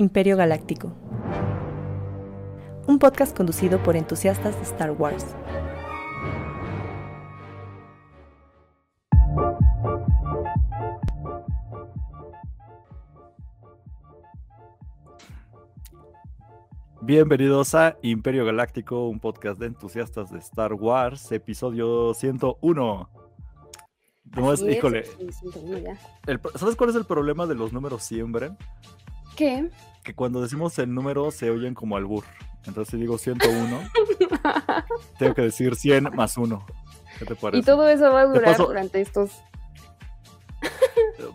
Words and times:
Imperio 0.00 0.34
Galáctico. 0.34 0.94
Un 2.86 2.98
podcast 2.98 3.36
conducido 3.36 3.82
por 3.82 3.96
entusiastas 3.96 4.56
de 4.56 4.62
Star 4.62 4.92
Wars. 4.92 5.26
Bienvenidos 17.02 17.74
a 17.74 17.96
Imperio 18.02 18.44
Galáctico, 18.44 19.08
un 19.08 19.20
podcast 19.20 19.58
de 19.58 19.66
entusiastas 19.66 20.30
de 20.30 20.38
Star 20.38 20.74
Wars, 20.74 21.32
episodio 21.32 22.12
101. 22.14 23.08
No 24.36 24.52
es, 24.52 24.60
es, 24.60 24.76
híjole, 24.76 25.04
sí, 25.04 25.32
101 25.32 25.78
ya. 25.78 25.98
el- 26.26 26.40
¿sabes 26.56 26.76
cuál 26.76 26.90
es 26.90 26.96
el 26.96 27.04
problema 27.04 27.46
de 27.46 27.54
los 27.54 27.72
números 27.72 28.02
siempre? 28.04 28.50
¿Qué? 29.40 29.70
Que 30.04 30.14
cuando 30.14 30.42
decimos 30.42 30.78
el 30.78 30.92
número 30.94 31.30
se 31.30 31.50
oyen 31.50 31.72
como 31.74 31.96
albur. 31.96 32.24
Entonces 32.66 32.90
si 32.90 32.98
digo 32.98 33.16
101, 33.16 33.80
tengo 35.18 35.34
que 35.34 35.42
decir 35.42 35.74
100 35.76 36.10
más 36.14 36.36
1. 36.36 36.66
¿Qué 37.18 37.24
te 37.24 37.34
parece? 37.34 37.60
Y 37.60 37.62
todo 37.64 37.88
eso 37.88 38.12
va 38.12 38.20
a 38.20 38.26
durar 38.26 38.56
durante 38.58 39.00
estos. 39.00 39.30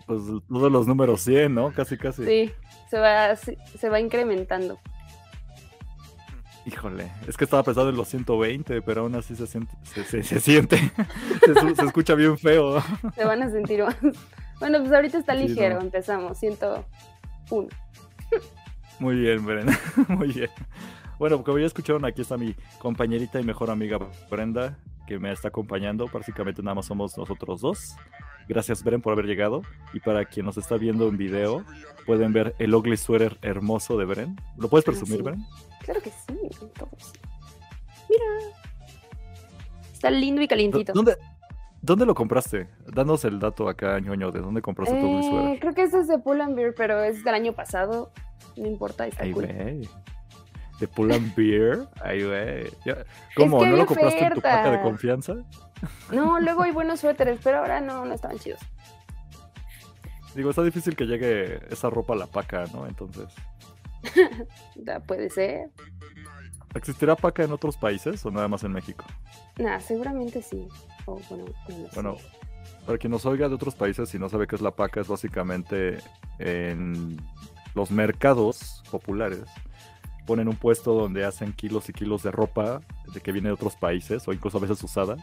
Pues 0.05 0.21
todos 0.47 0.71
los 0.71 0.85
números 0.87 1.21
100, 1.21 1.53
¿no? 1.55 1.71
Casi, 1.73 1.97
casi. 1.97 2.25
Sí, 2.25 2.51
se 2.91 2.99
va, 2.99 3.35
se, 3.35 3.89
va 3.89 3.99
incrementando. 3.99 4.79
Híjole, 6.67 7.11
es 7.27 7.37
que 7.37 7.43
estaba 7.43 7.63
pensando 7.63 7.89
en 7.89 7.97
los 7.97 8.07
120, 8.07 8.81
pero 8.83 9.01
aún 9.01 9.15
así 9.15 9.35
se 9.35 9.47
siente. 9.47 9.75
Se, 9.83 10.03
se- 10.03 10.23
se 10.23 10.39
siente. 10.39 10.77
se, 11.75 11.85
escucha 11.85 12.13
bien 12.15 12.37
feo. 12.37 12.81
Se 13.15 13.25
van 13.25 13.41
a 13.43 13.49
sentir 13.49 13.83
más. 13.83 13.95
Bueno, 14.59 14.79
pues 14.79 14.91
ahorita 14.91 15.17
está 15.17 15.33
Sí, 15.35 15.47
ligero. 15.47 15.75
no. 15.75 15.81
Empezamos. 15.81 16.37
101. 16.39 17.67
Muy 18.99 19.15
bien, 19.15 19.45
Brenda. 19.45 19.77
Muy 20.07 20.29
bien. 20.29 20.49
Bueno, 21.19 21.43
como 21.43 21.59
ya 21.59 21.65
escucharon, 21.65 22.05
aquí 22.05 22.21
está 22.21 22.37
mi 22.37 22.55
compañerita 22.79 23.39
y 23.39 23.43
mejor 23.43 23.69
amiga 23.69 23.99
Brenda, 24.29 24.77
que 25.07 25.19
me 25.19 25.31
está 25.31 25.49
acompañando. 25.49 26.07
Básicamente 26.07 26.61
nada 26.61 26.75
más 26.75 26.85
somos 26.85 27.17
nosotros 27.17 27.61
dos. 27.61 27.95
Gracias, 28.47 28.83
Bren, 28.83 29.01
por 29.01 29.13
haber 29.13 29.25
llegado. 29.25 29.61
Y 29.93 29.99
para 29.99 30.25
quien 30.25 30.45
nos 30.45 30.57
está 30.57 30.77
viendo 30.77 31.07
en 31.07 31.17
video, 31.17 31.65
pueden 32.05 32.31
ver 32.33 32.55
el 32.59 32.73
ugly 32.75 32.97
sweater 32.97 33.37
hermoso 33.41 33.97
de 33.97 34.05
Bren. 34.05 34.39
¿Lo 34.57 34.69
puedes 34.69 34.85
presumir, 34.85 35.17
sí. 35.17 35.23
Bren? 35.23 35.45
Claro 35.81 36.01
que 36.01 36.09
sí. 36.09 36.67
todos. 36.77 37.13
Mira. 38.09 38.25
Está 39.91 40.11
lindo 40.11 40.41
y 40.41 40.47
calientito. 40.47 40.93
¿Dónde, 40.93 41.17
¿Dónde 41.85 42.05
lo 42.07 42.15
compraste? 42.15 42.67
Danos 42.87 43.25
el 43.25 43.39
dato 43.39 43.69
acá, 43.69 43.99
ñoño, 43.99 44.31
de 44.31 44.39
dónde 44.39 44.59
compraste 44.63 44.99
tu 44.99 45.05
Eh, 45.19 45.23
sweater. 45.23 45.59
creo 45.59 45.73
que 45.73 45.83
este 45.83 45.99
es 45.99 46.07
de 46.07 46.17
Pull 46.17 46.41
and 46.41 46.55
Beer, 46.55 46.73
pero 46.75 47.03
es 47.03 47.23
del 47.23 47.35
año 47.35 47.53
pasado. 47.53 48.11
No 48.57 48.65
importa, 48.67 49.05
está 49.05 49.23
Ay, 49.23 49.31
cool. 49.31 49.45
De 50.79 50.87
Pull 50.87 51.11
and 51.11 51.35
Beer. 51.35 51.85
Ay, 52.01 52.23
güey. 52.25 52.71
¿Cómo? 53.35 53.59
que 53.59 53.67
¿No 53.67 53.75
lo 53.77 53.85
compraste 53.85 54.25
en 54.25 54.33
tu 54.33 54.41
paca 54.41 54.71
de 54.71 54.81
confianza? 54.81 55.35
No, 56.11 56.39
luego 56.39 56.63
hay 56.63 56.71
buenos 56.71 57.01
suéteres, 57.01 57.39
pero 57.43 57.59
ahora 57.59 57.79
no, 57.81 58.03
no 58.03 58.15
estaban 58.15 58.39
chidos. 58.39 58.61
Digo, 60.33 60.49
está 60.49 60.63
difícil 60.63 60.95
que 60.95 61.05
llegue 61.05 61.59
esa 61.71 61.91
ropa 61.91 62.13
a 62.13 62.17
la 62.17 62.25
paca, 62.25 62.65
¿no? 62.73 62.87
Entonces, 62.87 63.27
puede 65.07 65.29
ser. 65.29 65.69
¿Existirá 66.75 67.15
paca 67.15 67.43
en 67.43 67.51
otros 67.51 67.77
países 67.77 68.25
o 68.25 68.31
nada 68.31 68.47
más 68.47 68.63
en 68.63 68.71
México? 68.71 69.05
Nah, 69.57 69.79
seguramente 69.79 70.41
sí. 70.41 70.67
O 71.05 71.19
bueno, 71.29 71.45
no. 71.67 71.87
Bueno, 71.93 72.17
para 72.85 72.97
quien 72.97 73.11
nos 73.11 73.25
oiga 73.25 73.49
de 73.49 73.55
otros 73.55 73.75
países 73.75 74.13
y 74.13 74.19
no 74.19 74.29
sabe 74.29 74.47
qué 74.47 74.55
es 74.55 74.61
la 74.61 74.71
paca, 74.71 75.01
es 75.01 75.07
básicamente 75.07 75.97
en 76.39 77.17
los 77.73 77.91
mercados 77.91 78.83
populares 78.91 79.43
ponen 80.25 80.47
un 80.47 80.55
puesto 80.55 80.93
donde 80.93 81.23
hacen 81.23 81.53
kilos 81.53 81.87
y 81.89 81.93
kilos 81.93 82.23
de 82.23 82.31
ropa 82.31 82.81
de 83.13 83.21
que 83.21 83.31
viene 83.31 83.49
de 83.49 83.53
otros 83.53 83.75
países 83.75 84.27
o 84.27 84.33
incluso 84.33 84.57
a 84.57 84.61
veces 84.61 84.83
usada. 84.83 85.17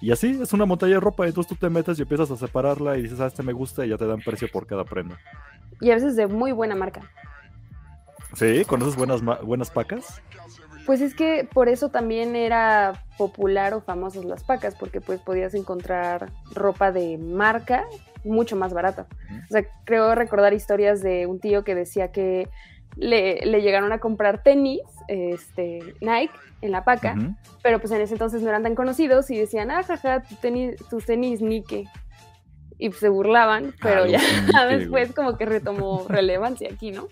Y 0.00 0.10
así 0.10 0.38
es 0.42 0.52
una 0.52 0.64
montaña 0.64 0.94
de 0.94 1.00
ropa, 1.00 1.26
entonces 1.26 1.48
tú 1.48 1.56
te 1.56 1.70
metes 1.70 1.98
y 1.98 2.02
empiezas 2.02 2.30
a 2.30 2.36
separarla 2.36 2.98
y 2.98 3.02
dices, 3.02 3.20
ah, 3.20 3.26
este 3.26 3.42
me 3.42 3.52
gusta 3.52 3.86
y 3.86 3.90
ya 3.90 3.96
te 3.96 4.06
dan 4.06 4.20
precio 4.20 4.48
por 4.50 4.66
cada 4.66 4.84
prenda. 4.84 5.18
Y 5.80 5.90
a 5.90 5.94
veces 5.94 6.16
de 6.16 6.26
muy 6.26 6.52
buena 6.52 6.74
marca. 6.74 7.02
¿Sí? 8.34 8.64
¿Conoces 8.66 8.96
buenas, 8.96 9.22
buenas 9.22 9.70
pacas? 9.70 10.20
Pues 10.88 11.02
es 11.02 11.14
que 11.14 11.46
por 11.52 11.68
eso 11.68 11.90
también 11.90 12.34
era 12.34 13.04
popular 13.18 13.74
o 13.74 13.82
famosas 13.82 14.24
las 14.24 14.42
pacas, 14.42 14.74
porque 14.74 15.02
pues 15.02 15.20
podías 15.20 15.52
encontrar 15.52 16.32
ropa 16.54 16.92
de 16.92 17.18
marca 17.18 17.84
mucho 18.24 18.56
más 18.56 18.72
barata. 18.72 19.06
O 19.50 19.52
sea, 19.52 19.66
creo 19.84 20.14
recordar 20.14 20.54
historias 20.54 21.02
de 21.02 21.26
un 21.26 21.40
tío 21.40 21.62
que 21.62 21.74
decía 21.74 22.10
que 22.10 22.48
le, 22.96 23.44
le 23.44 23.60
llegaron 23.60 23.92
a 23.92 23.98
comprar 23.98 24.42
tenis, 24.42 24.80
este, 25.08 25.80
Nike, 26.00 26.32
en 26.62 26.70
la 26.72 26.84
paca, 26.84 27.16
pero 27.62 27.80
pues 27.80 27.92
en 27.92 28.00
ese 28.00 28.14
entonces 28.14 28.40
no 28.40 28.48
eran 28.48 28.62
tan 28.62 28.74
conocidos 28.74 29.30
y 29.30 29.38
decían, 29.38 29.70
ah, 29.70 29.82
jaja, 29.82 30.22
tu 30.22 30.36
tenis, 30.36 30.76
tus 30.88 31.04
tenis 31.04 31.42
Nike. 31.42 31.84
Y 32.78 32.92
se 32.92 33.10
burlaban, 33.10 33.74
pero 33.82 34.04
Ah, 34.04 34.06
ya 34.06 34.66
después 34.70 35.12
como 35.12 35.36
que 35.36 35.44
retomó 35.44 36.06
relevancia 36.08 36.70
aquí, 36.72 36.92
¿no? 36.92 37.08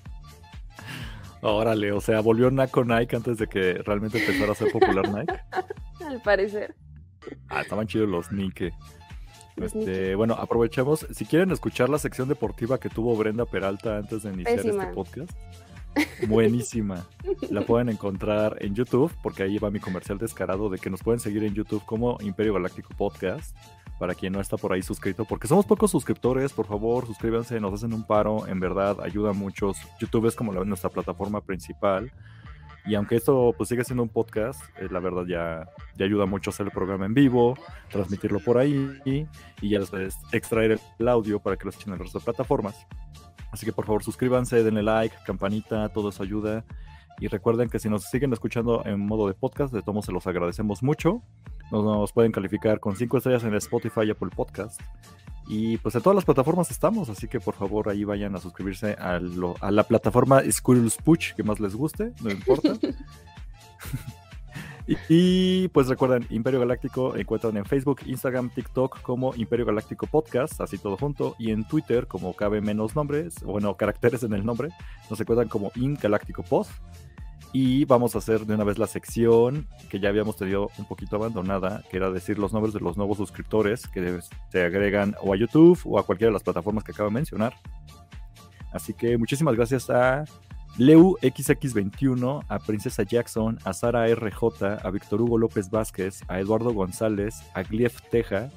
Órale, 1.49 1.93
o 1.93 2.01
sea, 2.01 2.21
volvió 2.21 2.51
Naco 2.51 2.85
Nike 2.85 3.15
antes 3.15 3.39
de 3.39 3.47
que 3.47 3.75
realmente 3.75 4.19
empezara 4.19 4.51
a 4.51 4.55
ser 4.57 4.73
popular 4.73 5.09
Nike. 5.09 5.35
Al 6.05 6.21
parecer. 6.23 6.75
Ah, 7.49 7.61
estaban 7.61 7.87
chidos 7.87 8.09
los 8.09 8.33
Nike. 8.33 8.73
Este, 9.57 10.17
bueno, 10.17 10.35
aprovechamos. 10.35 11.07
Si 11.13 11.25
quieren 11.25 11.53
escuchar 11.53 11.89
la 11.89 11.99
sección 11.99 12.29
deportiva 12.29 12.79
que 12.79 12.89
tuvo 12.89 13.17
Brenda 13.17 13.45
Peralta 13.45 13.97
antes 13.97 14.25
de 14.25 14.33
iniciar 14.33 14.57
Pésima. 14.57 14.83
este 14.83 14.95
podcast, 14.95 15.31
buenísima. 16.27 17.07
La 17.51 17.63
pueden 17.63 17.91
encontrar 17.91 18.57
en 18.61 18.75
YouTube, 18.75 19.13
porque 19.23 19.45
ahí 19.45 19.59
va 19.59 19.71
mi 19.71 19.79
comercial 19.81 20.19
descarado 20.19 20.69
de 20.69 20.79
que 20.79 20.91
nos 20.91 21.03
pueden 21.03 21.21
seguir 21.21 21.45
en 21.45 21.55
YouTube 21.55 21.85
como 21.87 22.19
Imperio 22.23 22.55
Galáctico 22.55 22.91
Podcast. 22.97 23.57
Para 23.99 24.15
quien 24.15 24.35
no 24.35 24.41
está 24.41 24.57
por 24.59 24.73
ahí 24.73 24.83
suscrito, 24.83 25.25
porque 25.25 25.49
somos 25.49 25.65
pocos 25.65 25.91
suscriptores, 25.91 26.53
por 26.53 26.67
favor, 26.67 27.07
suscríbanse, 27.07 27.59
nos 27.61 27.73
hacen 27.73 27.95
un 27.95 28.07
paro, 28.07 28.47
en 28.47 28.61
verdad, 28.61 29.01
ayuda 29.01 29.31
a 29.31 29.33
muchos. 29.33 29.79
YouTube 29.99 30.27
es 30.27 30.35
como 30.37 30.53
la- 30.53 30.65
nuestra 30.65 30.91
plataforma 30.91 31.41
principal. 31.41 32.13
Y 32.85 32.95
aunque 32.95 33.17
esto 33.17 33.53
pues 33.57 33.69
sigue 33.69 33.83
siendo 33.83 34.05
un 34.05 34.09
podcast, 34.09 34.61
eh, 34.79 34.87
la 34.91 35.01
verdad 35.01 35.25
ya, 35.27 35.69
ya 35.97 36.05
ayuda 36.05 36.25
mucho 36.27 36.51
hacer 36.51 36.67
el 36.67 36.73
programa 36.73 37.05
en 37.07 37.15
vivo, 37.15 37.59
transmitirlo 37.91 38.39
por 38.39 38.59
ahí 38.59 38.97
y, 39.05 39.27
ya 39.69 39.81
después 39.81 40.17
extraer 40.31 40.79
el 40.99 41.09
audio 41.09 41.41
para 41.41 41.57
que 41.57 41.65
lo 41.65 41.71
escuchen 41.71 41.95
en 41.95 42.01
el 42.01 42.23
plataformas. 42.23 42.87
Así 43.51 43.67
que 43.67 43.73
por 43.73 43.87
favor 43.87 44.05
suscríbanse, 44.05 44.63
denle 44.63 44.85
like, 44.85 45.17
campanita, 45.27 45.89
todo 45.89 46.11
eso 46.11 46.23
ayuda. 46.23 46.65
Y 47.19 47.29
recuerden 47.29 47.71
que 47.71 47.79
si 47.79 47.89
nos 47.89 48.05
siguen 48.05 48.33
escuchando 48.33 48.85
en 48.85 49.01
modo 49.01 49.27
de 49.27 49.35
podcast, 49.35 49.73
de 49.73 49.83
todos 49.83 50.05
se 50.05 50.13
los 50.13 50.27
agradecemos 50.27 50.83
mucho. 50.83 51.23
Nos, 51.71 51.85
nos 51.85 52.13
pueden 52.13 52.33
calificar 52.33 52.81
con 52.81 52.97
5 52.97 53.17
estrellas 53.19 53.45
en 53.45 53.55
Spotify 53.55 54.03
y 54.07 54.11
Apple 54.11 54.31
Podcast. 54.35 54.81
Y 55.49 55.77
pues 55.79 55.95
en 55.95 56.03
todas 56.03 56.15
las 56.17 56.25
plataformas 56.25 56.71
estamos, 56.73 57.09
así 57.09 57.29
que 57.29 57.39
por 57.39 57.55
favor 57.55 57.89
ahí 57.89 58.03
vayan 58.03 58.35
a 58.35 58.39
suscribirse 58.41 58.95
a, 58.99 59.21
lo- 59.21 59.55
a 59.61 59.71
la 59.71 59.85
plataforma 59.85 60.43
Squirrel's 60.51 60.99
que 61.37 61.43
más 61.45 61.61
les 61.61 61.75
guste, 61.77 62.13
no 62.23 62.31
importa. 62.31 62.71
y, 64.89 64.97
y, 65.09 65.69
pues 65.69 65.87
recuerden, 65.89 66.27
Imperio 66.31 66.59
Galáctico 66.61 67.17
encuentran 67.17 67.57
en 67.57 67.65
Facebook, 67.65 68.01
Instagram, 68.07 68.51
TikTok 68.51 69.03
como 69.03 69.35
Imperio 69.37 69.67
Galáctico 69.67 70.07
Podcast, 70.07 70.61
así 70.61 70.79
todo 70.79 70.97
junto, 70.97 71.37
y 71.39 71.51
en 71.53 71.67
Twitter 71.67 72.07
como 72.09 72.35
cabe 72.35 72.61
menos 72.61 72.97
nombres, 72.97 73.43
bueno, 73.45 73.77
caracteres 73.77 74.23
en 74.25 74.33
el 74.33 74.45
nombre, 74.45 74.71
nos 75.11 75.21
encuentran 75.21 75.49
como 75.49 75.71
In 75.77 75.95
Galáctico 76.01 76.43
Pod. 76.43 76.67
Y 77.59 77.87
vamos 77.87 78.15
a 78.15 78.19
hacer 78.19 78.45
de 78.45 78.55
una 78.55 78.65
vez 78.65 78.77
la 78.77 78.87
sección 78.87 79.67
que 79.89 79.99
ya 79.99 80.11
habíamos 80.11 80.37
tenido 80.37 80.71
un 80.77 80.85
poquito 80.85 81.17
abandonada, 81.17 81.83
que 81.91 81.97
era 81.97 82.11
decir 82.11 82.39
los 82.39 82.53
nombres 82.53 82.75
de 82.75 82.81
los 82.81 82.99
nuevos 82.99 83.17
suscriptores 83.17 83.89
que 83.89 84.21
se 84.51 84.63
agregan 84.63 85.17
o 85.23 85.33
a 85.33 85.39
YouTube 85.39 85.81
o 85.87 85.99
a 85.99 86.05
cualquiera 86.05 86.29
de 86.29 86.35
las 86.35 86.43
plataformas 86.43 86.85
que 86.85 86.93
acabo 86.93 87.09
de 87.09 87.15
mencionar. 87.15 87.55
Así 88.75 88.93
que 88.93 89.17
muchísimas 89.17 89.57
gracias 89.57 89.89
a 89.89 90.25
Leu 90.77 91.17
XX21, 91.23 92.45
a 92.47 92.59
Princesa 92.59 93.05
Jackson, 93.05 93.59
a 93.65 93.73
Sara 93.73 94.07
RJ, 94.07 94.83
a 94.83 94.91
Víctor 94.91 95.23
Hugo 95.23 95.39
López 95.39 95.71
Vázquez, 95.71 96.25
a 96.29 96.39
Eduardo 96.39 96.75
González, 96.75 97.37
a 97.55 97.63
Glief 97.63 98.03
Teja. 98.11 98.51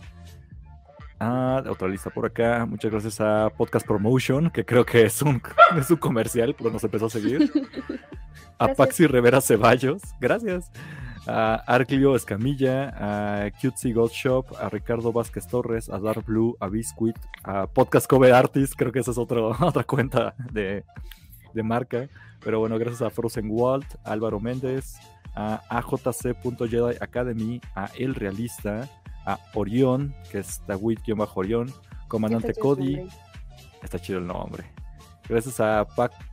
Ah, 1.21 1.63
otra 1.69 1.87
lista 1.87 2.09
por 2.09 2.25
acá. 2.25 2.65
Muchas 2.65 2.91
gracias 2.91 3.21
a 3.21 3.49
Podcast 3.49 3.87
Promotion, 3.87 4.49
que 4.49 4.65
creo 4.65 4.85
que 4.85 5.03
es 5.03 5.21
un, 5.21 5.41
es 5.77 5.89
un 5.89 5.95
comercial, 5.95 6.53
pero 6.57 6.69
nos 6.69 6.83
empezó 6.83 7.05
a 7.05 7.09
seguir. 7.09 7.49
A. 8.57 8.73
Paxi 8.73 9.07
Rivera 9.07 9.41
Ceballos, 9.41 10.01
gracias. 10.19 10.71
A 11.27 11.55
Arclio 11.67 12.15
Escamilla, 12.15 12.93
a 12.95 13.51
Cutesy 13.51 13.93
Gold 13.93 14.11
Shop, 14.11 14.45
a 14.59 14.69
Ricardo 14.69 15.11
Vázquez 15.11 15.47
Torres, 15.47 15.89
a 15.89 15.99
Dark 15.99 16.25
Blue, 16.25 16.57
a 16.59 16.67
Biscuit, 16.67 17.15
a 17.43 17.67
Podcast 17.67 18.07
Cover 18.07 18.33
Artist, 18.33 18.73
creo 18.75 18.91
que 18.91 18.99
esa 18.99 19.11
es 19.11 19.17
otro, 19.17 19.49
otra 19.61 19.83
cuenta 19.83 20.33
de, 20.51 20.83
de 21.53 21.63
marca. 21.63 22.09
Pero 22.43 22.59
bueno, 22.59 22.79
gracias 22.79 23.01
a 23.01 23.09
Frozen 23.09 23.47
Walt, 23.49 23.85
a 24.03 24.11
Álvaro 24.11 24.39
Méndez, 24.39 24.95
a 25.35 25.61
AJC.Jedi 25.69 26.97
Academy, 26.99 27.61
a 27.75 27.89
El 27.97 28.15
Realista, 28.15 28.89
a 29.25 29.39
Orión, 29.53 30.15
que 30.31 30.39
es 30.39 30.61
Dawid-Orión, 30.67 31.71
Comandante 32.07 32.53
Cody, 32.55 33.07
está 33.83 33.99
chido 33.99 34.19
el 34.19 34.27
nombre. 34.27 34.65
Gracias 35.29 35.59
a 35.59 35.85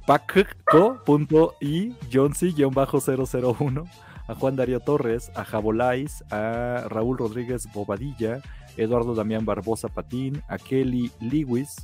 pacco.i, 0.07 1.95
Johncy-001, 2.11 3.91
a 4.27 4.35
Juan 4.35 4.57
Darío 4.57 4.81
Torres, 4.81 5.31
a 5.35 5.45
Jabolais, 5.45 6.25
a 6.31 6.87
Raúl 6.89 7.19
Rodríguez 7.19 7.69
Bobadilla, 7.75 8.41
Eduardo 8.79 9.15
Damián 9.15 9.45
Barbosa 9.45 9.89
Patín, 9.89 10.43
a 10.49 10.57
Kelly 10.57 11.13
Lewis, 11.21 11.77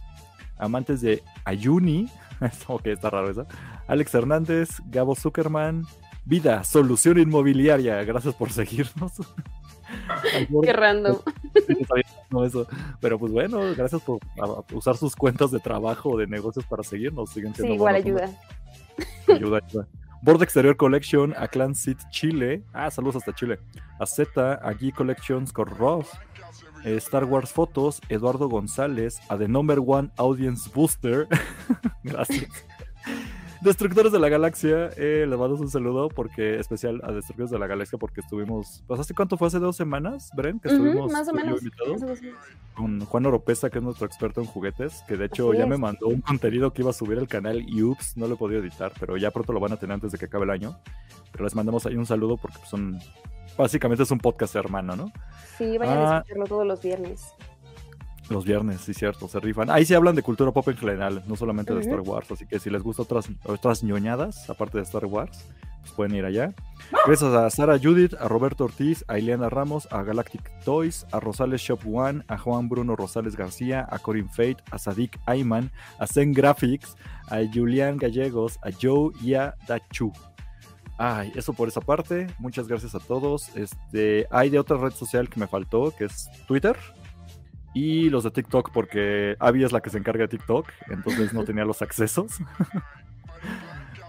amantes 0.58 1.02
de 1.02 1.22
Ayuni, 1.44 2.08
ok, 2.66 2.86
está 2.86 3.10
raro 3.10 3.30
eso, 3.30 3.46
Alex 3.86 4.14
Hernández, 4.14 4.80
Gabo 4.86 5.14
Zuckerman, 5.14 5.84
Vida, 6.24 6.64
solución 6.64 7.18
inmobiliaria, 7.18 8.02
gracias 8.04 8.34
por 8.34 8.50
seguirnos. 8.52 9.12
Qué 10.62 10.72
random. 10.72 11.18
eso. 12.44 12.66
Pero 13.00 13.18
pues 13.18 13.32
bueno, 13.32 13.60
gracias 13.76 14.02
por 14.02 14.20
usar 14.72 14.96
sus 14.96 15.16
cuentas 15.16 15.50
de 15.50 15.60
trabajo 15.60 16.10
o 16.10 16.18
de 16.18 16.26
negocios 16.26 16.64
para 16.66 16.82
seguirnos. 16.82 17.30
Siguen 17.30 17.54
siendo 17.54 17.72
sí, 17.72 17.76
igual 17.76 17.94
ayuda. 17.94 18.30
Ayuda, 19.28 19.60
ayuda. 19.66 19.88
Board 20.22 20.42
Exterior 20.42 20.76
Collection, 20.76 21.34
a 21.36 21.48
Clan 21.48 21.74
Seed 21.74 21.96
Chile. 22.10 22.62
Ah, 22.72 22.90
saludos 22.90 23.16
hasta 23.16 23.34
Chile. 23.34 23.58
A 23.98 24.06
Z, 24.06 24.54
a 24.54 24.72
G 24.72 24.94
Collections 24.94 25.52
con 25.52 25.66
Ross. 25.66 26.08
Eh, 26.84 26.96
Star 26.96 27.24
Wars 27.24 27.52
Fotos, 27.52 28.00
Eduardo 28.08 28.48
González, 28.48 29.20
a 29.28 29.36
The 29.36 29.48
Number 29.48 29.80
One 29.84 30.10
Audience 30.16 30.70
Booster. 30.72 31.28
Gracias. 32.04 32.48
Destructores 33.62 34.10
de 34.10 34.18
la 34.18 34.28
Galaxia, 34.28 34.90
eh, 34.96 35.24
les 35.28 35.38
mando 35.38 35.54
un 35.54 35.70
saludo 35.70 36.08
porque 36.08 36.58
especial 36.58 37.00
a 37.04 37.12
Destructores 37.12 37.52
de 37.52 37.60
la 37.60 37.68
Galaxia 37.68 37.96
porque 37.96 38.20
estuvimos, 38.20 38.82
pues 38.88 38.98
hace 38.98 39.14
cuánto 39.14 39.36
fue, 39.36 39.46
hace 39.46 39.60
dos 39.60 39.76
semanas, 39.76 40.30
Bren, 40.34 40.58
que 40.58 40.68
estuvimos 40.68 41.12
más 41.12 41.28
o 41.28 41.32
menos, 41.32 41.60
con 42.74 43.04
Juan 43.04 43.26
Oropesa, 43.26 43.70
que 43.70 43.78
es 43.78 43.84
nuestro 43.84 44.04
experto 44.04 44.40
en 44.40 44.48
juguetes, 44.48 45.04
que 45.06 45.16
de 45.16 45.26
hecho 45.26 45.54
ya 45.54 45.66
me 45.66 45.78
mandó 45.78 46.08
un 46.08 46.22
contenido 46.22 46.72
que 46.72 46.82
iba 46.82 46.90
a 46.90 46.92
subir 46.92 47.20
al 47.20 47.28
canal 47.28 47.64
y 47.68 47.84
ups, 47.84 48.16
no 48.16 48.26
lo 48.26 48.34
he 48.34 48.36
podido 48.36 48.60
editar, 48.60 48.90
pero 48.98 49.16
ya 49.16 49.30
pronto 49.30 49.52
lo 49.52 49.60
van 49.60 49.72
a 49.72 49.76
tener 49.76 49.94
antes 49.94 50.10
de 50.10 50.18
que 50.18 50.24
acabe 50.24 50.42
el 50.42 50.50
año. 50.50 50.76
Pero 51.30 51.44
les 51.44 51.54
mandamos 51.54 51.86
ahí 51.86 51.94
un 51.94 52.06
saludo 52.06 52.38
porque 52.38 52.58
son, 52.68 52.98
básicamente 53.56 54.02
es 54.02 54.10
un 54.10 54.18
podcast 54.18 54.56
hermano, 54.56 54.96
¿no? 54.96 55.12
Sí, 55.56 55.78
vayan 55.78 55.98
a 55.98 56.16
ah. 56.16 56.18
escucharlo 56.18 56.46
todos 56.46 56.66
los 56.66 56.82
viernes. 56.82 57.32
Los 58.32 58.44
viernes, 58.44 58.80
sí, 58.80 58.94
cierto, 58.94 59.28
se 59.28 59.40
rifan. 59.40 59.70
Ahí 59.70 59.84
sí 59.84 59.94
hablan 59.94 60.14
de 60.14 60.22
cultura 60.22 60.52
pop 60.52 60.66
en 60.68 60.76
general, 60.76 61.22
no 61.26 61.36
solamente 61.36 61.74
de 61.74 61.80
Star 61.80 62.00
Wars. 62.00 62.30
Así 62.30 62.46
que 62.46 62.58
si 62.58 62.70
les 62.70 62.82
gusta 62.82 63.02
otras, 63.02 63.28
otras 63.44 63.82
ñoñadas, 63.82 64.48
aparte 64.48 64.78
de 64.78 64.84
Star 64.84 65.04
Wars, 65.06 65.44
pues 65.82 65.92
pueden 65.92 66.14
ir 66.14 66.24
allá. 66.24 66.54
Gracias 67.06 67.34
a 67.34 67.50
Sara 67.50 67.78
Judith, 67.78 68.14
a 68.14 68.28
Roberto 68.28 68.64
Ortiz, 68.64 69.04
a 69.08 69.18
Ileana 69.18 69.48
Ramos, 69.48 69.88
a 69.90 70.02
Galactic 70.02 70.50
Toys, 70.64 71.06
a 71.12 71.20
Rosales 71.20 71.60
Shop 71.60 71.80
One, 71.84 72.22
a 72.28 72.38
Juan 72.38 72.68
Bruno 72.68 72.96
Rosales 72.96 73.36
García, 73.36 73.86
a 73.90 73.98
Corin 73.98 74.28
Fate, 74.28 74.58
a 74.70 74.78
Sadik 74.78 75.18
Ayman, 75.26 75.70
a 75.98 76.06
Zen 76.06 76.32
Graphics, 76.32 76.96
a 77.28 77.40
Julián 77.52 77.96
Gallegos, 77.96 78.58
a 78.62 78.70
Joe 78.80 79.12
y 79.22 79.34
a 79.34 79.54
Dachu. 79.66 80.12
Ay, 80.98 81.32
eso 81.34 81.52
por 81.52 81.68
esa 81.68 81.80
parte. 81.80 82.28
Muchas 82.38 82.68
gracias 82.68 82.94
a 82.94 83.00
todos. 83.00 83.54
Este, 83.56 84.26
hay 84.30 84.50
de 84.50 84.58
otra 84.58 84.76
red 84.76 84.92
social 84.92 85.28
que 85.28 85.40
me 85.40 85.48
faltó, 85.48 85.92
que 85.96 86.04
es 86.04 86.30
Twitter. 86.46 86.76
Y 87.74 88.10
los 88.10 88.24
de 88.24 88.30
TikTok, 88.30 88.70
porque 88.72 89.36
Abby 89.38 89.64
es 89.64 89.72
la 89.72 89.80
que 89.80 89.90
se 89.90 89.98
encarga 89.98 90.22
de 90.22 90.28
TikTok, 90.28 90.68
entonces 90.90 91.32
no 91.32 91.44
tenía 91.44 91.64
los 91.64 91.80
accesos. 91.82 92.32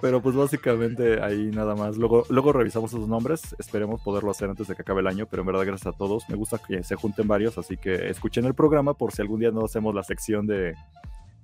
Pero 0.02 0.22
pues 0.22 0.36
básicamente 0.36 1.24
ahí 1.24 1.50
nada 1.54 1.76
más. 1.76 1.96
Luego, 1.96 2.26
luego 2.30 2.52
revisamos 2.52 2.92
sus 2.92 3.08
nombres. 3.08 3.56
Esperemos 3.58 4.02
poderlo 4.02 4.32
hacer 4.32 4.50
antes 4.50 4.68
de 4.68 4.76
que 4.76 4.82
acabe 4.82 5.00
el 5.00 5.08
año. 5.08 5.28
Pero 5.28 5.44
en 5.44 5.48
verdad, 5.48 5.66
gracias 5.66 5.96
a 5.96 5.98
todos. 5.98 6.28
Me 6.28 6.36
gusta 6.36 6.58
que 6.58 6.84
se 6.84 6.96
junten 6.96 7.26
varios. 7.26 7.58
Así 7.58 7.78
que 7.78 8.10
escuchen 8.10 8.44
el 8.44 8.54
programa 8.54 8.96
por 8.96 9.14
si 9.14 9.22
algún 9.22 9.40
día 9.40 9.52
no 9.52 9.64
hacemos 9.64 9.96
la 9.96 10.04
sección 10.04 10.46
de, 10.46 10.76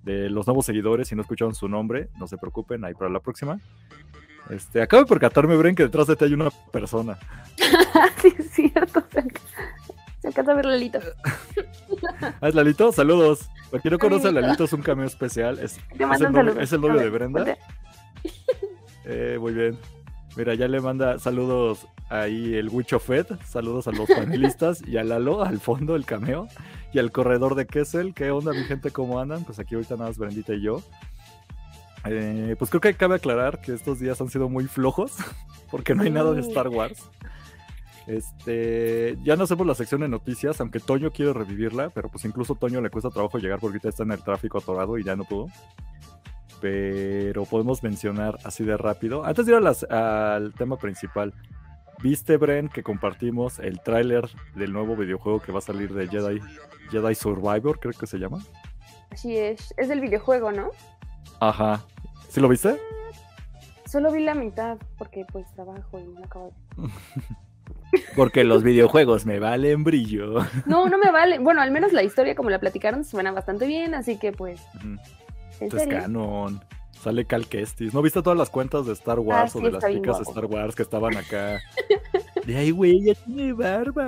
de 0.04 0.30
los 0.30 0.46
nuevos 0.46 0.66
seguidores 0.66 1.10
y 1.10 1.16
no 1.16 1.22
escucharon 1.22 1.56
su 1.56 1.70
nombre. 1.70 2.10
No 2.20 2.28
se 2.28 2.38
preocupen, 2.38 2.84
ahí 2.84 2.94
para 2.94 3.10
la 3.10 3.22
próxima. 3.22 3.62
Este, 4.50 4.82
acabo 4.82 5.04
de 5.04 5.10
percatarme, 5.10 5.56
Bren, 5.56 5.76
que 5.76 5.84
detrás 5.84 6.08
de 6.08 6.18
ti 6.18 6.26
hay 6.26 6.34
una 6.34 6.50
persona. 6.72 7.18
sí, 8.22 8.34
es 8.38 8.52
cierto. 8.52 9.04
Se 10.22 10.28
alcanza 10.28 10.52
a 10.52 10.56
ver 10.56 10.66
Lalito. 10.66 11.00
¿Ah, 12.42 12.50
es 12.50 12.56
Lalito? 12.56 12.92
Saludos. 12.92 13.50
Para 13.72 13.82
quien 13.82 13.94
no 13.94 14.00
conoce 14.00 14.28
a 14.28 14.32
Lalito, 14.32 14.66
es 14.66 14.74
un 14.74 14.82
cameo 14.82 15.06
especial. 15.06 15.60
Es, 15.60 15.78
es, 15.78 16.22
el, 16.22 16.32
novio, 16.32 16.60
es 16.60 16.74
el, 16.74 16.82
novio, 16.82 17.00
de 17.00 17.10
Brenda. 17.10 17.58
Eh, 19.12 19.38
muy 19.40 19.54
bien. 19.54 19.76
Mira, 20.36 20.54
ya 20.54 20.68
le 20.68 20.80
manda 20.80 21.18
saludos 21.18 21.88
ahí 22.10 22.54
el 22.54 22.70
Wicho 22.70 23.00
Fed, 23.00 23.26
saludos 23.44 23.88
a 23.88 23.92
los 23.92 24.08
panelistas 24.08 24.88
y 24.88 24.98
a 24.98 25.04
Lalo 25.04 25.44
al 25.44 25.60
fondo, 25.60 25.96
el 25.96 26.06
cameo, 26.06 26.48
y 26.94 27.00
al 27.00 27.12
corredor 27.12 27.56
de 27.56 27.66
Kessel. 27.66 28.14
¿Qué 28.14 28.30
onda, 28.30 28.54
mi 28.54 28.66
gente? 28.66 28.92
¿Cómo 28.92 29.20
andan? 29.20 29.46
Pues 29.46 29.58
aquí 29.58 29.74
ahorita 29.74 29.96
nada 29.96 30.10
más 30.10 30.20
Brendita 30.20 30.54
y 30.54 30.62
yo. 30.62 30.84
Eh, 32.06 32.56
pues 32.60 32.70
creo 32.70 32.82
que 32.82 32.94
cabe 32.94 33.16
aclarar 33.16 33.62
que 33.62 33.74
estos 33.74 34.00
días 34.00 34.22
han 34.22 34.30
sido 34.30 34.48
muy 34.48 34.66
flojos, 34.66 35.14
porque 35.72 35.96
no 35.96 36.04
hay 36.04 36.12
nada 36.12 36.32
de 36.34 36.42
Star 36.42 36.68
Wars. 36.68 37.10
Este, 38.10 39.20
ya 39.24 39.36
no 39.36 39.44
hacemos 39.44 39.68
la 39.68 39.76
sección 39.76 40.02
de 40.02 40.08
noticias, 40.08 40.60
aunque 40.60 40.80
Toño 40.80 41.12
quiere 41.12 41.32
revivirla, 41.32 41.92
pero 41.92 42.10
pues 42.10 42.26
incluso 42.26 42.56
Toño 42.56 42.82
le 42.82 42.90
cuesta 42.90 43.12
trabajo 43.12 43.38
llegar 43.38 43.60
porque 43.60 43.76
ahorita 43.76 43.90
está 43.90 44.02
en 44.02 44.12
el 44.12 44.24
tráfico 44.24 44.58
atorado 44.58 44.98
y 44.98 45.04
ya 45.04 45.16
no 45.16 45.26
pudo. 45.26 45.46
Pero 46.60 47.46
podemos 47.46 47.84
mencionar 47.84 48.40
así 48.44 48.64
de 48.64 48.78
rápido. 48.78 49.24
Antes 49.24 49.46
de 49.46 49.52
ir 49.52 49.92
al 49.92 50.54
tema 50.56 50.78
principal, 50.78 51.36
¿viste, 52.02 52.38
Bren, 52.38 52.70
que 52.70 52.82
compartimos 52.82 53.60
el 53.60 53.80
tráiler 53.80 54.28
del 54.56 54.74
nuevo 54.74 54.96
videojuego 54.96 55.40
que 55.40 55.52
va 55.52 55.60
a 55.60 55.62
salir 55.62 55.94
de 55.94 56.08
Jedi, 56.08 56.42
Jedi 56.90 57.14
Survivor, 57.14 57.80
creo 57.80 57.94
que 57.94 58.08
se 58.08 58.18
llama? 58.18 58.40
Así 59.12 59.38
es, 59.38 59.72
es 59.78 59.88
del 59.88 60.02
videojuego, 60.02 60.52
¿no? 60.52 60.72
Ajá. 61.40 61.86
¿Sí 62.28 62.40
lo 62.40 62.50
viste? 62.50 62.76
Solo 63.86 64.12
vi 64.12 64.24
la 64.24 64.34
mitad 64.34 64.80
porque 64.98 65.28
pues 65.32 65.46
trabajo 65.54 66.00
y 66.00 66.08
no 66.08 66.24
acabo 66.24 66.52
de... 66.76 66.90
Porque 68.16 68.44
los 68.44 68.64
videojuegos 68.64 69.26
me 69.26 69.40
valen 69.40 69.84
brillo. 69.84 70.46
No, 70.66 70.90
no 70.90 70.98
me 70.98 71.12
vale. 71.12 71.40
Bueno, 71.40 71.62
al 71.62 71.72
menos 71.72 71.94
la 71.94 72.04
historia, 72.04 72.36
como 72.36 72.50
la 72.50 72.60
platicaron, 72.60 73.04
suena 73.04 73.32
bastante 73.32 73.68
bien, 73.68 73.96
así 73.96 74.18
que 74.18 74.32
pues. 74.32 74.62
Es 75.60 75.74
canon. 75.88 76.62
Sale 77.02 77.26
Cal 77.26 77.48
Kestis. 77.48 77.94
¿No 77.94 78.02
viste 78.02 78.22
todas 78.22 78.38
las 78.38 78.50
cuentas 78.50 78.86
de 78.86 78.94
Star 78.94 79.20
Wars 79.20 79.56
ah, 79.56 79.60
o 79.60 79.62
de 79.62 79.72
las 79.72 79.86
chicas 79.86 80.18
de 80.18 80.24
Star 80.24 80.46
Wars 80.46 80.76
que 80.76 80.84
estaban 80.84 81.16
acá? 81.16 81.62
De 82.46 82.58
ahí, 82.58 82.72
güey, 82.72 83.02
ya 83.04 83.14
tiene 83.14 83.54
barba. 83.54 84.08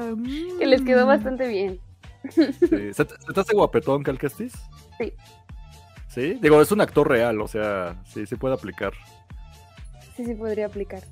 Que 0.57 0.65
les 0.65 0.81
quedó 0.81 1.05
mm. 1.05 1.07
bastante 1.07 1.47
bien. 1.47 1.79
Sí. 2.29 2.93
¿Se, 2.93 3.05
te 3.05 3.39
hace 3.39 3.53
guapetón 3.53 4.03
Cal 4.03 4.17
Kestis? 4.17 4.53
Sí. 4.97 5.13
¿Sí? 6.07 6.39
Digo, 6.41 6.61
es 6.61 6.71
un 6.71 6.81
actor 6.81 7.07
real, 7.07 7.39
o 7.39 7.47
sea, 7.47 8.01
sí, 8.05 8.25
sí 8.25 8.35
puede 8.35 8.55
aplicar. 8.55 8.93
Sí, 10.15 10.25
sí 10.25 10.33
podría 10.35 10.65
aplicar. 10.65 11.03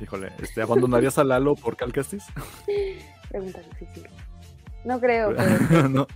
Híjole, 0.00 0.32
este, 0.40 0.62
¿abandonarías 0.62 1.18
a 1.18 1.24
Lalo 1.24 1.54
por 1.54 1.76
Cal 1.76 1.92
Kestis? 1.92 2.24
Pregunta 3.30 3.60
difícil. 3.60 4.06
No 4.84 5.00
creo. 5.00 5.32
no, 5.88 6.06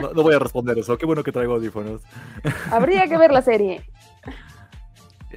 no, 0.00 0.22
voy 0.22 0.34
a 0.34 0.38
responder 0.38 0.78
eso. 0.78 0.98
Qué 0.98 1.06
bueno 1.06 1.22
que 1.22 1.30
traigo 1.30 1.54
audífonos. 1.54 2.02
Habría 2.70 3.06
que 3.06 3.16
ver 3.16 3.30
la 3.30 3.42
serie. 3.42 3.82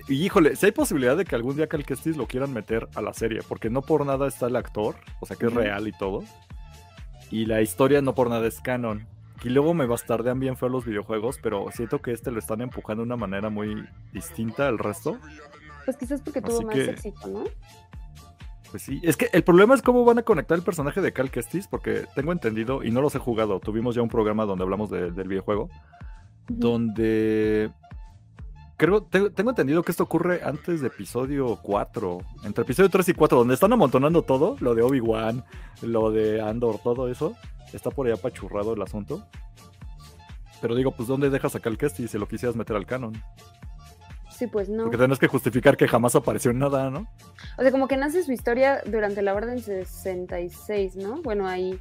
Y 0.08 0.26
híjole, 0.26 0.56
si 0.56 0.66
hay 0.66 0.72
posibilidad 0.72 1.16
de 1.16 1.26
que 1.26 1.36
algún 1.36 1.56
día 1.56 1.68
Cal 1.68 1.86
Kestis 1.86 2.18
lo 2.18 2.28
quieran 2.28 2.54
meter 2.54 2.88
a 2.96 3.02
la 3.02 3.14
serie, 3.14 3.42
porque 3.48 3.70
no 3.70 3.82
por 3.82 4.06
nada 4.06 4.28
está 4.28 4.48
el 4.48 4.56
actor, 4.56 4.96
o 5.20 5.26
sea 5.26 5.36
que 5.36 5.48
es 5.48 5.54
real 5.54 5.88
y 5.88 5.92
todo. 5.92 6.24
Y 7.30 7.46
la 7.46 7.62
historia 7.62 8.02
no 8.02 8.16
por 8.16 8.30
nada 8.30 8.48
es 8.48 8.60
canon. 8.60 9.08
Y 9.44 9.50
luego 9.50 9.74
me 9.74 9.86
bastardean 9.86 10.40
bien 10.40 10.58
feo 10.58 10.70
los 10.70 10.86
videojuegos, 10.86 11.40
pero 11.42 11.66
siento 11.72 12.02
que 12.02 12.12
este 12.12 12.32
lo 12.32 12.40
están 12.40 12.62
empujando 12.62 13.02
de 13.02 13.08
una 13.08 13.16
manera 13.16 13.50
muy 13.50 13.88
distinta 14.14 14.68
al 14.68 14.78
resto. 14.78 15.18
Pues 15.92 15.98
quizás 15.98 16.22
porque 16.22 16.42
tuvo 16.42 16.62
más 16.62 16.78
éxito, 16.78 17.28
¿no? 17.28 17.44
Pues 18.70 18.84
sí, 18.84 19.02
es 19.04 19.18
que 19.18 19.30
el 19.34 19.44
problema 19.44 19.76
es 19.76 19.82
cómo 19.82 20.06
van 20.06 20.20
a 20.20 20.24
conectar 20.24 20.58
el 20.58 20.64
personaje 20.64 21.02
de 21.02 21.12
Cal 21.12 21.30
Kestis, 21.30 21.68
porque 21.68 22.06
tengo 22.16 22.32
entendido, 22.32 22.82
y 22.82 22.92
no 22.92 23.02
los 23.02 23.14
he 23.14 23.20
jugado, 23.20 23.60
tuvimos 23.60 23.94
ya 23.94 24.02
un 24.02 24.08
programa 24.08 24.46
donde 24.46 24.64
hablamos 24.64 24.90
del 24.90 25.28
videojuego, 25.28 25.70
donde 26.48 27.70
creo, 28.78 29.04
tengo, 29.04 29.50
entendido 29.50 29.84
que 29.84 29.92
esto 29.92 30.04
ocurre 30.04 30.42
antes 30.46 30.80
de 30.80 30.88
episodio 30.88 31.60
4, 31.62 32.20
entre 32.46 32.64
episodio 32.64 32.90
3 32.90 33.10
y 33.10 33.14
4, 33.14 33.40
donde 33.40 33.56
están 33.56 33.74
amontonando 33.74 34.22
todo, 34.22 34.56
lo 34.62 34.74
de 34.74 34.84
Obi-Wan, 34.84 35.44
lo 35.82 36.10
de 36.12 36.40
Andor, 36.40 36.80
todo 36.82 37.10
eso, 37.10 37.36
está 37.74 37.92
por 37.92 38.08
allá 38.08 38.16
apachurrado 38.16 38.74
el 38.74 38.82
asunto. 38.82 39.28
Pero 40.62 40.76
digo, 40.76 40.92
pues 40.92 41.10
¿dónde 41.10 41.30
dejas 41.30 41.56
a 41.56 41.60
Cal 41.60 41.78
Kestis 41.78 42.12
si 42.12 42.18
lo 42.18 42.30
quisieras 42.30 42.56
meter 42.56 42.78
al 42.78 42.86
canon? 42.86 43.22
Sí, 44.42 44.48
pues 44.48 44.70
no. 44.70 44.86
Porque 44.86 44.98
tienes 44.98 45.20
que 45.20 45.28
justificar 45.28 45.78
que 45.78 45.88
jamás 45.88 46.16
apareció 46.16 46.52
nada, 46.52 46.90
¿no? 46.90 47.08
O 47.60 47.62
sea, 47.62 47.70
como 47.70 47.88
que 47.88 47.96
nace 47.96 48.24
su 48.24 48.32
historia 48.32 48.82
durante 48.88 49.22
la 49.22 49.36
Orden 49.36 49.60
66, 49.60 50.96
¿no? 50.96 51.22
Bueno, 51.22 51.48
ahí 51.48 51.80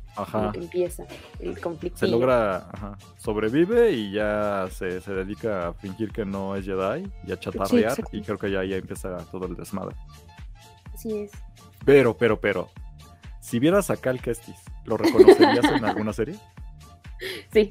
empieza 0.52 1.06
el 1.38 1.58
conflicto. 1.58 2.00
Se 2.00 2.06
logra, 2.06 2.68
ajá, 2.70 2.98
sobrevive 3.16 3.92
y 3.92 4.12
ya 4.12 4.68
se, 4.70 5.00
dedica 5.00 5.68
a 5.68 5.72
fingir 5.72 6.12
que 6.12 6.26
no 6.26 6.54
es 6.54 6.66
Jedi 6.66 7.10
y 7.26 7.32
a 7.32 7.40
chatarrear 7.40 7.96
y 8.12 8.20
creo 8.20 8.36
que 8.36 8.50
ya, 8.50 8.62
ya 8.62 8.76
empieza 8.76 9.16
todo 9.32 9.46
el 9.46 9.56
desmadre. 9.56 9.96
Así 10.92 11.16
es. 11.16 11.30
Pero, 11.86 12.14
pero, 12.14 12.38
pero, 12.38 12.68
si 13.40 13.58
vieras 13.58 13.88
a 13.88 13.96
Cal 13.96 14.20
Kestis, 14.20 14.58
¿lo 14.84 14.98
reconocerías 14.98 15.64
en 15.64 15.82
alguna 15.86 16.12
serie? 16.12 16.38
Sí. 17.54 17.70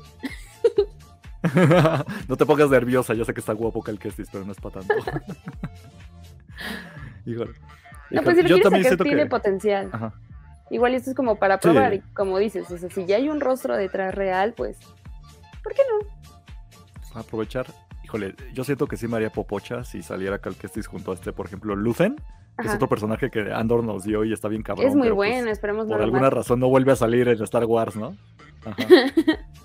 no 2.27 2.38
te 2.38 2.46
pongas 2.46 2.69
nerviosa, 2.69 3.13
yo 3.13 3.24
sé 3.25 3.34
que 3.34 3.39
está 3.39 3.53
guapo 3.53 3.81
Cal 3.81 3.98
Kestis, 3.98 4.29
pero 4.31 4.46
no 4.46 4.51
es 4.51 4.60
para 4.60 4.81
tanto. 4.81 4.93
Híjole. 7.25 7.53
No, 8.12 8.24
pues 8.24 8.38
si 8.38 8.43
lo 8.43 8.60
quieres 8.60 8.88
sacar, 8.88 9.03
tiene 9.05 9.25
potencial. 9.27 9.89
Ajá. 9.91 10.13
Igual 10.72 10.93
esto 10.93 11.12
es 11.12 11.15
como 11.15 11.38
para 11.38 11.60
probar, 11.60 11.93
y 11.93 12.00
como 12.13 12.38
dices, 12.38 12.69
o 12.69 12.77
sea, 12.77 12.89
si 12.89 13.05
ya 13.05 13.15
hay 13.15 13.29
un 13.29 13.39
rostro 13.39 13.75
detrás 13.75 14.13
real, 14.13 14.53
pues, 14.55 14.77
¿por 15.63 15.74
qué 15.74 15.81
no? 15.89 17.19
Aprovechar. 17.19 17.67
Híjole, 18.03 18.36
yo 18.53 18.63
siento 18.63 18.88
que 18.88 18.98
sí 18.98 19.08
me 19.08 19.17
haría 19.17 19.31
popocha 19.31 19.84
si 19.84 20.01
saliera 20.03 20.39
Cal 20.39 20.55
Kestis 20.55 20.88
junto 20.88 21.12
a 21.12 21.15
este, 21.15 21.31
por 21.31 21.48
ejemplo, 21.48 21.75
Lucen, 21.75 22.15
que 22.60 22.67
es 22.67 22.74
otro 22.74 22.89
personaje 22.89 23.29
que 23.29 23.51
Andor 23.51 23.84
nos 23.84 24.03
dio 24.03 24.24
y 24.25 24.34
está 24.34 24.48
bien 24.48 24.62
cabrón. 24.62 24.88
Es 24.88 24.96
muy 24.96 25.10
pues, 25.10 25.15
bueno, 25.15 25.50
esperemos 25.50 25.88
Por 25.88 26.01
alguna 26.01 26.29
razón 26.29 26.60
no 26.60 26.69
vuelve 26.69 26.91
a 26.91 26.96
salir 26.96 27.27
en 27.27 27.41
Star 27.43 27.65
Wars, 27.65 27.96
¿no? 27.96 28.15
Ajá. 28.65 28.75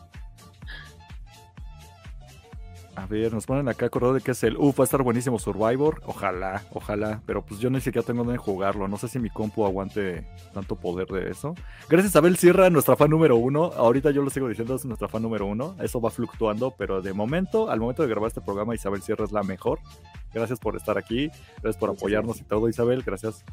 A 2.97 3.07
ver, 3.07 3.33
nos 3.33 3.47
ponen 3.47 3.69
acá 3.69 3.87
acordado 3.87 4.15
de 4.15 4.21
que 4.21 4.31
es 4.31 4.45
el. 4.45 4.57
Uf, 4.57 4.79
va 4.79 4.85
a 4.85 4.87
estar 4.87 5.03
buenísimo 5.03 5.39
Survivor. 5.39 6.01
Ojalá, 6.07 6.63
ojalá. 6.73 7.21
Pero 7.27 7.45
pues 7.45 7.59
yo 7.61 7.69
ni 7.69 7.81
siquiera 7.81 8.07
tengo 8.07 8.23
dónde 8.23 8.39
jugarlo. 8.39 8.87
No 8.87 8.97
sé 8.97 9.09
si 9.09 9.19
mi 9.19 9.31
compu 9.31 9.67
aguante 9.67 10.27
tanto 10.53 10.77
poder 10.77 11.09
de 11.09 11.31
eso. 11.31 11.55
Gracias 11.89 12.15
a 12.15 12.21
Abel 12.21 12.37
Sierra, 12.37 12.71
nuestra 12.71 12.97
fan 12.97 13.11
número 13.11 13.37
uno. 13.37 13.73
Ahorita 13.77 14.11
yo 14.13 14.23
lo 14.23 14.31
sigo 14.31 14.49
diciendo, 14.49 14.77
es 14.77 14.85
nuestra 14.85 15.09
fan 15.09 15.23
número 15.23 15.47
uno. 15.47 15.75
Eso 15.81 16.01
va 16.01 16.11
fluctuando, 16.11 16.73
pero 16.79 17.03
de 17.03 17.13
momento, 17.13 17.69
al 17.71 17.81
momento 17.81 18.03
de 18.03 18.09
grabar 18.09 18.29
este 18.29 18.41
programa, 18.41 18.75
Isabel 18.75 19.03
Sierra 19.03 19.25
es 19.25 19.33
la 19.33 19.43
mejor. 19.43 19.81
Gracias 20.33 20.61
por 20.61 20.77
estar 20.77 20.97
aquí. 20.97 21.31
Gracias 21.63 21.77
por 21.77 21.91
apoyarnos 21.91 22.41
y 22.41 22.45
todo, 22.45 22.69
Isabel. 22.69 23.03
Gracias. 23.05 23.45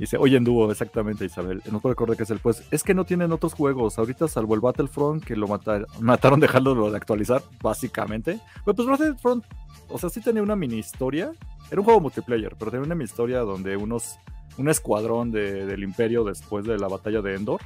Dice, 0.00 0.16
oye 0.16 0.38
en 0.38 0.44
dúo, 0.44 0.70
exactamente, 0.70 1.26
Isabel. 1.26 1.62
No 1.70 1.78
puedo 1.78 1.92
recordar 1.92 2.16
que 2.16 2.22
es 2.22 2.30
el 2.30 2.38
pues. 2.38 2.66
Es 2.70 2.82
que 2.82 2.94
no 2.94 3.04
tienen 3.04 3.32
otros 3.32 3.52
juegos. 3.52 3.98
Ahorita, 3.98 4.28
salvo 4.28 4.54
el 4.54 4.60
Battlefront, 4.62 5.22
que 5.22 5.36
lo 5.36 5.46
mataron 5.46 6.40
dejándolo 6.40 6.90
de 6.90 6.96
actualizar, 6.96 7.42
básicamente. 7.62 8.40
Pero 8.64 8.74
pues 8.74 8.88
Battlefront, 8.88 9.44
o 9.90 9.98
sea, 9.98 10.08
sí 10.08 10.22
tenía 10.22 10.42
una 10.42 10.56
mini 10.56 10.78
historia. 10.78 11.32
Era 11.70 11.82
un 11.82 11.84
juego 11.84 12.00
multiplayer, 12.00 12.56
pero 12.58 12.70
tenía 12.70 12.86
una 12.86 12.94
mini 12.94 13.04
historia 13.04 13.40
donde 13.40 13.76
unos. 13.76 14.18
Un 14.56 14.68
escuadrón 14.70 15.30
del 15.30 15.82
Imperio 15.82 16.24
después 16.24 16.64
de 16.64 16.78
la 16.78 16.88
batalla 16.88 17.20
de 17.20 17.34
Endor. 17.34 17.60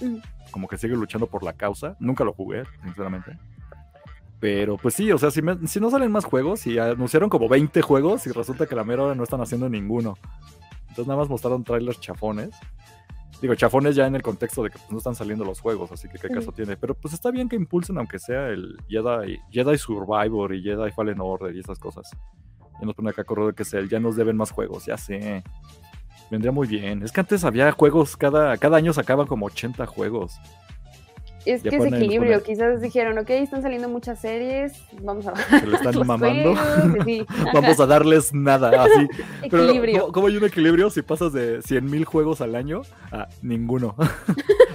Mm. 0.00 0.16
Como 0.50 0.68
que 0.68 0.78
sigue 0.78 0.96
luchando 0.96 1.26
por 1.26 1.42
la 1.42 1.52
causa. 1.52 1.96
Nunca 2.00 2.24
lo 2.24 2.32
jugué, 2.32 2.64
sinceramente. 2.82 3.36
Pero 4.40 4.78
pues 4.78 4.94
sí, 4.94 5.12
o 5.12 5.18
sea, 5.18 5.30
si, 5.30 5.42
si 5.66 5.80
no 5.80 5.90
salen 5.90 6.12
más 6.12 6.24
juegos, 6.24 6.66
y 6.66 6.78
anunciaron 6.78 7.28
como 7.28 7.48
20 7.48 7.82
juegos 7.82 8.26
y 8.26 8.32
resulta 8.32 8.66
que 8.66 8.74
la 8.74 8.84
mera 8.84 9.04
hora 9.04 9.14
no 9.14 9.24
están 9.24 9.42
haciendo 9.42 9.68
ninguno. 9.68 10.16
Entonces 10.98 11.10
nada 11.10 11.20
más 11.20 11.28
mostraron 11.28 11.62
trailers 11.62 12.00
chafones. 12.00 12.50
Digo, 13.40 13.54
chafones 13.54 13.94
ya 13.94 14.08
en 14.08 14.16
el 14.16 14.22
contexto 14.22 14.64
de 14.64 14.70
que 14.70 14.78
pues, 14.78 14.90
no 14.90 14.98
están 14.98 15.14
saliendo 15.14 15.44
los 15.44 15.60
juegos, 15.60 15.92
así 15.92 16.08
que 16.08 16.18
qué 16.18 16.28
caso 16.28 16.50
tiene. 16.50 16.76
Pero 16.76 16.94
pues 16.94 17.14
está 17.14 17.30
bien 17.30 17.48
que 17.48 17.54
impulsen, 17.54 17.98
aunque 17.98 18.18
sea 18.18 18.48
el 18.48 18.76
Jedi, 18.88 19.38
Jedi 19.52 19.78
Survivor 19.78 20.52
y 20.52 20.60
Jedi 20.60 20.90
Fallen 20.90 21.20
Order 21.20 21.54
y 21.54 21.60
esas 21.60 21.78
cosas. 21.78 22.10
Y 22.82 22.84
nos 22.84 22.96
pone 22.96 23.10
acá 23.10 23.22
corredor 23.22 23.54
que 23.54 23.62
es 23.62 23.72
el, 23.74 23.88
ya 23.88 24.00
nos 24.00 24.16
deben 24.16 24.36
más 24.36 24.50
juegos, 24.50 24.86
ya 24.86 24.96
sé. 24.96 25.44
Vendría 26.32 26.50
muy 26.50 26.66
bien. 26.66 27.04
Es 27.04 27.12
que 27.12 27.20
antes 27.20 27.44
había 27.44 27.70
juegos, 27.70 28.16
cada, 28.16 28.56
cada 28.56 28.76
año 28.76 28.92
sacaban 28.92 29.28
como 29.28 29.46
80 29.46 29.86
juegos 29.86 30.40
es 31.52 31.62
que 31.62 31.76
es 31.76 31.84
equilibrio. 31.84 32.42
Quizás 32.42 32.80
dijeron, 32.80 33.18
ok, 33.18 33.30
están 33.30 33.62
saliendo 33.62 33.88
muchas 33.88 34.20
series, 34.20 34.82
vamos 35.02 35.26
a 35.26 35.34
Se 35.36 35.74
están 35.74 35.94
mamando. 36.06 36.54
vamos 37.54 37.80
a 37.80 37.86
darles 37.86 38.34
nada, 38.34 38.84
así. 38.84 39.08
equilibrio. 39.42 40.12
¿cómo, 40.12 40.26
hay 40.26 40.36
un 40.36 40.44
equilibrio 40.44 40.90
si 40.90 41.02
pasas 41.02 41.32
de 41.32 41.62
100 41.62 41.84
mil 41.86 42.04
juegos 42.04 42.40
al 42.40 42.54
año 42.54 42.82
a 43.10 43.28
ninguno? 43.42 43.96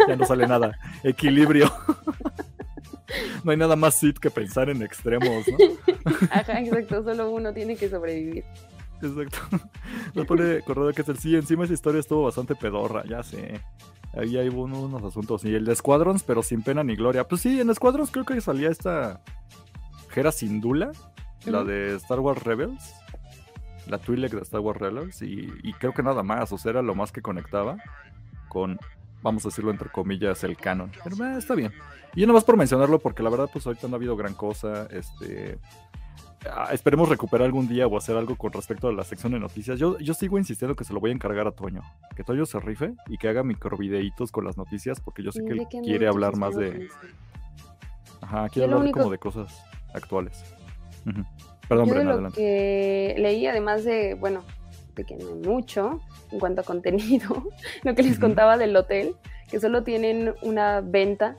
ya 0.08 0.16
no 0.16 0.26
sale 0.26 0.48
nada. 0.48 0.78
Equilibrio. 1.04 1.72
no 3.44 3.52
hay 3.52 3.58
nada 3.58 3.76
más 3.76 4.00
sit 4.00 4.18
que 4.18 4.32
pensar 4.32 4.70
en 4.70 4.82
extremos, 4.82 5.46
¿no? 5.48 5.58
Ajá, 6.32 6.60
exacto. 6.60 7.04
Solo 7.04 7.30
uno 7.30 7.54
tiene 7.54 7.76
que 7.76 7.90
sobrevivir. 7.90 8.46
Exacto. 9.02 9.38
Nos 10.14 10.26
pone 10.26 10.62
corredor 10.62 10.94
que 10.96 11.02
es 11.02 11.10
el 11.10 11.20
sí, 11.20 11.36
encima 11.36 11.66
esa 11.66 11.74
historia 11.74 12.00
estuvo 12.00 12.24
bastante 12.24 12.56
pedorra, 12.56 13.04
ya 13.06 13.22
sé. 13.22 13.62
Ahí 14.16 14.38
hay 14.38 14.50
unos, 14.50 15.04
asuntos. 15.04 15.44
Y 15.44 15.56
el 15.56 15.66
de 15.66 15.76
Squadrons, 15.76 16.24
pero 16.24 16.44
sin 16.44 16.62
pena 16.62 16.84
ni 16.84 16.96
gloria. 16.96 17.28
Pues 17.28 17.42
sí, 17.42 17.60
en 17.60 17.74
Squadrons 17.74 18.12
creo 18.12 18.26
que 18.26 18.40
salía 18.42 18.70
esta 18.70 19.22
Hera 20.16 20.32
Sindula, 20.32 20.92
la 21.46 21.64
de 21.64 21.96
Star 21.96 22.20
Wars 22.20 22.44
Rebels. 22.44 22.94
La 23.88 23.98
Twi'lek 23.98 24.32
de 24.32 24.42
Star 24.42 24.62
Wars 24.62 24.80
Rebels. 24.80 25.22
Y, 25.22 25.74
creo 25.80 25.94
que 25.94 26.04
nada 26.04 26.24
más. 26.24 26.52
O 26.52 26.58
sea, 26.58 26.72
era 26.72 26.82
lo 26.82 26.96
más 26.96 27.12
que 27.12 27.22
conectaba 27.22 27.78
con, 28.50 28.80
vamos 29.24 29.46
a 29.46 29.50
decirlo 29.50 29.72
entre 29.72 29.90
comillas, 29.90 30.44
el 30.44 30.58
canon. 30.58 30.92
Pero 31.04 31.26
eh, 31.26 31.38
está 31.38 31.56
bien. 31.56 31.74
Y 32.16 32.22
nada 32.22 32.34
más 32.34 32.44
por 32.44 32.56
mencionarlo, 32.56 33.00
porque 33.00 33.24
la 33.24 33.32
verdad, 33.32 33.50
pues 33.52 33.66
ahorita 33.66 33.88
no 33.88 33.96
ha 33.96 33.98
habido 33.98 34.16
gran 34.16 34.36
cosa. 34.36 34.88
Este. 34.92 35.58
Ah, 36.52 36.70
esperemos 36.74 37.08
recuperar 37.08 37.46
algún 37.46 37.68
día 37.68 37.88
o 37.88 37.98
hacer 37.98 38.18
algo 38.18 38.36
con 38.36 38.52
respecto 38.52 38.88
a 38.88 38.94
la 38.94 39.04
sección 39.04 39.32
de 39.32 39.40
noticias. 39.40 39.80
Yo, 39.80 39.98
yo 40.00 40.14
sigo 40.14 40.38
insistiendo 40.38 40.76
que 40.76 40.84
se 40.84 40.94
lo 40.94 41.00
voy 41.00 41.12
a 41.12 41.14
encargar 41.14 41.48
a 41.48 41.52
Toño. 41.52 41.82
Que 42.16 42.24
Toño 42.24 42.46
se 42.46 42.60
rife 42.60 42.94
y 43.08 43.18
que 43.18 43.30
haga 43.30 43.44
microvideitos 43.44 44.32
con 44.32 44.46
las 44.46 44.58
noticias 44.58 45.00
porque 45.00 45.24
yo 45.24 45.32
sé 45.32 45.44
que 45.46 45.54
él 45.54 45.68
quiere 45.84 46.08
hablar 46.08 46.36
más 46.36 46.56
de... 46.56 46.90
Ajá, 48.22 48.50
quiere 48.50 48.72
hablar 48.72 48.92
como 48.92 49.10
de 49.10 49.18
cosas 49.18 49.64
actuales. 49.94 50.44
Perdón, 51.68 51.88
yo 51.88 52.04
lo 52.04 52.32
que 52.32 53.16
leí, 53.18 53.48
además 53.48 53.84
de, 53.84 54.16
bueno, 54.16 54.44
de 54.96 55.06
que 55.06 55.16
no 55.16 55.28
hay 55.28 55.36
mucho 55.36 56.02
en 56.32 56.40
cuanto 56.40 56.62
a 56.62 56.64
contenido, 56.66 57.44
lo 57.84 57.96
que 57.96 58.04
les 58.04 58.20
contaba 58.20 58.58
del 58.58 58.76
hotel, 58.76 59.16
que 59.50 59.60
solo 59.60 59.84
tienen 59.84 60.34
una 60.42 60.82
venta 60.82 61.38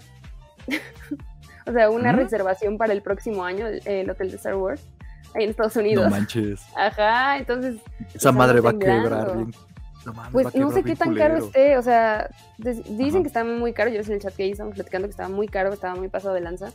o 1.67 1.73
sea, 1.73 1.91
una 1.91 2.13
reservación 2.13 2.79
para 2.79 2.93
el 2.93 3.03
próximo 3.03 3.45
año, 3.45 3.67
el, 3.67 4.09
hotel 4.09 4.31
de 4.31 4.37
Star 4.37 4.57
Wars 4.57 4.87
en 5.35 5.51
Estados 5.51 5.77
Unidos. 5.77 6.05
No 6.05 6.11
manches. 6.11 6.63
Ajá, 6.77 7.39
entonces. 7.39 7.77
Esa 8.15 8.33
madre 8.33 8.61
va 8.61 8.71
a 8.71 8.79
quebrar 8.79 9.37
No 9.37 10.13
pues 10.33 10.55
no 10.55 10.71
sé 10.71 10.83
qué 10.83 10.97
tan 10.97 11.15
caro 11.15 11.39
esté, 11.39 11.79
o 11.79 11.83
sea, 11.83 12.29
dicen 12.59 13.23
que 13.23 13.29
está 13.29 13.43
muy 13.43 13.73
caro, 13.73 13.91
yo 13.91 14.03
sé 14.03 14.11
en 14.11 14.17
el 14.17 14.23
chat 14.23 14.35
que 14.35 14.43
ahí 14.43 14.51
estamos 14.51 14.75
platicando 14.75 15.09
que 15.09 15.13
estaba 15.13 15.31
muy 15.31 15.49
caro, 15.49 15.73
estaba 15.73 15.95
muy 15.95 16.09
pasado 16.09 16.35
de 16.35 16.41
lanza. 16.41 16.73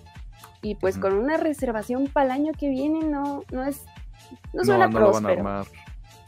Y 0.61 0.75
pues 0.75 0.97
con 0.97 1.13
una 1.13 1.37
reservación 1.37 2.07
para 2.07 2.25
el 2.25 2.31
año 2.31 2.53
que 2.57 2.69
viene 2.69 3.05
no, 3.05 3.43
no 3.51 3.63
es, 3.63 3.83
no 4.53 4.63
suena 4.63 4.87
no, 4.87 4.99
no 4.99 5.05
Lo 5.05 5.11
van 5.13 5.25
a 5.25 5.29
armar. 5.29 5.65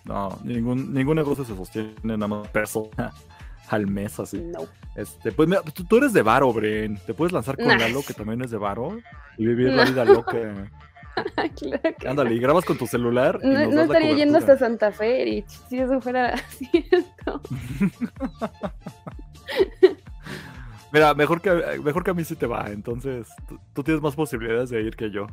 No, 0.05 0.39
ningún, 0.43 0.93
ningún 0.93 1.15
negocio 1.15 1.43
se 1.43 1.55
sostiene 1.55 1.93
nada 2.03 2.27
más 2.27 2.47
persona 2.49 3.11
al 3.69 3.87
mes 3.87 4.19
así. 4.19 4.39
No. 4.39 4.61
Este, 4.95 5.31
pues 5.31 5.47
mira, 5.47 5.61
tú, 5.61 5.97
eres 5.97 6.13
de 6.13 6.21
Varo, 6.21 6.51
Bren. 6.53 6.97
Te 7.05 7.13
puedes 7.13 7.31
lanzar 7.31 7.57
con 7.57 7.67
Lalo, 7.67 8.01
que 8.05 8.13
también 8.13 8.41
es 8.41 8.51
de 8.51 8.57
Varo, 8.57 8.97
y 9.37 9.45
vivir 9.45 9.73
la 9.73 9.85
vida 9.85 10.05
loca. 10.05 10.37
Ándale, 12.07 12.33
y 12.35 12.39
grabas 12.39 12.65
con 12.65 12.77
tu 12.77 12.87
celular. 12.87 13.39
no, 13.43 13.81
estaría 13.81 14.15
yendo 14.15 14.37
hasta 14.37 14.57
Santa 14.57 14.91
Fe, 14.91 15.45
si 15.69 15.79
eso 15.79 16.01
fuera 16.01 16.37
cierto. 16.49 17.41
Mira, 20.91 21.13
mejor 21.13 21.41
que, 21.41 21.79
mejor 21.83 22.03
que 22.03 22.11
a 22.11 22.13
mí 22.13 22.25
sí 22.25 22.35
te 22.35 22.45
va, 22.45 22.65
entonces 22.67 23.29
tú, 23.73 23.83
tienes 23.83 24.03
más 24.03 24.15
posibilidades 24.15 24.69
de 24.69 24.81
ir 24.81 24.95
que 24.95 25.09
yo. 25.09 25.27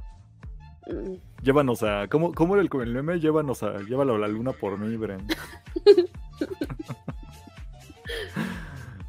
Mm. 0.87 1.14
Llévanos 1.42 1.82
a. 1.82 2.06
¿Cómo, 2.08 2.32
cómo 2.32 2.54
era 2.54 2.62
el, 2.62 2.70
el 2.80 2.94
meme? 2.94 3.18
Llévanos 3.18 3.62
a. 3.62 3.78
Llévalo 3.80 4.14
a 4.14 4.18
la 4.18 4.28
luna 4.28 4.52
por 4.52 4.78
mí, 4.78 4.97
Bren. 4.97 5.26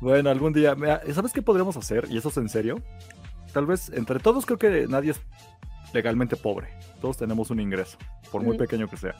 bueno, 0.01 0.31
algún 0.31 0.53
día. 0.53 0.75
¿Sabes 1.13 1.33
qué 1.33 1.41
podríamos 1.43 1.77
hacer? 1.77 2.07
Y 2.09 2.17
eso 2.17 2.29
es 2.29 2.37
en 2.37 2.49
serio. 2.49 2.81
Tal 3.53 3.65
vez 3.65 3.89
entre 3.89 4.19
todos 4.19 4.45
creo 4.45 4.59
que 4.59 4.87
nadie 4.87 5.11
es 5.11 5.21
legalmente 5.93 6.35
pobre. 6.35 6.69
Todos 7.01 7.17
tenemos 7.17 7.49
un 7.51 7.59
ingreso, 7.59 7.97
por 8.31 8.43
muy 8.43 8.57
pequeño 8.57 8.87
que 8.87 8.97
sea. 8.97 9.15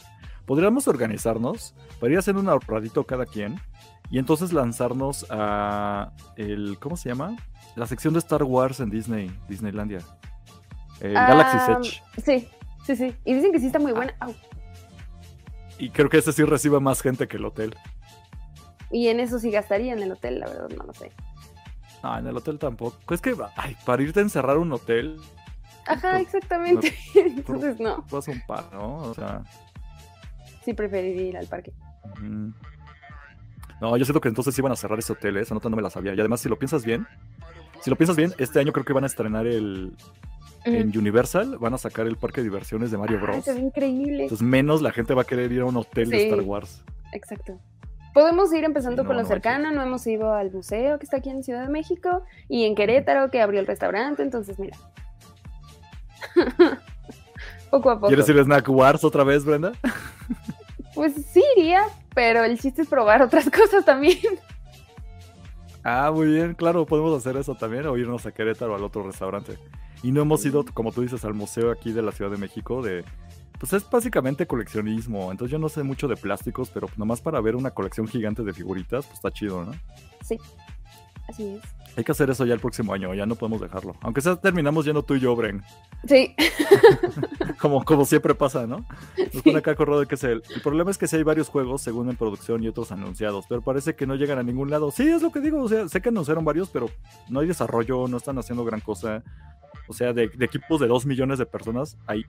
Podríamos 0.45 0.87
organizarnos 0.87 1.75
para 1.99 2.13
ir 2.13 2.19
haciendo 2.19 2.41
un 2.41 2.49
ahorradito 2.49 3.03
cada 3.05 3.25
quien 3.25 3.59
y 4.09 4.17
entonces 4.17 4.51
lanzarnos 4.51 5.25
a 5.29 6.11
el 6.35 6.77
¿cómo 6.79 6.97
se 6.97 7.09
llama? 7.09 7.35
La 7.75 7.85
sección 7.85 8.13
de 8.13 8.19
Star 8.19 8.43
Wars 8.43 8.79
en 8.79 8.89
Disney, 8.89 9.31
Disneylandia. 9.47 9.99
El 10.99 11.13
Galaxy 11.13 11.57
ah, 11.59 11.77
Edge. 11.79 12.03
Sí, 12.23 12.47
sí, 12.85 12.95
sí. 12.95 13.15
Y 13.25 13.33
dicen 13.35 13.51
que 13.51 13.59
sí 13.59 13.67
está 13.67 13.79
muy 13.79 13.91
buena. 13.91 14.13
Y 15.77 15.91
creo 15.91 16.09
que 16.09 16.17
ese 16.17 16.33
sí 16.33 16.43
recibe 16.43 16.79
más 16.79 17.01
gente 17.01 17.27
que 17.27 17.37
el 17.37 17.45
hotel. 17.45 17.75
Y 18.91 19.07
en 19.07 19.19
eso 19.19 19.39
sí 19.39 19.51
gastaría 19.51 19.93
en 19.93 20.01
el 20.01 20.11
hotel, 20.11 20.39
la 20.39 20.47
verdad, 20.47 20.69
no 20.75 20.83
lo 20.83 20.93
sé. 20.93 21.11
No, 22.03 22.17
en 22.17 22.27
el 22.27 22.35
hotel 22.35 22.57
tampoco. 22.57 22.97
Es 23.13 23.21
que, 23.21 23.35
ay, 23.55 23.77
para 23.85 24.01
irte 24.01 24.19
a 24.19 24.23
encerrar 24.23 24.57
un 24.57 24.71
hotel, 24.71 25.17
Ajá, 25.89 26.19
exactamente. 26.21 26.93
Entonces 27.15 27.79
no. 27.79 28.05
Vas 28.11 28.27
un 28.27 28.41
par, 28.45 28.65
¿no? 28.71 28.97
O 28.97 29.13
sea. 29.13 29.43
Sí, 30.63 30.73
preferiría 30.73 31.23
ir 31.23 31.37
al 31.37 31.47
parque. 31.47 31.73
No, 33.81 33.97
yo 33.97 34.05
siento 34.05 34.21
que 34.21 34.27
entonces 34.27 34.57
iban 34.59 34.71
a 34.71 34.75
cerrar 34.75 34.99
ese 34.99 35.13
hotel, 35.13 35.37
¿eh? 35.37 35.41
esa 35.41 35.53
nota 35.53 35.69
no 35.69 35.77
me 35.77 35.81
la 35.81 35.89
sabía. 35.89 36.13
Y 36.13 36.19
además, 36.19 36.41
si 36.41 36.49
lo 36.49 36.59
piensas 36.59 36.85
bien, 36.85 37.07
si 37.81 37.89
lo 37.89 37.95
piensas 37.95 38.17
bien, 38.17 38.33
este 38.37 38.59
año 38.59 38.71
creo 38.71 38.85
que 38.85 38.93
van 38.93 39.03
a 39.03 39.07
estrenar 39.07 39.47
el. 39.47 39.95
En 40.65 40.95
Universal 40.95 41.57
van 41.57 41.73
a 41.73 41.77
sacar 41.77 42.05
el 42.05 42.17
parque 42.17 42.41
de 42.41 42.43
diversiones 42.43 42.91
de 42.91 42.97
Mario 42.97 43.17
ah, 43.19 43.23
Bros. 43.23 43.47
es 43.47 43.57
increíble. 43.57 44.23
Entonces, 44.23 44.45
menos 44.45 44.81
la 44.81 44.91
gente 44.91 45.13
va 45.13 45.21
a 45.21 45.25
querer 45.25 45.51
ir 45.51 45.61
a 45.61 45.65
un 45.65 45.77
hotel 45.77 46.09
de 46.09 46.27
Star 46.27 46.41
Wars. 46.41 46.83
Exacto. 47.13 47.57
Podemos 48.13 48.51
ir 48.53 48.65
empezando 48.65 49.05
con 49.05 49.15
lo 49.15 49.23
cercano, 49.23 49.71
no 49.71 49.81
hemos 49.81 50.05
ido 50.05 50.33
al 50.33 50.51
museo 50.51 50.99
que 50.99 51.05
está 51.05 51.17
aquí 51.17 51.29
en 51.29 51.43
Ciudad 51.43 51.63
de 51.63 51.69
México 51.69 52.23
y 52.49 52.65
en 52.65 52.75
Querétaro 52.75 53.31
que 53.31 53.41
abrió 53.41 53.61
el 53.61 53.67
restaurante, 53.67 54.21
entonces 54.21 54.59
mira, 54.59 54.75
poco 57.69 57.89
a 57.89 57.95
poco. 57.95 58.07
¿Quieres 58.07 58.27
ir 58.29 58.39
a 58.39 58.43
Snack 58.43 58.69
Wars 58.69 59.03
otra 59.03 59.23
vez, 59.23 59.45
Brenda? 59.45 59.71
Pues 60.95 61.13
sí 61.31 61.41
iría, 61.55 61.83
pero 62.13 62.43
el 62.43 62.59
chiste 62.59 62.81
es 62.81 62.89
probar 62.89 63.21
otras 63.21 63.49
cosas 63.57 63.85
también. 63.85 64.17
Ah, 65.83 66.11
muy 66.13 66.27
bien, 66.27 66.55
claro, 66.55 66.85
podemos 66.85 67.17
hacer 67.17 67.37
eso 67.37 67.55
también 67.55 67.85
o 67.85 67.95
irnos 67.95 68.25
a 68.25 68.33
Querétaro 68.33 68.75
al 68.75 68.83
otro 68.83 69.03
restaurante. 69.03 69.57
Y 70.03 70.11
no 70.11 70.21
hemos 70.21 70.45
ido, 70.45 70.65
como 70.73 70.91
tú 70.91 71.01
dices, 71.01 71.23
al 71.23 71.33
museo 71.33 71.71
aquí 71.71 71.93
de 71.93 72.01
la 72.01 72.11
Ciudad 72.11 72.31
de 72.31 72.37
México 72.37 72.81
de... 72.81 73.05
Pues 73.59 73.71
es 73.71 73.89
básicamente 73.89 74.45
coleccionismo, 74.45 75.31
entonces 75.31 75.51
yo 75.51 75.59
no 75.59 75.69
sé 75.69 75.83
mucho 75.83 76.09
de 76.09 76.17
plásticos, 76.17 76.69
pero 76.69 76.89
nomás 76.97 77.21
para 77.21 77.39
ver 77.39 77.55
una 77.55 77.71
colección 77.71 78.07
gigante 78.07 78.43
de 78.43 78.53
figuritas, 78.53 79.05
pues 79.05 79.19
está 79.19 79.31
chido, 79.31 79.63
¿no? 79.63 79.71
Sí, 80.21 80.37
así 81.29 81.47
es. 81.47 81.61
Hay 81.95 82.03
que 82.03 82.11
hacer 82.11 82.29
eso 82.29 82.45
ya 82.45 82.53
el 82.53 82.59
próximo 82.59 82.93
año, 82.93 83.13
ya 83.13 83.25
no 83.25 83.35
podemos 83.35 83.61
dejarlo. 83.61 83.95
Aunque 84.01 84.21
sea 84.21 84.35
terminamos 84.35 84.85
yendo 84.85 85.03
tú 85.03 85.15
y 85.15 85.19
yo, 85.19 85.35
Bren. 85.35 85.63
Sí. 86.07 86.35
como, 87.59 87.83
como 87.83 88.05
siempre 88.05 88.35
pasa, 88.35 88.67
¿no? 88.67 88.85
Nos 89.33 89.43
pone 89.43 89.57
acá 89.57 89.75
corrado 89.75 90.05
que 90.07 90.15
es 90.15 90.23
el. 90.23 90.43
El 90.53 90.61
problema 90.61 90.91
es 90.91 90.97
que 90.97 91.07
sí 91.07 91.15
hay 91.15 91.23
varios 91.23 91.49
juegos, 91.49 91.81
según 91.81 92.09
en 92.09 92.15
producción 92.15 92.63
y 92.63 92.67
otros 92.67 92.91
anunciados, 92.91 93.45
pero 93.49 93.61
parece 93.61 93.95
que 93.95 94.07
no 94.07 94.15
llegan 94.15 94.39
a 94.39 94.43
ningún 94.43 94.69
lado. 94.69 94.91
Sí, 94.91 95.07
es 95.07 95.21
lo 95.21 95.31
que 95.31 95.39
digo. 95.39 95.61
O 95.61 95.69
sea, 95.69 95.87
sé 95.89 96.01
que 96.01 96.09
anunciaron 96.09 96.45
varios, 96.45 96.69
pero 96.69 96.89
no 97.29 97.41
hay 97.41 97.47
desarrollo, 97.47 98.07
no 98.07 98.17
están 98.17 98.37
haciendo 98.37 98.63
gran 98.63 98.81
cosa. 98.81 99.23
O 99.87 99.93
sea, 99.93 100.13
de, 100.13 100.31
equipos 100.39 100.79
de 100.79 100.87
dos 100.87 101.05
millones 101.05 101.39
de 101.39 101.45
personas, 101.47 101.97
hay 102.05 102.23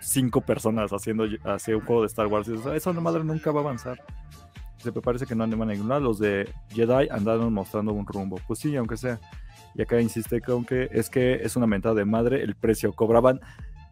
cinco 0.00 0.40
personas 0.40 0.92
haciendo, 0.92 1.24
haciendo 1.44 1.80
un 1.80 1.86
juego 1.86 2.02
de 2.02 2.06
Star 2.06 2.28
Wars. 2.28 2.48
Eso 2.48 2.92
no 2.92 3.00
madre 3.00 3.24
nunca 3.24 3.50
va 3.50 3.60
a 3.60 3.64
avanzar 3.64 4.00
se 4.82 4.92
me 4.92 5.00
parece 5.00 5.26
que 5.26 5.34
no 5.34 5.44
andan 5.44 5.62
a 5.62 5.66
ningún. 5.66 5.88
Los 6.02 6.18
de 6.18 6.48
Jedi 6.70 7.08
andaron 7.10 7.52
mostrando 7.52 7.92
un 7.92 8.06
rumbo. 8.06 8.38
Pues 8.46 8.58
sí, 8.58 8.74
aunque 8.76 8.96
sea. 8.96 9.20
Y 9.74 9.82
acá 9.82 10.00
insiste 10.00 10.40
con 10.40 10.64
que 10.64 10.88
es 10.90 11.10
que 11.10 11.34
es 11.34 11.56
una 11.56 11.66
mentada 11.66 11.94
de 11.94 12.04
madre 12.04 12.42
el 12.42 12.56
precio. 12.56 12.92
Cobraban 12.92 13.40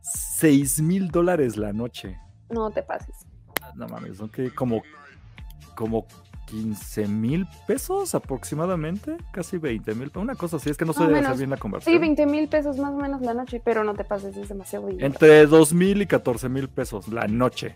6 0.03 0.83
mil 0.83 1.11
dólares 1.11 1.57
la 1.57 1.73
noche. 1.73 2.19
No 2.51 2.71
te 2.71 2.83
pases. 2.83 3.27
No 3.75 3.87
mames, 3.87 4.17
son 4.17 4.29
que 4.31 4.51
como, 4.51 4.83
como 5.77 6.07
15 6.47 7.07
mil 7.07 7.47
pesos 7.67 8.15
aproximadamente, 8.15 9.17
casi 9.31 9.59
20 9.59 9.95
mil, 9.95 10.11
una 10.17 10.35
cosa 10.35 10.57
así, 10.57 10.71
es 10.71 10.77
que 10.77 10.87
no 10.87 10.93
sé 10.95 11.05
hacer 11.05 11.37
bien 11.37 11.51
la 11.51 11.59
conversión. 11.59 11.95
Sí, 11.95 11.99
20 11.99 12.27
mil 12.27 12.49
pesos 12.49 12.79
más 12.79 12.93
o 12.93 12.97
menos 12.97 13.21
la 13.21 13.35
noche, 13.35 13.61
pero 13.63 13.85
no 13.85 13.95
te 13.95 14.05
pases, 14.05 14.37
es 14.37 14.49
demasiado 14.49 14.87
dinero. 14.87 15.07
Entre 15.07 15.47
2 15.47 15.75
mil 15.75 16.03
y 16.03 16.07
14 16.07 16.49
mil 16.49 16.69
pesos 16.69 17.09
la 17.09 17.29
noche 17.29 17.75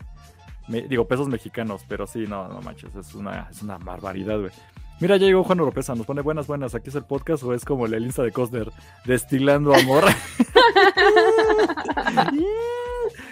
digo, 0.68 1.06
pesos 1.06 1.28
mexicanos, 1.28 1.84
pero 1.88 2.06
sí, 2.06 2.26
no, 2.28 2.48
no 2.48 2.60
manches, 2.60 2.94
es 2.94 3.14
una, 3.14 3.48
es 3.50 3.62
una 3.62 3.78
barbaridad, 3.78 4.38
güey. 4.38 4.52
Mira, 5.00 5.16
ya 5.16 5.26
llegó 5.26 5.42
Juan 5.42 5.58
Oropesa, 5.58 5.94
nos 5.96 6.06
pone 6.06 6.20
buenas, 6.22 6.46
buenas. 6.46 6.76
¿Aquí 6.76 6.90
es 6.90 6.94
el 6.94 7.04
podcast 7.04 7.42
o 7.42 7.52
es 7.54 7.64
como 7.64 7.86
el 7.86 8.04
Insta 8.04 8.22
de 8.22 8.30
Cosner? 8.30 8.70
Destilando 9.04 9.74
amor. 9.74 10.04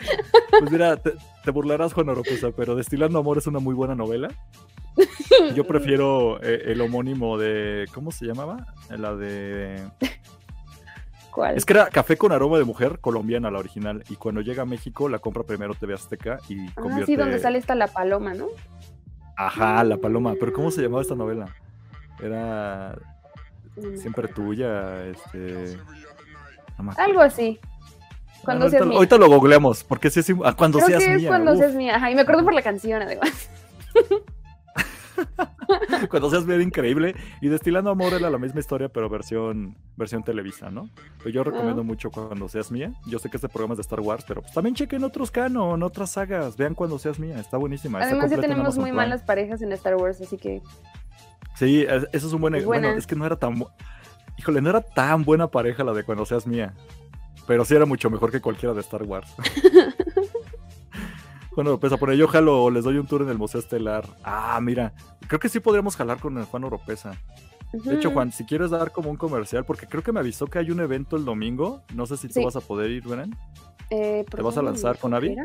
pues 0.59 0.71
mira, 0.71 0.97
te, 0.97 1.13
burlarás, 1.53 1.93
Juan 1.93 2.09
Oropesa, 2.09 2.51
pero 2.57 2.75
Destilando 2.75 3.19
amor 3.19 3.39
es 3.39 3.47
una 3.47 3.61
muy 3.61 3.75
buena 3.75 3.95
novela. 3.95 4.29
Yo 5.55 5.65
prefiero 5.65 6.43
eh, 6.43 6.63
el 6.67 6.81
homónimo 6.81 7.39
de. 7.39 7.87
¿Cómo 7.95 8.11
se 8.11 8.27
llamaba? 8.27 8.67
La 8.89 9.15
de. 9.15 9.89
Es 11.55 11.65
que 11.65 11.73
era 11.73 11.89
café 11.89 12.17
con 12.17 12.33
aroma 12.33 12.59
de 12.59 12.65
mujer 12.65 12.99
colombiana, 13.01 13.51
la 13.51 13.59
original. 13.59 14.03
Y 14.09 14.17
cuando 14.17 14.41
llega 14.41 14.63
a 14.63 14.67
México, 14.67 15.09
la 15.09 15.19
compra 15.19 15.43
primero 15.45 15.75
TV 15.75 15.95
Azteca 15.95 16.39
y 16.49 16.67
ah, 16.77 17.03
sí, 17.07 17.17
donde 17.17 17.39
sale 17.39 17.59
esta 17.59 17.75
La 17.75 17.87
Paloma, 17.87 18.35
¿no? 18.35 18.47
Ajá, 19.37 19.83
La 19.85 19.97
Paloma. 19.97 20.35
Pero 20.39 20.53
¿cómo 20.53 20.71
se 20.71 20.83
llamaba 20.83 21.03
esta 21.03 21.15
novela? 21.15 21.55
Era... 22.23 22.97
Siempre 23.97 24.29
tuya, 24.29 25.07
este... 25.07 25.79
Algo 26.97 27.21
así. 27.21 27.59
Cuando 28.45 28.69
seas 28.69 28.87
mía. 28.87 28.97
Ahorita 28.97 29.19
lo 29.19 29.29
googleamos, 29.29 29.85
porque 29.85 30.11
si 30.11 30.21
es... 30.21 30.31
Ah, 30.45 30.55
cuando 30.57 30.79
Creo 30.79 30.89
seas 30.89 31.05
que 31.05 31.15
es 31.15 31.27
cuando 31.27 31.57
seas 31.57 31.75
mía. 31.75 31.97
Ajá, 31.97 32.11
y 32.11 32.15
me 32.15 32.23
acuerdo 32.23 32.45
por 32.45 32.55
la 32.55 32.63
canción, 32.63 33.03
además. 33.03 33.51
Cuando 36.11 36.31
seas 36.31 36.47
bien 36.47 36.63
increíble. 36.63 37.15
Y 37.41 37.49
Destilando 37.49 37.91
Amor 37.91 38.15
era 38.15 38.31
la 38.31 38.39
misma 38.39 38.61
historia, 38.61 38.89
pero 38.89 39.09
versión, 39.09 39.77
versión 39.97 40.23
Televisa, 40.23 40.71
¿no? 40.71 40.91
Pero 41.19 41.31
yo 41.31 41.45
recomiendo 41.45 41.85
mucho 41.85 42.11
Cuando 42.11 42.49
seas 42.49 42.71
mía. 42.71 42.93
Yo 43.07 43.19
sé 43.19 43.31
que 43.31 43.37
este 43.37 43.49
programa 43.49 43.75
es 43.75 43.79
de 43.79 43.83
Star 43.83 44.01
Wars, 44.01 44.25
pero 44.27 44.43
pues 44.43 44.53
también 44.53 44.75
chequen 44.75 45.05
otros 45.05 45.31
canon, 45.31 45.83
otras 45.83 46.11
sagas. 46.11 46.57
Vean 46.57 46.75
Cuando 46.75 46.99
seas 46.99 47.19
mía. 47.19 47.39
Está 47.39 47.57
buenísima. 47.57 48.01
Además, 48.01 48.31
ya 48.31 48.41
tenemos 48.41 48.77
muy 48.79 48.93
malas 48.93 49.23
parejas 49.23 49.63
en 49.63 49.73
Star 49.73 49.97
Wars, 49.97 50.21
así 50.21 50.37
que. 50.37 50.63
Sí, 51.57 51.87
eso 51.89 52.09
es 52.13 52.33
un 52.33 52.41
buen. 52.41 52.65
Bueno, 52.65 52.89
es 52.91 53.07
que 53.07 53.17
no 53.17 53.27
era 53.27 53.37
tan. 53.37 53.65
Híjole, 54.39 54.63
no 54.63 54.71
era 54.71 54.81
tan 54.81 55.25
buena 55.25 55.49
pareja 55.49 55.85
la 55.85 55.93
de 55.93 56.05
Cuando 56.05 56.25
seas 56.25 56.47
mía. 56.47 56.75
Pero 57.47 57.65
sí 57.65 57.75
era 57.75 57.85
mucho 57.85 58.11
mejor 58.11 58.31
que 58.31 58.41
cualquiera 58.41 58.75
de 58.75 58.81
Star 58.81 59.03
Wars. 59.03 59.35
Juan 61.53 61.67
Oropesa 61.67 61.97
por 61.97 62.13
yo 62.13 62.29
jalo, 62.29 62.71
les 62.71 62.85
doy 62.85 62.99
un 62.99 63.07
tour 63.07 63.23
en 63.23 63.29
el 63.29 63.39
Museo 63.39 63.61
Estelar. 63.61 64.05
Ah, 64.23 64.59
mira, 64.63 64.93
creo 65.27 65.41
que 65.41 65.49
sí 65.49 65.61
podríamos 65.61 65.97
jalar 65.97 66.21
con 66.21 66.39
el 66.39 66.45
Juan 66.45 66.65
Oropesa. 66.65 67.13
De 67.73 67.95
hecho, 67.95 68.11
Juan, 68.11 68.33
si 68.33 68.45
quieres 68.45 68.71
dar 68.71 68.91
como 68.91 69.11
un 69.11 69.17
comercial, 69.17 69.65
porque 69.65 69.87
creo 69.87 70.03
que 70.03 70.11
me 70.11 70.21
avisó 70.21 70.47
que 70.47 70.59
hay 70.59 70.71
un 70.71 70.81
evento 70.81 71.17
el 71.17 71.25
domingo. 71.25 71.83
No 71.95 72.07
sé 72.07 72.17
si 72.17 72.29
tú 72.29 72.43
vas 72.43 72.57
a 72.57 72.61
poder 72.61 72.91
ir, 72.91 73.07
¿verdad? 73.07 73.29
Eh, 73.91 74.25
¿Te 74.29 74.43
vas 74.43 74.57
a 74.57 74.63
lanzar 74.63 74.99
con 74.99 75.15
Avi? 75.15 75.37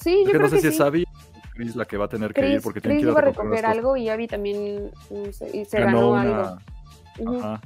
Sí, 0.00 0.22
yo 0.24 0.30
creo 0.30 0.42
no 0.42 0.48
sé 0.48 0.56
que 0.56 0.62
si 0.62 0.68
es 0.68 0.80
Avi 0.80 1.04
Chris 1.52 1.74
la 1.74 1.84
que 1.84 1.96
va 1.96 2.04
a 2.04 2.08
tener 2.08 2.32
que 2.32 2.48
ir 2.48 2.62
porque 2.62 2.80
tiene 2.80 2.98
que 2.98 3.02
ir 3.02 3.08
a, 3.08 3.18
a 3.18 3.20
recoger 3.20 3.66
algo 3.66 3.96
y 3.96 4.08
Avi 4.08 4.28
también 4.28 4.90
se, 5.32 5.80
ganó, 5.80 6.16
algo. 6.16 6.58
Ajá. 7.38 7.60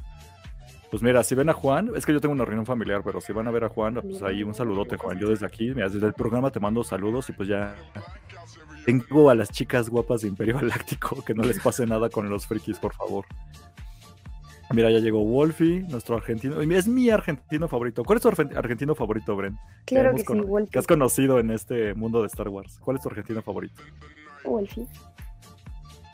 Pues 0.92 1.02
mira, 1.02 1.24
si 1.24 1.34
ven 1.34 1.48
a 1.48 1.54
Juan, 1.54 1.90
es 1.96 2.04
que 2.04 2.12
yo 2.12 2.20
tengo 2.20 2.34
una 2.34 2.44
reunión 2.44 2.66
familiar, 2.66 3.00
pero 3.02 3.18
si 3.18 3.32
van 3.32 3.48
a 3.48 3.50
ver 3.50 3.64
a 3.64 3.70
Juan, 3.70 3.94
pues 3.94 4.22
ahí 4.22 4.42
un 4.42 4.52
saludote, 4.52 4.98
Juan. 4.98 5.18
Yo 5.18 5.30
desde 5.30 5.46
aquí, 5.46 5.72
mira, 5.74 5.88
desde 5.88 6.06
el 6.06 6.12
programa 6.12 6.50
te 6.50 6.60
mando 6.60 6.84
saludos 6.84 7.30
y 7.30 7.32
pues 7.32 7.48
ya 7.48 7.74
tengo 8.84 9.30
a 9.30 9.34
las 9.34 9.48
chicas 9.48 9.88
guapas 9.88 10.20
de 10.20 10.28
Imperio 10.28 10.56
Galáctico, 10.58 11.22
que 11.26 11.32
no 11.32 11.44
les 11.44 11.60
pase 11.60 11.86
nada 11.86 12.10
con 12.10 12.28
los 12.28 12.46
frikis, 12.46 12.78
por 12.78 12.92
favor. 12.92 13.24
Mira, 14.74 14.90
ya 14.90 14.98
llegó 14.98 15.24
Wolfie, 15.24 15.80
nuestro 15.88 16.16
argentino. 16.16 16.60
Es 16.60 16.86
mi 16.86 17.08
argentino 17.08 17.68
favorito. 17.68 18.04
¿Cuál 18.04 18.18
es 18.18 18.22
tu 18.22 18.28
argentino 18.28 18.94
favorito, 18.94 19.34
Bren? 19.34 19.56
Claro 19.86 20.14
que, 20.14 20.18
sí, 20.18 20.40
Wolfie. 20.40 20.72
Que 20.72 20.78
has 20.78 20.86
conocido 20.86 21.38
en 21.38 21.52
este 21.52 21.94
mundo 21.94 22.20
de 22.20 22.26
Star 22.26 22.48
Wars. 22.48 22.78
¿Cuál 22.80 22.98
es 22.98 23.02
tu 23.02 23.08
argentino 23.08 23.40
favorito? 23.40 23.82
Wolfie. 24.44 24.86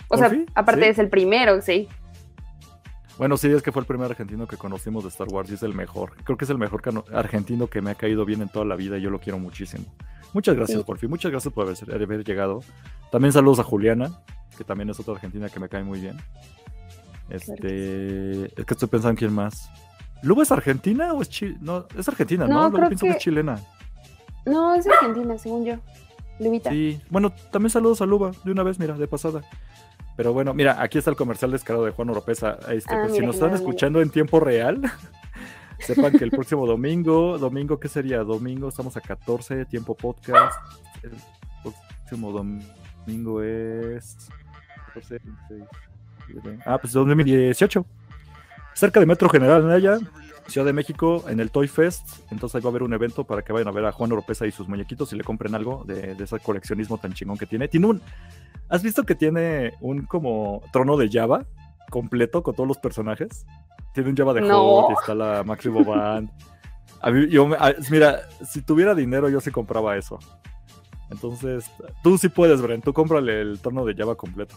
O 0.07 0.17
sea, 0.17 0.31
aparte 0.55 0.89
es 0.89 1.01
el 1.01 1.09
primero, 1.09 1.61
sí. 1.63 1.89
Bueno, 3.19 3.37
sí, 3.37 3.49
es 3.49 3.63
que 3.63 3.73
fue 3.73 3.81
el 3.81 3.87
primer 3.87 4.09
argentino 4.11 4.47
que 4.47 4.57
conocimos 4.57 5.03
de 5.03 5.09
Star 5.09 5.27
Wars 5.29 5.51
y 5.51 5.55
es 5.55 5.63
el 5.65 5.75
mejor. 5.75 6.13
Creo 6.23 6.39
que 6.39 6.45
es 6.45 6.51
el 6.51 6.59
mejor 6.59 6.83
argentino 7.13 7.67
que 7.67 7.83
me 7.83 7.91
ha 7.91 7.97
caído 7.97 8.25
bien 8.25 8.43
en 8.43 8.49
toda 8.49 8.65
la 8.65 8.77
vida 8.77 8.97
y 8.97 9.03
yo 9.03 9.11
lo 9.11 9.19
quiero 9.19 9.41
muchísimo. 9.41 9.85
Muchas 10.33 10.55
gracias, 10.55 10.85
por 10.85 10.99
fin. 10.99 11.11
Muchas 11.11 11.33
gracias 11.33 11.53
por 11.53 11.67
haber, 11.67 12.25
llegado. 12.25 12.61
También 13.11 13.33
saludos 13.33 13.59
a 13.59 13.65
Juliana, 13.65 14.21
que 14.57 14.63
también 14.63 14.89
es 14.91 15.01
otra 15.01 15.15
argentina 15.15 15.49
que 15.49 15.59
me 15.59 15.69
cae 15.69 15.83
muy 15.83 16.01
bien. 16.01 16.17
Este, 17.29 18.45
es 18.45 18.65
que 18.65 18.75
estoy 18.75 18.89
pensando 18.89 19.11
en 19.11 19.17
quién 19.17 19.33
más. 19.33 19.69
¿Luba 20.23 20.45
es 20.45 20.53
argentina 20.53 21.13
o 21.13 21.21
es 21.21 21.29
chilena? 21.29 21.59
No, 21.61 21.87
es 21.97 22.09
argentina, 22.09 22.47
¿no? 22.47 22.71
Luego 22.71 22.89
pienso 22.89 23.07
que... 23.07 23.13
es 23.13 23.19
chilena. 23.19 23.61
No, 24.47 24.75
es 24.75 24.87
argentina, 24.87 25.37
según 25.39 25.65
yo. 25.65 25.75
Lubita. 26.39 26.71
Sí, 26.71 27.01
bueno, 27.11 27.33
también 27.51 27.71
saludos 27.71 28.01
a 28.01 28.07
Luba, 28.07 28.31
de 28.45 28.53
una 28.53 28.63
vez, 28.63 28.79
mira, 28.79 28.95
de 28.95 29.09
pasada. 29.09 29.43
Pero 30.19 30.33
bueno, 30.33 30.53
mira, 30.53 30.83
aquí 30.83 30.99
está 30.99 31.11
el 31.11 31.17
comercial 31.17 31.53
descarado 31.53 31.85
de 31.85 31.93
Juan 31.93 32.11
Oropesa. 32.11 32.59
Este, 32.71 32.93
ah, 32.93 33.03
pues, 33.03 33.15
si 33.15 33.25
nos 33.25 33.37
están 33.37 33.55
escuchando 33.55 34.03
en 34.03 34.11
tiempo 34.11 34.41
real, 34.41 34.83
sepan 35.79 36.11
que 36.11 36.25
el 36.25 36.33
próximo 36.33 36.67
domingo, 36.67 37.39
domingo, 37.39 37.79
¿qué 37.79 37.87
sería? 37.87 38.25
Domingo, 38.25 38.69
estamos 38.69 38.97
a 38.97 39.01
14, 39.01 39.67
tiempo 39.67 39.95
podcast. 39.95 40.59
El 41.05 41.13
próximo 41.63 42.33
domingo 42.33 43.45
es... 43.45 44.29
14, 44.87 45.21
16, 46.29 46.59
ah, 46.67 46.79
pues 46.79 46.93
2018. 46.95 47.87
Cerca 48.75 48.99
de 48.99 49.07
Metro 49.07 49.29
General 49.29 49.69
Naya, 49.69 49.99
Ciudad 50.49 50.67
de 50.67 50.73
México, 50.73 51.25
en 51.29 51.41
el 51.41 51.51
Toy 51.51 51.69
Fest. 51.69 52.31
Entonces 52.31 52.57
ahí 52.57 52.63
va 52.63 52.69
a 52.69 52.73
haber 52.73 52.83
un 52.83 52.93
evento 52.93 53.25
para 53.25 53.43
que 53.43 53.53
vayan 53.53 53.69
a 53.69 53.73
ver 53.73 53.85
a 53.85 53.93
Juan 53.93 54.13
Oropesa 54.13 54.47
y 54.47 54.51
sus 54.51 54.69
muñequitos 54.69 55.13
y 55.13 55.17
le 55.17 55.25
compren 55.25 55.55
algo 55.55 55.85
de, 55.87 56.15
de 56.15 56.25
ese 56.25 56.39
coleccionismo 56.41 56.99
tan 56.99 57.13
chingón 57.13 57.37
que 57.37 57.47
tiene. 57.47 57.69
Tiene 57.69 57.87
un 57.87 58.03
¿Has 58.69 58.83
visto 58.83 59.05
que 59.05 59.15
tiene 59.15 59.75
un 59.81 60.03
como 60.03 60.63
trono 60.73 60.97
de 60.97 61.09
Java 61.11 61.47
completo 61.91 62.43
con 62.43 62.55
todos 62.55 62.69
los 62.69 62.79
personajes? 62.79 63.47
Tiene 63.95 64.11
un 64.11 64.17
Java 64.17 64.35
de 64.35 64.49
Hot 64.49 64.91
y 64.91 64.93
está 64.93 65.15
la 65.15 65.43
Maxi 65.43 65.69
Band. 65.69 66.31
A 67.01 67.11
mí, 67.13 67.29
yo, 67.29 67.49
mira, 67.91 68.23
si 68.45 68.61
tuviera 68.61 68.93
dinero 68.93 69.29
yo 69.29 69.41
sí 69.41 69.53
compraba 69.53 69.97
eso. 69.97 70.19
Entonces, 71.11 71.71
tú 72.03 72.19
sí 72.19 72.29
puedes, 72.29 72.61
Bren, 72.61 72.83
tú 72.83 72.93
cómprale 72.93 73.41
el 73.41 73.61
trono 73.61 73.85
de 73.85 73.95
Java 73.95 74.17
completo. 74.17 74.57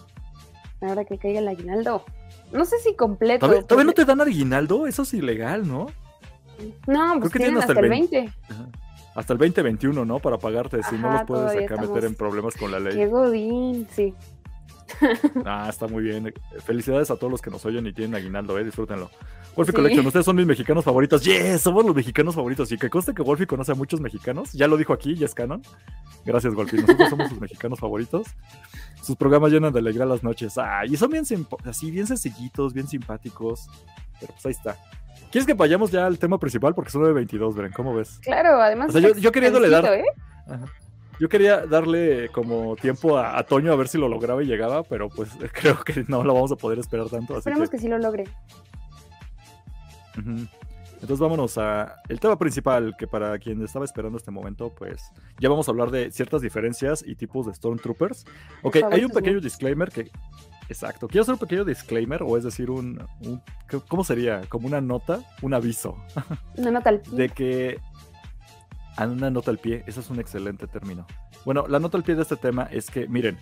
Ahora 0.82 1.06
que 1.06 1.17
caiga 1.17 1.39
el 1.39 1.48
aguinaldo. 1.48 2.04
No 2.52 2.65
sé 2.65 2.80
si 2.80 2.96
completo. 2.96 3.48
¿Todavía, 3.63 3.86
no 3.86 3.94
te 3.94 4.06
dan 4.06 4.20
aguinaldo? 4.22 4.88
Eso 4.88 5.04
es 5.04 5.13
ilegal, 5.13 5.67
¿no? 5.67 5.88
No, 6.88 7.20
pues 7.20 7.32
tienen 7.32 7.58
hasta, 7.58 7.74
el 7.74 7.89
20 7.89 8.32
hasta 9.15 9.34
el 9.34 9.39
2021, 9.39 10.06
¿no? 10.06 10.20
Para 10.20 10.38
pagarte, 10.38 10.82
si 10.84 10.96
no 10.96 11.12
los 11.12 11.24
puedes 11.24 11.63
acá 11.63 11.82
meter 11.82 12.06
en 12.06 12.15
problemas 12.15 12.56
con 12.56 12.72
la 12.72 12.80
ley. 12.80 12.96
Qué 12.96 13.08
godín, 13.08 13.88
sí. 13.91 14.13
ah, 15.45 15.67
está 15.69 15.88
muy 15.88 16.04
bien. 16.04 16.34
Felicidades 16.65 17.12
a 17.12 17.15
todos 17.15 17.32
los 17.32 17.41
que 17.41 17.49
nos 17.49 17.65
oyen 17.65 17.86
y 17.88 17.93
tienen 17.93 18.15
aguinaldo, 18.15 18.58
eh, 18.58 18.63
disfrútenlo. 18.63 19.10
Wolfie 19.56 19.73
Collection, 19.73 20.06
ustedes 20.06 20.25
son 20.25 20.36
mis 20.38 20.45
mexicanos 20.45 20.86
favoritos. 20.86 21.23
Yes, 21.23 21.62
somos 21.62 21.86
los 21.86 21.95
mexicanos 21.95 22.36
favoritos. 22.36 22.71
Y 22.71 22.77
que 22.77 22.89
conste 22.89 23.13
que 23.13 23.21
Wolfie 23.21 23.47
conoce 23.47 23.73
a 23.73 23.75
muchos 23.75 23.99
mexicanos. 23.99 24.54
Ya 24.54 24.67
lo 24.67 24.77
dijo 24.77 24.93
aquí, 24.93 25.15
ya 25.15 25.25
es 25.25 25.36
canon. 25.36 25.62
Gracias, 26.25 26.54
Wolfie. 26.54 26.82
Nosotros 26.82 27.10
somos 27.10 27.30
sus 27.30 27.39
mexicanos 27.39 27.80
favoritos. 27.80 28.27
Sus 29.01 29.17
programas 29.17 29.51
llenan 29.51 29.73
de 29.73 29.80
alegría 29.80 30.06
las 30.06 30.23
noches. 30.23 30.58
Ah, 30.58 30.86
y 30.86 30.95
son 30.95 31.12
bien 31.12 31.25
así, 31.65 31.91
bien 31.91 32.08
sencillitos, 32.08 32.73
bien 32.73 32.88
simpáticos. 32.88 33.67
Pero 34.19 34.34
pues 34.34 34.45
ahí 34.45 34.51
está. 34.51 34.77
¿Quieres 35.32 35.47
que 35.47 35.54
vayamos 35.54 35.91
ya 35.91 36.06
al 36.06 36.19
tema 36.19 36.38
principal? 36.38 36.75
Porque 36.75 36.91
son 36.91 37.04
9.22, 37.04 37.56
Bren, 37.56 37.71
¿cómo 37.71 37.95
ves? 37.95 38.19
Claro, 38.21 38.62
además. 38.62 38.89
O 38.89 38.91
sea, 38.91 39.01
yo, 39.01 39.15
yo 39.15 39.32
queriéndole 39.32 39.69
dar. 39.69 39.86
¿eh? 39.86 40.04
Yo 41.21 41.29
quería 41.29 41.67
darle 41.67 42.29
como 42.29 42.75
tiempo 42.75 43.15
a, 43.15 43.43
Toño 43.43 43.71
a 43.71 43.75
ver 43.75 43.88
si 43.88 43.99
lo 43.99 44.10
lograba 44.10 44.41
y 44.41 44.47
llegaba, 44.47 44.81
pero 44.81 45.07
pues 45.07 45.29
creo 45.53 45.77
que 45.84 46.03
no 46.07 46.23
lo 46.23 46.34
vamos 46.34 46.51
a 46.51 46.55
poder 46.55 46.79
esperar 46.79 47.10
tanto. 47.10 47.38
Esperemos 47.38 47.69
que... 47.69 47.77
sí 47.77 47.88
lo 47.88 47.99
logre. 47.99 48.23
Entonces 50.15 51.19
vámonos 51.19 51.60
a 51.60 51.97
el 52.10 52.19
tema 52.19 52.39
principal, 52.39 52.95
que 52.97 53.05
para 53.05 53.38
quien 53.38 53.63
estaba 53.63 53.86
esperando 53.86 54.17
este 54.17 54.31
momento, 54.31 54.73
pues 54.73 55.12
ya 55.39 55.47
vamos 55.47 55.67
a 55.67 55.71
hablar 55.71 55.91
de 55.91 56.10
ciertas 56.10 56.41
diferencias 56.41 57.03
y 57.05 57.13
tipos 57.13 57.45
de 57.45 57.53
Stormtroopers. 57.53 58.25
Ok, 58.63 58.77
hay 58.91 59.03
un 59.05 59.12
pequeño 59.12 59.39
disclaimer 59.39 59.91
que... 59.91 60.10
Exacto, 60.69 61.07
quiero 61.07 61.21
hacer 61.21 61.34
un 61.34 61.39
pequeño 61.39 61.65
disclaimer, 61.65 62.23
o 62.23 62.36
es 62.36 62.45
decir, 62.45 62.71
un, 62.71 62.99
¿Cómo 63.88 64.03
sería? 64.03 64.41
Como 64.49 64.65
una 64.65 64.81
nota, 64.81 65.19
un 65.43 65.53
aviso. 65.53 65.97
Una 66.57 66.71
nota 66.71 66.89
al 66.89 67.01
pie. 67.01 67.15
De 67.15 67.29
que... 67.29 67.79
A 68.97 69.06
una 69.06 69.30
nota 69.30 69.51
al 69.51 69.58
pie, 69.58 69.84
eso 69.88 70.01
es 70.01 70.10
un 70.10 70.19
excelente 70.19 70.67
término. 70.67 71.08
Bueno, 71.45 71.65
la 71.67 71.80
nota 71.80 71.97
al 71.97 72.04
pie 72.04 72.15
de 72.15 72.23
este 72.23 72.36
tema 72.36 72.67
es 72.71 72.89
que, 72.89 73.08
miren, 73.08 73.38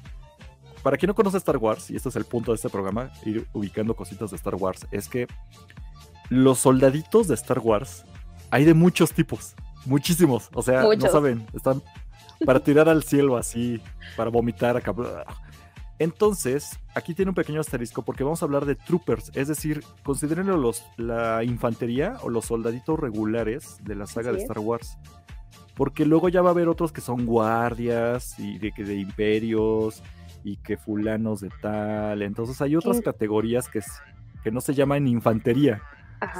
para 0.83 0.97
quien 0.97 1.07
no 1.07 1.15
conoce 1.15 1.37
Star 1.37 1.57
Wars, 1.57 1.89
y 1.89 1.95
este 1.95 2.09
es 2.09 2.15
el 2.15 2.25
punto 2.25 2.51
de 2.51 2.55
este 2.55 2.69
programa, 2.69 3.11
ir 3.25 3.47
ubicando 3.53 3.95
cositas 3.95 4.29
de 4.29 4.37
Star 4.37 4.55
Wars, 4.55 4.87
es 4.91 5.09
que 5.09 5.27
los 6.29 6.59
soldaditos 6.59 7.27
de 7.27 7.33
Star 7.33 7.59
Wars 7.59 8.05
hay 8.51 8.65
de 8.65 8.73
muchos 8.73 9.11
tipos, 9.13 9.55
muchísimos. 9.85 10.49
O 10.53 10.61
sea, 10.61 10.83
no 10.83 11.09
saben, 11.09 11.45
están 11.53 11.81
para 12.45 12.59
tirar 12.61 12.87
al 12.87 13.03
cielo 13.03 13.37
así, 13.37 13.81
para 14.15 14.29
vomitar 14.29 14.77
acá. 14.77 14.93
Entonces, 15.99 16.79
aquí 16.95 17.13
tiene 17.13 17.29
un 17.29 17.35
pequeño 17.35 17.59
asterisco 17.59 18.03
porque 18.03 18.23
vamos 18.23 18.41
a 18.41 18.45
hablar 18.45 18.65
de 18.65 18.75
troopers, 18.75 19.31
es 19.35 19.49
decir, 19.49 19.83
considérenlo 20.03 20.55
los, 20.55 20.85
la 20.95 21.43
infantería 21.43 22.17
o 22.23 22.29
los 22.29 22.45
soldaditos 22.45 22.97
regulares 22.97 23.77
de 23.83 23.95
la 23.95 24.07
saga 24.07 24.31
de 24.31 24.37
Star 24.37 24.59
Wars. 24.59 24.97
Porque 25.79 26.05
luego 26.05 26.27
ya 26.27 26.41
va 26.41 26.49
a 26.49 26.51
haber 26.51 26.67
otros 26.67 26.91
que 26.91 26.99
son 26.99 27.25
guardias 27.25 28.37
y 28.37 28.59
de, 28.59 28.73
de 28.75 28.95
imperios 28.95 30.03
y 30.43 30.57
que 30.57 30.75
fulanos 30.75 31.39
de 31.39 31.49
tal. 31.61 32.21
Entonces 32.21 32.61
hay 32.61 32.75
otras 32.75 32.99
categorías 32.99 33.69
que, 33.69 33.79
que 34.43 34.51
no 34.51 34.59
se 34.59 34.73
llaman 34.73 35.07
infantería, 35.07 35.81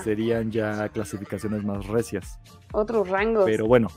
serían 0.04 0.52
ya 0.52 0.90
clasificaciones 0.90 1.64
más 1.64 1.88
recias. 1.88 2.38
Otros 2.74 3.08
rangos. 3.08 3.46
Pero 3.46 3.66
bueno, 3.66 3.88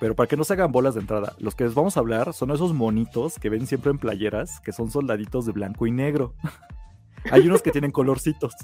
pero 0.00 0.14
para 0.14 0.26
que 0.26 0.36
no 0.36 0.44
se 0.44 0.52
hagan 0.52 0.70
bolas 0.70 0.92
de 0.92 1.00
entrada, 1.00 1.32
los 1.38 1.54
que 1.54 1.64
les 1.64 1.72
vamos 1.72 1.96
a 1.96 2.00
hablar 2.00 2.34
son 2.34 2.50
esos 2.50 2.74
monitos 2.74 3.38
que 3.38 3.48
ven 3.48 3.66
siempre 3.66 3.90
en 3.90 3.96
playeras, 3.96 4.60
que 4.60 4.72
son 4.72 4.90
soldaditos 4.90 5.46
de 5.46 5.52
blanco 5.52 5.86
y 5.86 5.92
negro. 5.92 6.34
Hay 7.30 7.48
unos 7.48 7.62
que 7.62 7.72
tienen 7.72 7.90
colorcitos, 7.90 8.54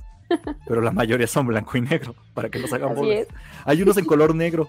pero 0.68 0.82
la 0.82 0.92
mayoría 0.92 1.26
son 1.26 1.46
blanco 1.46 1.78
y 1.78 1.80
negro, 1.80 2.14
para 2.34 2.48
que 2.48 2.58
no 2.60 2.66
se 2.68 2.76
hagan 2.76 2.94
bolas. 2.94 3.26
Hay 3.64 3.82
unos 3.82 3.96
en 3.96 4.04
color 4.04 4.34
negro. 4.34 4.68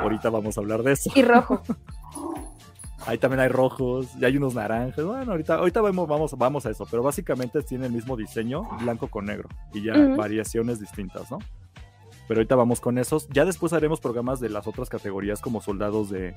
Ahorita 0.00 0.30
vamos 0.30 0.56
a 0.56 0.60
hablar 0.60 0.82
de 0.82 0.92
eso. 0.92 1.10
Y 1.14 1.22
rojo. 1.22 1.62
Ahí 3.06 3.16
también 3.16 3.40
hay 3.40 3.48
rojos, 3.48 4.08
y 4.20 4.24
hay 4.24 4.36
unos 4.36 4.54
naranjas. 4.54 5.04
Bueno, 5.04 5.32
ahorita, 5.32 5.54
ahorita 5.54 5.80
vamos, 5.80 6.06
vamos, 6.06 6.36
vamos 6.36 6.66
a 6.66 6.70
eso, 6.70 6.86
pero 6.90 7.02
básicamente 7.02 7.62
tiene 7.62 7.86
el 7.86 7.92
mismo 7.92 8.14
diseño, 8.14 8.62
blanco 8.78 9.08
con 9.08 9.24
negro, 9.24 9.48
y 9.72 9.82
ya 9.82 9.94
variaciones 10.16 10.80
distintas, 10.80 11.30
¿no? 11.30 11.38
Pero 12.28 12.40
ahorita 12.40 12.56
vamos 12.56 12.80
con 12.80 12.98
esos. 12.98 13.26
Ya 13.30 13.44
después 13.44 13.72
haremos 13.72 14.00
programas 14.00 14.38
de 14.38 14.50
las 14.50 14.66
otras 14.66 14.88
categorías 14.88 15.40
como 15.40 15.60
soldados 15.62 16.10
de, 16.10 16.34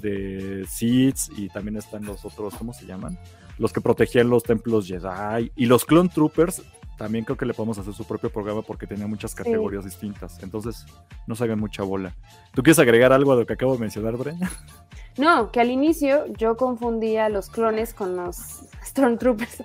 de 0.00 0.64
Seeds 0.68 1.30
y 1.36 1.48
también 1.48 1.76
están 1.76 2.04
los 2.04 2.24
otros, 2.24 2.54
¿cómo 2.54 2.72
se 2.72 2.86
llaman? 2.86 3.18
Los 3.58 3.72
que 3.72 3.80
protegían 3.80 4.28
los 4.28 4.42
templos 4.42 4.86
Jedi 4.86 5.50
y 5.56 5.66
los 5.66 5.84
Clone 5.84 6.10
Troopers. 6.10 6.62
También 6.96 7.24
creo 7.24 7.36
que 7.36 7.46
le 7.46 7.54
podemos 7.54 7.78
hacer 7.78 7.92
su 7.92 8.04
propio 8.04 8.30
programa 8.30 8.62
porque 8.62 8.86
tenía 8.86 9.06
muchas 9.06 9.34
categorías 9.34 9.84
distintas. 9.84 10.42
Entonces, 10.42 10.86
no 11.26 11.34
se 11.34 11.44
hagan 11.44 11.58
mucha 11.58 11.82
bola. 11.82 12.14
¿Tú 12.54 12.62
quieres 12.62 12.78
agregar 12.78 13.12
algo 13.12 13.32
a 13.32 13.36
lo 13.36 13.46
que 13.46 13.54
acabo 13.54 13.74
de 13.74 13.80
mencionar, 13.80 14.16
Bre? 14.16 14.34
No, 15.16 15.52
que 15.52 15.60
al 15.60 15.70
inicio 15.70 16.26
yo 16.36 16.56
confundía 16.56 17.28
los 17.28 17.48
clones 17.48 17.94
con 17.94 18.16
los 18.16 18.64
Stormtroopers. 18.84 19.62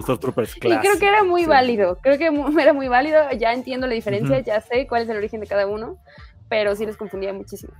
Stormtroopers 0.00 0.56
Y 0.56 0.60
creo 0.60 0.98
que 0.98 1.06
era 1.06 1.22
muy 1.22 1.44
válido, 1.44 1.98
creo 2.00 2.16
que 2.16 2.26
era 2.62 2.72
muy 2.72 2.88
válido, 2.88 3.30
ya 3.38 3.52
entiendo 3.52 3.86
la 3.86 3.92
diferencia, 3.92 4.40
ya 4.40 4.60
sé 4.60 4.86
cuál 4.86 5.02
es 5.02 5.08
el 5.08 5.18
origen 5.18 5.40
de 5.40 5.46
cada 5.46 5.66
uno, 5.66 5.98
pero 6.48 6.74
sí 6.74 6.86
les 6.86 6.96
confundía 6.96 7.34
muchísimo. 7.34 7.74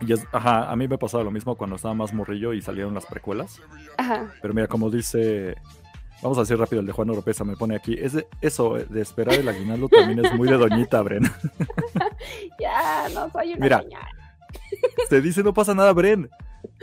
Y 0.00 0.12
ajá, 0.32 0.70
a 0.70 0.76
mí 0.76 0.88
me 0.88 0.98
pasaba 0.98 1.24
lo 1.24 1.30
mismo 1.30 1.56
cuando 1.56 1.76
estaba 1.76 1.94
más 1.94 2.12
morrillo 2.12 2.52
y 2.52 2.60
salieron 2.60 2.92
las 2.92 3.06
precuelas. 3.06 3.60
Ajá. 3.96 4.30
Pero 4.42 4.52
mira, 4.52 4.66
como 4.66 4.90
dice, 4.90 5.56
vamos 6.22 6.38
a 6.38 6.42
decir 6.42 6.58
rápido, 6.58 6.80
el 6.80 6.86
de 6.86 6.92
Juan 6.92 7.10
Oropesa 7.10 7.44
me 7.44 7.56
pone 7.56 7.76
aquí, 7.76 7.96
es 7.98 8.12
eso 8.40 8.74
de 8.74 9.00
esperar 9.00 9.34
el 9.34 9.48
aguinaldo 9.48 9.88
también 9.88 10.24
es 10.24 10.34
muy 10.34 10.48
de 10.48 10.56
doñita, 10.56 11.02
Bren. 11.02 11.24
ya, 12.60 13.08
no 13.14 13.30
soy 13.30 13.54
una 13.54 13.60
Mira, 13.60 13.84
te 15.08 15.20
dice 15.20 15.42
no 15.42 15.54
pasa 15.54 15.74
nada, 15.74 15.92
Bren. 15.92 16.30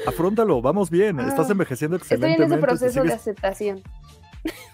Afróntalo, 0.07 0.61
vamos 0.61 0.89
bien, 0.89 1.19
estás 1.19 1.49
ah, 1.49 1.51
envejeciendo 1.51 1.97
excelentemente. 1.97 2.43
Estoy 2.43 2.57
en 2.57 2.59
ese 2.59 2.67
proceso 2.67 3.03
de 3.03 3.13
aceptación. 3.13 3.83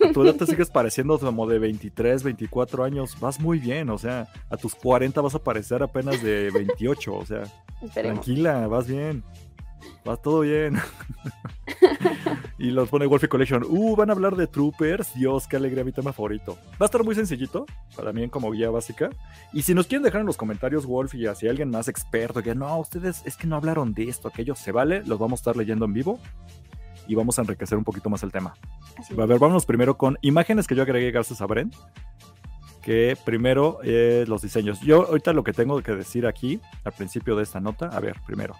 A 0.03 0.11
tu 0.11 0.23
edad 0.23 0.35
te 0.35 0.45
sigues 0.47 0.69
pareciendo 0.69 1.19
como 1.19 1.45
de 1.47 1.59
23, 1.59 2.23
24 2.23 2.83
años, 2.83 3.19
vas 3.19 3.39
muy 3.39 3.59
bien, 3.59 3.89
o 3.89 3.97
sea, 3.97 4.27
a 4.49 4.57
tus 4.57 4.73
40 4.75 5.21
vas 5.21 5.35
a 5.35 5.43
parecer 5.43 5.83
apenas 5.83 6.23
de 6.23 6.49
28, 6.51 7.13
o 7.13 7.25
sea, 7.25 7.43
tranquila, 7.93 8.67
vas 8.67 8.87
bien, 8.87 9.23
vas 10.05 10.21
todo 10.21 10.41
bien. 10.41 10.77
y 12.57 12.71
los 12.71 12.89
pone 12.89 13.05
Wolfie 13.05 13.29
Collection, 13.29 13.63
uh, 13.67 13.95
van 13.95 14.09
a 14.09 14.13
hablar 14.13 14.35
de 14.35 14.47
Troopers, 14.47 15.13
Dios, 15.15 15.47
qué 15.47 15.57
alegría, 15.57 15.83
mi 15.83 15.91
tema 15.91 16.13
favorito. 16.13 16.57
Va 16.73 16.81
a 16.81 16.85
estar 16.85 17.03
muy 17.03 17.15
sencillito, 17.15 17.65
para 17.95 18.11
mí 18.11 18.27
como 18.29 18.51
guía 18.51 18.69
básica. 18.69 19.09
Y 19.53 19.61
si 19.61 19.73
nos 19.73 19.87
quieren 19.87 20.03
dejar 20.03 20.21
en 20.21 20.27
los 20.27 20.37
comentarios, 20.37 20.85
Wolf, 20.85 21.15
y 21.15 21.25
si 21.35 21.47
alguien 21.47 21.69
más 21.69 21.87
experto, 21.87 22.43
que 22.43 22.55
no, 22.55 22.77
ustedes 22.79 23.21
es 23.25 23.37
que 23.37 23.47
no 23.47 23.55
hablaron 23.55 23.93
de 23.93 24.09
esto, 24.09 24.27
aquello, 24.27 24.55
se 24.55 24.71
vale, 24.71 25.03
los 25.05 25.19
vamos 25.19 25.39
a 25.39 25.41
estar 25.41 25.57
leyendo 25.57 25.85
en 25.85 25.93
vivo 25.93 26.19
y 27.09 27.15
vamos 27.15 27.39
a 27.39 27.41
enriquecer 27.41 27.77
un 27.77 27.83
poquito 27.83 28.09
más 28.09 28.21
el 28.21 28.31
tema. 28.31 28.53
A 29.11 29.25
ver, 29.25 29.39
vámonos 29.39 29.65
primero 29.65 29.97
con 29.97 30.17
imágenes 30.21 30.67
que 30.67 30.75
yo 30.75 30.83
agregué 30.83 31.11
gracias 31.11 31.41
a 31.41 31.47
Bren. 31.47 31.71
Que 32.83 33.17
primero 33.25 33.79
eh, 33.83 34.25
los 34.27 34.43
diseños. 34.43 34.79
Yo 34.81 35.07
ahorita 35.07 35.33
lo 35.33 35.43
que 35.43 35.51
tengo 35.51 35.81
que 35.81 35.91
decir 35.93 36.27
aquí, 36.27 36.61
al 36.83 36.93
principio 36.93 37.35
de 37.35 37.43
esta 37.43 37.59
nota, 37.59 37.87
a 37.87 37.99
ver, 37.99 38.17
primero, 38.25 38.55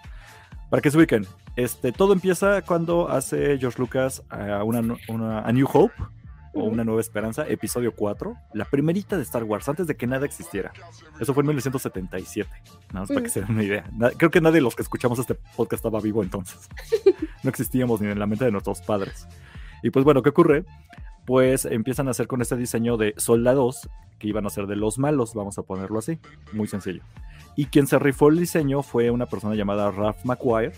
para 0.70 0.80
que 0.80 0.90
se 0.90 0.96
ubiquen, 0.96 1.26
este, 1.56 1.92
todo 1.92 2.12
empieza 2.12 2.62
cuando 2.62 3.10
hace 3.10 3.58
George 3.58 3.78
Lucas 3.78 4.22
a, 4.30 4.64
una, 4.64 5.40
a 5.40 5.52
New 5.52 5.68
Hope, 5.70 5.94
o 6.52 6.64
Una 6.64 6.84
Nueva 6.84 7.00
Esperanza, 7.00 7.46
episodio 7.48 7.94
4, 7.94 8.36
la 8.54 8.64
primerita 8.64 9.16
de 9.16 9.22
Star 9.22 9.44
Wars, 9.44 9.68
antes 9.68 9.86
de 9.86 9.96
que 9.96 10.06
nada 10.06 10.26
existiera. 10.26 10.72
Eso 11.20 11.32
fue 11.32 11.42
en 11.42 11.48
1977, 11.48 12.50
nada 12.88 13.00
más 13.00 13.08
para 13.08 13.22
que 13.22 13.28
se 13.28 13.40
den 13.40 13.52
una 13.52 13.62
idea. 13.62 13.84
Creo 14.16 14.30
que 14.30 14.40
nadie 14.40 14.56
de 14.56 14.62
los 14.62 14.74
que 14.74 14.82
escuchamos 14.82 15.18
este 15.18 15.34
podcast 15.34 15.74
estaba 15.74 16.00
vivo 16.00 16.22
entonces. 16.22 16.68
No 17.42 17.48
existíamos 17.48 18.02
ni 18.02 18.10
en 18.10 18.18
la 18.18 18.26
mente 18.26 18.44
de 18.44 18.50
nuestros 18.50 18.82
padres. 18.82 19.26
Y 19.82 19.88
pues 19.88 20.04
bueno, 20.04 20.22
¿qué 20.22 20.28
ocurre? 20.28 20.66
Pues 21.26 21.64
empiezan 21.64 22.08
a 22.08 22.12
hacer 22.12 22.26
con 22.26 22.42
este 22.42 22.56
diseño 22.56 22.96
de 22.96 23.14
soldados 23.16 23.88
que 24.18 24.28
iban 24.28 24.46
a 24.46 24.50
ser 24.50 24.66
de 24.66 24.76
los 24.76 24.98
malos, 24.98 25.34
vamos 25.34 25.58
a 25.58 25.62
ponerlo 25.62 25.98
así, 25.98 26.18
muy 26.52 26.66
sencillo. 26.66 27.02
Y 27.56 27.66
quien 27.66 27.86
se 27.86 27.98
rifó 27.98 28.28
el 28.28 28.38
diseño 28.38 28.82
fue 28.82 29.10
una 29.10 29.26
persona 29.26 29.54
llamada 29.54 29.90
Ralph 29.90 30.24
McQuire, 30.24 30.72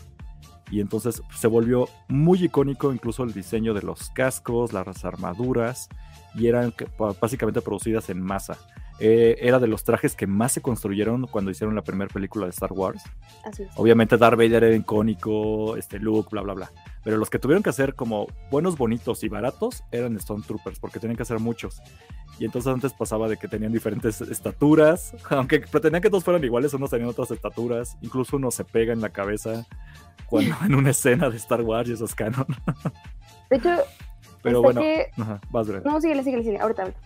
y 0.70 0.80
entonces 0.80 1.22
se 1.36 1.48
volvió 1.48 1.86
muy 2.08 2.42
icónico 2.42 2.94
incluso 2.94 3.24
el 3.24 3.34
diseño 3.34 3.74
de 3.74 3.82
los 3.82 4.08
cascos, 4.10 4.72
las 4.72 5.04
armaduras, 5.04 5.90
y 6.34 6.46
eran 6.46 6.72
básicamente 7.20 7.60
producidas 7.60 8.08
en 8.08 8.22
masa. 8.22 8.56
Eh, 8.98 9.36
era 9.40 9.58
de 9.58 9.66
los 9.66 9.84
trajes 9.84 10.14
que 10.14 10.26
más 10.26 10.52
se 10.52 10.62
construyeron 10.62 11.26
cuando 11.26 11.50
hicieron 11.50 11.74
la 11.74 11.82
primera 11.82 12.12
película 12.12 12.46
de 12.46 12.50
Star 12.50 12.72
Wars. 12.72 13.02
Así 13.44 13.66
Obviamente 13.76 14.16
Darth 14.16 14.36
Vader 14.36 14.64
era 14.64 14.76
icónico, 14.76 15.76
este 15.76 15.98
Luke, 15.98 16.28
bla, 16.30 16.42
bla, 16.42 16.54
bla. 16.54 16.72
Pero 17.02 17.16
los 17.16 17.30
que 17.30 17.38
tuvieron 17.38 17.62
que 17.62 17.70
hacer 17.70 17.94
como 17.94 18.28
buenos, 18.50 18.76
bonitos 18.76 19.24
y 19.24 19.28
baratos 19.28 19.82
eran 19.90 20.18
Stormtroopers, 20.18 20.78
porque 20.78 21.00
tenían 21.00 21.16
que 21.16 21.22
hacer 21.22 21.40
muchos. 21.40 21.82
Y 22.38 22.44
entonces 22.44 22.72
antes 22.72 22.92
pasaba 22.92 23.28
de 23.28 23.36
que 23.36 23.48
tenían 23.48 23.72
diferentes 23.72 24.20
estaturas, 24.20 25.14
aunque 25.30 25.60
pretendían 25.60 26.02
que 26.02 26.10
todos 26.10 26.24
fueran 26.24 26.44
iguales, 26.44 26.72
unos 26.74 26.90
tenían 26.90 27.08
otras 27.08 27.30
estaturas, 27.30 27.96
incluso 28.02 28.36
uno 28.36 28.50
se 28.50 28.64
pega 28.64 28.92
en 28.92 29.00
la 29.00 29.10
cabeza 29.10 29.66
cuando 30.26 30.54
en 30.64 30.74
una 30.74 30.90
escena 30.90 31.28
de 31.28 31.36
Star 31.36 31.62
Wars 31.62 31.88
y 31.88 31.92
eso 31.92 32.04
es 32.04 32.14
canon. 32.14 32.46
De 33.50 33.58
hecho, 33.58 33.70
pero 34.42 34.62
bueno, 34.62 34.80
No, 35.84 36.00
síguele, 36.00 36.24
síguele, 36.24 36.42
síguele, 36.42 36.60
ahorita, 36.60 36.82
ahorita. 36.82 37.00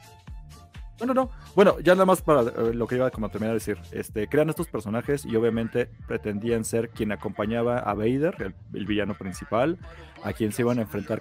Bueno, 0.99 1.13
no. 1.13 1.31
Bueno, 1.55 1.79
ya 1.81 1.95
nada 1.95 2.07
más 2.07 2.23
para 2.23 2.43
eh, 2.43 2.75
lo 2.75 2.87
que 2.87 2.97
iba 2.97 3.07
a 3.07 3.11
como 3.11 3.29
terminar 3.29 3.53
de 3.53 3.59
decir. 3.59 3.79
Este, 3.93 4.29
crean 4.29 4.49
estos 4.49 4.69
personajes 4.69 5.25
y 5.25 5.37
obviamente 5.37 5.91
pretendían 6.07 6.65
ser 6.65 6.91
quien 6.91 7.13
acompañaba 7.13 7.79
a 7.79 7.95
Vader, 7.95 8.55
el, 8.73 8.87
villano 8.87 9.15
principal, 9.15 9.79
a 10.23 10.33
quien 10.33 10.53
se 10.53 10.63
iban 10.63 10.79
a 10.79 10.83
enfrentar 10.83 11.21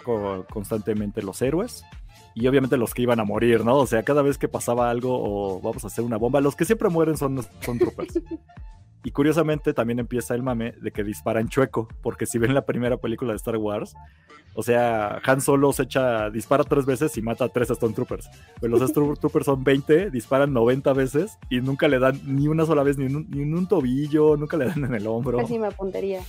constantemente 0.50 1.22
los 1.22 1.42
héroes. 1.42 1.84
Y 2.34 2.48
obviamente 2.48 2.78
los 2.78 2.94
que 2.94 3.02
iban 3.02 3.20
a 3.20 3.24
morir, 3.24 3.64
¿no? 3.64 3.78
O 3.78 3.88
sea, 3.88 4.04
cada 4.04 4.22
vez 4.22 4.38
que 4.38 4.48
pasaba 4.48 4.90
algo 4.90 5.10
o 5.22 5.62
vamos 5.62 5.84
a 5.84 5.88
hacer 5.88 6.04
una 6.04 6.18
bomba, 6.18 6.42
los 6.42 6.56
que 6.56 6.66
siempre 6.66 6.90
mueren 6.90 7.18
son, 7.18 7.42
son 7.62 7.80
troopers. 7.80 8.20
Y 9.06 9.12
curiosamente 9.12 9.72
también 9.74 10.00
empieza 10.00 10.34
el 10.34 10.42
mame 10.42 10.72
de 10.82 10.92
que 10.92 11.04
disparan 11.04 11.48
chueco, 11.48 11.88
porque 12.02 12.26
si 12.26 12.40
ven 12.40 12.56
la 12.56 12.66
primera 12.66 12.98
película 12.98 13.34
de 13.34 13.38
Star 13.38 13.56
Wars, 13.58 13.96
o 14.56 14.64
sea, 14.64 15.22
Han 15.24 15.42
Solo 15.42 15.72
se 15.74 15.84
echa, 15.84 16.32
dispara 16.32 16.64
tres 16.64 16.88
veces 16.88 17.16
y 17.16 17.22
mata 17.22 17.46
a 17.46 17.50
tres 17.50 17.68
Stormtroopers. 17.68 18.28
Pero 18.60 18.76
los 18.76 18.90
Stormtroopers 18.90 19.46
son 19.46 19.64
20, 19.64 20.10
disparan 20.10 20.54
90 20.54 20.92
veces 20.94 21.38
y 21.52 21.62
nunca 21.62 21.88
le 21.88 22.00
dan 22.00 22.20
ni 22.26 22.48
una 22.48 22.66
sola 22.66 22.82
vez, 22.82 22.98
ni 22.98 23.06
en 23.06 23.16
un, 23.16 23.30
ni 23.30 23.44
un 23.44 23.68
tobillo, 23.68 24.38
nunca 24.38 24.58
le 24.58 24.66
dan 24.66 24.84
en 24.84 24.96
el 24.96 25.06
hombro. 25.06 25.38
Pésima 25.38 25.70
puntería. 25.70 26.22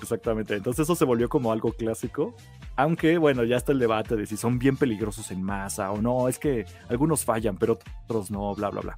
Exactamente, 0.00 0.54
entonces 0.54 0.84
eso 0.84 0.94
se 0.94 1.04
volvió 1.04 1.28
como 1.28 1.52
algo 1.52 1.72
clásico, 1.72 2.34
aunque 2.76 3.18
bueno, 3.18 3.44
ya 3.44 3.56
está 3.56 3.72
el 3.72 3.80
debate 3.80 4.16
de 4.16 4.24
si 4.24 4.38
son 4.38 4.58
bien 4.58 4.76
peligrosos 4.76 5.32
en 5.32 5.42
masa 5.42 5.90
o 5.90 6.00
no, 6.00 6.28
es 6.28 6.38
que 6.38 6.64
algunos 6.88 7.24
fallan, 7.24 7.58
pero 7.58 7.78
otros 8.04 8.30
no, 8.30 8.54
bla, 8.54 8.70
bla, 8.70 8.80
bla. 8.80 8.96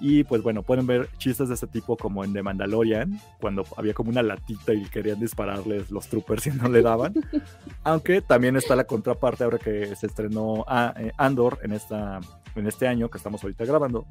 Y 0.00 0.24
pues 0.24 0.42
bueno, 0.42 0.62
pueden 0.62 0.86
ver 0.86 1.08
chistes 1.18 1.48
de 1.48 1.54
este 1.54 1.66
tipo 1.66 1.96
como 1.96 2.24
en 2.24 2.32
The 2.32 2.42
Mandalorian, 2.42 3.20
cuando 3.40 3.64
había 3.76 3.92
como 3.92 4.10
una 4.10 4.22
latita 4.22 4.72
y 4.72 4.84
querían 4.84 5.20
dispararles 5.20 5.90
los 5.90 6.08
troopers 6.08 6.46
y 6.46 6.50
no 6.50 6.68
le 6.68 6.82
daban. 6.82 7.14
Aunque 7.84 8.22
también 8.22 8.56
está 8.56 8.74
la 8.76 8.84
contraparte 8.84 9.44
ahora 9.44 9.58
que 9.58 9.94
se 9.96 10.06
estrenó 10.06 10.64
a, 10.66 10.94
eh, 10.96 11.12
Andor 11.18 11.58
en, 11.62 11.72
esta, 11.72 12.20
en 12.54 12.66
este 12.66 12.88
año 12.88 13.10
que 13.10 13.18
estamos 13.18 13.42
ahorita 13.42 13.64
grabando. 13.64 14.06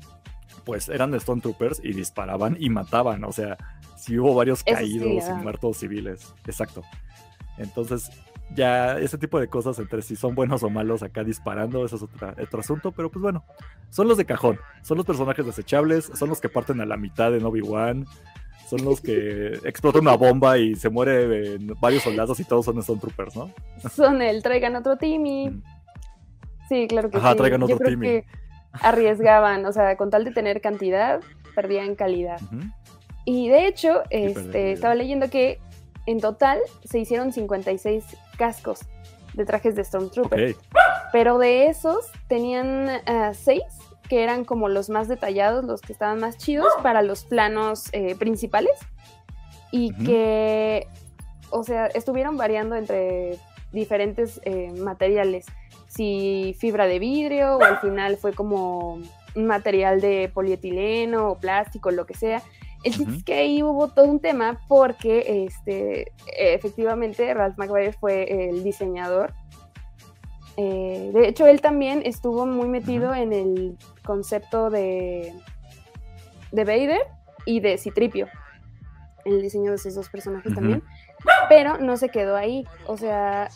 Pues 0.63 0.89
eran 0.89 1.11
de 1.11 1.17
Stone 1.17 1.41
Troopers 1.41 1.81
y 1.83 1.93
disparaban 1.93 2.55
y 2.59 2.69
mataban. 2.69 3.23
O 3.23 3.31
sea, 3.31 3.57
sí 3.97 4.19
hubo 4.19 4.35
varios 4.35 4.63
caídos 4.63 5.23
y 5.27 5.33
muertos 5.43 5.77
civiles. 5.77 6.33
Exacto. 6.45 6.83
Entonces, 7.57 8.11
ya 8.55 8.97
ese 8.97 9.17
tipo 9.17 9.39
de 9.39 9.47
cosas 9.47 9.77
entre 9.79 10.01
si 10.01 10.15
son 10.15 10.35
buenos 10.35 10.63
o 10.63 10.69
malos 10.69 11.03
acá 11.03 11.23
disparando, 11.23 11.85
eso 11.85 11.95
es 11.97 12.03
otro 12.03 12.59
asunto, 12.59 12.91
pero 12.91 13.11
pues 13.11 13.21
bueno, 13.21 13.43
son 13.89 14.07
los 14.07 14.17
de 14.17 14.25
cajón, 14.25 14.59
son 14.81 14.97
los 14.97 15.05
personajes 15.05 15.45
desechables, 15.45 16.11
son 16.13 16.29
los 16.29 16.41
que 16.41 16.49
parten 16.49 16.81
a 16.81 16.85
la 16.85 16.97
mitad 16.97 17.31
de 17.31 17.43
Obi-Wan, 17.43 18.05
son 18.69 18.85
los 18.85 19.01
que 19.01 19.53
explotan 19.65 20.01
una 20.01 20.15
bomba 20.15 20.57
y 20.57 20.75
se 20.75 20.89
muere 20.89 21.57
varios 21.79 22.03
soldados 22.03 22.39
y 22.39 22.43
todos 22.43 22.65
son 22.65 22.81
Stormtroopers, 22.81 23.35
¿no? 23.35 23.51
Son 23.93 24.21
el 24.21 24.43
traigan 24.43 24.75
otro 24.75 24.97
Timmy. 24.97 25.49
Mm. 25.49 25.63
Sí, 26.69 26.87
claro 26.87 27.09
que 27.09 27.17
Ajá, 27.17 27.31
sí. 27.31 27.37
traigan 27.37 27.63
otro 27.63 27.77
Yo 27.77 27.83
creo 27.83 27.99
Que 27.99 28.25
arriesgaban, 28.73 29.65
o 29.65 29.71
sea, 29.71 29.97
con 29.97 30.11
tal 30.11 30.23
de 30.23 30.31
tener 30.31 30.61
cantidad, 30.61 31.19
perdían 31.55 31.95
calidad. 31.95 32.39
Y 33.25 33.49
de 33.49 33.67
hecho, 33.67 34.03
este, 34.11 34.73
estaba 34.73 34.93
leyendo 34.93 35.29
que 35.29 35.59
en 36.05 36.19
total 36.19 36.59
se 36.83 36.99
hicieron 36.99 37.33
56 37.33 38.03
cascos 38.39 38.79
de 39.33 39.45
trajes 39.45 39.75
de 39.75 39.83
Stormtrooper. 39.83 40.55
Pero 41.11 41.37
de 41.37 41.67
esos 41.67 42.07
tenían 42.27 42.89
6 43.33 43.61
ah, 43.61 43.97
que 44.07 44.23
eran 44.23 44.45
como 44.45 44.69
los 44.69 44.89
más 44.89 45.07
detallados, 45.07 45.63
los 45.65 45.81
que 45.81 45.93
estaban 45.93 46.19
más 46.19 46.37
chidos 46.37 46.69
para 46.81 47.03
los 47.03 47.25
planos 47.25 47.89
eh, 47.91 48.15
principales. 48.15 48.73
Y 49.71 49.93
que, 50.03 50.87
o 51.51 51.63
sea, 51.63 51.85
estuvieron 51.87 52.37
variando 52.37 52.75
entre 52.75 53.37
diferentes 53.71 54.41
eh, 54.45 54.71
materiales. 54.79 55.45
Si 55.87 56.55
fibra 56.57 56.87
de 56.87 56.97
vidrio 56.97 57.57
o 57.57 57.63
al 57.63 57.77
final 57.79 58.17
fue 58.17 58.33
como 58.33 58.99
un 59.35 59.45
material 59.45 60.01
de 60.01 60.31
polietileno 60.33 61.29
o 61.29 61.37
plástico, 61.37 61.91
lo 61.91 62.07
que 62.07 62.15
sea. 62.15 62.41
El 62.83 62.93
chiste 62.93 63.15
es 63.17 63.23
que 63.23 63.33
ahí 63.33 63.63
hubo 63.63 63.89
todo 63.89 64.05
un 64.05 64.19
tema 64.19 64.59
porque 64.67 65.45
este, 65.45 66.13
efectivamente 66.37 67.33
Ralph 67.33 67.57
McGuire 67.57 67.93
fue 67.93 68.49
el 68.49 68.63
diseñador. 68.63 69.33
Eh, 70.55 71.11
de 71.13 71.27
hecho, 71.27 71.45
él 71.47 71.61
también 71.61 72.01
estuvo 72.05 72.45
muy 72.45 72.67
metido 72.67 73.13
en 73.13 73.33
el 73.33 73.77
concepto 74.03 74.69
de, 74.69 75.33
de 76.51 76.63
Vader 76.63 77.01
y 77.45 77.59
de 77.59 77.77
Citripio, 77.77 78.27
el 79.25 79.41
diseño 79.41 79.71
de 79.71 79.75
esos 79.75 79.95
dos 79.95 80.09
personajes 80.09 80.53
también, 80.53 80.83
pero 81.47 81.77
no 81.77 81.97
se 81.97 82.09
quedó 82.09 82.35
ahí. 82.35 82.65
O 82.87 82.97
sea, 82.97 83.49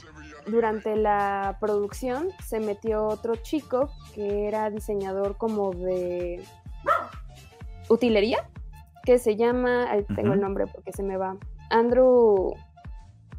durante 0.48 0.96
la 0.96 1.58
producción 1.60 2.30
se 2.46 2.60
metió 2.60 3.06
otro 3.06 3.36
chico 3.36 3.90
que 4.14 4.48
era 4.48 4.70
diseñador 4.70 5.38
como 5.38 5.72
de 5.72 6.44
utilería 7.90 8.48
que 9.04 9.20
se 9.20 9.36
llama, 9.36 9.92
ahí 9.92 10.06
tengo 10.16 10.34
el 10.34 10.40
nombre 10.40 10.66
porque 10.68 10.92
se 10.94 11.04
me 11.04 11.18
va, 11.18 11.38
Andrew 11.70 12.54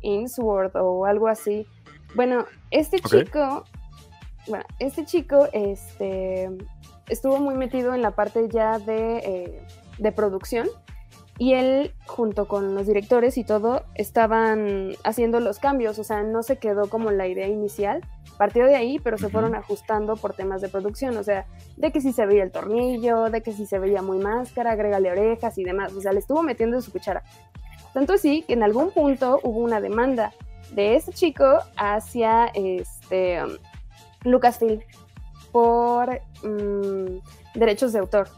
Insworth 0.03 0.77
o 0.77 1.07
algo 1.07 1.29
así. 1.29 1.67
Bueno, 2.15 2.45
este 2.71 3.01
chico, 3.01 3.65
bueno, 4.47 4.65
este 4.79 5.05
chico 5.05 5.49
este, 5.53 6.51
estuvo 7.09 7.39
muy 7.39 7.55
metido 7.55 7.95
en 7.95 8.03
la 8.03 8.13
parte 8.13 8.49
ya 8.49 8.79
de, 8.79 9.17
eh, 9.19 9.67
de 9.99 10.13
producción 10.13 10.69
y 11.39 11.55
él 11.55 11.93
junto 12.07 12.47
con 12.47 12.75
los 12.75 12.87
directores 12.87 13.37
y 13.39 13.45
todo 13.45 13.85
estaban 13.95 14.93
haciendo 15.03 15.41
los 15.41 15.59
cambios, 15.59 15.99
o 15.99 16.05
sea, 16.05 16.23
no 16.23 16.43
se 16.43 16.59
quedó 16.59 16.89
como 16.89 17.11
la 17.11 17.27
idea 17.27 17.49
inicial, 17.49 18.03
partió 18.39 18.67
de 18.67 18.77
ahí, 18.77 18.99
pero 19.01 19.19
se 19.19 19.29
fueron 19.29 19.55
ajustando 19.55 20.17
por 20.17 20.35
temas 20.35 20.61
de 20.61 20.69
producción, 20.69 21.17
o 21.17 21.25
sea, 21.25 21.47
de 21.77 21.91
que 21.91 22.01
si 22.01 22.13
se 22.13 22.27
veía 22.27 22.45
el 22.45 22.53
tornillo, 22.53 23.31
de 23.31 23.43
que 23.43 23.53
si 23.53 23.67
se 23.67 23.79
veía 23.79 24.01
muy 24.01 24.19
máscara, 24.19 24.73
agrégale 24.73 25.11
orejas 25.11 25.59
y 25.59 25.65
demás, 25.65 25.93
o 25.93 26.01
sea, 26.01 26.13
le 26.13 26.21
estuvo 26.21 26.43
metiendo 26.43 26.81
su 26.81 26.93
cuchara. 26.93 27.25
Tanto 27.93 28.13
así 28.13 28.43
que 28.43 28.53
en 28.55 28.63
algún 28.63 28.91
punto 28.91 29.41
hubo 29.43 29.61
una 29.61 29.81
demanda 29.81 30.33
de 30.73 30.97
ese 30.97 31.13
chico 31.13 31.59
hacia 31.77 32.47
este 32.55 33.41
Lucasfilm 34.25 34.81
por 35.53 36.21
mm, 36.43 37.19
derechos 37.55 37.93
de 37.93 38.01
autor. 38.01 38.29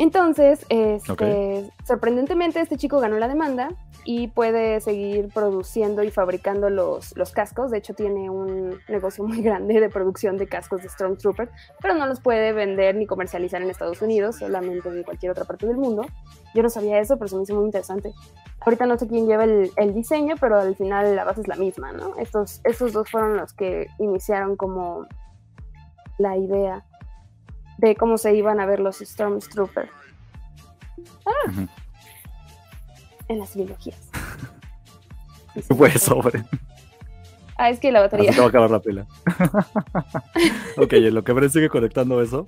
Entonces, 0.00 0.64
este, 0.70 1.70
sorprendentemente, 1.84 2.58
este 2.58 2.78
chico 2.78 3.00
ganó 3.00 3.18
la 3.18 3.28
demanda 3.28 3.68
y 4.06 4.28
puede 4.28 4.80
seguir 4.80 5.28
produciendo 5.28 6.02
y 6.02 6.10
fabricando 6.10 6.70
los, 6.70 7.14
los, 7.18 7.32
cascos. 7.32 7.70
De 7.70 7.76
hecho, 7.76 7.92
tiene 7.92 8.30
un 8.30 8.80
negocio 8.88 9.24
muy 9.24 9.42
grande 9.42 9.78
de 9.78 9.90
producción 9.90 10.38
de 10.38 10.46
cascos 10.46 10.82
de 10.82 10.88
Stormtrooper, 10.88 11.50
pero 11.82 11.92
no 11.92 12.06
los 12.06 12.18
puede 12.18 12.54
vender 12.54 12.94
ni 12.94 13.04
comercializar 13.04 13.60
en 13.60 13.68
Estados 13.68 14.00
Unidos, 14.00 14.36
solamente 14.36 14.88
en 14.88 15.02
cualquier 15.02 15.32
otra 15.32 15.44
parte 15.44 15.66
del 15.66 15.76
mundo. 15.76 16.06
Yo 16.54 16.62
no 16.62 16.70
sabía 16.70 16.98
eso, 16.98 17.18
pero 17.18 17.28
se 17.28 17.36
me 17.36 17.42
hizo 17.42 17.54
muy 17.54 17.66
interesante. 17.66 18.14
Ahorita 18.60 18.86
no 18.86 18.96
sé 18.96 19.06
quién 19.06 19.26
lleva 19.26 19.44
el, 19.44 19.70
el 19.76 19.92
diseño, 19.92 20.36
pero 20.40 20.58
al 20.58 20.76
final 20.76 21.14
la 21.14 21.24
base 21.24 21.42
es 21.42 21.48
la 21.48 21.56
misma, 21.56 21.92
¿no? 21.92 22.16
Estos, 22.16 22.62
estos 22.64 22.94
dos 22.94 23.10
fueron 23.10 23.36
los 23.36 23.52
que 23.52 23.88
iniciaron 23.98 24.56
como 24.56 25.04
la 26.16 26.38
idea 26.38 26.86
de 27.80 27.96
cómo 27.96 28.18
se 28.18 28.34
iban 28.34 28.60
a 28.60 28.66
ver 28.66 28.80
los 28.80 28.98
Stormtroopers. 28.98 29.90
Ah, 31.26 31.66
en 33.28 33.38
las 33.38 33.54
biologías. 33.54 34.10
Pues 35.76 36.00
sobre. 36.00 36.44
Ah, 37.56 37.70
es 37.70 37.80
que 37.80 37.90
la 37.90 38.02
batería. 38.02 38.32
Se 38.32 38.38
va 38.38 38.46
a 38.46 38.48
acabar 38.50 38.70
la 38.70 38.78
pila. 38.78 39.04
ok, 40.76 40.92
en 40.92 41.12
lo 41.12 41.24
que 41.24 41.32
Bren 41.32 41.50
sigue 41.50 41.68
conectando 41.68 42.22
eso 42.22 42.46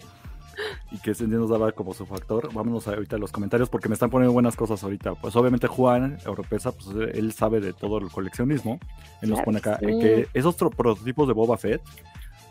y 0.92 0.98
que 0.98 1.12
Cindy 1.12 1.34
nos 1.34 1.50
daba 1.50 1.72
como 1.72 1.94
su 1.94 2.06
factor, 2.06 2.54
vámonos 2.54 2.86
ahorita 2.86 3.16
a 3.16 3.18
los 3.18 3.32
comentarios 3.32 3.68
porque 3.68 3.88
me 3.88 3.94
están 3.94 4.08
poniendo 4.08 4.32
buenas 4.32 4.54
cosas 4.54 4.84
ahorita. 4.84 5.16
Pues 5.16 5.34
obviamente 5.34 5.66
Juan 5.66 6.18
Europeza, 6.24 6.70
pues 6.70 6.90
él 7.12 7.32
sabe 7.32 7.60
de 7.60 7.72
todo 7.72 7.98
el 7.98 8.08
coleccionismo. 8.08 8.78
Él 9.20 9.30
nos 9.30 9.40
pone 9.40 9.58
acá 9.58 9.78
que 9.78 10.28
esos 10.32 10.54
prototipos 10.54 11.26
de 11.26 11.34
Boba 11.34 11.58
Fett 11.58 11.82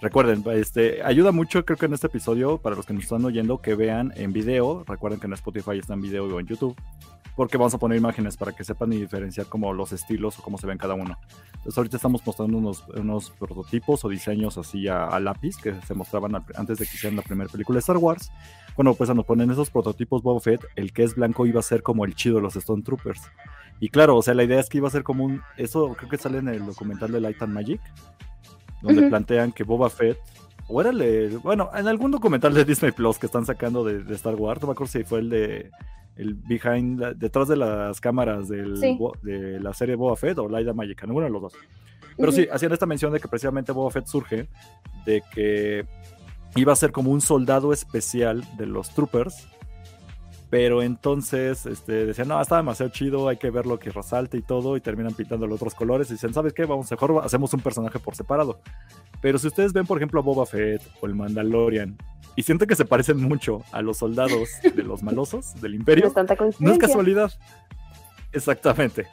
Recuerden, 0.01 0.43
este, 0.53 1.03
ayuda 1.03 1.31
mucho, 1.31 1.63
creo 1.63 1.77
que 1.77 1.85
en 1.85 1.93
este 1.93 2.07
episodio, 2.07 2.57
para 2.57 2.75
los 2.75 2.87
que 2.87 2.93
nos 2.93 3.03
están 3.03 3.23
oyendo, 3.23 3.61
que 3.61 3.75
vean 3.75 4.11
en 4.15 4.33
video. 4.33 4.83
Recuerden 4.87 5.19
que 5.19 5.27
en 5.27 5.33
Spotify 5.33 5.77
está 5.77 5.93
en 5.93 6.01
video 6.01 6.25
o 6.25 6.39
en 6.39 6.47
YouTube, 6.47 6.75
porque 7.35 7.55
vamos 7.57 7.75
a 7.75 7.77
poner 7.77 7.99
imágenes 7.99 8.35
para 8.35 8.51
que 8.51 8.63
sepan 8.63 8.89
diferenciar 8.89 9.45
como 9.45 9.71
los 9.73 9.93
estilos 9.93 10.39
o 10.39 10.41
cómo 10.41 10.57
se 10.57 10.65
ven 10.65 10.79
cada 10.79 10.95
uno. 10.95 11.19
Entonces, 11.53 11.77
ahorita 11.77 11.97
estamos 11.97 12.25
mostrando 12.25 12.57
unos, 12.57 12.83
unos 12.95 13.29
prototipos 13.29 14.03
o 14.03 14.09
diseños 14.09 14.57
así 14.57 14.87
a, 14.87 15.19
lápiz 15.19 15.57
que 15.57 15.75
se 15.81 15.93
mostraban 15.93 16.33
antes 16.55 16.79
de 16.79 16.87
que 16.87 16.95
hicieran 16.95 17.17
la 17.17 17.21
primera 17.21 17.51
película 17.51 17.75
de 17.75 17.81
Star 17.81 17.97
Wars. 17.97 18.31
Bueno, 18.75 18.95
pues 18.95 19.13
nos 19.13 19.25
ponen 19.25 19.51
esos 19.51 19.69
prototipos 19.69 20.23
Boba 20.23 20.39
Fett. 20.39 20.65
El 20.75 20.93
que 20.93 21.03
es 21.03 21.13
blanco 21.13 21.45
iba 21.45 21.59
a 21.59 21.63
ser 21.63 21.83
como 21.83 22.05
el 22.05 22.15
chido 22.15 22.37
de 22.37 22.41
los 22.41 22.55
Stone 22.55 22.81
Troopers. 22.81 23.21
Y 23.79 23.89
claro, 23.89 24.17
o 24.17 24.23
sea, 24.23 24.33
la 24.33 24.43
idea 24.43 24.59
es 24.59 24.67
que 24.67 24.79
iba 24.79 24.87
a 24.87 24.91
ser 24.91 25.03
como 25.03 25.25
un. 25.25 25.43
Eso 25.57 25.93
creo 25.93 26.09
que 26.09 26.17
sale 26.17 26.39
en 26.39 26.47
el 26.47 26.65
documental 26.65 27.11
de 27.11 27.21
Light 27.21 27.39
and 27.43 27.53
Magic 27.53 27.81
donde 28.81 29.07
plantean 29.09 29.51
que 29.51 29.63
Boba 29.63 29.89
Fett, 29.89 30.17
o 30.67 30.81
era 30.81 30.91
el 30.91 31.39
bueno, 31.39 31.69
en 31.75 31.87
algún 31.87 32.11
documental 32.11 32.53
de 32.53 32.65
Disney 32.65 32.91
Plus 32.91 33.17
que 33.17 33.25
están 33.25 33.45
sacando 33.45 33.83
de, 33.83 34.13
Star 34.15 34.35
Wars, 34.35 34.61
no 34.61 34.67
me 34.67 34.73
acuerdo 34.73 34.91
si 34.91 35.03
fue 35.03 35.19
el 35.19 35.29
de 35.29 35.71
el 36.15 36.35
behind, 36.35 37.01
detrás 37.15 37.47
de 37.47 37.55
las 37.55 37.99
cámaras 37.99 38.47
del, 38.47 38.79
de 39.23 39.59
la 39.59 39.73
serie 39.73 39.95
Boba 39.95 40.15
Fett 40.15 40.37
o 40.37 40.47
Laida 40.47 40.73
Magic, 40.73 41.03
ninguno 41.03 41.25
de 41.25 41.31
los 41.31 41.41
dos. 41.41 41.53
Pero 42.17 42.31
sí, 42.31 42.47
hacían 42.51 42.71
esta 42.73 42.85
mención 42.85 43.11
de 43.11 43.19
que 43.19 43.27
precisamente 43.27 43.71
Boba 43.71 43.89
Fett 43.89 44.05
surge 44.05 44.47
de 45.05 45.23
que 45.33 45.85
iba 46.55 46.73
a 46.73 46.75
ser 46.75 46.91
como 46.91 47.11
un 47.11 47.21
soldado 47.21 47.73
especial 47.73 48.43
de 48.57 48.65
los 48.65 48.93
troopers 48.93 49.47
pero 50.51 50.83
entonces 50.83 51.65
este, 51.65 52.05
decían, 52.05 52.27
no, 52.27 52.39
está 52.41 52.57
demasiado 52.57 52.91
chido, 52.91 53.29
hay 53.29 53.37
que 53.37 53.49
ver 53.49 53.65
lo 53.65 53.79
que 53.79 53.89
resalte 53.89 54.37
y 54.37 54.41
todo, 54.41 54.75
y 54.75 54.81
terminan 54.81 55.13
pintando 55.13 55.45
otros 55.45 55.73
colores. 55.73 56.09
Y 56.09 56.15
dicen, 56.15 56.33
¿sabes 56.33 56.51
qué? 56.51 56.65
Vamos, 56.65 56.91
mejor 56.91 57.21
hacemos 57.23 57.53
un 57.53 57.61
personaje 57.61 57.99
por 57.99 58.15
separado. 58.17 58.59
Pero 59.21 59.39
si 59.39 59.47
ustedes 59.47 59.71
ven, 59.71 59.85
por 59.85 59.97
ejemplo, 59.97 60.19
a 60.19 60.23
Boba 60.23 60.45
Fett 60.45 60.81
o 60.99 61.07
el 61.07 61.15
Mandalorian, 61.15 61.97
y 62.35 62.43
sienten 62.43 62.67
que 62.67 62.75
se 62.75 62.83
parecen 62.83 63.21
mucho 63.21 63.63
a 63.71 63.81
los 63.81 63.99
soldados 63.99 64.49
de 64.61 64.83
los 64.83 65.03
malosos 65.03 65.59
del 65.61 65.73
Imperio, 65.73 66.13
no 66.59 66.73
es 66.73 66.77
casualidad. 66.77 67.31
Exactamente. 68.33 69.07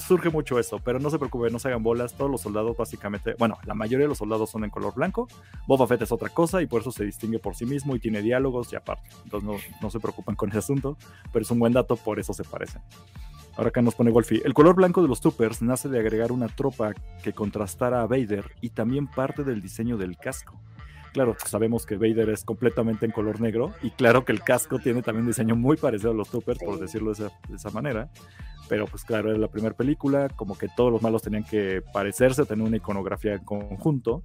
surge 0.00 0.30
mucho 0.30 0.58
eso, 0.58 0.78
pero 0.84 0.98
no 0.98 1.10
se 1.10 1.18
preocupen, 1.18 1.52
no 1.52 1.58
se 1.58 1.68
hagan 1.68 1.82
bolas. 1.82 2.14
Todos 2.14 2.30
los 2.30 2.40
soldados, 2.40 2.76
básicamente, 2.76 3.34
bueno, 3.38 3.58
la 3.64 3.74
mayoría 3.74 4.04
de 4.04 4.08
los 4.08 4.18
soldados 4.18 4.50
son 4.50 4.64
en 4.64 4.70
color 4.70 4.94
blanco. 4.94 5.28
Boba 5.66 5.86
Fett 5.86 6.02
es 6.02 6.12
otra 6.12 6.28
cosa 6.28 6.60
y 6.60 6.66
por 6.66 6.82
eso 6.82 6.92
se 6.92 7.04
distingue 7.04 7.38
por 7.38 7.54
sí 7.54 7.64
mismo 7.64 7.96
y 7.96 8.00
tiene 8.00 8.20
diálogos 8.20 8.72
y 8.72 8.76
aparte. 8.76 9.08
Entonces 9.24 9.48
no, 9.48 9.56
no 9.80 9.90
se 9.90 10.00
preocupen 10.00 10.34
con 10.36 10.50
ese 10.50 10.58
asunto, 10.58 10.96
pero 11.32 11.42
es 11.42 11.50
un 11.50 11.58
buen 11.58 11.72
dato, 11.72 11.96
por 11.96 12.18
eso 12.18 12.32
se 12.34 12.44
parecen. 12.44 12.82
Ahora 13.56 13.68
acá 13.68 13.82
nos 13.82 13.94
pone 13.94 14.10
Wolfie. 14.10 14.42
El 14.44 14.54
color 14.54 14.74
blanco 14.74 15.02
de 15.02 15.08
los 15.08 15.20
Troopers 15.20 15.60
nace 15.60 15.88
de 15.88 15.98
agregar 15.98 16.32
una 16.32 16.48
tropa 16.48 16.94
que 17.22 17.32
contrastara 17.32 18.02
a 18.02 18.06
Vader 18.06 18.50
y 18.62 18.70
también 18.70 19.06
parte 19.06 19.44
del 19.44 19.60
diseño 19.60 19.98
del 19.98 20.16
casco. 20.16 20.58
Claro, 21.12 21.36
sabemos 21.44 21.84
que 21.84 21.96
Vader 21.96 22.30
es 22.30 22.44
completamente 22.44 23.04
en 23.04 23.12
color 23.12 23.40
negro 23.40 23.72
y 23.82 23.90
claro 23.90 24.24
que 24.24 24.32
el 24.32 24.42
casco 24.42 24.78
tiene 24.78 25.02
también 25.02 25.24
un 25.24 25.30
diseño 25.30 25.54
muy 25.54 25.76
parecido 25.76 26.12
a 26.12 26.14
los 26.14 26.30
Troopers, 26.30 26.58
por 26.58 26.80
decirlo 26.80 27.12
de 27.12 27.30
esa, 27.54 27.70
manera. 27.70 28.08
Pero 28.68 28.86
pues 28.86 29.04
claro, 29.04 29.30
era 29.30 29.38
la 29.38 29.48
primera 29.48 29.76
película, 29.76 30.30
como 30.30 30.56
que 30.56 30.68
todos 30.74 30.90
los 30.90 31.02
malos 31.02 31.20
tenían 31.20 31.44
que 31.44 31.82
parecerse, 31.92 32.46
tener 32.46 32.66
una 32.66 32.78
iconografía 32.78 33.34
en 33.34 33.44
conjunto 33.44 34.22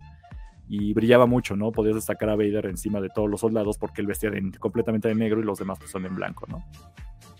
y 0.69 0.93
brillaba 0.93 1.25
mucho, 1.25 1.57
¿no? 1.57 1.71
Podías 1.73 1.95
destacar 1.95 2.29
a 2.29 2.35
Vader 2.35 2.67
encima 2.67 3.01
de 3.01 3.09
todos 3.09 3.29
los 3.29 3.41
soldados 3.41 3.77
porque 3.77 3.99
él 3.99 4.07
vestía 4.07 4.31
completamente 4.59 5.09
de 5.09 5.15
negro 5.15 5.41
y 5.41 5.43
los 5.43 5.59
demás 5.59 5.79
pues, 5.79 5.91
son 5.91 6.05
en 6.05 6.15
blanco, 6.15 6.45
¿no? 6.47 6.63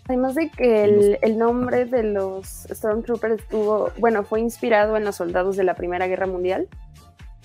Además 0.10 0.36
de 0.36 0.50
que 0.50 1.18
el, 1.22 1.38
nombre 1.38 1.86
de 1.86 2.04
los 2.04 2.68
Stormtroopers 2.70 3.42
estuvo, 3.42 3.92
bueno, 3.98 4.24
fue 4.24 4.40
inspirado 4.40 4.96
en 4.96 5.04
los 5.04 5.18
soldados 5.18 5.58
de 5.58 5.66
la 5.66 5.76
Primera 5.76 6.08
Guerra 6.08 6.28
Mundial 6.28 6.68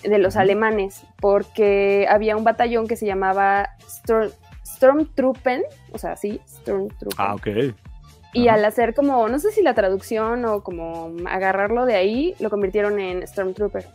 de 0.03 0.17
los 0.17 0.35
alemanes, 0.35 1.03
porque 1.19 2.07
había 2.09 2.35
un 2.35 2.43
batallón 2.43 2.87
que 2.87 2.95
se 2.95 3.05
llamaba 3.05 3.69
Stormtruppen, 4.65 5.63
o 5.91 5.97
sea, 5.97 6.15
sí, 6.15 6.41
Stormtruppen. 6.47 7.17
Ah, 7.17 7.35
ok. 7.35 7.47
Y 8.33 8.47
al 8.47 8.65
hacer 8.65 8.95
como, 8.95 9.27
no 9.27 9.37
sé 9.39 9.51
si 9.51 9.61
la 9.61 9.75
traducción 9.75 10.43
o 10.45 10.63
como 10.63 11.13
agarrarlo 11.27 11.85
de 11.85 11.95
ahí, 11.95 12.35
lo 12.39 12.49
convirtieron 12.49 12.99
en 12.99 13.25
Stormtrooper, 13.27 13.85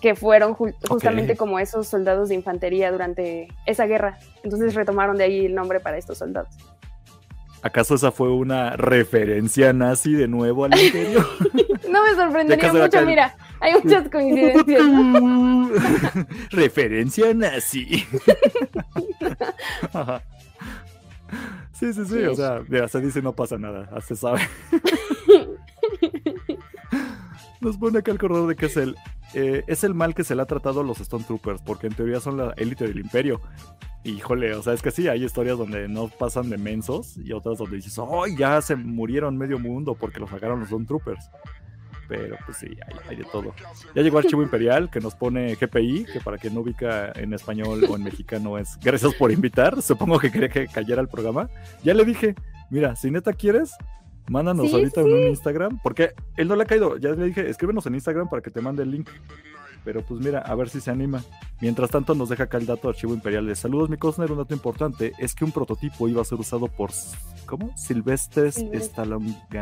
que 0.00 0.14
fueron 0.14 0.54
justamente 0.54 1.36
como 1.36 1.58
esos 1.58 1.88
soldados 1.88 2.28
de 2.28 2.36
infantería 2.36 2.92
durante 2.92 3.48
esa 3.66 3.86
guerra. 3.86 4.18
Entonces 4.44 4.74
retomaron 4.74 5.16
de 5.16 5.24
ahí 5.24 5.46
el 5.46 5.54
nombre 5.54 5.80
para 5.80 5.98
estos 5.98 6.18
soldados. 6.18 6.56
¿Acaso 7.62 7.94
esa 7.94 8.10
fue 8.10 8.30
una 8.30 8.76
referencia 8.76 9.72
nazi 9.72 10.14
de 10.14 10.28
nuevo 10.28 10.64
al 10.64 10.78
imperio? 10.78 11.26
no 11.90 12.04
me 12.04 12.14
sorprendería 12.14 12.72
mucho, 12.72 13.04
mira, 13.04 13.36
hay 13.60 13.74
muchas 13.82 14.08
coincidencias. 14.08 14.82
referencia 16.50 17.34
nazi. 17.34 18.04
Sí, 21.72 21.92
sí, 21.94 22.04
sí, 22.04 22.18
o 22.24 22.34
sea, 22.34 22.62
mira, 22.68 22.88
se 22.88 23.00
dice 23.00 23.22
no 23.22 23.32
pasa 23.32 23.56
nada, 23.56 23.88
se 24.02 24.14
sabe. 24.14 24.40
Nos 27.62 27.78
pone 27.78 28.00
acá 28.00 28.10
el 28.10 28.18
corredor 28.18 28.48
de 28.48 28.56
que 28.56 28.66
es 28.66 28.76
el, 28.76 28.96
eh, 29.32 29.64
es 29.66 29.82
el 29.82 29.94
mal 29.94 30.14
que 30.14 30.22
se 30.22 30.34
le 30.34 30.42
ha 30.42 30.46
tratado 30.46 30.80
a 30.80 30.84
los 30.84 31.00
Stone 31.00 31.24
Troopers, 31.24 31.62
porque 31.62 31.86
en 31.86 31.94
teoría 31.94 32.20
son 32.20 32.36
la 32.36 32.52
élite 32.58 32.86
del 32.86 32.98
imperio. 32.98 33.40
Híjole, 34.04 34.54
o 34.54 34.62
sea, 34.62 34.74
es 34.74 34.82
que 34.82 34.90
sí, 34.90 35.08
hay 35.08 35.24
historias 35.24 35.56
donde 35.56 35.88
no 35.88 36.08
pasan 36.08 36.50
de 36.50 36.58
mensos 36.58 37.16
y 37.16 37.32
otras 37.32 37.56
donde 37.56 37.76
dices, 37.76 37.98
¡ay, 37.98 38.36
ya 38.36 38.60
se 38.60 38.76
murieron 38.76 39.38
medio 39.38 39.58
mundo 39.58 39.94
porque 39.94 40.20
los 40.20 40.28
sacaron 40.28 40.60
los 40.60 40.68
Stone 40.68 40.84
Troopers! 40.84 41.30
Pero 42.10 42.36
pues 42.44 42.58
sí, 42.58 42.76
hay, 43.08 43.14
de 43.14 43.22
todo. 43.22 43.54
Ya 43.94 44.02
llegó 44.02 44.18
Archivo 44.18 44.42
Imperial 44.42 44.90
que 44.90 44.98
nos 44.98 45.14
pone 45.14 45.54
GPI, 45.54 46.06
que 46.12 46.20
para 46.20 46.38
quien 46.38 46.54
no 46.54 46.60
ubica 46.60 47.12
en 47.14 47.32
español 47.32 47.86
o 47.88 47.94
en 47.94 48.02
mexicano 48.02 48.58
es 48.58 48.76
gracias 48.82 49.14
por 49.14 49.30
invitar. 49.30 49.80
Supongo 49.82 50.18
que 50.18 50.32
quería 50.32 50.48
que 50.48 50.66
cayera 50.66 51.00
el 51.00 51.06
programa. 51.06 51.48
Ya 51.84 51.94
le 51.94 52.04
dije, 52.04 52.34
mira, 52.68 52.96
si 52.96 53.12
neta 53.12 53.32
quieres, 53.32 53.76
Mándanos 54.28 54.72
ahorita 54.72 55.00
en 55.00 55.12
un 55.12 55.28
Instagram, 55.28 55.80
porque 55.82 56.12
él 56.36 56.46
no 56.46 56.54
le 56.54 56.62
ha 56.62 56.66
caído. 56.66 56.96
Ya 56.98 57.10
le 57.10 57.26
dije, 57.26 57.50
escríbenos 57.50 57.84
en 57.86 57.96
Instagram 57.96 58.28
para 58.28 58.40
que 58.40 58.52
te 58.52 58.60
mande 58.60 58.84
el 58.84 58.92
link. 58.92 59.08
Pero 59.84 60.02
pues 60.02 60.20
mira, 60.20 60.40
a 60.40 60.54
ver 60.54 60.68
si 60.68 60.80
se 60.80 60.90
anima. 60.90 61.22
Mientras 61.60 61.90
tanto, 61.90 62.14
nos 62.14 62.28
deja 62.28 62.44
acá 62.44 62.58
el 62.58 62.66
dato 62.66 62.88
de 62.88 62.94
archivo 62.94 63.14
imperial 63.14 63.46
de 63.46 63.54
saludos, 63.54 63.88
mi 63.88 63.96
Cosner. 63.96 64.30
Un 64.30 64.38
dato 64.38 64.54
importante 64.54 65.12
es 65.18 65.34
que 65.34 65.44
un 65.44 65.52
prototipo 65.52 66.08
iba 66.08 66.22
a 66.22 66.24
ser 66.24 66.38
usado 66.38 66.66
por. 66.68 66.90
¿Cómo? 67.46 67.76
Silvestres 67.76 68.58
Stallone. 68.58 69.36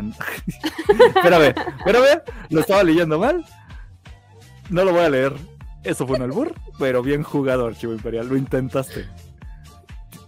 espérame, 1.16 1.54
espérame, 1.78 2.22
lo 2.50 2.60
estaba 2.60 2.82
leyendo 2.82 3.18
mal. 3.18 3.44
No 4.70 4.84
lo 4.84 4.92
voy 4.92 5.02
a 5.02 5.10
leer. 5.10 5.32
Eso 5.84 6.06
fue 6.06 6.16
un 6.16 6.22
albur, 6.22 6.54
pero 6.78 7.02
bien 7.02 7.22
jugado, 7.22 7.66
archivo 7.66 7.92
imperial. 7.92 8.28
Lo 8.28 8.36
intentaste 8.36 9.06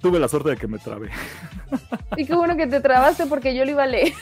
tuve 0.00 0.18
la 0.18 0.28
suerte 0.28 0.50
de 0.50 0.56
que 0.56 0.66
me 0.66 0.78
trabé. 0.78 1.10
Y 2.16 2.26
qué 2.26 2.34
bueno 2.34 2.56
que 2.56 2.66
te 2.66 2.80
trabaste 2.80 3.26
porque 3.26 3.54
yo 3.54 3.64
lo 3.64 3.70
iba 3.70 3.84
a 3.84 3.86
leer. 3.86 4.12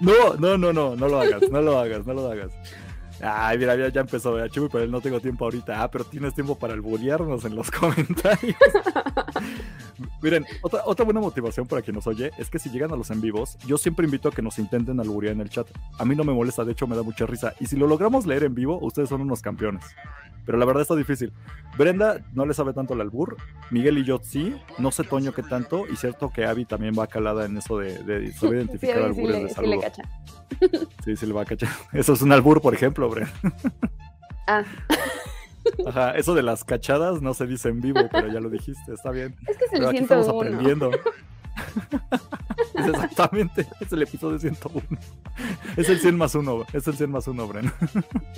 No, 0.00 0.34
no, 0.34 0.58
no, 0.58 0.72
no, 0.72 0.96
no 0.96 1.08
lo 1.08 1.20
hagas, 1.20 1.48
no 1.48 1.62
lo 1.62 1.78
hagas, 1.78 2.04
no 2.04 2.14
lo 2.14 2.30
hagas. 2.30 2.50
Ay, 3.22 3.56
mira, 3.58 3.74
ya, 3.76 3.88
ya 3.88 4.00
empezó, 4.02 4.38
ya, 4.38 4.48
Chuy, 4.48 4.68
pero 4.70 4.86
no 4.86 5.00
tengo 5.00 5.20
tiempo 5.20 5.44
ahorita. 5.44 5.82
Ah, 5.82 5.90
pero 5.90 6.04
tienes 6.04 6.34
tiempo 6.34 6.58
para 6.58 6.74
alburearnos 6.74 7.44
en 7.44 7.54
los 7.54 7.70
comentarios. 7.72 8.56
Miren, 10.26 10.44
otra, 10.60 10.82
otra 10.86 11.04
buena 11.04 11.20
motivación 11.20 11.68
para 11.68 11.82
quien 11.82 11.94
nos 11.94 12.08
oye 12.08 12.32
es 12.36 12.50
que 12.50 12.58
si 12.58 12.68
llegan 12.68 12.92
a 12.92 12.96
los 12.96 13.12
en 13.12 13.20
vivos, 13.20 13.56
yo 13.64 13.78
siempre 13.78 14.06
invito 14.06 14.28
a 14.28 14.32
que 14.32 14.42
nos 14.42 14.58
intenten 14.58 14.98
alburear 14.98 15.34
en 15.34 15.40
el 15.40 15.48
chat. 15.48 15.68
A 16.00 16.04
mí 16.04 16.16
no 16.16 16.24
me 16.24 16.32
molesta, 16.32 16.64
de 16.64 16.72
hecho 16.72 16.88
me 16.88 16.96
da 16.96 17.04
mucha 17.04 17.26
risa. 17.26 17.54
Y 17.60 17.66
si 17.66 17.76
lo 17.76 17.86
logramos 17.86 18.26
leer 18.26 18.42
en 18.42 18.52
vivo, 18.52 18.76
ustedes 18.80 19.08
son 19.08 19.20
unos 19.20 19.40
campeones 19.40 19.84
pero 20.44 20.58
la 20.58 20.64
verdad 20.64 20.82
está 20.82 20.94
difícil. 20.94 21.32
Brenda 21.76 22.24
no 22.32 22.46
le 22.46 22.54
sabe 22.54 22.72
tanto 22.72 22.94
el 22.94 23.00
albur, 23.00 23.36
Miguel 23.70 23.98
y 23.98 24.04
yo 24.04 24.20
sí, 24.22 24.56
no 24.78 24.92
sé 24.92 25.02
Toño 25.02 25.34
qué 25.34 25.42
tanto, 25.42 25.86
y 25.92 25.96
cierto 25.96 26.30
que 26.30 26.46
Abby 26.46 26.64
también 26.64 26.94
va 26.96 27.08
calada 27.08 27.44
en 27.44 27.56
eso 27.56 27.78
de, 27.78 27.98
de 28.04 28.32
saber 28.32 28.58
identificar 28.58 28.98
albures 28.98 29.42
de 29.42 29.48
saludo. 29.50 29.80
Sí, 31.04 31.16
sí 31.16 31.26
le 31.26 31.32
va 31.32 31.42
a 31.42 31.44
cachar. 31.44 31.68
Eso 31.92 32.12
es 32.12 32.22
un 32.22 32.30
albur, 32.30 32.62
por 32.62 32.74
ejemplo, 32.74 33.10
Brenda. 33.10 33.32
Ah. 34.46 34.62
Ajá, 35.86 36.12
eso 36.12 36.34
de 36.34 36.42
las 36.42 36.64
cachadas 36.64 37.22
no 37.22 37.34
se 37.34 37.46
dice 37.46 37.68
en 37.68 37.80
vivo, 37.80 38.00
pero 38.10 38.28
ya 38.28 38.40
lo 38.40 38.50
dijiste, 38.50 38.92
está 38.92 39.10
bien. 39.10 39.34
Es 39.46 39.56
que 39.56 39.64
se 39.66 39.76
pero 39.76 39.88
aquí 39.88 39.98
estamos 39.98 40.28
aprendiendo. 40.28 40.90
exactamente, 42.74 43.66
es 43.80 43.92
el 43.92 44.02
episodio 44.02 44.38
101. 44.38 44.86
Es 45.76 45.88
el 45.88 45.98
100 45.98 46.16
más 46.16 46.34
1, 46.34 46.66
es 46.72 46.86
el 46.86 46.96
100 46.96 47.10
más 47.10 47.28
1, 47.28 47.48
Bren. 47.48 47.72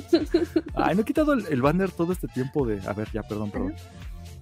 Ay, 0.75 0.95
no 0.95 1.03
he 1.03 1.05
quitado 1.05 1.33
el, 1.33 1.63
banner 1.63 1.91
todo 1.91 2.13
este 2.13 2.29
tiempo 2.29 2.67
de... 2.67 2.81
A 2.87 2.93
ver, 2.93 3.09
ya, 3.13 3.23
perdón, 3.23 3.51
perdón. 3.51 3.75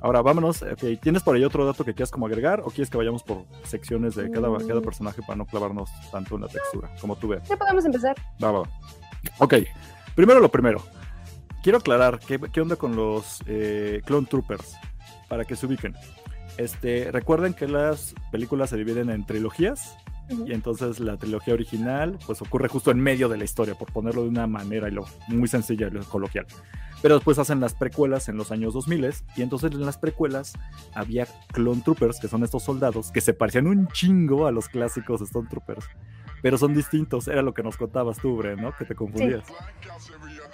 Ahora, 0.01 0.23
vámonos. 0.23 0.63
Okay. 0.63 0.97
¿Tienes 0.99 1.23
por 1.23 1.35
ahí 1.35 1.45
otro 1.45 1.65
dato 1.65 1.85
que 1.85 1.95
quieras 1.95 2.11
como 2.11 2.27
agregar 2.27 2.61
o 2.61 2.67
quieres 2.67 2.91
que 2.91 2.99
vayamos 2.99 3.23
por 3.23 3.45
secciones 3.65 4.15
de 4.15 4.31
cada, 4.31 4.49
cada 4.59 4.81
mm. 4.81 4.85
personaje 4.85 5.23
para 5.23 5.37
no 5.37 5.47
clavarnos 5.47 5.91
tanto 6.13 6.37
en 6.37 6.43
la 6.43 6.49
textura, 6.49 6.91
como 7.01 7.17
tú 7.17 7.29
ves? 7.29 7.43
Ya 7.49 7.57
podemos 7.57 7.85
empezar. 7.85 8.15
Va, 8.43 8.53
va. 8.53 8.63
Ok, 9.39 9.55
primero 10.15 10.41
lo 10.41 10.51
primero. 10.51 10.83
Quiero 11.67 11.79
aclarar 11.79 12.21
qué, 12.21 12.39
qué 12.39 12.61
onda 12.61 12.77
con 12.77 12.95
los 12.95 13.41
eh, 13.47 14.01
Clone 14.05 14.29
Troopers, 14.31 14.77
para 15.27 15.45
que 15.45 15.57
se 15.57 15.67
ubiquen. 15.67 15.97
Este, 16.59 17.11
recuerden 17.11 17.55
que 17.55 17.67
las 17.67 18.15
películas 18.31 18.71
se 18.71 18.77
dividen 18.77 19.11
en 19.11 19.27
trilogías 19.27 19.97
y 20.47 20.53
entonces 20.53 21.01
la 21.01 21.17
trilogía 21.17 21.55
original 21.55 22.21
pues 22.25 22.41
ocurre 22.41 22.69
justo 22.69 22.93
en 22.93 23.01
medio 23.01 23.29
de 23.29 23.37
la 23.37 23.43
historia, 23.43 23.75
por 23.75 23.93
ponerlo 23.93 24.23
de 24.23 24.29
una 24.29 24.47
manera 24.47 24.87
y 24.87 24.93
lo 24.93 25.07
muy 25.27 25.49
sencilla 25.49 25.89
y 25.89 26.05
coloquial. 26.05 26.47
Pero 27.03 27.17
después 27.17 27.37
hacen 27.41 27.59
las 27.59 27.75
precuelas 27.75 28.29
en 28.29 28.37
los 28.37 28.53
años 28.53 28.73
2000 28.73 29.11
y 29.35 29.43
entonces 29.43 29.73
en 29.73 29.85
las 29.85 29.99
precuelas 29.99 30.53
había 30.95 31.27
Clone 31.53 31.83
Troopers, 31.83 32.21
que 32.21 32.29
son 32.29 32.45
estos 32.45 32.63
soldados 32.63 33.11
que 33.11 33.21
se 33.21 33.35
parecían 33.35 33.67
un 33.67 33.89
chingo 33.89 34.47
a 34.47 34.53
los 34.53 34.69
clásicos 34.69 35.21
Stone 35.21 35.49
Troopers, 35.51 35.89
pero 36.43 36.59
son 36.59 36.75
distintos, 36.75 37.27
era 37.27 37.43
lo 37.43 37.55
que 37.55 37.65
nos 37.65 37.77
contabas 37.77 38.19
tú, 38.19 38.37
Bre, 38.37 38.55
¿no? 38.55 38.73
Que 38.77 38.85
te 38.85 38.95
confundías. 38.95 39.43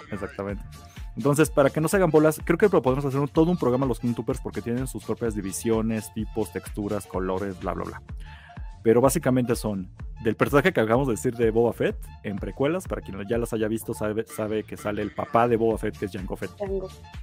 Exactamente. 0.09 0.63
Entonces, 1.15 1.49
para 1.49 1.69
que 1.69 1.79
no 1.79 1.87
se 1.87 1.97
hagan 1.97 2.11
bolas, 2.11 2.41
creo 2.43 2.57
que 2.57 2.69
podemos 2.69 3.05
hacer 3.05 3.27
todo 3.29 3.51
un 3.51 3.57
programa 3.57 3.85
los 3.85 3.99
Cloontroopers 3.99 4.41
porque 4.41 4.61
tienen 4.61 4.87
sus 4.87 5.03
propias 5.03 5.35
divisiones, 5.35 6.13
tipos, 6.13 6.51
texturas, 6.51 7.05
colores, 7.05 7.59
bla, 7.59 7.73
bla, 7.73 7.83
bla. 7.83 8.01
Pero 8.81 8.99
básicamente 8.99 9.55
son 9.55 9.89
del 10.23 10.35
personaje 10.35 10.71
que 10.71 10.79
acabamos 10.79 11.07
de 11.07 11.13
decir 11.13 11.35
de 11.35 11.51
Boba 11.51 11.73
Fett 11.73 11.97
en 12.23 12.37
precuelas, 12.37 12.87
para 12.87 13.01
quien 13.01 13.17
ya 13.27 13.37
las 13.37 13.53
haya 13.53 13.67
visto, 13.67 13.93
sabe, 13.93 14.25
sabe 14.25 14.63
que 14.63 14.77
sale 14.77 15.01
el 15.01 15.11
papá 15.11 15.47
de 15.47 15.57
Boba 15.57 15.77
Fett, 15.77 15.97
que 15.97 16.05
es 16.05 16.11
Jango 16.11 16.35
Fett. 16.35 16.51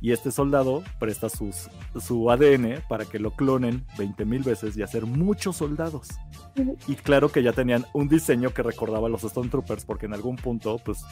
Y 0.01 0.13
este 0.13 0.31
soldado 0.31 0.83
presta 0.99 1.29
sus, 1.29 1.69
su 1.99 2.31
ADN 2.31 2.83
para 2.89 3.07
que 3.07 3.19
lo 3.19 3.33
clonen 3.33 3.87
20.000 3.97 4.45
veces 4.45 4.77
y 4.77 4.83
hacer 4.83 5.07
muchos 5.07 5.57
soldados. 5.57 6.09
Y 6.87 6.95
claro 6.95 7.31
que 7.31 7.43
ya 7.43 7.53
tenían 7.53 7.87
un 7.95 8.09
diseño 8.09 8.51
que 8.51 8.63
recordaba 8.63 9.07
a 9.07 9.11
los 9.11 9.25
Stone 9.25 9.49
Troopers, 9.49 9.85
porque 9.85 10.07
en 10.07 10.15
algún 10.15 10.37
punto, 10.37 10.79
pues 10.85 11.05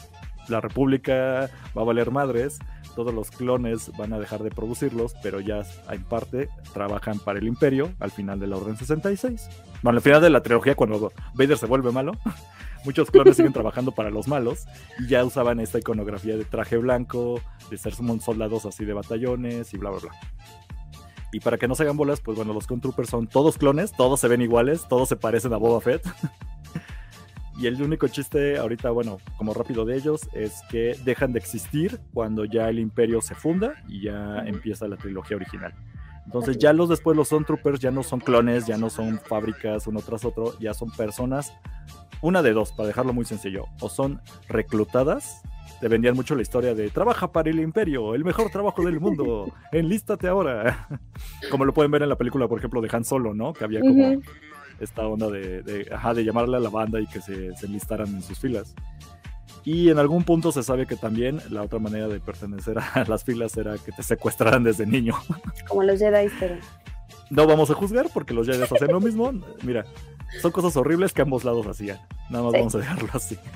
la 0.49 0.61
República 0.61 1.49
va 1.77 1.81
a 1.81 1.85
valer 1.85 2.11
madres, 2.11 2.59
todos 2.95 3.13
los 3.13 3.31
clones 3.31 3.91
van 3.97 4.13
a 4.13 4.19
dejar 4.19 4.43
de 4.43 4.49
producirlos, 4.49 5.13
pero 5.23 5.39
ya 5.39 5.63
en 5.89 6.03
parte 6.03 6.49
trabajan 6.73 7.19
para 7.19 7.39
el 7.39 7.47
Imperio 7.47 7.93
al 7.99 8.11
final 8.11 8.39
de 8.39 8.47
la 8.47 8.57
Orden 8.57 8.77
66. 8.77 9.49
Bueno, 9.81 9.97
al 9.97 10.01
final 10.01 10.21
de 10.21 10.29
la 10.29 10.41
trilogía, 10.41 10.75
cuando 10.75 11.11
Vader 11.33 11.57
se 11.57 11.65
vuelve 11.65 11.91
malo, 11.91 12.13
muchos 12.85 13.11
clones 13.11 13.37
siguen 13.37 13.53
trabajando 13.53 13.91
para 13.91 14.09
los 14.09 14.27
malos 14.27 14.65
y 14.99 15.07
ya 15.07 15.23
usaban 15.23 15.59
esta 15.59 15.79
iconografía 15.79 16.35
de 16.35 16.45
traje 16.45 16.77
blanco, 16.77 17.39
de 17.69 17.77
ser 17.77 17.93
soldados 17.93 18.65
así 18.65 18.85
de 18.85 18.93
batallones 18.93 19.73
y 19.73 19.77
bla, 19.77 19.91
bla, 19.91 19.99
bla. 19.99 20.11
Y 21.31 21.39
para 21.41 21.57
que 21.57 21.67
no 21.67 21.75
se 21.75 21.83
hagan 21.83 21.97
bolas, 21.97 22.21
pues 22.21 22.37
bueno, 22.37 22.53
los 22.53 22.65
Controopers 22.65 23.09
son 23.09 23.27
todos 23.27 23.57
clones, 23.57 23.91
todos 23.91 24.19
se 24.19 24.27
ven 24.27 24.41
iguales, 24.41 24.87
todos 24.89 25.09
se 25.09 25.15
parecen 25.15 25.53
a 25.53 25.57
Boba 25.57 25.79
Fett. 25.79 26.03
y 27.59 27.67
el 27.67 27.81
único 27.81 28.07
chiste 28.07 28.57
ahorita, 28.57 28.89
bueno, 28.91 29.17
como 29.37 29.53
rápido 29.53 29.83
de 29.83 29.97
ellos, 29.97 30.21
es 30.33 30.61
que 30.69 30.95
dejan 31.03 31.33
de 31.33 31.39
existir 31.39 31.99
cuando 32.13 32.45
ya 32.45 32.69
el 32.69 32.79
imperio 32.79 33.21
se 33.21 33.35
funda 33.35 33.73
y 33.89 34.03
ya 34.03 34.43
empieza 34.45 34.87
la 34.87 34.95
trilogía 34.95 35.35
original. 35.35 35.73
Entonces 36.25 36.57
ya 36.57 36.71
los 36.71 36.87
después 36.87 37.17
los 37.17 37.29
Troopers 37.29 37.81
ya 37.81 37.91
no 37.91 38.03
son 38.03 38.21
clones, 38.21 38.65
ya 38.65 38.77
no 38.77 38.89
son 38.89 39.19
fábricas 39.19 39.87
uno 39.87 39.99
tras 39.99 40.23
otro, 40.23 40.57
ya 40.59 40.73
son 40.73 40.89
personas, 40.91 41.53
una 42.21 42.41
de 42.41 42.53
dos, 42.53 42.71
para 42.71 42.87
dejarlo 42.87 43.11
muy 43.11 43.25
sencillo, 43.25 43.65
o 43.81 43.89
son 43.89 44.21
reclutadas 44.47 45.41
te 45.79 45.87
vendían 45.87 46.15
mucho 46.15 46.35
la 46.35 46.41
historia 46.41 46.75
de 46.75 46.89
trabaja 46.89 47.31
para 47.31 47.49
el 47.49 47.59
imperio, 47.59 48.13
el 48.13 48.25
mejor 48.25 48.49
trabajo 48.49 48.83
del 48.83 48.99
mundo, 48.99 49.53
enlístate 49.71 50.27
ahora. 50.27 50.87
Como 51.51 51.65
lo 51.65 51.73
pueden 51.73 51.91
ver 51.91 52.03
en 52.03 52.09
la 52.09 52.17
película, 52.17 52.47
por 52.47 52.59
ejemplo, 52.59 52.81
de 52.81 52.89
Han 52.91 53.05
Solo, 53.05 53.33
¿no? 53.33 53.53
Que 53.53 53.63
había 53.63 53.79
como 53.79 54.21
esta 54.79 55.07
onda 55.07 55.29
de, 55.29 55.61
de, 55.63 55.93
ajá, 55.93 56.13
de 56.13 56.23
llamarle 56.23 56.57
a 56.57 56.59
la 56.59 56.69
banda 56.69 56.99
y 56.99 57.07
que 57.07 57.21
se, 57.21 57.55
se 57.55 57.65
enlistaran 57.65 58.07
en 58.07 58.21
sus 58.21 58.39
filas. 58.39 58.73
Y 59.65 59.89
en 59.89 59.99
algún 59.99 60.23
punto 60.23 60.51
se 60.51 60.63
sabe 60.63 60.85
que 60.85 60.95
también 60.95 61.39
la 61.49 61.63
otra 61.63 61.79
manera 61.79 62.07
de 62.07 62.19
pertenecer 62.19 62.79
a 62.79 63.03
las 63.07 63.23
filas 63.23 63.55
era 63.57 63.77
que 63.77 63.91
te 63.91 64.03
secuestraran 64.03 64.63
desde 64.63 64.85
niño. 64.85 65.15
Como 65.67 65.83
los 65.83 65.99
Jedi, 65.99 66.29
pero... 66.39 66.55
No 67.29 67.45
vamos 67.45 67.69
a 67.69 67.75
juzgar 67.75 68.07
porque 68.13 68.33
los 68.33 68.47
Jedi 68.47 68.63
hacen 68.63 68.91
lo 68.91 68.99
mismo. 68.99 69.31
Mira, 69.61 69.85
son 70.41 70.51
cosas 70.51 70.75
horribles 70.75 71.13
que 71.13 71.21
ambos 71.21 71.43
lados 71.43 71.67
hacían. 71.67 71.99
Nada 72.29 72.45
más 72.45 72.53
vamos 72.53 72.75
a 72.75 72.79
dejarlo 72.79 73.09
así. 73.13 73.37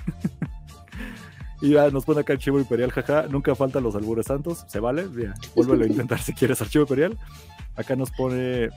Y 1.63 1.69
ya 1.69 1.89
nos 1.91 2.03
pone 2.03 2.19
acá 2.19 2.33
Archivo 2.33 2.59
Imperial, 2.59 2.91
jaja. 2.91 3.27
Nunca 3.29 3.55
faltan 3.55 3.83
los 3.83 3.95
albures 3.95 4.25
santos. 4.25 4.65
Se 4.67 4.81
vale. 4.81 5.07
Ya, 5.17 5.33
vuélvelo 5.55 5.85
a 5.85 5.87
intentar 5.87 6.19
si 6.19 6.33
quieres 6.33 6.61
Archivo 6.61 6.81
Imperial. 6.83 7.17
Acá 7.77 7.95
nos 7.95 8.11
pone 8.11 8.69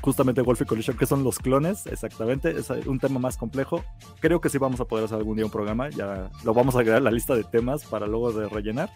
justamente 0.00 0.42
Wolf 0.42 0.62
y 0.62 0.64
Collision, 0.64 0.96
que 0.96 1.06
son 1.06 1.24
los 1.24 1.38
clones, 1.38 1.86
exactamente. 1.86 2.50
Es 2.50 2.70
un 2.70 2.98
tema 2.98 3.18
más 3.18 3.36
complejo. 3.36 3.84
Creo 4.20 4.40
que 4.40 4.48
sí 4.48 4.58
vamos 4.58 4.80
a 4.80 4.84
poder 4.84 5.04
hacer 5.04 5.18
algún 5.18 5.36
día 5.36 5.44
un 5.44 5.50
programa. 5.50 5.88
Ya 5.90 6.30
lo 6.44 6.54
vamos 6.54 6.74
a 6.74 6.78
agregar 6.78 6.98
a 6.98 7.04
la 7.04 7.10
lista 7.10 7.34
de 7.34 7.44
temas 7.44 7.84
para 7.84 8.06
luego 8.06 8.32
de 8.32 8.48
rellenar. 8.48 8.90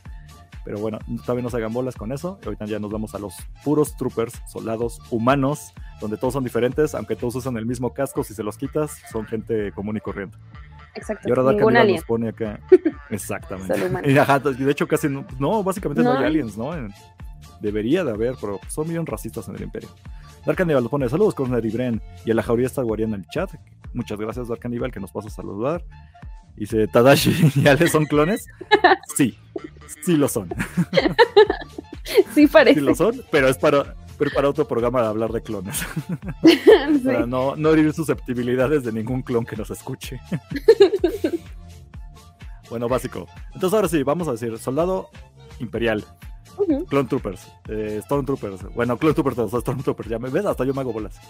Pero 0.64 0.78
bueno, 0.78 0.98
también 1.26 1.44
nos 1.44 1.54
hagan 1.54 1.72
bolas 1.72 1.94
con 1.94 2.10
eso. 2.10 2.38
Ahorita 2.44 2.64
ya 2.64 2.78
nos 2.78 2.90
vamos 2.90 3.14
a 3.14 3.18
los 3.18 3.34
puros 3.62 3.96
troopers, 3.96 4.40
soldados 4.46 4.98
humanos, 5.10 5.74
donde 6.00 6.16
todos 6.16 6.32
son 6.32 6.42
diferentes, 6.42 6.94
aunque 6.94 7.16
todos 7.16 7.34
usan 7.34 7.58
el 7.58 7.66
mismo 7.66 7.92
casco. 7.92 8.24
Si 8.24 8.32
se 8.32 8.42
los 8.42 8.56
quitas, 8.56 8.98
son 9.12 9.26
gente 9.26 9.72
común 9.72 9.98
y 9.98 10.00
corriente. 10.00 10.38
Exacto. 10.94 11.28
Y 11.28 11.32
ahora 11.32 11.42
Dark 11.42 11.58
nos 11.58 12.04
pone 12.04 12.28
acá. 12.28 12.60
Exactamente. 13.10 13.74
y 14.08 14.64
de 14.64 14.72
hecho, 14.72 14.88
casi 14.88 15.08
no, 15.08 15.26
no 15.38 15.62
básicamente 15.62 16.02
no, 16.02 16.12
hay 16.16 16.24
aliens, 16.24 16.56
¿no? 16.56 16.70
Debería 17.60 18.02
de 18.04 18.12
haber, 18.12 18.34
pero 18.40 18.58
son 18.68 18.88
bien 18.88 19.04
racistas 19.04 19.48
en 19.48 19.56
el 19.56 19.62
Imperio. 19.62 19.90
Dark 20.46 20.58
Cannibal 20.58 20.82
nos 20.82 20.90
pone 20.90 21.08
saludos 21.08 21.34
con 21.34 21.52
y 21.64 21.70
Bren 21.70 22.02
y 22.24 22.30
a 22.30 22.34
la 22.34 22.42
jauría 22.42 22.66
está 22.66 22.82
guariando 22.82 23.16
en 23.16 23.22
el 23.22 23.28
chat. 23.28 23.50
Muchas 23.92 24.18
gracias, 24.18 24.48
Dark 24.48 24.60
Cannibal, 24.60 24.92
que 24.92 25.00
nos 25.00 25.12
pasa 25.12 25.28
a 25.28 25.30
saludar. 25.30 25.84
Dice, 26.56 26.86
¿Tadashi 26.86 27.52
y 27.56 27.66
Ale 27.66 27.88
son 27.88 28.04
clones? 28.06 28.46
Sí, 29.16 29.38
sí 30.04 30.16
lo 30.16 30.28
son. 30.28 30.48
Sí 32.34 32.46
parece. 32.46 32.80
Sí 32.80 32.86
lo 32.86 32.94
son, 32.94 33.22
pero 33.30 33.48
es 33.48 33.56
para, 33.56 33.94
pero 34.18 34.30
para 34.30 34.48
otro 34.48 34.66
programa 34.68 35.02
de 35.02 35.08
hablar 35.08 35.32
de 35.32 35.42
clones. 35.42 35.84
Para 37.04 37.26
no, 37.26 37.56
no 37.56 37.70
herir 37.70 37.92
susceptibilidades 37.92 38.84
de 38.84 38.92
ningún 38.92 39.22
clon 39.22 39.44
que 39.44 39.56
nos 39.56 39.70
escuche. 39.70 40.20
bueno, 42.70 42.88
básico. 42.88 43.26
Entonces 43.54 43.74
ahora 43.74 43.88
sí, 43.88 44.02
vamos 44.02 44.28
a 44.28 44.32
decir, 44.32 44.56
soldado 44.58 45.08
imperial. 45.58 46.04
Clone 46.88 47.08
Troopers, 47.08 47.52
eh, 47.68 48.00
Stormtroopers, 48.04 48.74
bueno, 48.74 48.96
Clone 48.96 49.14
Troopers, 49.14 49.50
Stormtroopers, 49.60 50.08
ya 50.08 50.18
me 50.18 50.30
ves, 50.30 50.46
hasta 50.46 50.64
yo 50.64 50.74
me 50.74 50.80
hago 50.80 50.92
bolas. 50.92 51.20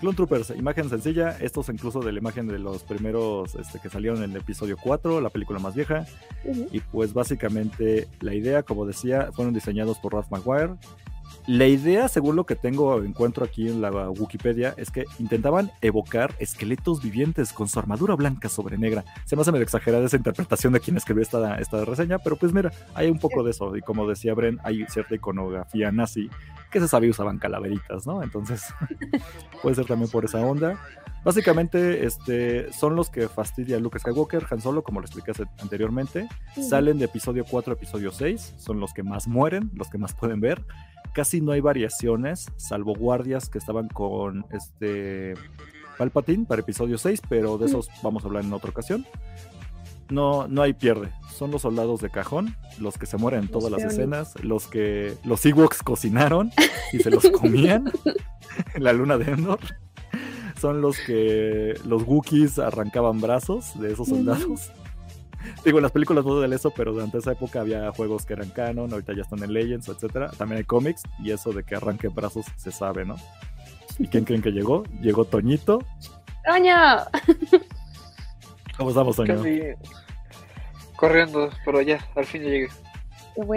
Clone 0.00 0.16
Troopers, 0.16 0.50
imagen 0.50 0.88
sencilla, 0.88 1.36
estos 1.40 1.68
incluso 1.68 2.00
de 2.00 2.12
la 2.12 2.18
imagen 2.18 2.48
de 2.48 2.58
los 2.58 2.82
primeros 2.82 3.54
este, 3.54 3.78
que 3.78 3.88
salieron 3.88 4.22
en 4.22 4.32
el 4.32 4.38
episodio 4.38 4.76
4, 4.82 5.20
la 5.20 5.30
película 5.30 5.60
más 5.60 5.74
vieja. 5.74 6.06
Y 6.72 6.80
pues 6.80 7.12
básicamente 7.12 8.08
la 8.20 8.34
idea, 8.34 8.64
como 8.64 8.84
decía, 8.84 9.30
fueron 9.32 9.54
diseñados 9.54 9.98
por 9.98 10.14
Ralph 10.14 10.30
McGuire 10.30 10.74
la 11.46 11.66
idea, 11.66 12.06
según 12.06 12.36
lo 12.36 12.46
que 12.46 12.54
tengo, 12.54 13.02
encuentro 13.02 13.44
aquí 13.44 13.68
en 13.68 13.80
la 13.80 13.90
Wikipedia, 14.10 14.74
es 14.76 14.92
que 14.92 15.06
intentaban 15.18 15.72
evocar 15.80 16.34
esqueletos 16.38 17.02
vivientes 17.02 17.52
con 17.52 17.68
su 17.68 17.80
armadura 17.80 18.14
blanca 18.14 18.48
sobre 18.48 18.78
negra. 18.78 19.04
Se 19.24 19.34
me 19.34 19.42
hace 19.42 19.50
medio 19.50 19.64
exagerada 19.64 20.04
esa 20.04 20.16
interpretación 20.16 20.72
de 20.72 20.78
quien 20.80 20.96
escribió 20.96 21.22
esta, 21.22 21.56
esta 21.56 21.84
reseña, 21.84 22.18
pero 22.18 22.36
pues 22.36 22.52
mira, 22.52 22.70
hay 22.94 23.10
un 23.10 23.18
poco 23.18 23.42
de 23.42 23.50
eso. 23.50 23.76
Y 23.76 23.80
como 23.80 24.06
decía 24.06 24.34
Bren, 24.34 24.60
hay 24.62 24.84
cierta 24.86 25.16
iconografía 25.16 25.90
nazi 25.90 26.30
que 26.70 26.78
se 26.80 26.86
sabía 26.88 27.10
usaban 27.10 27.38
calaveritas, 27.38 28.06
¿no? 28.06 28.22
Entonces, 28.22 28.62
puede 29.62 29.74
ser 29.74 29.86
también 29.86 30.10
por 30.10 30.24
esa 30.24 30.40
onda. 30.40 30.78
Básicamente, 31.24 32.06
este, 32.06 32.72
son 32.72 32.96
los 32.96 33.10
que 33.10 33.28
fastidia 33.28 33.76
a 33.76 33.80
Luke 33.80 33.98
Skywalker, 33.98 34.46
Han 34.50 34.60
Solo, 34.60 34.82
como 34.82 35.00
lo 35.00 35.06
expliqué 35.06 35.32
anteriormente. 35.60 36.28
Salen 36.68 36.98
de 36.98 37.04
episodio 37.04 37.44
4 37.48 37.72
a 37.72 37.76
episodio 37.76 38.10
6, 38.10 38.54
son 38.58 38.80
los 38.80 38.92
que 38.94 39.02
más 39.02 39.28
mueren, 39.28 39.70
los 39.74 39.88
que 39.88 39.98
más 39.98 40.14
pueden 40.14 40.40
ver 40.40 40.64
casi 41.12 41.40
no 41.40 41.52
hay 41.52 41.60
variaciones, 41.60 42.46
salvo 42.56 42.94
guardias 42.94 43.48
que 43.48 43.58
estaban 43.58 43.88
con 43.88 44.46
este 44.50 45.34
Palpatine 45.98 46.46
para 46.46 46.62
episodio 46.62 46.98
6, 46.98 47.22
pero 47.28 47.58
de 47.58 47.66
esos 47.66 47.88
vamos 48.02 48.24
a 48.24 48.26
hablar 48.26 48.44
en 48.44 48.52
otra 48.52 48.70
ocasión. 48.70 49.06
No, 50.10 50.46
no 50.48 50.62
hay 50.62 50.72
pierde. 50.74 51.10
Son 51.30 51.50
los 51.50 51.62
soldados 51.62 52.00
de 52.00 52.10
cajón, 52.10 52.56
los 52.78 52.98
que 52.98 53.06
se 53.06 53.16
mueren 53.16 53.42
en 53.42 53.48
todas 53.48 53.70
las 53.70 53.82
escenas, 53.82 54.34
los 54.42 54.66
que 54.66 55.14
los 55.24 55.44
Ewoks 55.46 55.82
cocinaron 55.82 56.50
y 56.92 56.98
se 56.98 57.10
los 57.10 57.30
comían 57.30 57.90
en 58.74 58.84
la 58.84 58.92
luna 58.92 59.16
de 59.16 59.32
Endor. 59.32 59.60
Son 60.60 60.80
los 60.80 60.98
que 61.00 61.74
los 61.84 62.06
Wookiees 62.06 62.58
arrancaban 62.58 63.20
brazos 63.20 63.78
de 63.80 63.92
esos 63.92 64.08
soldados. 64.08 64.70
Digo, 65.64 65.78
en 65.78 65.82
las 65.82 65.92
películas 65.92 66.24
no 66.24 66.40
de 66.40 66.54
eso, 66.54 66.72
pero 66.74 66.92
durante 66.92 67.18
esa 67.18 67.32
época 67.32 67.60
había 67.60 67.90
juegos 67.92 68.26
que 68.26 68.34
eran 68.34 68.50
canon, 68.50 68.92
ahorita 68.92 69.14
ya 69.14 69.22
están 69.22 69.42
en 69.42 69.52
Legends, 69.52 69.88
etcétera. 69.88 70.30
También 70.30 70.58
hay 70.58 70.64
cómics, 70.64 71.02
y 71.18 71.30
eso 71.30 71.52
de 71.52 71.64
que 71.64 71.76
arranque 71.76 72.08
brazos 72.08 72.46
se 72.56 72.72
sabe, 72.72 73.04
¿no? 73.04 73.16
¿Y 73.98 74.08
quién 74.08 74.24
creen 74.24 74.42
que 74.42 74.50
llegó? 74.50 74.84
Llegó 75.00 75.24
Toñito. 75.24 75.84
¡Toño! 76.46 76.74
¿Cómo 78.76 78.90
estamos, 78.90 79.16
Toño? 79.16 79.42
Corriendo, 80.96 81.50
pero 81.64 81.82
ya, 81.82 81.98
al 82.14 82.24
fin 82.24 82.42
ya 82.42 82.48
llegué. 82.48 82.68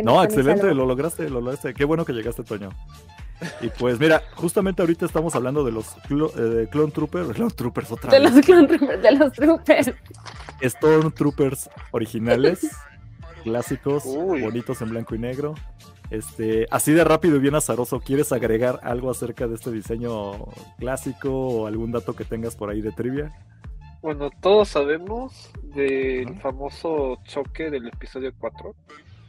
no, 0.04 0.24
excelente, 0.24 0.74
lo 0.74 0.86
lograste, 0.86 1.30
lo 1.30 1.42
lograste. 1.42 1.74
Qué 1.74 1.86
bueno 1.86 2.06
que 2.06 2.14
llegaste, 2.14 2.44
Toño. 2.44 2.70
Y 3.62 3.70
pues 3.70 4.00
mira, 4.00 4.24
justamente 4.36 4.82
ahorita 4.82 5.06
estamos 5.06 5.36
hablando 5.36 5.64
de 5.64 5.72
los 5.72 5.96
eh, 6.38 6.68
Clone 6.72 6.92
Troopers, 6.92 7.34
Clone 7.34 7.52
Troopers 7.52 7.92
otra 7.92 8.12
de 8.12 8.20
Los 8.20 8.46
clone 8.46 8.68
troopers, 8.68 9.02
de 9.02 9.12
los 9.12 9.32
Troopers. 9.34 9.92
Stormtroopers 10.64 11.70
originales, 11.92 12.66
clásicos, 13.44 14.06
bonitos 14.06 14.82
en 14.82 14.90
blanco 14.90 15.16
y 15.16 15.20
negro. 15.20 15.56
Este, 16.12 16.68
así 16.70 16.94
de 16.94 17.04
rápido 17.04 17.38
y 17.38 17.40
bien 17.40 17.56
azaroso, 17.56 18.00
¿quieres 18.00 18.32
agregar 18.32 18.80
algo 18.84 19.10
acerca 19.10 19.48
de 19.48 19.56
este 19.56 19.72
diseño 19.72 20.46
clásico 20.78 21.30
o 21.32 21.68
algún 21.68 21.92
dato 21.92 22.16
que 22.16 22.26
tengas 22.26 22.56
por 22.56 22.70
ahí 22.70 22.82
de 22.82 22.92
trivia? 22.92 23.32
Bueno, 24.02 24.30
todos 24.40 24.70
sabemos 24.70 25.52
del 25.64 26.40
famoso 26.40 27.18
choque 27.24 27.72
del 27.72 27.88
episodio 27.88 28.32
4, 28.38 28.76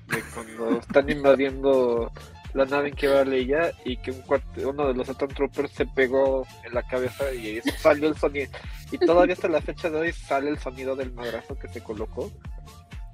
de 0.09 0.23
cuando 0.35 0.79
están 0.79 1.09
invadiendo 1.09 2.13
la 2.57 2.65
nave 2.65 2.89
en 2.89 2.95
que 2.95 3.07
va 3.07 3.23
Leia 3.23 3.73
y 3.85 3.99
que 3.99 4.11
un 4.11 4.23
uno 4.65 4.89
de 4.89 4.95
los 4.95 5.09
Stormtroopers 5.09 5.71
se 5.73 5.85
pegó 5.85 6.47
en 6.65 6.73
la 6.73 6.83
cabeza 6.83 7.33
y 7.33 7.61
salió 7.61 8.09
el 8.09 8.17
sonido. 8.17 8.51
Y 8.91 8.99
todavía 8.99 9.35
hasta 9.35 9.49
la 9.49 9.61
fecha 9.61 9.91
de 9.91 9.99
hoy 9.99 10.13
sale 10.13 10.49
el 10.49 10.59
sonido 10.59 10.97
del 10.97 11.13
madrazo 11.13 11.59
que 11.59 11.69
se 11.69 11.83
colocó. 11.83 12.33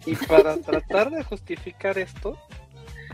Y 0.07 0.15
para 0.15 0.57
tratar 0.63 1.11
de 1.11 1.25
justificar 1.25 1.99
esto, 1.99 2.39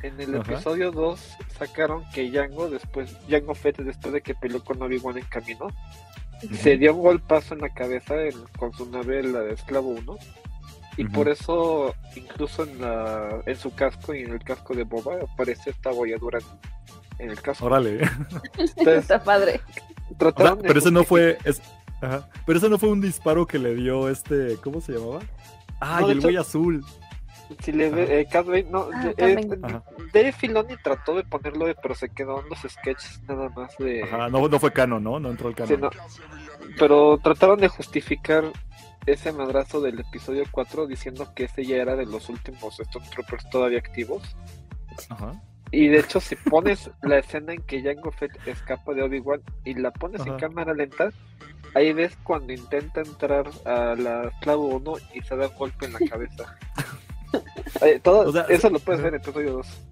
en 0.02 0.20
el 0.20 0.34
episodio 0.34 0.92
2 0.92 1.36
sacaron 1.58 2.04
que 2.12 2.30
Jango, 2.30 2.68
después, 2.68 3.16
Jango 3.28 3.54
Fett, 3.54 3.78
después 3.78 4.12
de 4.12 4.20
que 4.20 4.34
peleó 4.34 4.62
con 4.62 4.82
Obi-Wan 4.82 5.16
en 5.16 5.24
camino, 5.24 5.68
se 6.52 6.76
dio 6.76 6.94
un 6.94 7.02
golpazo 7.02 7.54
en 7.54 7.62
la 7.62 7.70
cabeza 7.70 8.14
con 8.58 8.72
su 8.74 8.88
nave, 8.90 9.22
la 9.22 9.40
de 9.40 9.54
Esclavo 9.54 9.88
1 9.88 10.18
y 10.98 11.04
por 11.04 11.28
eso, 11.28 11.94
incluso 12.16 12.64
en, 12.64 12.80
la, 12.80 13.40
en 13.46 13.56
su 13.56 13.72
casco 13.72 14.12
y 14.12 14.24
en 14.24 14.32
el 14.32 14.40
casco 14.40 14.74
de 14.74 14.82
Boba, 14.82 15.14
aparece 15.32 15.70
esta 15.70 15.92
bolladura 15.92 16.40
en, 17.20 17.30
el 17.30 17.40
casco. 17.40 17.66
Órale. 17.66 18.00
Está 18.76 19.22
padre. 19.22 19.60
pero 20.18 20.78
ese 20.78 20.90
no 20.90 21.04
fue. 21.04 21.38
Pero 22.44 22.58
ese 22.58 22.68
no 22.68 22.78
fue 22.78 22.88
un 22.88 23.00
disparo 23.00 23.46
que 23.46 23.60
le 23.60 23.76
dio 23.76 24.08
este. 24.08 24.56
¿Cómo 24.56 24.80
se 24.80 24.94
llamaba? 24.94 25.20
Ah, 25.80 26.00
el 26.08 26.20
güey 26.20 26.36
azul. 26.36 26.84
si 27.60 27.70
le 27.70 27.90
ve, 27.90 28.20
eh, 28.20 28.66
no, 28.68 28.88
ah, 28.92 29.12
eh, 29.16 29.48
Dave 30.12 30.32
Filoni 30.32 30.74
trató 30.82 31.14
de 31.14 31.22
ponerlo, 31.22 31.66
pero 31.80 31.94
se 31.94 32.08
quedó 32.08 32.42
en 32.42 32.48
los 32.48 32.58
sketches 32.68 33.22
nada 33.28 33.48
más 33.50 33.76
de. 33.78 34.02
Ajá, 34.02 34.28
no, 34.28 34.48
no 34.48 34.58
fue 34.58 34.72
canon, 34.72 35.04
¿no? 35.04 35.20
No 35.20 35.30
entró 35.30 35.48
el 35.48 35.54
canon. 35.54 35.90
Pero 36.76 37.18
trataron 37.22 37.60
de 37.60 37.68
justificar 37.68 38.52
ese 39.12 39.32
madrazo 39.32 39.80
del 39.80 40.00
episodio 40.00 40.44
4 40.50 40.86
diciendo 40.86 41.32
que 41.34 41.44
ese 41.44 41.64
ya 41.64 41.76
era 41.76 41.96
de 41.96 42.06
los 42.06 42.28
últimos 42.28 42.76
Stormtroopers 42.76 43.48
todavía 43.50 43.78
activos. 43.78 44.36
Ajá. 45.08 45.32
Y 45.70 45.88
de 45.88 45.98
hecho, 46.00 46.20
si 46.20 46.34
pones 46.36 46.90
la 47.02 47.18
escena 47.18 47.52
en 47.52 47.62
que 47.62 47.82
Jango 47.82 48.10
Fett 48.10 48.32
escapa 48.46 48.94
de 48.94 49.02
Obi-Wan 49.02 49.42
y 49.64 49.74
la 49.74 49.90
pones 49.90 50.24
en 50.26 50.36
cámara 50.38 50.72
lenta, 50.72 51.10
ahí 51.74 51.92
ves 51.92 52.16
cuando 52.24 52.52
intenta 52.52 53.02
entrar 53.02 53.48
a 53.66 53.94
la 53.94 54.28
esclavo 54.28 54.68
1 54.76 54.92
y 55.14 55.20
se 55.22 55.36
da 55.36 55.48
un 55.48 55.54
golpe 55.56 55.86
en 55.86 55.92
la 55.92 55.98
cabeza. 56.08 56.56
todo, 58.02 58.46
eso 58.48 58.70
lo 58.70 58.78
puedes 58.78 59.02
ver 59.02 59.14
en 59.14 59.20
episodio 59.20 59.52
2. 59.52 59.87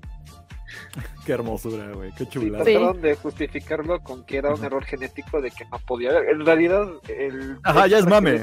Qué 1.27 1.33
hermosura, 1.33 1.93
güey, 1.93 2.13
qué 2.13 2.27
chulada. 2.29 2.65
trataron 2.65 3.01
de 3.01 3.17
justificarlo 3.17 4.01
con 4.01 4.25
que 4.25 4.39
era 4.39 4.55
un 4.55 4.65
error 4.65 4.85
genético 4.85 5.41
de 5.41 5.51
que 5.51 5.65
no 5.67 5.79
podía 5.79 6.13
ver. 6.13 6.31
En 6.31 6.45
realidad, 6.45 6.87
el. 7.09 7.59
Ajá, 7.65 7.87
ya 7.87 7.99
es 7.99 8.07
mame. 8.07 8.41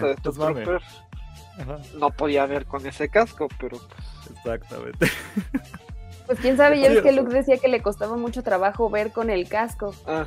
No 1.97 2.09
podía 2.09 2.45
ver 2.45 2.65
con 2.65 2.85
ese 2.85 3.09
casco, 3.09 3.47
pero. 3.59 3.77
Pues, 3.77 4.37
Exactamente. 4.37 5.07
Pues 6.25 6.39
quién 6.39 6.55
sabe, 6.55 6.79
ya 6.79 6.87
es 6.87 7.01
que 7.01 7.11
Luke 7.11 7.33
decía 7.33 7.57
que 7.57 7.67
le 7.67 7.81
costaba 7.81 8.15
mucho 8.15 8.43
trabajo 8.43 8.89
ver 8.89 9.11
con 9.11 9.29
el 9.29 9.47
casco. 9.49 9.93
Ah. 10.07 10.25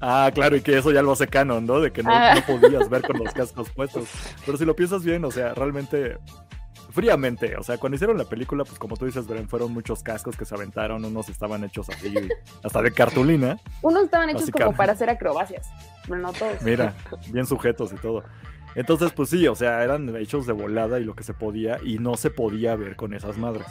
ah, 0.00 0.30
claro, 0.32 0.56
y 0.56 0.62
que 0.62 0.78
eso 0.78 0.90
ya 0.90 1.02
lo 1.02 1.12
hace 1.12 1.26
canon, 1.26 1.66
¿no? 1.66 1.80
De 1.80 1.92
que 1.92 2.02
no, 2.02 2.10
ah. 2.10 2.34
no 2.34 2.58
podías 2.58 2.88
ver 2.88 3.02
con 3.02 3.18
los 3.18 3.32
cascos 3.34 3.68
puestos. 3.70 4.08
Pero 4.46 4.56
si 4.56 4.64
lo 4.64 4.74
piensas 4.74 5.04
bien, 5.04 5.22
o 5.26 5.30
sea, 5.30 5.52
realmente 5.52 6.16
fríamente, 6.96 7.58
o 7.58 7.62
sea, 7.62 7.76
cuando 7.76 7.96
hicieron 7.96 8.16
la 8.16 8.24
película, 8.24 8.64
pues 8.64 8.78
como 8.78 8.96
tú 8.96 9.04
dices, 9.04 9.26
Bren, 9.26 9.46
fueron 9.50 9.70
muchos 9.70 10.02
cascos 10.02 10.34
que 10.34 10.46
se 10.46 10.54
aventaron, 10.54 11.04
unos 11.04 11.28
estaban 11.28 11.62
hechos 11.62 11.90
así, 11.90 12.14
hasta 12.64 12.80
de 12.80 12.90
cartulina. 12.90 13.60
Unos 13.82 14.04
estaban 14.04 14.30
hechos 14.30 14.50
como 14.50 14.74
para 14.74 14.94
hacer 14.94 15.10
acrobacias, 15.10 15.68
pero 16.08 16.16
no 16.16 16.32
todos. 16.32 16.62
Mira, 16.62 16.94
bien 17.28 17.44
sujetos 17.44 17.92
y 17.92 17.96
todo. 17.96 18.24
Entonces, 18.74 19.12
pues 19.12 19.28
sí, 19.28 19.46
o 19.46 19.54
sea, 19.54 19.84
eran 19.84 20.16
hechos 20.16 20.46
de 20.46 20.54
volada 20.54 20.98
y 20.98 21.04
lo 21.04 21.14
que 21.14 21.22
se 21.22 21.34
podía, 21.34 21.78
y 21.84 21.98
no 21.98 22.16
se 22.16 22.30
podía 22.30 22.74
ver 22.76 22.96
con 22.96 23.12
esas 23.12 23.36
madres. 23.36 23.66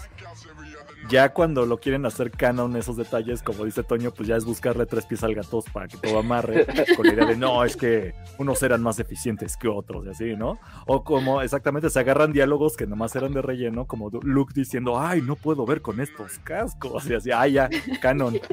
Ya 1.10 1.34
cuando 1.34 1.66
lo 1.66 1.80
quieren 1.80 2.06
hacer 2.06 2.32
canon 2.32 2.76
esos 2.76 2.98
detalles, 2.98 3.44
como 3.44 3.66
dice 3.66 3.84
Toño, 3.84 4.12
pues 4.12 4.28
ya 4.28 4.36
es 4.36 4.46
buscarle 4.46 4.86
tres 4.86 5.06
pies 5.06 5.24
al 5.24 5.36
gato 5.36 5.64
para 5.72 5.88
que 5.88 5.98
todo 5.98 6.20
amarre, 6.20 6.66
con 6.98 7.06
la 7.06 7.14
idea 7.14 7.26
de 7.26 7.38
no, 7.38 7.64
es 7.64 7.76
que 7.76 8.16
unos 8.40 8.64
eran 8.64 8.82
más 8.82 9.00
eficientes 9.00 9.56
que 9.56 9.68
otros, 9.68 10.06
y 10.06 10.10
así, 10.10 10.36
¿no? 10.36 10.58
O 10.88 11.04
como 11.04 11.42
exactamente 11.42 11.90
se 11.90 12.00
agarran 12.00 12.34
diálogos 12.34 12.76
que 12.76 12.88
nomás 12.88 13.16
eran 13.16 13.34
de 13.34 13.42
relleno, 13.42 13.86
como 13.86 14.10
Luke 14.10 14.54
diciendo, 14.56 15.00
ay, 15.00 15.22
no 15.22 15.36
puedo 15.36 15.66
ver 15.66 15.82
con 15.82 16.00
estos 16.00 16.40
cascos, 16.40 17.08
y 17.10 17.14
así, 17.14 17.32
ay, 17.32 17.54
ya, 17.54 17.70
canon. 18.02 18.40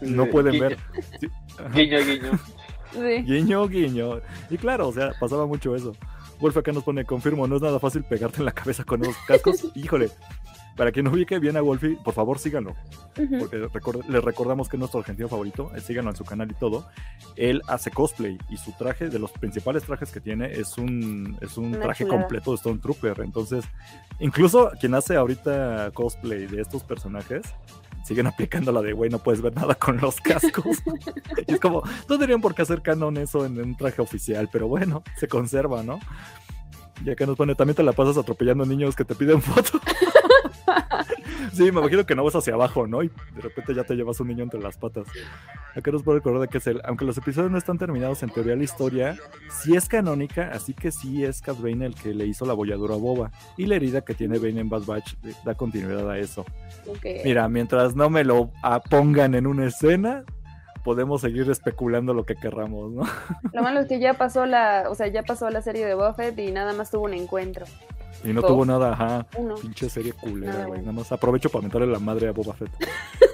No 0.00 0.24
pueden 0.30 0.58
ver. 0.58 0.78
Guiño, 1.74 1.98
guiño. 1.98 2.30
Guiño, 3.22 3.68
guiño. 3.68 4.20
Y 4.48 4.56
claro, 4.56 4.88
o 4.88 4.92
sea, 4.92 5.12
pasaba 5.20 5.46
mucho 5.46 5.76
eso. 5.76 5.92
Wolf 6.40 6.56
acá 6.56 6.72
nos 6.72 6.84
pone, 6.84 7.04
confirmo, 7.04 7.46
no 7.46 7.56
es 7.56 7.62
nada 7.62 7.78
fácil 7.78 8.02
pegarte 8.02 8.38
en 8.38 8.46
la 8.46 8.52
cabeza 8.52 8.82
con 8.84 9.02
esos 9.02 9.16
cascos. 9.26 9.66
Híjole, 9.74 10.10
para 10.76 10.92
quien 10.92 11.04
no 11.04 11.12
ubique 11.12 11.38
bien 11.38 11.56
a 11.56 11.60
Wolfie, 11.60 11.98
por 12.02 12.14
favor 12.14 12.38
síganlo. 12.38 12.74
Porque 13.38 13.58
les 14.08 14.24
recordamos 14.24 14.68
que 14.68 14.76
es 14.76 14.78
nuestro 14.78 15.00
argentino 15.00 15.28
favorito. 15.28 15.70
Eh, 15.76 15.80
síganlo 15.80 16.10
en 16.10 16.16
su 16.16 16.24
canal 16.24 16.50
y 16.50 16.54
todo. 16.54 16.86
Él 17.36 17.62
hace 17.66 17.90
cosplay 17.90 18.38
y 18.48 18.56
su 18.56 18.72
traje, 18.72 19.08
de 19.08 19.18
los 19.18 19.32
principales 19.32 19.84
trajes 19.84 20.10
que 20.10 20.20
tiene, 20.20 20.52
es 20.52 20.78
un, 20.78 21.36
es 21.40 21.58
un 21.58 21.72
traje 21.72 22.06
completo 22.06 22.52
de 22.52 22.56
Stone 22.56 22.80
Trooper. 22.80 23.20
Entonces, 23.20 23.64
incluso 24.20 24.70
quien 24.80 24.94
hace 24.94 25.16
ahorita 25.16 25.90
cosplay 25.92 26.46
de 26.46 26.62
estos 26.62 26.82
personajes, 26.82 27.42
siguen 28.04 28.26
aplicando 28.28 28.72
la 28.72 28.82
de, 28.82 28.92
güey, 28.92 29.10
no 29.10 29.18
puedes 29.18 29.42
ver 29.42 29.54
nada 29.54 29.74
con 29.74 29.98
los 29.98 30.20
cascos. 30.20 30.78
y 31.46 31.52
es 31.54 31.60
como, 31.60 31.82
no 32.08 32.18
tendrían 32.18 32.40
por 32.40 32.54
qué 32.54 32.62
hacer 32.62 32.82
canon 32.82 33.16
eso 33.16 33.44
en 33.44 33.60
un 33.60 33.76
traje 33.76 34.00
oficial, 34.02 34.48
pero 34.50 34.68
bueno, 34.68 35.02
se 35.16 35.28
conserva, 35.28 35.82
¿no? 35.82 36.00
Y 37.04 37.10
acá 37.10 37.24
nos 37.24 37.36
pone, 37.36 37.54
también 37.54 37.76
te 37.76 37.82
la 37.82 37.92
pasas 37.92 38.18
atropellando 38.18 38.66
niños 38.66 38.94
que 38.94 39.04
te 39.04 39.14
piden 39.14 39.40
foto. 39.40 39.80
sí, 41.52 41.70
me 41.72 41.80
imagino 41.80 42.04
que 42.04 42.14
no 42.14 42.24
vas 42.24 42.34
hacia 42.34 42.54
abajo, 42.54 42.86
¿no? 42.86 43.02
Y 43.02 43.08
de 43.08 43.40
repente 43.40 43.74
ya 43.74 43.84
te 43.84 43.94
llevas 43.94 44.20
un 44.20 44.28
niño 44.28 44.44
entre 44.44 44.60
las 44.60 44.76
patas. 44.76 45.06
Acá 45.74 45.90
nos 45.90 46.02
puede 46.02 46.18
recordar 46.18 46.48
que 46.48 46.58
es 46.58 46.66
el, 46.66 46.80
aunque 46.84 47.04
los 47.04 47.16
episodios 47.18 47.50
no 47.50 47.58
están 47.58 47.78
terminados, 47.78 48.22
en 48.22 48.30
teoría 48.30 48.56
la 48.56 48.64
historia 48.64 49.16
sí 49.50 49.76
es 49.76 49.88
canónica, 49.88 50.50
así 50.52 50.74
que 50.74 50.90
sí 50.90 51.24
es 51.24 51.40
Cat 51.40 51.60
Bane 51.60 51.86
el 51.86 51.94
que 51.94 52.12
le 52.14 52.26
hizo 52.26 52.44
la 52.44 52.54
bolladura 52.54 52.94
a 52.94 52.98
Boba. 52.98 53.30
Y 53.56 53.66
la 53.66 53.76
herida 53.76 54.00
que 54.00 54.14
tiene 54.14 54.38
Bane 54.38 54.60
en 54.60 54.68
Bad 54.68 54.84
Batch 54.84 55.14
da 55.44 55.54
continuidad 55.54 56.10
a 56.10 56.18
eso. 56.18 56.44
Mira, 57.24 57.48
mientras 57.48 57.94
no 57.94 58.10
me 58.10 58.24
lo 58.24 58.50
pongan 58.88 59.34
en 59.34 59.46
una 59.46 59.66
escena, 59.66 60.24
podemos 60.84 61.20
seguir 61.20 61.50
especulando 61.50 62.14
lo 62.14 62.24
que 62.24 62.36
querramos, 62.36 62.90
¿no? 62.90 63.02
Lo 63.52 63.62
malo 63.62 63.80
es 63.80 63.86
que 63.86 64.00
ya 64.00 64.14
pasó 64.14 64.46
la, 64.46 64.86
o 64.88 64.94
sea, 64.94 65.08
ya 65.08 65.22
pasó 65.22 65.50
la 65.50 65.62
serie 65.62 65.86
de 65.86 65.94
Buffett 65.94 66.38
y 66.38 66.50
nada 66.50 66.72
más 66.72 66.90
tuvo 66.90 67.04
un 67.04 67.14
encuentro. 67.14 67.66
Y 68.22 68.32
no 68.32 68.42
tuvo 68.42 68.66
nada, 68.66 68.92
ajá. 68.92 69.26
Pinche 69.62 69.88
serie 69.88 70.12
culera, 70.12 70.66
güey. 70.66 70.80
Nada 70.80 70.92
más 70.92 71.10
aprovecho 71.10 71.48
para 71.48 71.62
mentarle 71.62 71.86
la 71.86 71.98
madre 71.98 72.28
a 72.28 72.32
Boba 72.32 72.54
Fett. 72.54 72.70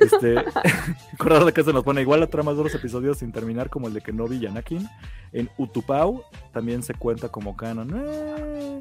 este, 0.01 0.35
de 1.45 1.53
que 1.53 1.65
se 1.65 1.73
nos 1.73 1.83
pone 1.83 2.03
igual 2.03 2.21
la 2.21 2.29
trama 2.29 2.53
de 2.53 2.63
los 2.63 2.75
episodios 2.75 3.19
sin 3.19 3.33
terminar 3.33 3.69
como 3.69 3.89
el 3.89 3.95
de 3.95 4.01
Kenobi 4.01 4.37
y 4.37 4.47
Anakin. 4.47 4.89
En 5.33 5.51
Utupau 5.59 6.23
también 6.53 6.83
se 6.83 6.95
cuenta 6.95 7.29
como 7.31 7.57
canon. 7.57 7.93
Eh, 7.97 8.81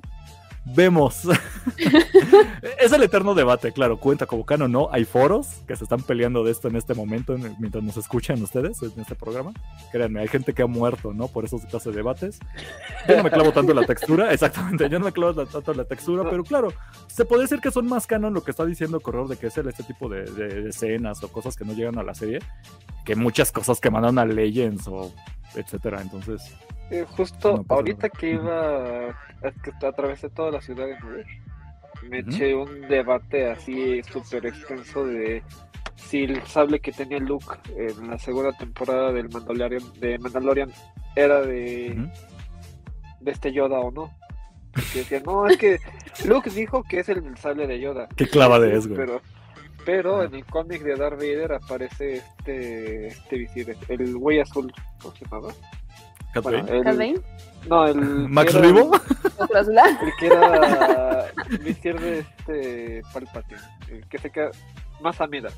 Vemos. 0.66 1.22
es 2.80 2.92
el 2.92 3.04
eterno 3.04 3.36
debate, 3.36 3.72
claro, 3.72 4.00
cuenta 4.00 4.26
como 4.26 4.46
canon 4.46 4.72
no. 4.72 4.90
Hay 4.92 5.06
foros 5.06 5.62
que 5.68 5.76
se 5.76 5.84
están 5.84 6.02
peleando 6.02 6.44
de 6.44 6.52
esto 6.52 6.68
en 6.68 6.76
este 6.76 6.96
momento, 6.96 7.38
mientras 7.60 7.84
nos 7.84 7.98
escuchan 7.98 8.42
ustedes 8.42 8.82
en 8.82 9.00
este 9.00 9.14
programa. 9.16 9.54
Créanme, 9.92 10.22
hay 10.22 10.28
gente 10.28 10.54
que 10.54 10.64
ha 10.64 10.68
muerto, 10.68 11.14
¿no? 11.14 11.28
Por 11.28 11.46
esos 11.46 11.66
clases 11.66 11.94
de 11.94 11.98
debates. 11.98 12.40
Yo 13.08 13.18
no 13.18 13.24
me 13.24 13.30
clavo 13.30 13.52
tanto 13.52 13.72
en 13.72 13.80
la 13.80 13.86
textura, 13.86 14.32
exactamente, 14.34 14.90
yo 14.90 14.98
no 14.98 15.06
me 15.06 15.12
clavo 15.12 15.46
tanto 15.46 15.72
en 15.72 15.78
la 15.78 15.86
textura, 15.86 16.28
pero 16.30 16.44
claro, 16.44 16.74
se 17.08 17.26
puede 17.26 17.44
decir 17.44 17.60
que 17.60 17.72
son 17.72 17.86
más 17.88 18.08
canon 18.08 18.34
lo 18.34 18.44
que 18.44 18.52
está 18.52 18.66
diciendo 18.66 19.00
Corredor 19.00 19.28
de 19.28 19.38
que 19.38 19.48
es 19.48 19.58
el, 19.58 19.68
este 19.68 19.84
tipo 19.84 20.10
de, 20.10 20.24
de, 20.24 20.70
escenas 20.70 21.24
o 21.24 21.32
cosas 21.32 21.56
que 21.56 21.64
no 21.64 21.74
llegan 21.74 22.00
a 22.00 22.04
la 22.04 22.16
serie, 22.16 22.40
que 23.06 23.16
muchas 23.16 23.52
cosas 23.52 23.80
que 23.80 23.92
mandan 23.92 24.18
a 24.18 24.26
Legends 24.26 24.88
o 24.88 25.14
etcétera. 25.56 26.02
Entonces, 26.02 26.54
eh, 26.92 27.06
justo 27.08 27.66
ahorita 27.70 28.10
que 28.10 28.32
iba 28.32 29.10
a, 29.10 29.52
que 29.64 29.86
atravesé 29.86 30.30
toda 30.30 30.52
la 30.52 30.62
ciudad 30.62 30.86
de 30.86 31.00
Nueva 31.00 31.24
me 32.10 32.20
eché 32.20 32.56
un 32.56 32.82
debate 32.88 33.50
así 33.50 34.02
súper 34.04 34.46
extenso 34.46 35.06
de 35.06 35.44
si 35.96 36.24
el 36.24 36.42
sable 36.46 36.80
que 36.80 36.92
tenía 36.92 37.20
Luke 37.20 37.58
en 37.76 38.10
la 38.10 38.20
segunda 38.20 38.52
temporada 38.52 39.12
del 39.12 39.30
Mandalorian, 39.30 39.84
de 40.00 40.20
Mandalorian 40.20 40.72
era 41.16 41.42
de, 41.42 42.10
de 43.22 43.32
este 43.32 43.52
Yoda 43.52 43.80
o 43.80 43.92
no. 43.92 44.16
Porque 44.72 45.00
decían, 45.00 45.24
no, 45.26 45.48
es 45.48 45.58
que 45.58 45.80
Luke 46.26 46.50
dijo 46.50 46.84
que 46.84 47.00
es 47.00 47.10
el 47.10 47.38
sable 47.38 47.66
de 47.66 47.80
Yoda. 47.80 48.08
Qué 48.16 48.28
clava 48.28 48.60
de 48.60 48.76
es, 48.76 48.88
güey. 48.88 49.00
Pero, 49.00 49.22
pero 49.86 50.24
en 50.24 50.36
el 50.36 50.46
cómic 50.46 50.84
de 50.84 50.96
Darth 50.96 51.18
Vader 51.18 51.54
aparece 51.54 52.16
este, 52.18 53.08
este 53.08 53.38
visir, 53.38 53.76
el 53.88 54.18
güey 54.18 54.40
azul, 54.42 54.72
¿cómo 55.02 55.16
se 55.16 55.26
llamaba? 55.26 55.54
El, 56.36 57.24
No, 57.68 57.88
el. 57.88 57.96
¿Max 58.30 58.54
Ribo? 58.54 58.92
El 59.56 60.12
que 60.20 60.28
era 60.28 61.32
visir 61.62 62.00
de 62.00 62.20
este 62.20 63.02
Palpatine. 63.14 63.60
El 63.90 64.08
que 64.08 64.18
se 64.18 64.30
queda. 64.30 64.52
Más 65.02 65.20
amida. 65.20 65.50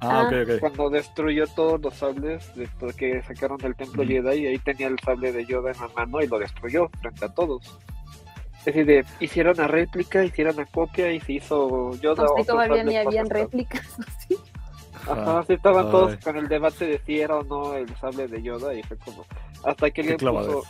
Ah, 0.00 0.24
ok, 0.26 0.48
ok. 0.48 0.60
Cuando 0.60 0.90
destruyó 0.90 1.46
todos 1.46 1.80
los 1.80 1.94
sables 1.94 2.50
después 2.54 2.94
que 2.96 3.22
sacaron 3.22 3.58
del 3.58 3.74
templo 3.74 4.04
Jedi, 4.04 4.40
y 4.40 4.46
ahí 4.46 4.58
tenía 4.58 4.88
el 4.88 4.98
sable 5.00 5.32
de 5.32 5.44
Yoda 5.44 5.72
en 5.72 5.80
la 5.80 5.88
mano 5.88 6.20
y 6.22 6.26
lo 6.26 6.38
destruyó 6.38 6.88
frente 7.00 7.24
a 7.24 7.28
todos. 7.28 7.78
Es 8.64 8.74
decir, 8.74 9.04
hicieron 9.20 9.58
una 9.58 9.68
réplica, 9.68 10.24
hicieron 10.24 10.54
una 10.54 10.66
copia 10.66 11.12
y 11.12 11.20
se 11.20 11.34
hizo 11.34 11.94
Yoda. 12.00 12.26
Pues 12.34 12.46
todavía 12.46 12.84
ni 12.84 12.96
habían 12.96 13.28
réplicas 13.28 13.98
así. 14.06 14.36
Ajá, 15.06 15.44
sí 15.46 15.52
estaban 15.52 15.90
todos 15.90 16.16
con 16.16 16.36
el 16.36 16.48
debate 16.48 16.86
de 16.86 16.98
si 17.04 17.20
era 17.20 17.36
o 17.36 17.44
no 17.44 17.74
el 17.74 17.94
sable 17.96 18.26
de 18.26 18.42
Yoda 18.42 18.72
y 18.72 18.82
fue 18.82 18.96
como 18.98 19.24
hasta 19.64 19.90
que 19.90 20.00
alguien 20.02 20.18
puso 20.18 20.64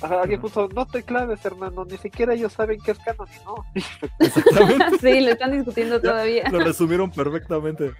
Ajá, 0.00 0.22
alguien 0.22 0.40
puso, 0.40 0.68
no 0.68 0.86
te 0.86 1.02
claves, 1.02 1.44
hermano, 1.44 1.84
ni 1.84 1.96
siquiera 1.98 2.32
ellos 2.32 2.52
saben 2.52 2.78
qué 2.84 2.92
es 2.92 2.98
canon 3.00 3.26
y 3.28 3.44
no. 3.44 3.64
Exactamente. 4.20 4.98
sí, 5.00 5.20
lo 5.20 5.32
están 5.32 5.50
discutiendo 5.50 6.00
todavía. 6.00 6.48
Lo 6.50 6.60
resumieron 6.60 7.10
perfectamente. 7.10 7.92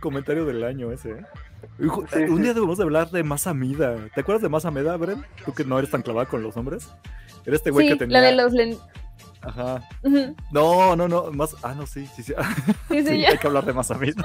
Comentario 0.00 0.44
del 0.44 0.62
año 0.62 0.92
ese, 0.92 1.12
¿eh? 1.12 1.24
un 1.78 2.42
día 2.42 2.52
debemos 2.52 2.76
de 2.76 2.84
hablar 2.84 3.10
de 3.10 3.22
Masamida. 3.22 3.96
¿Te 4.14 4.20
acuerdas 4.20 4.42
de 4.42 4.50
Masamida, 4.50 4.96
Bren? 4.98 5.24
Tú 5.44 5.54
que 5.54 5.64
no 5.64 5.78
eres 5.78 5.90
tan 5.90 6.02
clavada 6.02 6.26
con 6.26 6.42
los 6.42 6.54
nombres. 6.54 6.90
Era 7.46 7.56
este 7.56 7.70
güey 7.70 7.88
que 7.88 7.96
tenía. 7.96 8.20
La 8.20 8.26
de 8.26 8.34
los 8.34 8.52
Ajá. 9.40 9.88
No, 10.52 10.94
no, 10.94 11.08
no. 11.08 11.32
Más. 11.32 11.56
Ah, 11.62 11.74
no, 11.74 11.86
sí, 11.86 12.06
sí, 12.14 12.22
sí. 12.22 12.34
sí, 12.88 13.02
sí 13.06 13.24
Hay 13.24 13.38
que 13.38 13.46
hablar 13.46 13.64
de 13.64 13.72
Masamida. 13.72 14.22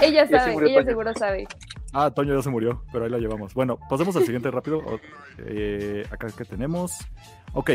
ella 0.00 0.28
sabe, 0.28 0.70
ella 0.70 0.84
seguro 0.84 1.12
sabe. 1.14 1.48
Ah, 1.94 2.10
Toño 2.10 2.34
ya 2.34 2.42
se 2.42 2.50
murió, 2.50 2.82
pero 2.92 3.04
ahí 3.04 3.10
la 3.10 3.18
llevamos. 3.18 3.54
Bueno, 3.54 3.78
pasemos 3.88 4.16
al 4.16 4.24
siguiente 4.24 4.50
rápido. 4.50 4.82
Eh, 5.38 6.04
acá 6.10 6.26
que 6.36 6.44
tenemos. 6.44 6.98
Ok, 7.52 7.70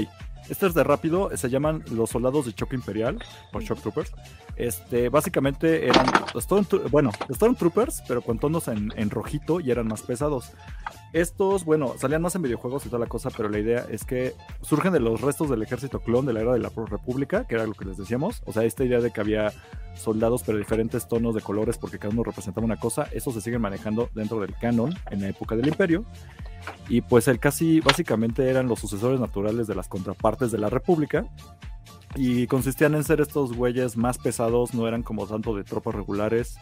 este 0.50 0.66
es 0.66 0.74
de 0.74 0.84
rápido, 0.84 1.30
se 1.38 1.50
llaman 1.50 1.84
los 1.92 2.10
soldados 2.10 2.46
de 2.46 2.54
choque 2.54 2.76
imperial, 2.76 3.18
o 3.54 3.62
shock 3.62 3.80
troopers. 3.82 4.12
Este, 4.58 5.08
básicamente 5.08 5.88
eran, 5.88 6.06
bueno, 6.92 7.12
Stormtroopers, 7.32 8.04
pero 8.08 8.22
con 8.22 8.40
tonos 8.40 8.68
en, 8.68 8.92
en, 8.98 9.10
rojito 9.10 9.62
y 9.62 9.72
eran 9.72 9.88
más 9.88 10.02
pesados. 10.02 10.52
Estos, 11.12 11.66
bueno, 11.66 11.96
salían 11.98 12.22
más 12.22 12.36
en 12.36 12.44
videojuegos 12.44 12.86
y 12.86 12.90
toda 12.90 13.00
la 13.00 13.08
cosa, 13.08 13.32
pero 13.36 13.50
la 13.50 13.58
idea 13.58 13.86
es 13.90 14.04
que 14.04 14.36
surgen 14.62 14.94
de 14.94 15.00
los 15.00 15.22
restos 15.22 15.50
del 15.50 15.64
ejército 15.64 16.02
clon 16.02 16.26
de 16.28 16.34
la 16.34 16.42
era 16.42 16.54
de 16.54 16.60
la 16.60 16.70
República, 16.70 17.46
que 17.46 17.56
era 17.56 17.66
lo 17.66 17.74
que 17.74 17.86
les 17.86 17.98
decíamos. 17.98 18.44
O 18.46 18.54
sea, 18.54 18.64
esta 18.64 18.84
idea 18.84 19.00
de 19.00 19.10
que 19.10 19.20
había 19.20 19.52
soldados, 19.96 20.44
pero 20.46 20.60
diferentes 20.60 21.08
tonos 21.08 21.34
de 21.34 21.42
colores 21.42 21.80
porque 21.80 21.98
cada 21.98 22.14
uno 22.14 22.24
representaba 22.24 22.64
una 22.64 22.78
cosa, 22.78 23.08
eso 23.12 23.32
se 23.32 23.42
sigue 23.42 23.58
manejando 23.58 24.10
dentro 24.14 24.40
del 24.40 24.56
canon 24.56 24.94
en 25.10 25.22
la 25.22 25.30
época 25.30 25.56
del 25.56 25.68
Imperio. 25.68 26.06
Y 26.88 27.02
pues 27.02 27.28
el 27.28 27.40
casi 27.40 27.80
básicamente 27.80 28.48
eran 28.48 28.68
los 28.68 28.80
sucesores 28.80 29.20
naturales 29.20 29.66
de 29.66 29.76
las 29.76 29.88
contrapartes 29.88 30.52
de 30.52 30.60
la 30.60 30.70
República. 30.70 31.26
Y 32.16 32.48
consistían 32.48 32.96
en 32.96 33.04
ser 33.04 33.22
estos 33.22 33.54
güeyes 33.54 33.96
más 33.96 34.18
pesados, 34.18 34.74
no 34.74 34.88
eran 34.88 35.04
como 35.04 35.28
tanto 35.28 35.56
de 35.56 35.64
tropas 35.64 35.96
regulares. 35.96 36.58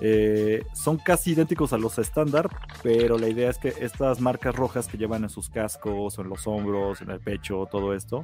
Eh, 0.00 0.64
son 0.74 0.96
casi 0.96 1.32
idénticos 1.32 1.72
a 1.72 1.78
los 1.78 1.98
estándar, 1.98 2.48
pero 2.82 3.18
la 3.18 3.28
idea 3.28 3.50
es 3.50 3.58
que 3.58 3.74
estas 3.80 4.20
marcas 4.20 4.54
rojas 4.54 4.86
que 4.86 4.98
llevan 4.98 5.24
en 5.24 5.30
sus 5.30 5.50
cascos, 5.50 6.18
en 6.18 6.28
los 6.28 6.46
hombros, 6.46 7.00
en 7.02 7.10
el 7.10 7.20
pecho, 7.20 7.66
todo 7.70 7.94
esto, 7.94 8.22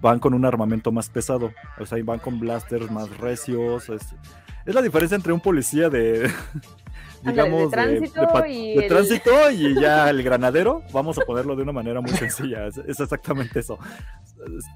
van 0.00 0.18
con 0.18 0.34
un 0.34 0.44
armamento 0.44 0.92
más 0.92 1.08
pesado. 1.08 1.52
O 1.78 1.86
sea, 1.86 1.98
van 2.04 2.18
con 2.18 2.38
blasters 2.38 2.90
más 2.90 3.16
recios. 3.18 3.88
Es, 3.88 4.14
es 4.66 4.74
la 4.74 4.82
diferencia 4.82 5.16
entre 5.16 5.32
un 5.32 5.40
policía 5.40 5.88
de, 5.88 6.30
digamos, 7.22 7.62
de 7.62 7.68
tránsito, 7.68 8.46
y, 8.48 8.88
tránsito 8.88 9.50
y 9.50 9.80
ya 9.80 10.08
el 10.10 10.22
granadero, 10.22 10.82
vamos 10.92 11.18
a 11.18 11.22
ponerlo 11.22 11.56
de 11.56 11.62
una 11.62 11.72
manera 11.72 12.00
muy 12.00 12.10
sencilla, 12.10 12.66
es, 12.66 12.78
exactamente 12.78 13.60
eso. 13.60 13.78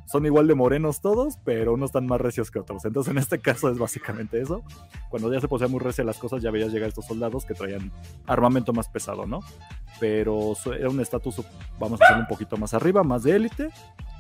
Son 0.07 0.27
igual 0.27 0.47
de 0.47 0.55
morenos 0.55 1.01
todos, 1.01 1.39
pero 1.45 1.75
unos 1.75 1.89
están 1.89 2.07
más 2.07 2.21
recios 2.21 2.51
que 2.51 2.59
otros. 2.59 2.85
Entonces, 2.85 3.11
en 3.11 3.19
este 3.19 3.39
caso 3.39 3.71
es 3.71 3.79
básicamente 3.79 4.41
eso. 4.41 4.63
Cuando 5.09 5.33
ya 5.33 5.41
se 5.41 5.49
poseían 5.49 5.71
muy 5.71 5.81
recias 5.81 6.07
las 6.07 6.19
cosas, 6.19 6.43
ya 6.43 6.51
veías 6.51 6.73
llegar 6.73 6.89
estos 6.89 7.07
soldados 7.07 7.45
que 7.45 7.55
traían 7.55 7.91
armamento 8.27 8.73
más 8.73 8.89
pesado, 8.89 9.27
¿no? 9.27 9.41
Pero 10.01 10.55
era 10.77 10.91
un 10.91 11.01
estatus, 11.01 11.41
vamos 11.79 12.01
a 12.01 12.05
hacer 12.05 12.19
un 12.19 12.27
poquito 12.27 12.57
más 12.57 12.75
arriba, 12.75 13.03
más 13.03 13.23
de 13.23 13.37
élite, 13.37 13.71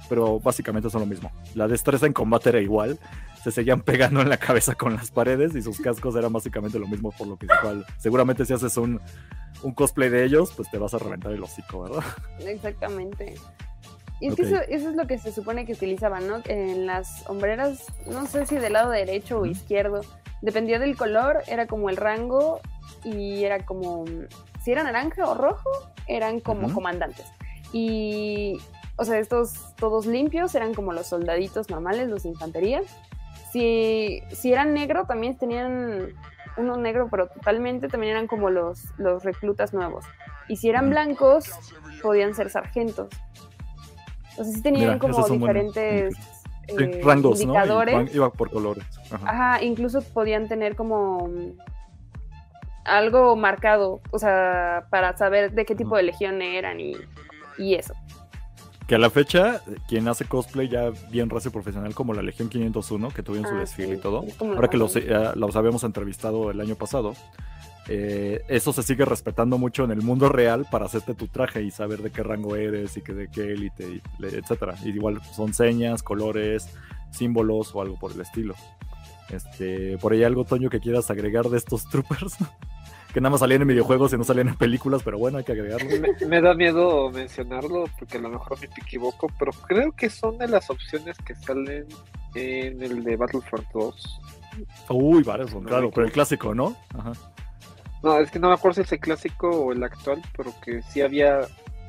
pero 0.08 0.40
básicamente 0.40 0.90
son 0.90 1.00
lo 1.00 1.06
mismo. 1.06 1.30
La 1.54 1.68
destreza 1.68 2.06
en 2.06 2.12
combate 2.12 2.50
era 2.50 2.60
igual, 2.60 2.98
se 3.42 3.50
seguían 3.50 3.82
pegando 3.82 4.20
en 4.20 4.28
la 4.28 4.36
cabeza 4.36 4.74
con 4.74 4.94
las 4.94 5.10
paredes 5.10 5.54
y 5.54 5.62
sus 5.62 5.80
cascos 5.80 6.16
eran 6.16 6.32
básicamente 6.32 6.78
lo 6.78 6.88
mismo, 6.88 7.12
por 7.12 7.26
lo 7.26 7.36
que 7.36 7.46
igual, 7.46 7.84
seguramente 7.98 8.44
si 8.44 8.52
haces 8.52 8.76
un, 8.76 9.00
un 9.62 9.72
cosplay 9.72 10.08
de 10.08 10.24
ellos, 10.24 10.52
pues 10.56 10.70
te 10.70 10.78
vas 10.78 10.94
a 10.94 10.98
reventar 10.98 11.32
el 11.32 11.42
hocico, 11.42 11.82
¿verdad? 11.82 12.04
Exactamente. 12.40 13.34
Y 14.20 14.28
es 14.28 14.36
que 14.36 14.42
eso, 14.42 14.56
eso, 14.68 14.90
es 14.90 14.96
lo 14.96 15.06
que 15.06 15.18
se 15.18 15.32
supone 15.32 15.66
que 15.66 15.72
utilizaban, 15.72 16.26
¿no? 16.28 16.40
En 16.46 16.86
las 16.86 17.28
hombreras, 17.28 17.84
no 18.06 18.26
sé 18.26 18.46
si 18.46 18.56
del 18.56 18.74
lado 18.74 18.90
derecho 18.90 19.40
o 19.40 19.46
izquierdo, 19.46 20.00
dependía 20.40 20.78
del 20.78 20.96
color, 20.96 21.42
era 21.46 21.66
como 21.66 21.90
el 21.90 21.96
rango 21.96 22.60
y 23.02 23.44
era 23.44 23.64
como, 23.64 24.04
si 24.62 24.72
era 24.72 24.84
naranja 24.84 25.24
o 25.26 25.34
rojo, 25.34 25.70
eran 26.06 26.40
como 26.40 26.72
comandantes. 26.72 27.26
Y 27.72 28.58
o 28.96 29.04
sea, 29.04 29.18
estos 29.18 29.74
todos 29.76 30.06
limpios 30.06 30.54
eran 30.54 30.74
como 30.74 30.92
los 30.92 31.08
soldaditos 31.08 31.70
normales, 31.70 32.08
los 32.08 32.22
de 32.22 32.30
infantería. 32.30 32.82
Si, 33.52 34.22
si 34.30 34.52
eran 34.52 34.74
negro, 34.74 35.04
también 35.06 35.36
tenían 35.36 36.14
uno 36.56 36.76
negro, 36.76 37.08
pero 37.10 37.28
totalmente 37.28 37.88
también 37.88 38.12
eran 38.12 38.26
como 38.26 38.50
los, 38.50 38.84
los 38.98 39.24
reclutas 39.24 39.74
nuevos. 39.74 40.04
Y 40.48 40.56
si 40.56 40.68
eran 40.68 40.90
blancos, 40.90 41.50
podían 42.02 42.34
ser 42.34 42.50
sargentos. 42.50 43.08
O 44.36 44.44
sea, 44.44 44.52
sí 44.52 44.62
tenían 44.62 44.98
como 44.98 45.26
diferentes 45.28 46.14
eh, 46.68 47.00
rangos, 47.02 47.40
indicadores. 47.40 47.94
¿no? 47.94 48.16
Iba, 48.16 48.30
por 48.30 48.50
colores. 48.50 48.84
Ajá. 49.10 49.62
incluso 49.62 50.02
podían 50.02 50.48
tener 50.48 50.76
como 50.76 51.30
algo 52.84 53.34
marcado, 53.36 54.00
o 54.10 54.18
sea, 54.18 54.86
para 54.90 55.16
saber 55.16 55.52
de 55.52 55.64
qué 55.64 55.74
tipo 55.74 55.96
de 55.96 56.02
legión 56.02 56.42
eran 56.42 56.80
y, 56.80 56.96
y 57.58 57.74
eso. 57.74 57.94
Que 58.86 58.96
a 58.96 58.98
la 58.98 59.08
fecha, 59.08 59.62
quien 59.88 60.08
hace 60.08 60.26
cosplay 60.26 60.68
ya 60.68 60.90
bien 61.10 61.30
racio 61.30 61.50
profesional 61.50 61.94
como 61.94 62.12
la 62.12 62.20
Legión 62.20 62.50
501, 62.50 63.08
que 63.10 63.22
tuvieron 63.22 63.48
su 63.48 63.56
ah, 63.56 63.60
desfile 63.60 63.94
y 63.94 63.98
todo, 63.98 64.24
ahora 64.40 64.68
que 64.68 64.76
los, 64.76 64.94
los, 65.36 65.56
habíamos 65.56 65.84
entrevistado 65.84 66.50
el 66.50 66.60
año 66.60 66.74
pasado, 66.74 67.14
eh, 67.88 68.42
eso 68.48 68.72
se 68.72 68.82
sigue 68.82 69.04
respetando 69.04 69.58
mucho 69.58 69.84
en 69.84 69.90
el 69.90 70.02
mundo 70.02 70.28
real 70.28 70.66
para 70.70 70.86
hacerte 70.86 71.14
tu 71.14 71.28
traje 71.28 71.62
y 71.62 71.70
saber 71.70 72.00
de 72.00 72.10
qué 72.10 72.22
rango 72.22 72.56
eres 72.56 72.96
y 72.96 73.02
que 73.02 73.14
de 73.14 73.28
qué 73.28 73.52
élite, 73.52 74.02
etcétera. 74.20 74.74
Y 74.84 74.90
igual 74.90 75.22
son 75.34 75.54
señas, 75.54 76.02
colores, 76.02 76.68
símbolos 77.10 77.74
o 77.74 77.82
algo 77.82 77.98
por 77.98 78.12
el 78.12 78.20
estilo. 78.20 78.54
Este, 79.30 79.98
por 79.98 80.12
ahí 80.12 80.24
algo, 80.24 80.44
Toño, 80.44 80.70
que 80.70 80.80
quieras 80.80 81.10
agregar 81.10 81.48
de 81.48 81.58
estos 81.58 81.88
troopers 81.90 82.36
que 83.14 83.20
nada 83.20 83.30
más 83.30 83.40
salían 83.40 83.62
en 83.62 83.68
videojuegos 83.68 84.12
y 84.12 84.18
no 84.18 84.24
salían 84.24 84.48
en 84.48 84.56
películas, 84.56 85.02
pero 85.04 85.18
bueno, 85.18 85.38
hay 85.38 85.44
que 85.44 85.52
agregarlo. 85.52 85.88
Me, 86.28 86.40
da 86.40 86.52
miedo 86.52 87.12
mencionarlo 87.12 87.84
porque 87.96 88.18
a 88.18 88.20
lo 88.20 88.28
mejor 88.28 88.58
me 88.60 88.66
equivoco, 88.66 89.28
pero 89.38 89.52
creo 89.52 89.92
que 89.92 90.10
son 90.10 90.36
de 90.36 90.48
las 90.48 90.68
opciones 90.68 91.16
que 91.18 91.36
salen 91.36 91.86
en 92.34 92.82
el 92.82 93.04
de 93.04 93.14
Battlefront 93.14 93.68
2. 93.72 94.20
Uy, 94.88 95.22
varios 95.22 95.52
son, 95.52 95.62
claro, 95.62 95.92
pero 95.92 96.06
el 96.06 96.12
clásico, 96.12 96.56
¿no? 96.56 96.76
Ajá. 96.92 97.12
No, 98.02 98.18
es 98.18 98.32
que 98.32 98.40
no 98.40 98.48
me 98.48 98.54
acuerdo 98.54 98.74
si 98.74 98.80
es 98.80 98.92
el 98.92 98.98
clásico 98.98 99.48
o 99.48 99.70
el 99.70 99.84
actual, 99.84 100.20
pero 100.36 100.52
que 100.60 100.82
sí 100.82 101.00
había. 101.00 101.42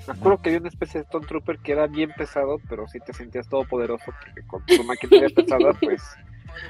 Me 0.07 0.13
acuerdo 0.13 0.43
que 0.43 0.49
había 0.49 0.59
una 0.59 0.69
especie 0.69 0.99
de 0.99 1.05
Stone 1.05 1.25
Trooper 1.25 1.57
que 1.57 1.71
era 1.71 1.87
bien 1.87 2.11
pesado, 2.15 2.57
pero 2.69 2.87
sí 2.87 2.99
te 2.99 3.13
sentías 3.13 3.49
todo 3.49 3.63
poderoso 3.63 4.05
porque 4.05 4.45
con 4.45 4.63
tu 4.67 4.83
maquinaria 4.83 5.29
pesada, 5.35 5.73
pues 5.81 6.03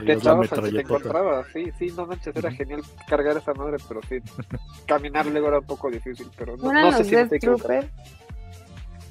te 0.05 0.13
echabas 0.13 0.49
te 0.49 0.79
encontrabas, 0.79 1.47
sí, 1.53 1.71
sí, 1.77 1.93
no 1.95 2.05
manches, 2.05 2.35
era 2.35 2.51
genial 2.51 2.81
cargar 3.07 3.37
esa 3.37 3.53
madre, 3.53 3.77
pero 3.87 4.01
sí, 4.03 4.17
caminar 4.85 5.25
luego 5.27 5.47
era 5.47 5.59
un 5.59 5.65
poco 5.65 5.89
difícil, 5.89 6.29
pero 6.37 6.57
no, 6.57 6.71
no 6.71 6.91
sé 6.91 7.03
si 7.03 7.39
te 7.39 7.89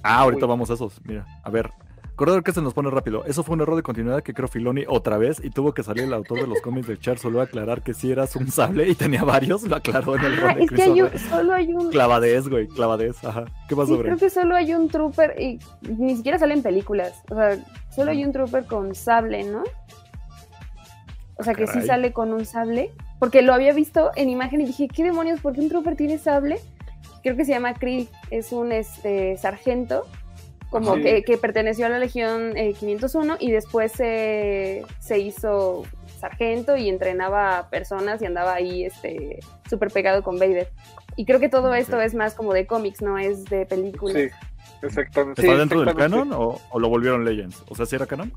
Ah, 0.03 0.19
ahorita 0.21 0.47
vamos 0.47 0.71
a 0.71 0.75
esos, 0.75 1.01
mira, 1.05 1.27
a 1.43 1.51
ver, 1.51 1.71
Corredor 2.17 2.45
que 2.45 2.53
se 2.53 2.63
nos 2.63 2.75
pone 2.75 2.91
rápido. 2.91 3.25
Eso 3.25 3.43
fue 3.43 3.55
un 3.55 3.63
error 3.63 3.75
de 3.75 3.83
continuidad 3.83 4.23
que 4.23 4.35
creo 4.35 4.47
Filoni 4.47 4.85
otra 4.87 5.19
vez 5.19 5.43
y 5.43 5.51
tuvo 5.51 5.75
que 5.75 5.83
salir 5.83 6.05
el 6.05 6.15
autor 6.15 6.43
de 6.43 6.47
los 6.47 6.61
cómics 6.61 6.87
de 6.87 6.97
Char 6.97 7.19
solo 7.19 7.41
a 7.41 7.45
aclarar 7.45 7.83
que 7.83 7.93
si 7.93 8.13
eras 8.13 8.37
un 8.37 8.53
sable 8.53 8.89
y 8.89 8.95
tenía 8.95 9.25
varios, 9.25 9.65
lo 9.65 9.75
aclaró 9.75 10.15
en 10.15 10.25
el 10.25 10.45
ah, 10.45 10.57
es 10.61 10.71
que 10.71 11.19
solo 11.19 11.53
hay 11.53 11.73
un 11.73 11.91
clavadez, 11.91 12.49
güey, 12.49 12.69
clavadez, 12.69 13.25
ajá. 13.25 13.47
¿Qué 13.69 13.75
pasó, 13.75 13.97
sí, 13.97 14.03
Creo 14.03 14.17
que 14.17 14.31
solo 14.31 14.55
hay 14.55 14.75
un 14.75 14.89
trooper 14.89 15.41
y 15.41 15.59
ni 15.89 16.15
siquiera 16.15 16.39
sale 16.39 16.55
en 16.55 16.63
películas. 16.63 17.21
O 17.31 17.35
sea, 17.35 17.59
solo 17.91 18.13
hay 18.13 18.25
un 18.25 18.33
trooper 18.33 18.65
con 18.67 18.95
sable, 18.95 19.43
¿no? 19.43 19.65
O 21.37 21.43
sea, 21.43 21.55
que 21.55 21.67
sí 21.67 21.83
sale 21.83 22.13
con 22.13 22.33
un 22.33 22.45
sable. 22.47 22.93
Porque 23.19 23.43
lo 23.43 23.55
había 23.55 23.73
visto 23.73 24.11
en 24.17 24.29
imagen 24.29 24.61
y 24.61 24.67
dije, 24.67 24.89
¿qué 24.89 25.03
demonios? 25.03 25.41
¿Por 25.41 25.55
qué 25.55 25.61
un 25.61 25.69
trooper 25.69 25.97
tiene 25.97 26.19
sable? 26.19 26.59
Creo 27.23 27.37
que 27.37 27.45
se 27.45 27.53
llama 27.53 27.75
Krill, 27.75 28.09
es 28.31 28.53
un 28.53 28.71
este, 28.71 29.37
sargento, 29.39 30.07
como 30.69 30.95
que, 30.97 31.39
perteneció 31.41 31.87
a 31.87 31.89
la 31.89 31.99
Legión 31.99 32.55
501 32.55 33.35
eh, 33.35 33.37
y 33.41 33.51
después 33.53 33.93
se 33.93 35.19
hizo 35.19 35.85
sargento 36.19 36.77
y 36.77 36.89
entrenaba 36.89 37.59
a 37.59 37.71
personas 37.71 38.23
y 38.23 38.27
andaba 38.27 38.55
ahí 38.55 38.85
este 38.85 39.41
súper 39.69 39.91
pegado 39.91 40.23
con 40.23 40.39
Vader. 40.39 40.71
Y 41.17 41.27
creo 41.27 41.39
que 41.39 41.49
todo 41.49 41.75
esto 41.75 42.01
es 42.01 42.15
más 42.15 42.35
como 42.35 42.53
de 42.53 42.67
cómics, 42.67 43.03
no 43.03 43.19
es 43.19 43.45
de 43.45 43.67
películas. 43.67 44.17
Sí, 44.17 44.29
exactamente. 44.83 45.43
¿Está 45.43 45.57
dentro 45.57 45.85
del 45.85 45.95
canon 45.95 46.33
o, 46.33 46.61
o, 46.71 46.81
lo 46.81 46.89
volvieron 46.89 47.25
Legends? 47.25 47.63
O 47.69 47.75
sea, 47.75 47.87
¿sí 47.87 47.95
era 47.95 48.07
canon? 48.07 48.33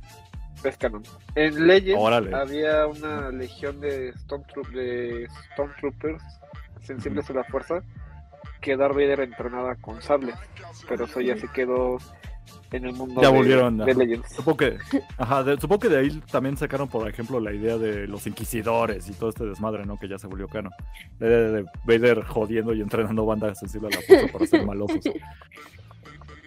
Es 0.69 0.77
canon. 0.77 1.03
En 1.35 1.67
Legends 1.67 2.33
había 2.33 2.87
una 2.87 3.31
legión 3.31 3.79
de 3.79 4.13
Stormtroopers 4.17 6.23
sensibles 6.81 7.29
a 7.29 7.33
la 7.33 7.43
fuerza 7.45 7.81
que 8.61 8.75
Darth 8.75 8.95
Vader 8.95 9.21
entrenaba 9.21 9.75
con 9.75 10.01
sable, 10.01 10.33
pero 10.87 11.05
eso 11.05 11.21
ya 11.21 11.37
se 11.37 11.47
quedó 11.49 11.99
en 12.71 12.85
el 12.85 12.93
mundo 12.93 13.21
ya 13.21 13.29
volvieron, 13.29 13.77
de, 13.77 13.93
Legends. 13.93 14.33
Supongo 14.33 14.57
que, 14.57 14.77
ajá, 15.17 15.43
de, 15.43 15.59
supongo 15.59 15.79
que 15.79 15.89
de 15.89 15.99
ahí 15.99 16.21
también 16.31 16.57
sacaron, 16.57 16.87
por 16.87 17.07
ejemplo, 17.07 17.39
la 17.39 17.53
idea 17.53 17.77
de 17.77 18.07
los 18.07 18.27
inquisidores 18.27 19.07
y 19.09 19.13
todo 19.13 19.29
este 19.29 19.45
desmadre, 19.45 19.85
¿no? 19.85 19.97
Que 19.97 20.07
ya 20.07 20.17
se 20.17 20.27
volvió 20.27 20.47
canon. 20.47 20.71
La 21.19 21.27
idea 21.27 21.39
de 21.39 21.65
Vader 21.85 22.23
jodiendo 22.23 22.73
y 22.73 22.81
entrenando 22.81 23.25
bandas 23.25 23.59
sensibles 23.59 23.95
a 23.95 23.99
la 23.99 24.05
fuerza 24.05 24.33
para 24.33 24.47
ser 24.47 24.65
malosos. 24.65 24.99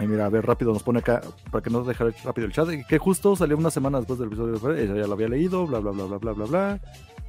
Mira, 0.07 0.27
a 0.27 0.29
ver, 0.29 0.47
rápido 0.47 0.73
nos 0.73 0.83
pone 0.83 1.01
acá, 1.01 1.21
para 1.51 1.63
que 1.63 1.71
no 1.71 1.85
dejara 1.85 2.11
rápido 2.25 2.47
el 2.47 2.53
chat, 2.53 2.69
que 2.89 2.99
justo 2.99 3.37
salió 3.37 3.57
una 3.57 3.71
semana 3.71 3.99
después 3.99 4.19
del 4.19 4.29
episodio 4.29 4.59
de 4.59 4.87
ya 4.87 5.07
lo 5.07 5.13
había 5.13 5.29
leído, 5.29 5.67
bla, 5.67 5.79
bla, 5.79 5.91
bla, 5.91 6.05
bla, 6.05 6.17
bla, 6.19 6.33
bla, 6.33 6.45
bla. 6.47 6.81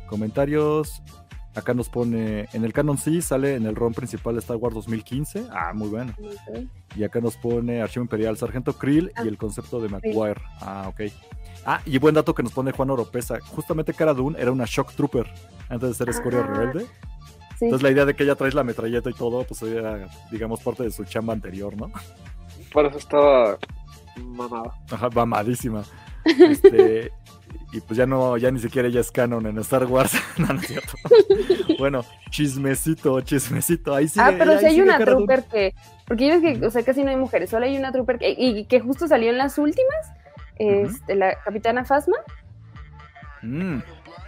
Comentarios. 0.08 1.02
Acá 1.54 1.74
nos 1.74 1.90
pone, 1.90 2.48
en 2.54 2.64
el 2.64 2.72
canon 2.72 2.98
sí 2.98 3.22
sale 3.22 3.56
en 3.56 3.66
el 3.66 3.76
ROM 3.76 3.94
principal 3.94 4.36
de 4.36 4.40
Star 4.40 4.56
Wars 4.56 4.74
2015. 4.74 5.48
Ah, 5.52 5.74
muy 5.74 5.90
bueno. 5.90 6.14
Y 6.96 7.04
acá 7.04 7.20
nos 7.20 7.36
pone 7.36 7.82
Archivo 7.82 8.04
Imperial, 8.04 8.38
Sargento 8.38 8.72
Krill 8.72 9.12
y 9.22 9.28
el 9.28 9.38
concepto 9.38 9.82
de 9.82 9.90
McGuire. 9.90 10.40
Ah, 10.62 10.86
ok. 10.88 11.12
Ah, 11.66 11.82
y 11.86 11.98
buen 11.98 12.16
dato 12.16 12.34
que 12.34 12.42
nos 12.42 12.54
pone 12.54 12.72
Juan 12.72 12.90
Oropesa. 12.90 13.40
Justamente 13.42 13.94
Cara 13.94 14.14
Dune 14.14 14.40
era 14.40 14.50
una 14.50 14.64
Shock 14.66 14.94
Trooper 14.94 15.28
antes 15.68 15.90
de 15.90 15.96
ser 15.96 16.08
Escoria 16.08 16.42
Rebelde. 16.42 16.86
Entonces 17.60 17.84
la 17.84 17.92
idea 17.92 18.06
de 18.06 18.16
que 18.16 18.24
ella 18.24 18.36
trae 18.36 18.52
la 18.54 18.64
metralleta 18.64 19.10
y 19.10 19.14
todo, 19.14 19.44
pues 19.44 19.62
era, 19.62 20.08
digamos, 20.32 20.62
parte 20.62 20.84
de 20.84 20.92
su 20.92 21.04
chamba 21.04 21.34
anterior, 21.34 21.76
¿no? 21.76 21.92
Por 22.72 22.86
eso 22.86 22.98
estaba 22.98 23.58
mamada. 24.18 24.74
Ajá, 24.92 25.10
mamadísima. 25.10 25.84
Este, 26.26 27.12
y 27.74 27.82
pues 27.82 27.98
ya 27.98 28.06
no, 28.06 28.38
ya 28.38 28.52
ni 28.52 28.60
siquiera 28.60 28.88
ella 28.88 29.02
es 29.02 29.12
canon 29.12 29.46
en 29.46 29.58
Star 29.60 29.86
Wars. 29.86 30.14
no, 30.38 30.48
no 30.48 30.60
es 30.60 30.68
cierto. 30.68 30.94
bueno, 31.80 32.04
chismecito, 32.30 33.22
chismecito. 33.22 33.96
Ahí 33.96 34.08
sí. 34.08 34.20
Ah, 34.22 34.34
pero 34.38 34.60
si 34.60 34.66
hay 34.66 34.82
una 34.82 34.98
trooper 34.98 35.44
que. 35.44 35.74
Porque 36.06 36.28
yo 36.28 36.42
que, 36.42 36.66
o 36.66 36.72
sea, 36.72 36.84
casi 36.84 37.04
no 37.04 37.10
hay 37.10 37.18
mujeres, 37.18 37.50
solo 37.50 37.66
hay 37.66 37.78
una 37.78 37.92
trooper 37.92 38.18
que, 38.20 38.36
y 38.38 38.66
que 38.66 38.80
justo 38.82 39.08
salió 39.08 39.30
en 39.30 39.38
las 39.38 39.58
últimas. 39.58 40.14
Este, 40.58 41.16
la 41.16 41.36
capitana 41.44 41.86
Fasma. 41.86 42.18
Mm. 43.42 43.80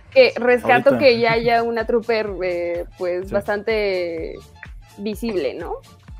Que 0.09 0.33
rescato 0.35 0.97
que 0.97 1.19
ya 1.19 1.33
haya 1.33 1.63
una 1.63 1.85
trooper, 1.85 2.31
eh, 2.43 2.85
pues 2.97 3.31
bastante 3.31 4.35
visible, 4.97 5.55
¿no? 5.55 5.75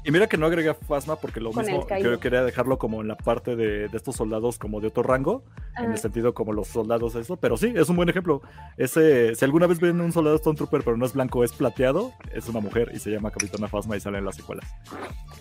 Y 0.06 0.12
mira 0.12 0.28
que 0.28 0.38
no 0.38 0.46
agregué 0.46 0.74
Fasma 0.74 1.16
porque 1.16 1.40
lo 1.40 1.54
mismo 1.54 1.88
que 1.88 2.20
quería 2.20 2.44
dejarlo 2.44 2.78
como 2.78 3.02
en 3.02 3.08
la 3.08 3.16
parte 3.16 3.56
de, 3.56 3.86
estos 3.86 4.16
soldados 4.16 4.60
como 4.60 4.82
de 4.82 4.88
otro 4.88 5.04
rango, 5.04 5.44
en 5.78 5.92
el 5.92 5.98
sentido 5.98 6.34
como 6.34 6.52
los 6.52 6.68
soldados 6.68 7.16
eso, 7.16 7.38
pero 7.38 7.56
sí, 7.56 7.74
es 7.76 7.88
un 7.90 7.96
buen 7.96 8.10
ejemplo. 8.10 8.42
Ese, 8.76 9.34
si 9.36 9.46
alguna 9.46 9.66
vez 9.68 9.80
ven 9.80 10.02
un 10.02 10.12
soldado 10.12 10.36
Stone 10.36 10.58
Trooper 10.58 10.84
pero 10.84 10.98
no 10.98 11.06
es 11.06 11.14
blanco, 11.14 11.44
es 11.44 11.54
plateado, 11.54 12.14
es 12.34 12.50
una 12.50 12.60
mujer 12.60 12.92
y 12.94 13.00
se 13.00 13.12
llama 13.12 13.32
Capitana 13.32 13.68
Fasma 13.68 13.96
y 13.96 14.02
sale 14.02 14.18
en 14.18 14.26
las 14.26 14.36
secuelas. 14.36 14.66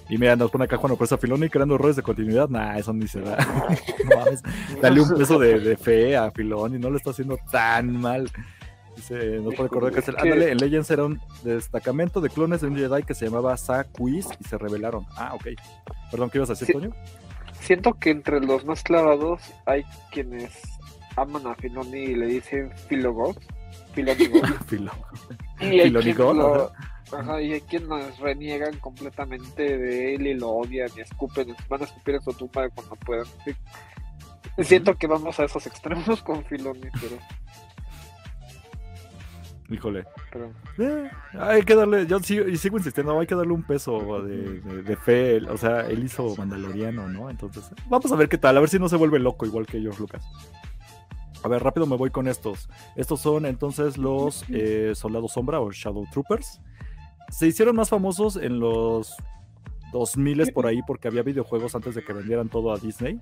Y 0.09 0.17
mira, 0.17 0.37
nos 0.37 0.51
pone 0.51 0.65
acá 0.65 0.77
Juan 0.77 0.93
Opresa 0.93 1.19
Filoni 1.19 1.49
creando 1.49 1.75
errores 1.75 1.97
de 1.97 2.03
continuidad, 2.03 2.49
nah, 2.49 2.77
eso 2.77 2.93
ni 2.93 3.09
se 3.09 3.21
da. 3.21 3.37
dale 4.81 5.01
un 5.01 5.15
peso 5.15 5.39
de, 5.39 5.59
de 5.59 5.77
fe 5.77 6.17
a 6.17 6.31
Filoni, 6.31 6.79
no 6.79 6.91
lo 6.91 6.97
está 6.97 7.11
haciendo 7.11 7.37
tan 7.51 8.01
mal. 8.01 8.31
Dice, 8.97 9.15
no 9.41 9.51
puede 9.51 9.65
recordar 9.65 9.93
que 9.93 10.01
es 10.01 10.09
el. 10.09 10.17
Ándale, 10.19 10.51
en 10.51 10.59
Legends 10.59 10.91
era 10.91 11.05
un 11.05 11.21
destacamento 11.43 12.21
de 12.21 12.29
clones 12.29 12.61
de 12.61 12.67
un 12.67 12.77
Jedi 12.77 13.03
que 13.03 13.15
se 13.15 13.27
llamaba 13.27 13.57
Quiz 13.93 14.27
y 14.39 14.45
se 14.45 14.59
rebelaron. 14.59 15.07
Ah, 15.17 15.35
ok. 15.35 15.49
Perdón, 16.11 16.31
¿qué 16.31 16.39
ibas 16.39 16.51
a 16.51 16.53
decir, 16.55 16.73
Toño? 16.73 16.91
Siento 17.61 17.95
que 17.95 18.11
entre 18.11 18.41
los 18.41 18.65
más 18.65 18.83
clavados 18.83 19.41
hay 19.67 19.85
quienes 20.11 20.53
aman 21.17 21.47
a 21.47 21.55
Filoni 21.55 21.99
y 21.99 22.15
le 22.15 22.27
dicen 22.27 22.71
Filogos. 22.89 23.37
Filonigos. 23.95 24.43
Filo. 24.67 24.93
y 25.61 25.81
hay 25.81 25.93
Ajá, 27.13 27.43
y 27.43 27.53
hay 27.53 27.61
quienes 27.61 28.19
reniegan 28.19 28.79
completamente 28.79 29.77
de 29.77 30.15
él 30.15 30.27
y 30.27 30.35
lo 30.35 30.49
odian 30.49 30.89
y 30.97 31.01
escupen, 31.01 31.55
van 31.69 31.83
a 31.83 31.85
escupir 31.85 32.15
en 32.15 32.23
su 32.23 32.33
tumba 32.33 32.69
cuando 32.71 32.97
puedan. 32.97 33.27
Siento 34.59 34.95
que 34.97 35.07
vamos 35.07 35.39
a 35.39 35.45
esos 35.45 35.67
extremos 35.67 36.23
con 36.23 36.45
Filoni, 36.45 36.89
pero. 37.01 37.19
Híjole. 39.73 40.05
Eh, 40.79 41.11
hay 41.39 41.63
que 41.63 41.75
darle, 41.75 42.07
yo 42.07 42.21
sigo, 42.21 42.47
y 42.47 42.57
sigo 42.57 42.77
insistiendo, 42.77 43.19
hay 43.19 43.27
que 43.27 43.35
darle 43.35 43.53
un 43.53 43.63
peso 43.63 44.23
de, 44.23 44.97
fe. 44.97 45.39
O 45.49 45.57
sea, 45.57 45.83
él 45.89 46.05
hizo 46.05 46.35
Mandaloriano, 46.37 47.09
¿no? 47.09 47.31
Entonces, 47.31 47.71
vamos 47.89 48.13
a 48.13 48.17
ver 48.17 48.29
qué 48.29 48.39
tal, 48.39 48.57
a 48.57 48.61
ver 48.61 48.69
si 48.69 48.79
no 48.79 48.89
se 48.89 48.97
vuelve 48.97 49.19
loco 49.19 49.47
igual 49.47 49.67
que 49.67 49.81
George 49.81 50.01
Lucas. 50.01 50.25
A 51.43 51.49
ver, 51.49 51.63
rápido 51.63 51.87
me 51.87 51.97
voy 51.97 52.11
con 52.11 52.29
estos. 52.29 52.69
Estos 52.95 53.21
son 53.21 53.47
entonces 53.47 53.99
los 53.99 54.45
eh, 54.49 54.93
Soldados 54.95 55.33
Sombra 55.33 55.61
o 55.61 55.73
Shadow 55.73 56.07
Troopers. 56.13 56.61
Se 57.31 57.47
hicieron 57.47 57.75
más 57.75 57.89
famosos 57.89 58.37
en 58.37 58.61
los 58.61 59.17
2000 59.93 60.53
por 60.53 60.67
ahí 60.67 60.81
porque 60.87 61.09
había 61.09 61.23
videojuegos 61.23 61.75
antes 61.75 61.95
de 61.95 62.03
que 62.03 62.13
vendieran 62.13 62.49
todo 62.49 62.73
a 62.73 62.79
Disney. 62.79 63.21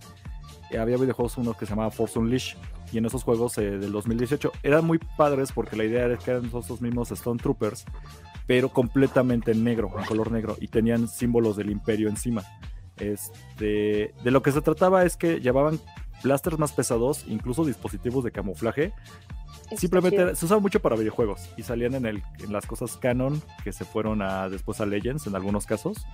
Eh, 0.70 0.78
había 0.78 0.96
videojuegos 0.96 1.36
uno 1.36 1.54
que 1.54 1.66
se 1.66 1.70
llamaba 1.70 1.90
Force 1.90 2.18
Unleashed 2.18 2.56
y 2.92 2.98
en 2.98 3.04
esos 3.04 3.24
juegos 3.24 3.58
eh, 3.58 3.78
del 3.78 3.92
2018 3.92 4.52
eran 4.62 4.84
muy 4.84 4.98
padres 5.16 5.52
porque 5.52 5.76
la 5.76 5.84
idea 5.84 6.04
era 6.04 6.16
que 6.16 6.30
eran 6.30 6.46
esos 6.46 6.80
mismos 6.80 7.10
Stone 7.10 7.40
Troopers 7.40 7.84
pero 8.46 8.68
completamente 8.68 9.52
en 9.52 9.62
negro, 9.62 9.92
en 9.98 10.04
color 10.04 10.32
negro 10.32 10.56
y 10.60 10.68
tenían 10.68 11.08
símbolos 11.08 11.56
del 11.56 11.70
imperio 11.70 12.08
encima. 12.08 12.42
Este, 12.96 14.12
de 14.22 14.30
lo 14.30 14.42
que 14.42 14.52
se 14.52 14.60
trataba 14.60 15.04
es 15.04 15.16
que 15.16 15.40
llevaban 15.40 15.80
blasters 16.22 16.58
más 16.58 16.72
pesados, 16.72 17.24
incluso 17.28 17.64
dispositivos 17.64 18.24
de 18.24 18.32
camuflaje. 18.32 18.92
Simplemente 19.76 20.34
se 20.34 20.44
usaba 20.44 20.60
mucho 20.60 20.80
para 20.80 20.96
videojuegos 20.96 21.50
y 21.56 21.62
salían 21.62 21.94
en, 21.94 22.06
el, 22.06 22.22
en 22.40 22.52
las 22.52 22.66
cosas 22.66 22.96
canon 22.96 23.40
que 23.62 23.72
se 23.72 23.84
fueron 23.84 24.20
a, 24.22 24.48
después 24.48 24.80
a 24.80 24.86
Legends 24.86 25.26
en 25.26 25.36
algunos 25.36 25.66
casos 25.66 26.04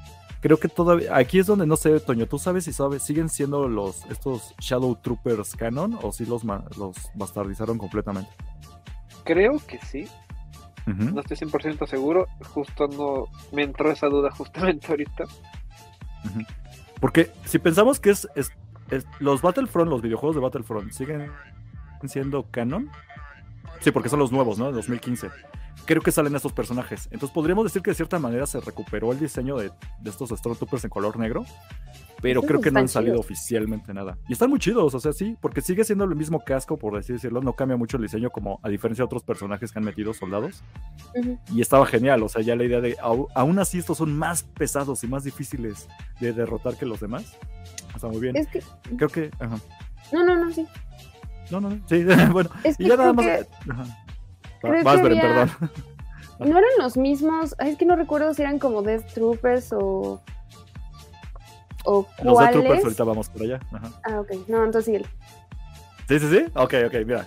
creo 0.40 0.58
que 0.58 0.68
todavía 0.68 1.16
aquí 1.16 1.38
es 1.38 1.46
donde 1.46 1.66
no 1.66 1.76
sé, 1.76 1.98
Toño, 2.00 2.26
tú 2.26 2.38
sabes 2.38 2.64
si 2.64 2.72
sabes, 2.72 3.02
siguen 3.02 3.28
siendo 3.28 3.68
los 3.68 4.04
estos 4.06 4.54
Shadow 4.60 4.94
Troopers 4.96 5.56
canon 5.56 5.98
o 6.02 6.12
si 6.12 6.24
los 6.24 6.44
los 6.44 6.96
bastardizaron 7.14 7.78
completamente. 7.78 8.30
Creo 9.24 9.60
que 9.66 9.78
sí. 9.78 10.06
No 10.86 11.20
estoy 11.20 11.36
100% 11.36 11.84
seguro, 11.88 12.28
justo 12.50 12.86
no 12.86 13.24
me 13.50 13.64
entró 13.64 13.90
esa 13.90 14.06
duda 14.06 14.30
justamente 14.30 14.86
ahorita. 14.90 15.24
Porque 17.00 17.32
si 17.44 17.58
pensamos 17.58 17.98
que 17.98 18.10
es, 18.10 18.28
es, 18.36 18.52
los 19.18 19.42
Battlefront, 19.42 19.90
los 19.90 20.00
videojuegos 20.00 20.36
de 20.36 20.42
Battlefront 20.42 20.92
siguen 20.92 21.32
siendo 22.04 22.44
canon. 22.52 22.88
Sí, 23.80 23.90
porque 23.90 24.08
son 24.08 24.18
los 24.18 24.32
nuevos, 24.32 24.58
¿no? 24.58 24.72
2015 24.72 25.28
creo 25.86 26.02
que 26.02 26.12
salen 26.12 26.34
estos 26.34 26.52
personajes. 26.52 27.08
Entonces 27.10 27.30
podríamos 27.30 27.64
decir 27.64 27.80
que 27.80 27.92
de 27.92 27.94
cierta 27.94 28.18
manera 28.18 28.46
se 28.46 28.60
recuperó 28.60 29.12
el 29.12 29.18
diseño 29.18 29.56
de, 29.56 29.70
estos 30.04 30.30
Stormtroopers 30.30 30.84
en 30.84 30.90
color 30.90 31.18
negro, 31.18 31.46
pero 32.20 32.42
creo 32.42 32.60
que 32.60 32.70
no 32.70 32.80
han 32.80 32.88
salido 32.88 33.18
oficialmente 33.18 33.94
nada. 33.94 34.18
Y 34.28 34.32
están 34.32 34.50
muy 34.50 34.58
chidos, 34.58 34.94
o 34.94 35.00
sea, 35.00 35.12
sí, 35.12 35.36
porque 35.40 35.60
sigue 35.60 35.84
siendo 35.84 36.04
el 36.04 36.16
mismo 36.16 36.40
casco, 36.40 36.76
por 36.76 36.96
así 36.96 37.12
decirlo, 37.12 37.40
no 37.40 37.54
cambia 37.54 37.76
mucho 37.76 37.96
el 37.96 38.02
diseño 38.02 38.30
como 38.30 38.58
a 38.62 38.68
diferencia 38.68 39.02
de 39.02 39.06
otros 39.06 39.22
personajes 39.22 39.72
que 39.72 39.78
han 39.78 39.84
metido 39.84 40.12
soldados. 40.12 40.62
Y 41.54 41.60
estaba 41.60 41.86
genial, 41.86 42.22
o 42.22 42.28
sea, 42.28 42.42
ya 42.42 42.56
la 42.56 42.64
idea 42.64 42.80
de, 42.80 42.96
aún 43.00 43.58
así 43.58 43.78
estos 43.78 43.98
son 43.98 44.16
más 44.16 44.42
pesados 44.42 45.04
y 45.04 45.06
más 45.06 45.24
difíciles 45.24 45.88
de 46.20 46.32
derrotar 46.32 46.76
que 46.76 46.84
los 46.84 47.00
demás. 47.00 47.38
Está 47.94 48.08
muy 48.08 48.20
bien. 48.20 48.34
Creo 48.96 49.08
que... 49.08 49.30
No, 50.12 50.24
no, 50.24 50.36
no, 50.36 50.52
sí. 50.52 50.66
No, 51.50 51.60
no, 51.60 51.70
sí, 51.86 52.04
bueno. 52.32 52.50
y 52.78 52.88
ya 52.88 52.96
nada 52.96 53.12
más... 53.12 53.26
perdón. 54.60 55.50
No 56.38 56.58
eran 56.58 56.70
los 56.78 56.96
mismos. 56.96 57.54
es 57.58 57.76
que 57.76 57.86
no 57.86 57.96
recuerdo 57.96 58.34
si 58.34 58.42
eran 58.42 58.58
como 58.58 58.82
Death 58.82 59.14
Troopers 59.14 59.72
o. 59.72 60.20
o 61.84 62.06
Los 62.22 62.38
Death 62.38 62.52
Troopers, 62.52 62.84
ahorita 62.84 63.04
vamos 63.04 63.28
por 63.30 63.42
allá. 63.42 63.60
Ah, 64.04 64.20
ok. 64.20 64.48
No, 64.48 64.64
entonces 64.64 65.02
sí. 65.02 65.04
Sí, 66.08 66.20
sí, 66.20 66.28
sí. 66.30 66.44
Ok, 66.54 66.74
ok, 66.86 66.94
mira. 67.04 67.26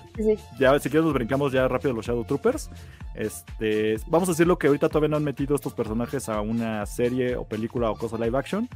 Ya, 0.57 0.77
si 0.79 0.89
quieres, 0.89 1.05
nos 1.05 1.13
brincamos 1.13 1.51
ya 1.51 1.67
rápido 1.67 1.93
los 1.93 2.05
Shadow 2.05 2.23
Troopers. 2.23 2.69
Este, 3.13 3.97
vamos 4.07 4.29
a 4.29 4.31
decir 4.31 4.47
lo 4.47 4.57
que 4.57 4.67
ahorita 4.67 4.87
todavía 4.87 5.09
no 5.09 5.17
han 5.17 5.23
metido 5.23 5.55
estos 5.55 5.73
personajes 5.73 6.29
a 6.29 6.39
una 6.39 6.85
serie 6.85 7.35
o 7.35 7.43
película 7.43 7.91
o 7.91 7.95
cosa 7.95 8.17
live 8.17 8.37
action. 8.37 8.69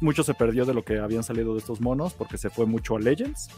Mucho 0.00 0.22
se 0.22 0.34
perdió 0.34 0.64
de 0.64 0.74
lo 0.74 0.84
que 0.84 0.98
habían 0.98 1.22
salido 1.22 1.52
de 1.54 1.60
estos 1.60 1.80
monos 1.80 2.14
porque 2.14 2.38
se 2.38 2.50
fue 2.50 2.66
mucho 2.66 2.96
a 2.96 3.00
Legends 3.00 3.48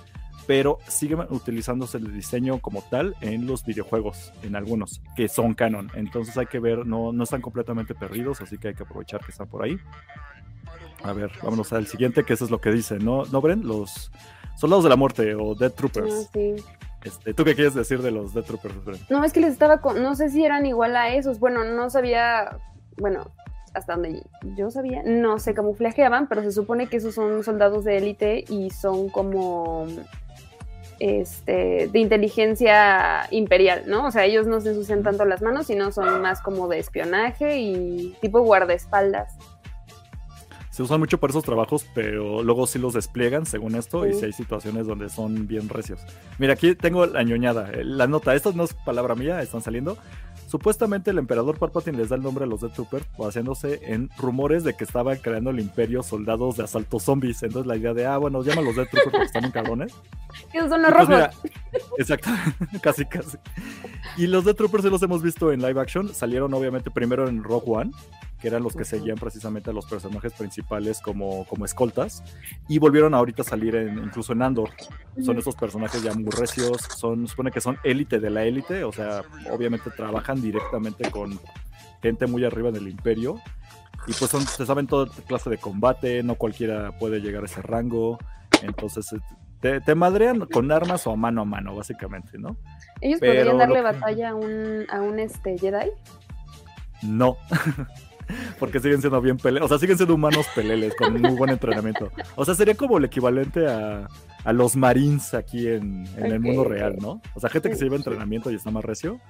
pero 0.46 0.78
sigue 0.86 1.16
utilizándose 1.30 1.98
el 1.98 2.12
diseño 2.12 2.60
como 2.60 2.82
tal 2.82 3.16
en 3.20 3.46
los 3.46 3.64
videojuegos, 3.64 4.32
en 4.42 4.56
algunos, 4.56 5.02
que 5.16 5.28
son 5.28 5.54
canon. 5.54 5.90
Entonces 5.94 6.36
hay 6.38 6.46
que 6.46 6.60
ver, 6.60 6.86
no, 6.86 7.12
no 7.12 7.24
están 7.24 7.42
completamente 7.42 7.94
perdidos, 7.94 8.40
así 8.40 8.56
que 8.56 8.68
hay 8.68 8.74
que 8.74 8.84
aprovechar 8.84 9.20
que 9.24 9.32
están 9.32 9.48
por 9.48 9.64
ahí. 9.64 9.76
A 11.02 11.12
ver, 11.12 11.30
vámonos 11.42 11.72
al 11.72 11.86
siguiente, 11.86 12.24
que 12.24 12.32
eso 12.32 12.44
es 12.44 12.50
lo 12.50 12.60
que 12.60 12.70
dice, 12.70 12.98
¿no, 12.98 13.24
¿No 13.26 13.40
Bren? 13.40 13.66
Los 13.66 14.10
Soldados 14.56 14.84
de 14.84 14.90
la 14.90 14.96
Muerte 14.96 15.34
o 15.34 15.54
Dead 15.54 15.72
Troopers. 15.72 16.30
Ah, 16.34 16.38
este, 17.04 17.34
¿Tú 17.34 17.44
qué 17.44 17.54
quieres 17.54 17.74
decir 17.74 18.00
de 18.00 18.10
los 18.10 18.32
Dead 18.32 18.44
Troopers, 18.44 18.84
Bren? 18.84 19.00
No, 19.10 19.22
es 19.24 19.32
que 19.32 19.40
les 19.40 19.52
estaba, 19.52 19.80
con, 19.80 20.02
no 20.02 20.14
sé 20.14 20.30
si 20.30 20.44
eran 20.44 20.64
igual 20.64 20.96
a 20.96 21.10
esos, 21.10 21.38
bueno, 21.38 21.64
no 21.64 21.90
sabía, 21.90 22.58
bueno, 22.96 23.32
hasta 23.76 23.94
donde 23.94 24.22
yo 24.56 24.70
sabía, 24.70 25.02
no 25.04 25.38
se 25.38 25.54
camuflajeaban, 25.54 26.28
pero 26.28 26.42
se 26.42 26.52
supone 26.52 26.88
que 26.88 26.96
esos 26.96 27.14
son 27.14 27.44
soldados 27.44 27.84
de 27.84 27.98
élite 27.98 28.44
y 28.48 28.70
son 28.70 29.08
como 29.10 29.86
este, 30.98 31.88
de 31.88 31.98
inteligencia 31.98 33.26
imperial, 33.30 33.84
¿no? 33.86 34.06
O 34.06 34.10
sea, 34.10 34.24
ellos 34.24 34.46
no 34.46 34.60
se 34.60 34.70
ensucian 34.70 35.02
tanto 35.02 35.24
las 35.24 35.42
manos, 35.42 35.66
sino 35.66 35.92
son 35.92 36.22
más 36.22 36.40
como 36.40 36.68
de 36.68 36.78
espionaje 36.78 37.58
y 37.58 38.16
tipo 38.20 38.40
guardaespaldas. 38.40 39.36
Se 40.70 40.82
usan 40.82 41.00
mucho 41.00 41.18
para 41.18 41.30
esos 41.30 41.42
trabajos, 41.42 41.86
pero 41.94 42.42
luego 42.42 42.66
sí 42.66 42.78
los 42.78 42.92
despliegan, 42.92 43.46
según 43.46 43.76
esto, 43.76 44.06
y 44.06 44.12
si 44.12 44.26
hay 44.26 44.32
situaciones 44.32 44.86
donde 44.86 45.08
son 45.08 45.46
bien 45.46 45.70
recios. 45.70 46.02
Mira, 46.38 46.52
aquí 46.52 46.74
tengo 46.74 47.06
la 47.06 47.22
ñoñada, 47.22 47.70
eh, 47.72 47.82
la 47.82 48.06
nota, 48.06 48.34
esto 48.34 48.52
no 48.52 48.64
es 48.64 48.74
palabra 48.74 49.14
mía, 49.14 49.40
están 49.40 49.62
saliendo. 49.62 49.96
Supuestamente 50.46 51.10
el 51.10 51.18
emperador 51.18 51.58
Palpatine 51.58 51.98
les 51.98 52.08
da 52.08 52.16
el 52.16 52.22
nombre 52.22 52.44
a 52.44 52.46
los 52.46 52.60
Death 52.60 52.74
Troopers 52.74 53.06
basándose 53.18 53.80
en 53.82 54.08
rumores 54.16 54.62
de 54.62 54.74
que 54.74 54.84
estaban 54.84 55.18
creando 55.18 55.50
el 55.50 55.58
imperio 55.58 56.02
soldados 56.02 56.56
de 56.56 56.64
asalto 56.64 57.00
zombies. 57.00 57.42
Entonces 57.42 57.66
la 57.66 57.76
idea 57.76 57.94
de, 57.94 58.06
ah, 58.06 58.18
bueno, 58.18 58.42
llaman 58.42 58.64
los 58.64 58.76
Death 58.76 58.90
Troopers 58.90 59.10
porque 59.10 59.26
están 59.26 59.44
en 59.44 59.50
cabrones. 59.50 59.92
Esos 60.52 60.70
son 60.70 60.82
los 60.82 60.92
pues 60.92 61.08
rojos. 61.08 61.42
exacto, 61.98 62.30
casi, 62.82 63.04
casi. 63.06 63.38
Y 64.16 64.28
los 64.28 64.44
Death 64.44 64.56
Troopers 64.56 64.84
sí 64.84 64.90
los 64.90 65.02
hemos 65.02 65.22
visto 65.22 65.50
en 65.52 65.60
live 65.60 65.80
action. 65.80 66.14
Salieron 66.14 66.54
obviamente 66.54 66.90
primero 66.90 67.28
en 67.28 67.42
Rogue 67.42 67.66
One, 67.66 67.90
que 68.46 68.50
eran 68.50 68.62
los 68.62 68.76
que 68.76 68.84
seguían 68.84 69.16
precisamente 69.16 69.70
a 69.70 69.72
los 69.72 69.86
personajes 69.86 70.32
principales 70.32 71.00
como, 71.00 71.44
como 71.46 71.64
escoltas. 71.64 72.22
Y 72.68 72.78
volvieron 72.78 73.12
ahorita 73.12 73.42
a 73.42 73.44
salir 73.44 73.74
en, 73.74 73.98
incluso 73.98 74.34
en 74.34 74.42
Andor. 74.42 74.70
Son 75.20 75.36
estos 75.36 75.56
personajes 75.56 76.00
ya 76.00 76.14
muy 76.14 76.30
recios, 76.30 76.80
son, 76.96 77.26
supone 77.26 77.50
que 77.50 77.60
son 77.60 77.76
élite 77.82 78.20
de 78.20 78.30
la 78.30 78.44
élite, 78.44 78.84
o 78.84 78.92
sea, 78.92 79.22
obviamente 79.50 79.90
trabajan 79.90 80.40
directamente 80.40 81.10
con 81.10 81.40
gente 82.00 82.28
muy 82.28 82.44
arriba 82.44 82.70
del 82.70 82.86
imperio. 82.86 83.40
Y 84.06 84.12
pues 84.12 84.30
son, 84.30 84.42
se 84.46 84.64
saben 84.64 84.86
toda 84.86 85.12
clase 85.26 85.50
de 85.50 85.58
combate, 85.58 86.22
no 86.22 86.36
cualquiera 86.36 86.96
puede 87.00 87.18
llegar 87.18 87.42
a 87.42 87.46
ese 87.46 87.62
rango. 87.62 88.16
Entonces 88.62 89.12
te, 89.60 89.80
te 89.80 89.94
madrean 89.96 90.46
con 90.46 90.70
armas 90.70 91.04
o 91.08 91.10
a 91.10 91.16
mano 91.16 91.42
a 91.42 91.44
mano, 91.44 91.74
básicamente, 91.74 92.38
¿no? 92.38 92.56
¿Ellos 93.00 93.18
podrían 93.18 93.58
darle 93.58 93.82
batalla 93.82 94.30
a 94.30 94.34
un, 94.36 94.86
a 94.88 95.00
un 95.00 95.18
este, 95.18 95.58
Jedi? 95.58 95.90
No. 97.02 97.36
Porque 98.58 98.80
siguen 98.80 99.00
siendo 99.00 99.20
bien 99.20 99.36
peleles. 99.36 99.64
O 99.64 99.68
sea, 99.68 99.78
siguen 99.78 99.96
siendo 99.96 100.14
humanos 100.14 100.46
peleles 100.54 100.94
con 100.96 101.20
muy 101.20 101.36
buen 101.36 101.50
entrenamiento. 101.50 102.10
O 102.34 102.44
sea, 102.44 102.54
sería 102.54 102.74
como 102.74 102.98
el 102.98 103.04
equivalente 103.04 103.66
a, 103.66 104.08
a 104.44 104.52
los 104.52 104.76
Marines 104.76 105.34
aquí 105.34 105.68
en, 105.68 106.06
en 106.16 106.26
el 106.26 106.40
mundo 106.40 106.64
real, 106.64 106.96
¿no? 107.00 107.20
O 107.34 107.40
sea, 107.40 107.50
gente 107.50 107.68
que 107.68 107.76
se 107.76 107.84
lleva 107.84 107.96
entrenamiento 107.96 108.50
y 108.50 108.54
está 108.54 108.70
más 108.70 108.84
recio. 108.84 109.20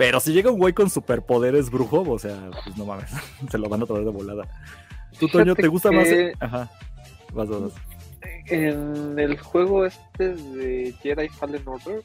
Pero 0.00 0.18
si 0.18 0.32
llega 0.32 0.50
un 0.50 0.58
güey 0.58 0.72
con 0.72 0.88
superpoderes 0.88 1.70
brujo, 1.70 2.00
o 2.00 2.18
sea, 2.18 2.50
pues 2.64 2.74
no 2.78 2.86
mames, 2.86 3.10
se 3.50 3.58
lo 3.58 3.68
van 3.68 3.82
a 3.82 3.86
traer 3.86 4.04
de 4.04 4.10
volada. 4.10 4.48
¿Tú, 5.18 5.28
Toño, 5.28 5.54
te 5.54 5.68
gusta 5.68 5.92
más? 5.92 6.08
Ajá, 6.40 6.70
vas, 7.34 7.48
vas. 7.48 7.72
En 8.46 9.18
el 9.18 9.38
juego 9.38 9.84
este 9.84 10.34
de 10.34 10.94
Jedi 11.02 11.28
Fallen 11.28 11.62
Order, 11.66 12.00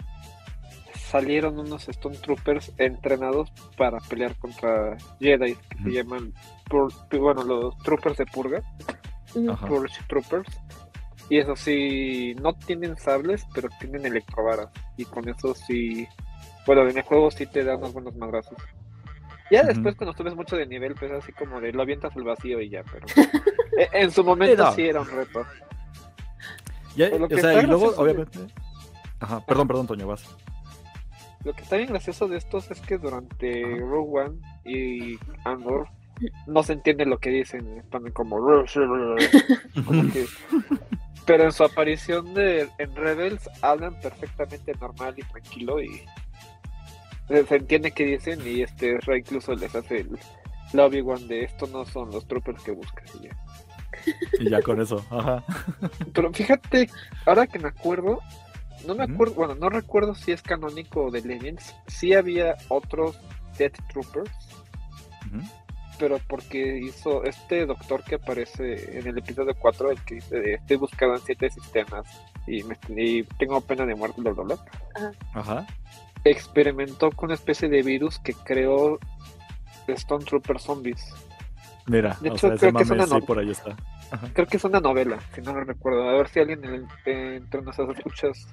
salieron 1.05 1.59
unos 1.59 1.87
Stone 1.87 2.17
Troopers 2.17 2.73
entrenados 2.77 3.51
para 3.77 3.99
pelear 3.99 4.35
contra 4.35 4.97
Jedi, 5.19 5.55
que 5.55 5.83
se 5.83 5.91
llaman, 5.91 6.33
bueno, 7.11 7.43
los 7.43 7.77
Troopers 7.79 8.17
de 8.17 8.25
Purga, 8.25 8.63
Purge 9.67 10.01
Troopers. 10.07 10.49
Y 11.29 11.39
eso 11.39 11.55
sí, 11.55 12.35
no 12.41 12.53
tienen 12.53 12.97
sables, 12.97 13.45
pero 13.53 13.69
tienen 13.79 14.05
electrovaras. 14.05 14.69
Y 14.95 15.05
con 15.05 15.27
eso 15.27 15.55
sí, 15.55 16.07
bueno, 16.67 16.87
en 16.87 16.97
el 16.97 17.03
juego 17.03 17.31
sí 17.31 17.45
te 17.47 17.63
dan 17.63 17.77
unos 17.77 17.93
buenos 17.93 18.15
madrazos. 18.15 18.57
Ya 19.51 19.63
después, 19.63 19.95
cuando 19.95 20.15
subes 20.15 20.35
mucho 20.35 20.55
de 20.55 20.65
nivel, 20.65 20.95
pues 20.95 21.11
así 21.11 21.31
como 21.31 21.61
de 21.61 21.71
lo 21.71 21.83
avientas 21.83 22.15
al 22.15 22.23
vacío 22.23 22.59
y 22.61 22.69
ya, 22.69 22.83
pero 22.83 23.05
e, 23.77 23.89
en 23.93 24.11
su 24.11 24.23
momento 24.23 24.71
sí 24.73 24.87
era 24.87 25.01
un 25.01 25.07
reto. 25.07 25.41
o 25.41 27.37
sea, 27.39 27.61
y 27.61 27.67
luego, 27.67 27.93
obviamente. 27.97 28.39
Ajá, 29.19 29.45
perdón, 29.45 29.67
perdón, 29.67 29.87
Toño, 29.87 30.07
vas. 30.07 30.35
Lo 31.45 31.53
que 31.53 31.61
está 31.61 31.77
bien 31.77 31.89
gracioso 31.89 32.27
de 32.27 32.37
estos 32.37 32.69
es 32.71 32.81
que 32.81 32.97
durante 32.97 33.63
Rogue 33.79 34.25
One 34.25 34.39
y 34.65 35.19
Andor 35.43 35.87
no 36.47 36.63
se 36.63 36.73
entiende 36.73 37.05
lo 37.05 37.19
que 37.19 37.29
dicen, 37.29 37.77
están 37.77 38.11
como, 38.11 38.37
pero 41.27 41.43
en 41.43 41.51
su 41.51 41.63
aparición 41.63 42.33
de, 42.33 42.67
en 42.79 42.95
Rebels 42.95 43.47
hablan 43.61 43.99
perfectamente 43.99 44.73
normal 44.81 45.13
y 45.17 45.23
tranquilo 45.23 45.79
y 45.81 46.01
se, 47.27 47.55
entiende 47.55 47.91
que 47.91 48.05
dicen 48.05 48.39
y 48.45 48.61
este 48.61 48.97
Rey 49.01 49.19
incluso 49.19 49.53
les 49.53 49.75
hace 49.75 49.99
el 50.01 50.17
lobby 50.73 51.01
one 51.01 51.27
de 51.27 51.43
esto 51.43 51.67
no 51.67 51.85
son 51.85 52.09
los 52.09 52.27
troopers 52.27 52.63
que 52.63 52.71
buscas 52.71 53.13
y 53.15 53.27
ya. 53.27 53.37
Y 54.39 54.49
ya 54.49 54.61
con 54.61 54.81
eso, 54.81 55.05
ajá. 55.09 55.43
Pero 56.13 56.33
fíjate, 56.33 56.89
ahora 57.25 57.45
que 57.47 57.59
me 57.59 57.69
acuerdo, 57.69 58.19
no 58.87 58.95
me 58.95 59.03
acuerdo, 59.03 59.35
bueno, 59.35 59.55
no 59.55 59.69
recuerdo 59.69 60.15
si 60.15 60.31
es 60.31 60.41
canónico 60.41 61.11
de 61.11 61.21
Legends. 61.21 61.75
Sí 61.87 62.13
había 62.13 62.55
otros 62.69 63.17
Death 63.57 63.79
Troopers. 63.89 64.31
Pero 65.97 66.19
porque 66.27 66.77
hizo 66.79 67.23
este 67.23 67.65
doctor 67.65 68.03
que 68.03 68.15
aparece 68.15 68.99
en 68.99 69.07
el 69.07 69.17
episodio 69.17 69.55
4, 69.57 69.91
el 69.91 70.01
que 70.01 70.15
dice 70.15 70.53
estoy 70.53 70.77
buscando 70.77 71.15
en 71.15 71.21
siete 71.21 71.49
sistemas 71.49 72.05
y, 72.47 72.63
me, 72.63 72.75
tengo 73.37 73.61
pena 73.61 73.85
de 73.85 73.95
muerte, 73.95 74.21
bla, 74.21 74.31
bla, 74.31 74.43
bla. 74.43 74.57
Ajá. 75.33 75.65
Experimentó 76.25 77.11
con 77.11 77.27
una 77.27 77.35
especie 77.35 77.69
de 77.69 77.81
virus 77.81 78.19
que 78.19 78.33
creó 78.33 78.99
Stone 79.87 80.25
Trooper 80.25 80.59
Zombies. 80.59 81.13
Mira, 81.87 82.17
de 82.19 82.29
hecho, 82.29 82.49
creo 82.55 82.73
que 82.73 82.83
es 82.83 82.89
una 82.89 83.07
por 83.21 83.39
ahí 83.39 83.51
está. 83.51 83.75
Creo 84.33 84.47
que 84.47 84.57
es 84.57 84.63
una 84.63 84.79
novela, 84.79 85.19
si 85.33 85.41
no 85.41 85.53
lo 85.53 85.63
recuerdo. 85.63 86.09
A 86.09 86.13
ver 86.13 86.27
si 86.27 86.39
alguien 86.39 86.87
entre 87.05 87.61
nuestras 87.61 87.89
escuchas 87.97 88.47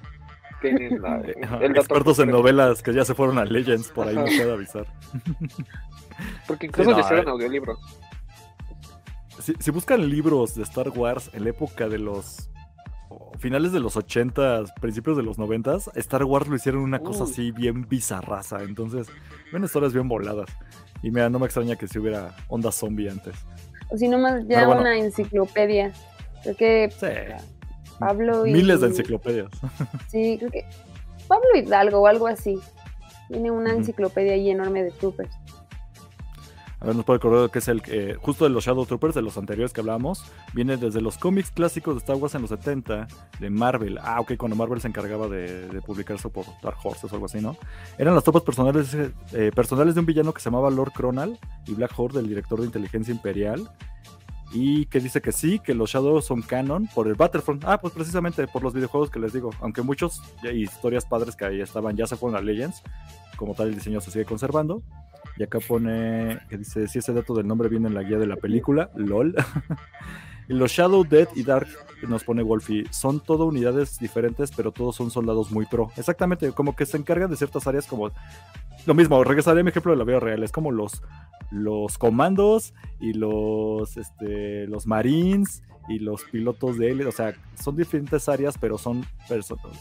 Expertos 0.63 2.19
en 2.19 2.29
novelas 2.29 2.81
que 2.81 2.93
ya 2.93 3.03
se 3.05 3.13
fueron 3.13 3.37
a 3.37 3.45
Legends, 3.45 3.89
por 3.89 4.07
ahí 4.07 4.15
no 4.15 4.25
puedo 4.25 4.53
avisar. 4.53 4.85
Porque 6.47 6.67
incluso 6.67 6.91
le 6.91 7.01
hicieron 7.01 7.27
eh. 7.27 7.31
audiolibro. 7.31 7.77
Si, 9.39 9.71
buscan 9.71 10.09
libros 10.09 10.55
de 10.55 10.63
Star 10.63 10.89
Wars 10.89 11.29
en 11.33 11.43
la 11.43 11.49
época 11.49 11.89
de 11.89 11.99
los 11.99 12.49
finales 13.39 13.73
de 13.73 13.79
los 13.79 13.97
80, 13.97 14.63
principios 14.79 15.17
de 15.17 15.23
los 15.23 15.37
90, 15.37 15.77
Star 15.95 16.23
Wars 16.23 16.47
lo 16.47 16.55
hicieron 16.55 16.81
una 16.81 16.99
cosa 16.99 17.25
así 17.25 17.51
bien 17.51 17.87
bizarraza. 17.89 18.63
Entonces, 18.63 19.07
ven 19.51 19.63
historias 19.63 19.91
bien 19.91 20.07
voladas. 20.07 20.49
Y 21.01 21.11
mira, 21.11 21.29
no 21.29 21.39
me 21.39 21.45
extraña 21.45 21.75
que 21.75 21.87
si 21.87 21.99
hubiera 21.99 22.35
onda 22.47 22.71
zombie 22.71 23.09
antes. 23.09 23.35
O 23.89 23.97
si 23.97 24.07
nomás 24.07 24.47
ya 24.47 24.67
una 24.67 24.97
enciclopedia. 24.97 25.91
Creo 26.43 26.55
que 26.55 26.89
Pablo 27.99 28.45
y... 28.45 28.53
Miles 28.53 28.81
de 28.81 28.87
enciclopedias. 28.87 29.49
Sí, 30.09 30.37
creo 30.37 30.51
que 30.51 30.65
Pablo 31.27 31.47
Hidalgo 31.55 31.99
o 31.99 32.07
algo 32.07 32.27
así. 32.27 32.59
Tiene 33.29 33.51
una 33.51 33.71
enciclopedia 33.73 34.33
ahí 34.33 34.49
enorme 34.49 34.83
de 34.83 34.91
troopers. 34.91 35.35
A 36.83 36.87
ver, 36.87 36.97
nos 36.97 37.05
puede 37.05 37.17
acordar 37.17 37.49
que 37.49 37.59
es 37.59 37.67
el 37.69 37.81
eh, 37.87 38.17
justo 38.21 38.43
de 38.43 38.49
los 38.49 38.65
Shadow 38.65 38.85
Troopers, 38.85 39.15
de 39.15 39.21
los 39.21 39.37
anteriores 39.37 39.71
que 39.71 39.79
hablábamos. 39.79 40.25
Viene 40.53 40.75
desde 40.75 40.99
los 40.99 41.17
cómics 41.17 41.49
clásicos 41.49 41.95
de 41.95 41.99
Star 41.99 42.17
Wars 42.17 42.35
en 42.35 42.41
los 42.41 42.49
70, 42.49 43.07
de 43.39 43.49
Marvel. 43.49 43.97
Ah, 44.01 44.19
ok, 44.19 44.33
cuando 44.37 44.57
Marvel 44.57 44.81
se 44.81 44.89
encargaba 44.89 45.29
de, 45.29 45.69
de 45.69 45.81
publicar 45.81 46.17
eso 46.17 46.29
por 46.29 46.45
Dark 46.61 46.77
Horses 46.83 47.09
o 47.09 47.15
algo 47.15 47.27
así, 47.27 47.39
¿no? 47.39 47.55
Eran 47.97 48.13
las 48.13 48.25
tropas 48.25 48.43
personales, 48.43 48.93
eh, 49.31 49.51
personales 49.55 49.93
de 49.93 50.01
un 50.01 50.05
villano 50.05 50.33
que 50.33 50.41
se 50.41 50.49
llamaba 50.49 50.69
Lord 50.69 50.91
Cronal 50.91 51.39
y 51.65 51.73
Black 51.73 51.97
Horde, 51.97 52.19
el 52.19 52.27
director 52.27 52.59
de 52.59 52.65
inteligencia 52.65 53.13
imperial 53.13 53.65
y 54.53 54.85
que 54.85 54.99
dice 54.99 55.21
que 55.21 55.31
sí, 55.31 55.59
que 55.59 55.73
los 55.73 55.89
Shadows 55.89 56.25
son 56.25 56.41
canon 56.41 56.87
por 56.93 57.07
el 57.07 57.15
Battlefront. 57.15 57.63
Ah, 57.65 57.79
pues 57.79 57.93
precisamente 57.93 58.45
por 58.47 58.61
los 58.61 58.73
videojuegos 58.73 59.09
que 59.09 59.19
les 59.19 59.31
digo, 59.31 59.51
aunque 59.61 59.81
muchos 59.81 60.21
historias 60.53 61.05
padres 61.05 61.37
que 61.37 61.45
ahí 61.45 61.61
estaban 61.61 61.95
ya 61.95 62.07
se 62.07 62.17
fueron 62.17 62.37
a 62.37 62.41
Legends, 62.41 62.83
como 63.37 63.55
tal 63.55 63.69
el 63.69 63.75
diseño 63.75 63.99
se 64.01 64.11
sigue 64.11 64.25
conservando. 64.25 64.83
Y 65.37 65.43
acá 65.43 65.59
pone 65.59 66.39
que 66.49 66.57
dice 66.57 66.87
si 66.87 66.99
ese 66.99 67.13
dato 67.13 67.33
del 67.33 67.47
nombre 67.47 67.69
viene 67.69 67.87
en 67.87 67.93
la 67.93 68.03
guía 68.03 68.17
de 68.17 68.27
la 68.27 68.35
película, 68.35 68.89
lol. 68.95 69.35
y 70.49 70.53
los 70.53 70.71
Shadow, 70.71 71.03
Dead 71.03 71.27
y 71.35 71.43
Dark 71.43 71.67
nos 72.07 72.23
pone 72.23 72.43
Wolfie, 72.43 72.85
son 72.91 73.19
todo 73.19 73.45
unidades 73.45 73.97
diferentes, 73.99 74.51
pero 74.55 74.71
todos 74.71 74.95
son 74.95 75.09
soldados 75.09 75.51
muy 75.51 75.65
pro. 75.65 75.91
Exactamente, 75.97 76.51
como 76.51 76.75
que 76.75 76.85
se 76.85 76.97
encargan 76.97 77.29
de 77.29 77.37
ciertas 77.37 77.65
áreas 77.67 77.87
como 77.87 78.11
lo 78.85 78.93
mismo, 78.93 79.23
regresaré 79.23 79.61
a 79.61 79.63
mi 79.63 79.69
ejemplo 79.69 79.93
de 79.93 79.97
la 79.97 80.03
vida 80.03 80.19
real, 80.19 80.43
es 80.43 80.51
como 80.51 80.71
los 80.71 81.01
los 81.53 81.97
comandos 81.99 82.73
y 82.99 83.13
los, 83.13 83.95
este, 83.95 84.67
los 84.67 84.87
marines 84.87 85.61
y 85.87 85.99
los 85.99 86.23
pilotos 86.23 86.77
de 86.77 86.91
élite, 86.91 87.07
o 87.07 87.11
sea, 87.11 87.35
son 87.61 87.75
diferentes 87.75 88.27
áreas, 88.27 88.57
pero 88.57 88.77
son 88.77 89.05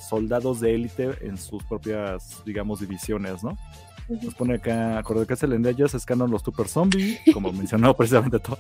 soldados 0.01 0.61
de 0.61 0.75
élite 0.75 1.11
en 1.23 1.39
sus 1.39 1.65
propias, 1.65 2.43
digamos, 2.45 2.81
divisiones, 2.81 3.43
¿no? 3.43 3.57
Nos 4.21 4.35
pone 4.35 4.55
acá, 4.55 5.03
es 5.31 5.43
el 5.43 5.67
ellas 5.67 5.95
es 5.95 6.05
canon 6.05 6.31
los 6.31 6.43
Super 6.43 6.69
Zombie, 6.69 7.19
como 7.33 7.53
mencionó 7.53 7.95
precisamente 7.95 8.39
todo. 8.39 8.59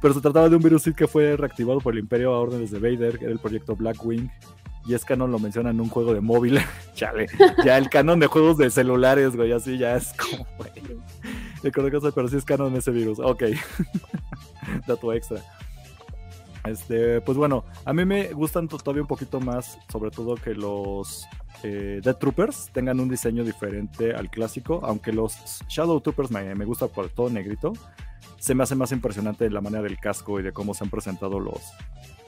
Pero 0.00 0.14
se 0.14 0.20
trataba 0.20 0.48
de 0.48 0.56
un 0.56 0.62
virus 0.62 0.88
que 0.96 1.06
fue 1.06 1.36
reactivado 1.36 1.80
por 1.80 1.94
el 1.94 2.00
Imperio 2.00 2.32
a 2.32 2.40
órdenes 2.40 2.70
de 2.70 2.78
Vader, 2.78 3.18
que 3.18 3.24
era 3.24 3.32
el 3.32 3.38
proyecto 3.38 3.76
Blackwing. 3.76 4.30
Y 4.86 4.94
es 4.94 5.04
canon, 5.04 5.30
lo 5.30 5.38
menciona 5.38 5.70
en 5.70 5.80
un 5.80 5.90
juego 5.90 6.14
de 6.14 6.22
móvil. 6.22 6.58
Chale, 6.94 7.26
ya 7.64 7.76
el 7.76 7.90
canon 7.90 8.18
de 8.18 8.26
juegos 8.26 8.56
de 8.56 8.70
celulares, 8.70 9.36
güey, 9.36 9.52
así 9.52 9.76
ya 9.76 9.96
es 9.96 10.14
como, 10.14 10.46
güey 10.56 10.70
pero 12.14 12.28
sí 12.28 12.36
es 12.36 12.44
canon 12.44 12.74
ese 12.76 12.90
virus. 12.90 13.18
Ok. 13.18 13.44
Dato 14.86 15.12
extra. 15.12 15.40
Este, 16.64 17.20
pues 17.20 17.38
bueno, 17.38 17.64
a 17.84 17.92
mí 17.92 18.04
me 18.04 18.32
gustan 18.32 18.68
todavía 18.68 19.02
un 19.02 19.08
poquito 19.08 19.40
más, 19.40 19.78
sobre 19.90 20.10
todo 20.10 20.34
que 20.34 20.54
los 20.54 21.26
eh, 21.62 22.00
Dead 22.02 22.16
Troopers 22.16 22.70
tengan 22.72 23.00
un 23.00 23.08
diseño 23.08 23.44
diferente 23.44 24.14
al 24.14 24.30
clásico, 24.30 24.80
aunque 24.84 25.12
los 25.12 25.62
Shadow 25.68 26.00
Troopers 26.00 26.30
me, 26.30 26.54
me 26.54 26.64
gusta 26.64 26.88
por 26.88 27.08
todo 27.08 27.30
negrito, 27.30 27.72
se 28.38 28.54
me 28.54 28.62
hace 28.62 28.74
más 28.74 28.92
impresionante 28.92 29.48
la 29.50 29.60
manera 29.60 29.82
del 29.82 29.98
casco 29.98 30.38
y 30.38 30.42
de 30.42 30.52
cómo 30.52 30.74
se 30.74 30.84
han 30.84 30.90
presentado 30.90 31.40
los, 31.40 31.72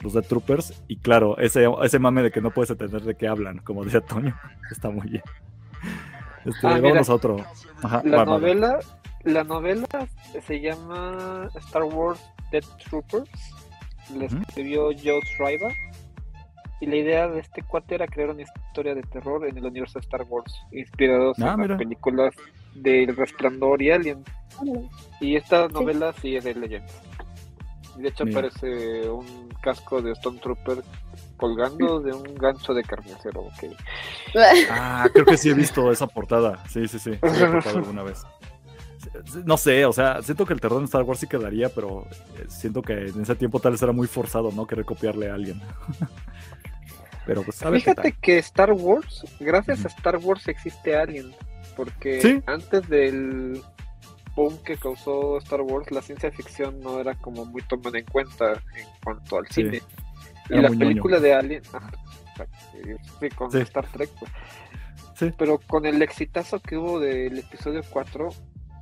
los 0.01 0.13
Dead 0.13 0.23
Troopers. 0.23 0.83
Y 0.87 0.97
claro, 0.97 1.37
ese, 1.37 1.65
ese 1.83 1.99
mame 1.99 2.23
de 2.23 2.31
que 2.31 2.41
no 2.41 2.51
puedes 2.51 2.71
entender 2.71 3.03
de 3.03 3.15
qué 3.15 3.27
hablan, 3.27 3.59
como 3.59 3.83
decía 3.83 4.01
Toño, 4.01 4.35
está 4.71 4.89
muy 4.89 5.07
bien. 5.09 5.23
Este, 6.45 6.67
ah, 6.67 6.79
vamos 6.81 7.09
a 7.09 7.13
otro. 7.13 7.37
la 8.03 8.25
novela 8.25 8.79
la 9.23 9.43
novela 9.43 9.87
se 10.45 10.59
llama 10.59 11.49
Star 11.55 11.83
Wars 11.83 12.19
Dead 12.51 12.63
Troopers. 12.89 13.29
La 14.15 14.25
escribió 14.25 14.89
Joe 14.91 15.21
Schreiber. 15.25 15.71
Y 16.81 16.85
la 16.85 16.97
idea 16.97 17.27
de 17.29 17.39
este 17.39 17.61
cuate 17.61 17.95
era 17.95 18.07
crear 18.07 18.31
una 18.31 18.41
historia 18.41 18.93
de 18.93 19.03
terror 19.03 19.47
en 19.47 19.57
el 19.57 19.65
universo 19.65 19.99
de 19.99 20.03
Star 20.03 20.23
Wars, 20.23 20.53
inspirados 20.73 21.39
ah, 21.39 21.55
en 21.57 21.69
las 21.69 21.77
películas 21.77 22.35
del 22.75 23.15
Resplandor 23.15 23.81
y 23.81 23.91
Alien. 23.91 24.23
Y 25.21 25.37
esta 25.37 25.69
novela 25.69 26.13
sí, 26.21 26.35
es 26.35 26.43
de 26.43 26.55
Legends. 26.55 26.93
De 27.97 28.09
hecho, 28.09 28.23
aparece 28.23 29.07
un 29.09 29.49
casco 29.61 30.01
de 30.01 30.11
Stone 30.11 30.39
Trooper 30.39 30.83
colgando 31.37 31.99
de 31.99 32.11
un 32.11 32.35
gancho 32.35 32.73
de 32.73 32.83
carnicero. 32.83 33.47
Ah, 34.71 35.07
creo 35.13 35.25
que 35.25 35.37
sí 35.37 35.49
he 35.49 35.53
visto 35.53 35.91
esa 35.91 36.07
portada. 36.07 36.57
Sí, 36.67 36.87
sí, 36.87 36.97
sí. 36.97 37.11
alguna 37.67 38.01
vez. 38.01 38.23
No 39.45 39.57
sé, 39.57 39.85
o 39.85 39.93
sea, 39.93 40.21
siento 40.21 40.45
que 40.45 40.53
el 40.53 40.61
terror 40.61 40.79
en 40.79 40.85
Star 40.85 41.03
Wars 41.03 41.19
sí 41.19 41.27
quedaría, 41.27 41.69
pero 41.69 42.07
eh, 42.37 42.45
siento 42.47 42.81
que 42.81 42.93
en 42.93 43.21
ese 43.21 43.35
tiempo 43.35 43.59
tal 43.59 43.73
vez 43.73 43.81
era 43.81 43.91
muy 43.91 44.07
forzado, 44.07 44.51
¿no? 44.51 44.65
Querer 44.65 44.85
copiarle 44.85 45.29
a 45.29 45.35
alguien. 45.35 45.61
pero 47.25 47.43
pues, 47.43 47.57
Fíjate 47.59 48.13
que 48.13 48.39
Star 48.39 48.71
Wars, 48.73 49.23
gracias 49.39 49.85
a 49.85 49.87
Star 49.89 50.17
Wars 50.17 50.47
existe 50.47 50.95
Alien, 50.95 51.31
porque 51.75 52.41
antes 52.45 52.87
del 52.89 53.61
boom 54.35 54.57
que 54.63 54.77
causó 54.77 55.37
Star 55.37 55.61
Wars, 55.61 55.91
la 55.91 56.01
ciencia 56.01 56.31
ficción 56.31 56.79
no 56.79 56.99
era 56.99 57.13
como 57.15 57.45
muy 57.45 57.61
tomada 57.63 57.99
en 57.99 58.05
cuenta 58.05 58.53
en 58.53 58.87
cuanto 59.03 59.37
al 59.37 59.47
cine. 59.47 59.81
Y 60.49 60.55
la 60.55 60.69
película 60.69 61.19
de 61.19 61.33
Alien, 61.33 61.63
sí, 63.19 63.29
con 63.29 63.55
Star 63.57 63.87
Trek, 63.87 64.09
pues. 64.19 64.31
Pero 65.37 65.59
con 65.59 65.85
el 65.85 66.01
exitazo 66.01 66.59
que 66.59 66.75
hubo 66.75 66.99
del 66.99 67.37
episodio 67.39 67.81
4, 67.89 68.29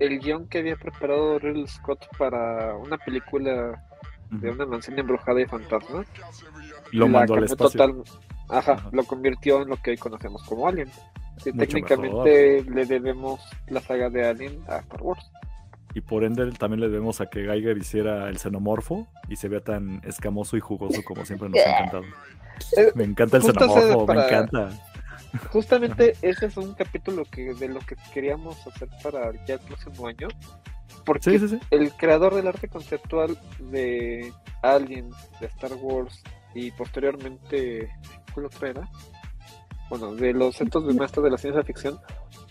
el 0.02 0.20
guion 0.20 0.48
que 0.48 0.60
había 0.60 0.76
preparado 0.76 1.38
Ridley 1.38 1.68
Scott 1.68 2.08
para 2.18 2.76
una 2.76 2.98
película 2.98 3.84
de 4.32 4.50
una 4.50 4.66
mansión 4.66 4.98
embrujada 4.98 5.42
y 5.42 5.46
fantasma, 5.46 6.06
lo 6.92 7.08
mandó 7.08 7.36
al 7.36 7.44
espacio. 7.44 8.04
ajá, 8.50 8.90
lo 8.92 9.04
convirtió 9.04 9.62
en 9.62 9.70
lo 9.70 9.78
que 9.78 9.92
hoy 9.92 9.98
conocemos 9.98 10.44
como 10.44 10.68
Alien. 10.68 10.90
técnicamente 11.44 12.64
le 12.64 12.86
debemos 12.86 13.42
la 13.68 13.82
saga 13.82 14.10
de 14.10 14.28
Alien 14.28 14.60
a 14.68 14.78
Star 14.78 15.02
Wars. 15.04 15.32
Y 15.94 16.02
por 16.02 16.24
ende 16.24 16.50
también 16.54 16.80
le 16.80 16.88
debemos 16.88 17.20
a 17.20 17.30
que 17.30 17.44
Geiger 17.44 17.78
hiciera 17.78 18.30
el 18.30 18.38
xenomorfo 18.38 19.08
y 19.28 19.36
se 19.36 19.50
vea 19.50 19.60
tan 19.60 20.02
escamoso 20.06 20.56
y 20.56 20.62
jugoso 20.62 21.04
como 21.04 21.26
siempre 21.26 21.50
nos 21.50 21.60
ha 21.60 21.70
encantado. 21.78 22.04
Eh, 22.78 22.92
me 22.96 23.04
encanta 23.04 23.38
el 23.38 23.44
xenomorfo, 23.44 24.08
me 24.08 24.26
encanta. 24.26 24.70
Justamente 25.52 26.16
ese 26.22 26.48
es 26.48 26.58
un 26.58 26.74
capítulo 26.74 27.24
que 27.26 27.54
de 27.54 27.70
lo 27.70 27.80
que 27.80 27.96
queríamos 28.14 28.66
hacer 28.68 28.90
para 29.02 29.32
ya 29.46 29.56
el 29.56 29.60
próximo 29.62 30.08
año. 30.08 30.28
Porque 31.06 31.40
el 31.72 31.92
creador 31.94 32.36
del 32.36 32.48
arte 32.48 32.68
conceptual 32.68 33.38
de 33.72 34.32
Alien, 34.62 35.10
de 35.40 35.48
Star 35.48 35.74
Wars 35.74 36.22
y 36.54 36.72
posteriormente, 36.72 37.90
¿cuál 38.34 38.50
era? 38.62 38.90
Bueno, 39.90 40.14
de 40.16 40.34
los 40.34 40.56
centros 40.56 40.86
de 40.86 40.94
maestros 40.94 41.24
de 41.24 41.32
la 41.32 41.38
ciencia 41.38 41.64
ficción, 41.64 42.00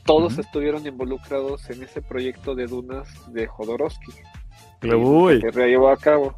todos 0.04 0.38
estuvieron 0.38 0.86
involucrados 0.86 1.68
en 1.70 1.82
ese 1.82 2.02
proyecto 2.02 2.54
de 2.54 2.66
dunas 2.66 3.08
de 3.32 3.46
Jodorowsky. 3.46 4.12
Que, 4.80 5.50
que 5.50 5.68
llevó 5.68 5.90
a 5.90 5.96
cabo. 5.96 6.36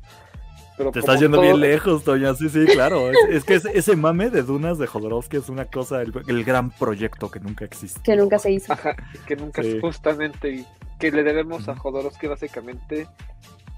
Te 0.91 0.99
estás 0.99 1.21
yendo 1.21 1.41
bien 1.41 1.61
lejos, 1.61 2.03
Toña. 2.05 2.35
Sí, 2.35 2.49
sí, 2.49 2.65
claro. 2.67 3.11
Es, 3.31 3.45
que 3.45 3.55
ese 3.55 3.97
mame 3.97 4.31
de 4.31 4.43
Dunas 4.43 4.79
de 4.79 4.87
Jodorowsky 4.87 5.37
es 5.37 5.49
una 5.49 5.67
cosa, 5.67 6.03
el, 6.03 6.45
gran 6.45 6.71
proyecto 6.71 7.31
que 7.31 7.41
nunca 7.41 7.65
existe. 7.65 8.01
Que 8.03 8.17
nunca 8.17 8.39
se 8.39 8.53
hizo. 8.53 8.73
Ajá, 8.73 8.97
que 9.27 9.37
nunca 9.37 9.63
justamente, 9.81 10.65
que 10.99 11.13
le 11.13 11.23
debemos 11.23 11.69
a 11.69 11.77
Jodorowsky 11.77 12.27
básicamente 12.27 13.07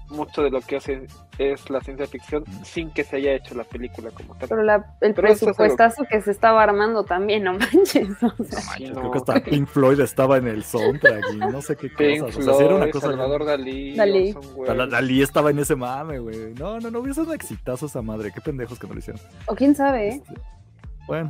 mucho 0.09 0.43
de 0.43 0.49
lo 0.49 0.61
que 0.61 0.77
hace 0.77 1.07
es 1.37 1.69
la 1.69 1.81
ciencia 1.81 2.07
ficción 2.07 2.43
sin 2.63 2.91
que 2.91 3.03
se 3.03 3.17
haya 3.17 3.33
hecho 3.33 3.55
la 3.55 3.63
película 3.63 4.11
como 4.11 4.35
tal. 4.35 4.49
Pero 4.49 4.83
el 5.01 5.13
presupuestazo 5.13 6.03
que 6.09 6.21
se 6.21 6.31
estaba 6.31 6.63
armando 6.63 7.03
también, 7.03 7.43
no 7.43 7.53
manches. 7.59 8.09
Creo 8.77 9.11
que 9.11 9.17
hasta 9.17 9.39
Pink 9.41 9.67
Floyd 9.67 9.99
estaba 9.99 10.37
en 10.37 10.47
el 10.47 10.63
soundtrack 10.63 11.33
y 11.33 11.37
no 11.37 11.61
sé 11.61 11.75
qué 11.75 12.19
cosas. 12.19 12.37
o 12.37 12.53
sea, 12.53 12.65
era 12.65 12.75
una 12.75 12.89
cosa 12.89 13.07
Salvador 13.07 13.45
Dalí. 13.45 13.95
Dalí. 13.95 14.35
Dalí 14.89 15.21
estaba 15.21 15.49
en 15.49 15.59
ese 15.59 15.75
mame, 15.75 16.19
güey. 16.19 16.53
No, 16.53 16.79
no, 16.79 16.91
no, 16.91 16.99
hubiese 16.99 17.21
un 17.21 17.33
exitazo 17.33 17.87
esa 17.87 18.01
madre. 18.01 18.31
Qué 18.31 18.41
pendejos 18.41 18.79
que 18.79 18.87
no 18.87 18.93
lo 18.93 18.99
hicieron. 18.99 19.21
O 19.47 19.55
quién 19.55 19.75
sabe, 19.75 20.09
¿eh? 20.09 20.21
Este, 20.27 20.41
bueno, 21.07 21.29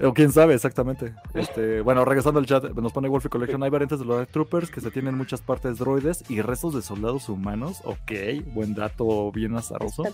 o 0.00 0.14
quién 0.14 0.32
sabe, 0.32 0.54
exactamente. 0.54 1.14
Este, 1.34 1.80
bueno, 1.80 2.04
regresando 2.04 2.38
al 2.38 2.46
chat, 2.46 2.64
nos 2.64 2.92
pone 2.92 3.08
Wolfie 3.08 3.30
Collection. 3.30 3.62
Hay 3.62 3.70
variantes 3.70 3.98
de 3.98 4.04
los 4.04 4.28
Troopers 4.28 4.70
que 4.70 4.80
se 4.80 4.90
tienen 4.90 5.16
muchas 5.16 5.40
partes 5.40 5.78
droides 5.78 6.24
y 6.28 6.40
restos 6.40 6.74
de 6.74 6.82
soldados 6.82 7.28
humanos. 7.28 7.80
Ok, 7.84 8.12
buen 8.54 8.74
dato, 8.74 9.32
bien 9.32 9.56
azaroso. 9.56 10.04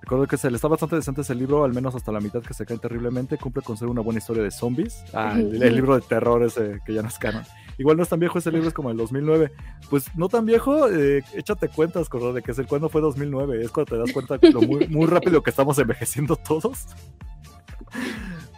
Recuerdo 0.00 0.26
que 0.26 0.38
se 0.38 0.50
le 0.50 0.56
está 0.56 0.66
bastante 0.66 0.96
decente 0.96 1.20
ese 1.20 1.34
libro, 1.34 1.62
al 1.62 1.74
menos 1.74 1.94
hasta 1.94 2.10
la 2.10 2.20
mitad 2.20 2.40
que 2.40 2.54
se 2.54 2.64
cae 2.64 2.78
terriblemente. 2.78 3.36
Cumple 3.36 3.62
con 3.62 3.76
ser 3.76 3.88
una 3.88 4.00
buena 4.00 4.18
historia 4.18 4.42
de 4.42 4.50
zombies. 4.50 5.04
Ah, 5.12 5.34
el, 5.36 5.74
libro 5.74 5.94
de 5.94 6.00
terror 6.00 6.42
ese 6.42 6.80
que 6.86 6.94
ya 6.94 7.02
no 7.02 7.08
es 7.08 7.18
canon. 7.18 7.44
Igual 7.76 7.98
no 7.98 8.02
es 8.02 8.08
tan 8.08 8.18
viejo 8.18 8.38
ese 8.38 8.50
libro, 8.50 8.68
es 8.68 8.74
como 8.74 8.90
el 8.90 8.96
2009. 8.96 9.52
Pues 9.90 10.06
no 10.16 10.28
tan 10.28 10.46
viejo, 10.46 10.88
eh, 10.88 11.22
échate 11.34 11.68
cuentas, 11.68 12.08
Corro, 12.08 12.32
de 12.32 12.42
que 12.42 12.52
es 12.52 12.58
el 12.58 12.66
cuándo 12.66 12.88
fue 12.88 13.02
2009. 13.02 13.62
Es 13.62 13.70
cuando 13.70 13.94
te 13.94 13.98
das 13.98 14.12
cuenta 14.12 14.38
lo 14.50 14.62
muy, 14.62 14.88
muy 14.88 15.06
rápido 15.06 15.42
que 15.42 15.50
estamos 15.50 15.78
envejeciendo 15.78 16.36
todos. 16.36 16.86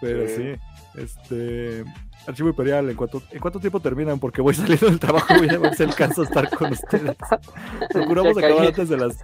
Pero 0.03 0.28
sí, 0.28 0.61
este. 0.96 1.84
Archivo 2.26 2.50
Imperial, 2.50 2.88
¿en 2.90 2.96
cuánto, 2.96 3.22
¿en 3.30 3.40
cuánto 3.40 3.59
tiempo 3.59 3.80
terminan? 3.80 4.18
Porque 4.18 4.42
voy 4.42 4.55
saliendo 4.55 4.86
del 4.86 4.98
trabajo 4.98 5.32
y 5.44 5.48
a 5.48 5.59
ver 5.59 5.74
si 5.74 5.84
alcanzo 5.84 6.22
a 6.22 6.24
estar 6.24 6.50
con 6.50 6.72
ustedes. 6.72 7.16
Procuramos 7.92 8.36
acabar 8.36 8.66
antes 8.66 8.88
de 8.88 8.96
las. 8.96 9.18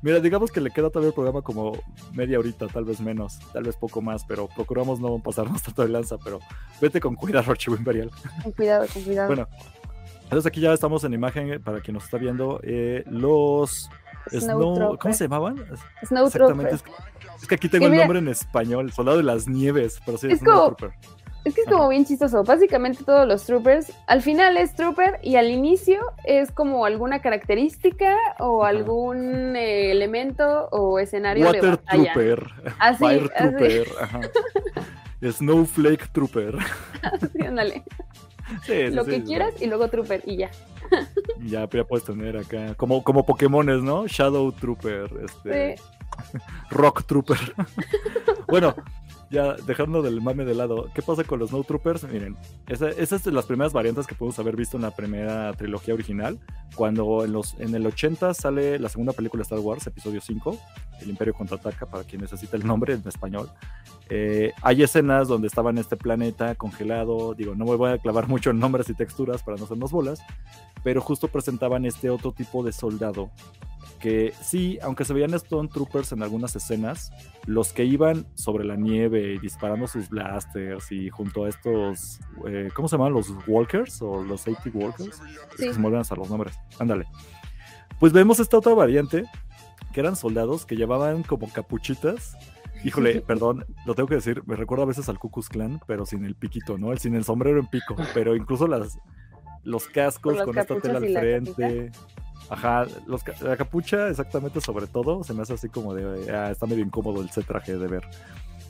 Mira, 0.00 0.20
digamos 0.20 0.52
que 0.52 0.60
le 0.60 0.70
queda 0.70 0.90
todavía 0.90 1.08
el 1.08 1.14
programa 1.14 1.42
como 1.42 1.72
media 2.12 2.38
horita, 2.38 2.68
tal 2.68 2.84
vez 2.84 3.00
menos, 3.00 3.40
tal 3.52 3.64
vez 3.64 3.74
poco 3.74 4.00
más, 4.00 4.24
pero 4.24 4.46
procuramos 4.46 5.00
no 5.00 5.18
pasarnos 5.18 5.62
tanto 5.64 5.82
de 5.82 5.88
lanza, 5.88 6.18
pero 6.22 6.40
vete 6.80 7.00
con 7.00 7.16
cuidado, 7.16 7.50
Archivo 7.50 7.76
Imperial. 7.76 8.10
Con 8.42 8.52
cuidado, 8.52 8.86
con 8.92 9.02
cuidado. 9.02 9.28
Bueno, 9.28 9.48
entonces 10.28 10.46
aquí 10.46 10.60
ya 10.60 10.74
estamos 10.74 11.04
en 11.04 11.14
imagen 11.14 11.54
eh, 11.54 11.58
para 11.58 11.80
quien 11.80 11.94
nos 11.94 12.04
está 12.04 12.18
viendo. 12.18 12.60
Eh, 12.62 13.02
los 13.06 13.88
Snow, 14.30 14.98
¿Cómo 14.98 15.14
se 15.14 15.24
llamaban? 15.24 15.56
Snow 16.04 16.26
Exactamente. 16.26 16.76
Es 17.40 17.48
que 17.48 17.54
aquí 17.54 17.70
tengo 17.70 17.86
el 17.86 17.96
nombre 17.96 18.18
en 18.18 18.28
español, 18.28 18.92
Soldado 18.92 19.16
de 19.16 19.22
las 19.22 19.48
Nieves, 19.48 20.02
pero 20.04 20.18
sí 20.18 20.28
es, 20.30 20.42
como, 20.42 20.76
Es 21.44 21.54
que 21.54 21.62
es 21.62 21.66
como 21.66 21.88
bien 21.88 22.04
chistoso. 22.04 22.44
Básicamente 22.44 23.04
todos 23.04 23.26
los 23.26 23.46
troopers, 23.46 23.90
al 24.06 24.20
final 24.20 24.58
es 24.58 24.74
trooper 24.74 25.18
y 25.22 25.36
al 25.36 25.50
inicio 25.50 25.98
es 26.24 26.52
como 26.52 26.84
alguna 26.84 27.22
característica 27.22 28.14
o 28.38 28.64
algún 28.64 29.56
eh, 29.56 29.92
elemento 29.92 30.68
o 30.72 30.98
escenario 30.98 31.46
Water 31.46 31.62
de 31.62 31.70
batalla. 31.70 32.12
Trooper, 32.12 32.52
así, 32.78 32.98
Fire 32.98 33.28
Trooper, 33.30 33.88
ajá. 33.98 34.20
Snowflake 35.32 36.12
Trooper. 36.12 36.58
Así, 37.02 37.44
ándale. 37.44 37.82
Lo 38.92 39.04
que 39.04 39.22
quieras 39.22 39.60
y 39.60 39.66
luego 39.66 39.88
Trooper 39.88 40.22
y 40.26 40.36
ya. 40.36 40.50
ya, 41.44 41.68
ya 41.68 41.84
puedes 41.84 42.04
tener 42.04 42.36
acá, 42.36 42.74
como, 42.74 43.04
como 43.04 43.26
Pokémones, 43.26 43.82
¿no? 43.82 44.06
Shadow 44.06 44.52
Trooper, 44.52 45.10
este... 45.24 45.76
Rock 46.70 47.04
Trooper. 47.04 47.38
bueno, 48.48 48.74
ya 49.30 49.54
dejando 49.54 50.02
del 50.02 50.20
mame 50.20 50.44
de 50.44 50.54
lado, 50.54 50.90
¿qué 50.94 51.02
pasa 51.02 51.24
con 51.24 51.38
los 51.38 51.52
No 51.52 51.62
Troopers? 51.62 52.04
Miren, 52.04 52.36
esa, 52.66 52.88
es 52.88 53.22
de 53.22 53.32
las 53.32 53.46
primeras 53.46 53.72
variantes 53.72 54.06
que 54.06 54.14
podemos 54.14 54.38
haber 54.38 54.56
visto 54.56 54.76
en 54.76 54.82
la 54.82 54.90
primera 54.90 55.52
trilogía 55.52 55.94
original. 55.94 56.38
Cuando 56.74 57.24
en, 57.24 57.32
los, 57.32 57.54
en 57.58 57.74
el 57.74 57.86
80 57.86 58.32
sale 58.34 58.78
la 58.78 58.88
segunda 58.88 59.12
película 59.12 59.40
de 59.40 59.42
Star 59.42 59.58
Wars, 59.58 59.86
episodio 59.86 60.20
5, 60.20 60.58
El 61.00 61.10
Imperio 61.10 61.34
contraataca, 61.34 61.86
para 61.86 62.04
quien 62.04 62.22
necesita 62.22 62.56
el 62.56 62.66
nombre 62.66 62.94
en 62.94 63.02
español. 63.06 63.50
Eh, 64.08 64.52
hay 64.62 64.82
escenas 64.82 65.28
donde 65.28 65.48
estaba 65.48 65.70
en 65.70 65.78
este 65.78 65.96
planeta 65.96 66.54
congelado. 66.54 67.34
Digo, 67.34 67.54
no 67.54 67.66
me 67.66 67.76
voy 67.76 67.92
a 67.92 67.98
clavar 67.98 68.28
mucho 68.28 68.50
en 68.50 68.58
nombres 68.58 68.88
y 68.88 68.94
texturas 68.94 69.42
para 69.42 69.58
no 69.58 69.64
hacernos 69.64 69.90
bolas, 69.90 70.22
pero 70.82 71.00
justo 71.02 71.28
presentaban 71.28 71.84
este 71.84 72.08
otro 72.08 72.32
tipo 72.32 72.62
de 72.62 72.72
soldado 72.72 73.30
que 73.98 74.32
sí, 74.40 74.78
aunque 74.82 75.04
se 75.04 75.12
veían 75.12 75.34
Stone 75.34 75.68
Troopers 75.68 76.12
en 76.12 76.22
algunas 76.22 76.54
escenas, 76.56 77.10
los 77.46 77.72
que 77.72 77.84
iban 77.84 78.26
sobre 78.34 78.64
la 78.64 78.76
nieve 78.76 79.34
y 79.34 79.38
disparando 79.38 79.86
sus 79.86 80.08
blasters 80.08 80.90
y 80.92 81.10
junto 81.10 81.44
a 81.44 81.48
estos, 81.48 82.20
eh, 82.46 82.70
¿cómo 82.74 82.88
se 82.88 82.96
llaman? 82.96 83.12
¿Los 83.12 83.32
Walkers 83.46 84.00
o 84.02 84.22
los 84.22 84.46
80 84.46 84.70
Walkers? 84.72 85.20
Sí. 85.56 85.72
se 85.72 85.78
me 85.78 85.96
hasta 85.98 86.14
los 86.14 86.30
nombres. 86.30 86.58
Ándale. 86.78 87.06
Pues 87.98 88.12
vemos 88.12 88.38
esta 88.40 88.58
otra 88.58 88.74
variante, 88.74 89.24
que 89.92 90.00
eran 90.00 90.16
soldados 90.16 90.64
que 90.64 90.76
llevaban 90.76 91.22
como 91.22 91.50
capuchitas. 91.50 92.36
Híjole, 92.84 93.20
perdón, 93.26 93.64
lo 93.86 93.94
tengo 93.94 94.08
que 94.08 94.14
decir, 94.14 94.42
me 94.46 94.56
recuerda 94.56 94.84
a 94.84 94.88
veces 94.88 95.08
al 95.08 95.18
Ku 95.18 95.30
Clan, 95.30 95.80
pero 95.86 96.06
sin 96.06 96.24
el 96.24 96.36
piquito, 96.36 96.78
¿no? 96.78 96.92
El, 96.92 96.98
sin 96.98 97.14
el 97.14 97.24
sombrero 97.24 97.58
en 97.58 97.66
pico, 97.66 97.96
pero 98.14 98.36
incluso 98.36 98.68
las, 98.68 98.98
los 99.64 99.88
cascos 99.88 100.40
con 100.42 100.56
esta 100.56 100.80
tela 100.80 100.98
al 100.98 101.08
frente. 101.08 101.90
Ajá, 102.50 102.86
los, 103.06 103.22
la 103.42 103.56
capucha, 103.56 104.08
exactamente, 104.08 104.60
sobre 104.60 104.86
todo, 104.86 105.22
se 105.22 105.34
me 105.34 105.42
hace 105.42 105.54
así 105.54 105.68
como 105.68 105.94
de, 105.94 106.32
ah, 106.34 106.50
está 106.50 106.66
medio 106.66 106.84
incómodo 106.84 107.20
el 107.20 107.28
traje 107.30 107.76
de 107.76 107.86
ver 107.86 108.04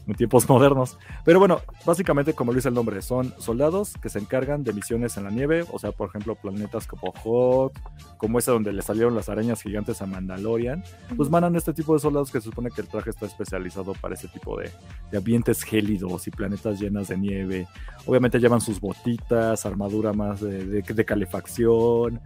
en 0.09 0.15
tiempos 0.15 0.49
modernos. 0.49 0.99
Pero 1.25 1.39
bueno, 1.39 1.61
básicamente, 1.85 2.33
como 2.33 2.53
lo 2.53 2.57
dice 2.57 2.69
el 2.69 2.75
nombre, 2.75 3.01
son 3.03 3.33
soldados 3.39 3.95
que 4.01 4.09
se 4.09 4.19
encargan 4.19 4.65
de 4.65 4.73
misiones 4.73 5.17
en 5.17 5.25
la 5.25 5.31
nieve, 5.31 5.65
o 5.71 5.79
sea, 5.79 5.93
por 5.93 6.09
ejemplo, 6.09 6.35
planetas 6.35 6.87
como 6.87 7.13
Hot, 7.13 7.73
como 8.17 8.39
ese 8.39 8.51
donde 8.51 8.73
le 8.73 8.83
salieron 8.83 9.15
las 9.15 9.29
arañas 9.29 9.63
gigantes 9.63 10.03
a 10.03 10.07
Mandalorian, 10.07 10.83
pues 11.17 11.31
mandan 11.31 11.55
este 11.55 11.73
tipo 11.73 11.95
de 11.95 12.01
soldados 12.01 12.33
que 12.33 12.41
se 12.41 12.47
supone 12.47 12.71
que 12.71 12.81
el 12.81 12.89
traje 12.89 13.11
está 13.11 13.27
especializado 13.27 13.93
para 14.01 14.15
ese 14.15 14.29
tipo 14.29 14.59
de, 14.59 14.71
ambientes 15.17 15.63
gélidos 15.63 16.27
y 16.27 16.31
planetas 16.31 16.81
llenas 16.81 17.09
de 17.09 17.19
nieve. 17.19 17.69
Obviamente 18.07 18.39
llevan 18.39 18.61
sus 18.61 18.81
botitas, 18.81 19.67
armadura 19.67 20.13
más 20.13 20.41
de 20.41 21.05
calefacción, 21.05 22.21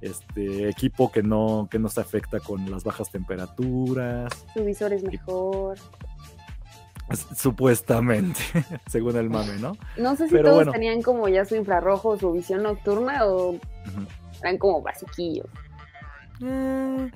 este 0.00 0.68
equipo 0.68 1.10
que 1.10 1.22
no, 1.22 1.68
que 1.70 1.78
no 1.78 1.88
se 1.88 2.00
afecta 2.00 2.40
con 2.40 2.70
las 2.70 2.84
bajas 2.84 3.10
temperaturas. 3.10 4.32
Su 4.54 4.64
visor 4.64 4.92
es 4.92 5.02
mejor. 5.02 5.78
Supuestamente, 7.34 8.40
según 8.86 9.16
el 9.16 9.30
mame, 9.30 9.56
¿no? 9.58 9.76
No 9.96 10.14
sé 10.14 10.28
si 10.28 10.36
todos 10.42 10.70
tenían 10.70 11.00
como 11.00 11.26
ya 11.28 11.44
su 11.44 11.56
infrarrojo, 11.56 12.18
su 12.18 12.32
visión 12.32 12.62
nocturna 12.62 13.26
o 13.26 13.56
Eran 14.42 14.58
como 14.58 14.82
basiquillos. 14.82 15.46
Eh, 16.40 17.10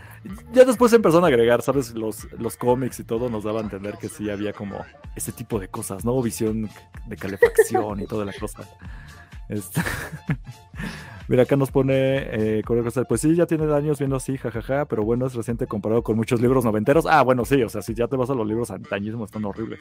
ya 0.53 0.65
después 0.65 0.93
empezaron 0.93 1.25
a 1.25 1.29
agregar, 1.29 1.63
¿sabes? 1.63 1.95
Los, 1.95 2.27
los 2.33 2.57
cómics 2.57 2.99
y 3.01 3.05
todo 3.05 3.29
nos 3.29 3.45
daba 3.45 3.61
a 3.61 3.63
entender 3.63 3.97
que 3.99 4.09
sí 4.09 4.31
había 4.31 4.53
como 4.53 4.85
ese 5.15 5.31
tipo 5.31 5.61
de 5.61 5.69
cosas, 5.69 6.05
¿no? 6.05 6.21
Visión 6.23 6.69
de 7.07 7.17
calefacción 7.17 8.01
y 8.01 8.07
toda 8.07 8.25
la 8.25 8.33
cosa. 8.33 8.65
Este... 9.49 9.83
Mira, 11.29 11.45
acá 11.45 11.57
nos 11.57 11.71
pone 11.71 11.95
eh, 11.99 12.63
pues 13.09 13.21
sí, 13.21 13.35
ya 13.35 13.47
tiene 13.47 13.73
años 13.73 13.99
viendo 13.99 14.17
así, 14.17 14.37
jajaja, 14.37 14.87
pero 14.87 15.05
bueno, 15.05 15.27
es 15.27 15.35
reciente 15.35 15.67
comparado 15.67 16.03
con 16.03 16.17
muchos 16.17 16.41
libros 16.41 16.65
noventeros. 16.65 17.07
Ah, 17.07 17.23
bueno, 17.23 17.45
sí, 17.45 17.63
o 17.63 17.69
sea, 17.69 17.83
si 17.83 17.95
ya 17.95 18.09
te 18.09 18.17
vas 18.17 18.31
a 18.31 18.35
los 18.35 18.47
libros 18.47 18.71
antañismo, 18.71 19.25
están 19.25 19.45
horribles. 19.45 19.81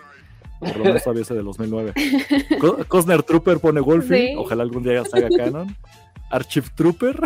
Por 0.60 0.78
lo 0.78 0.84
menos 0.86 1.04
todavía 1.04 1.24
ese 1.24 1.34
de 1.34 1.44
2009. 1.44 1.94
Cosner 2.88 3.24
Trooper 3.24 3.60
pone 3.60 3.82
Wolfie, 3.82 4.36
ojalá 4.38 4.64
algún 4.64 4.84
día 4.84 5.04
salga 5.06 5.30
canon. 5.36 5.76
Archive 6.30 6.68
Trooper, 6.76 7.20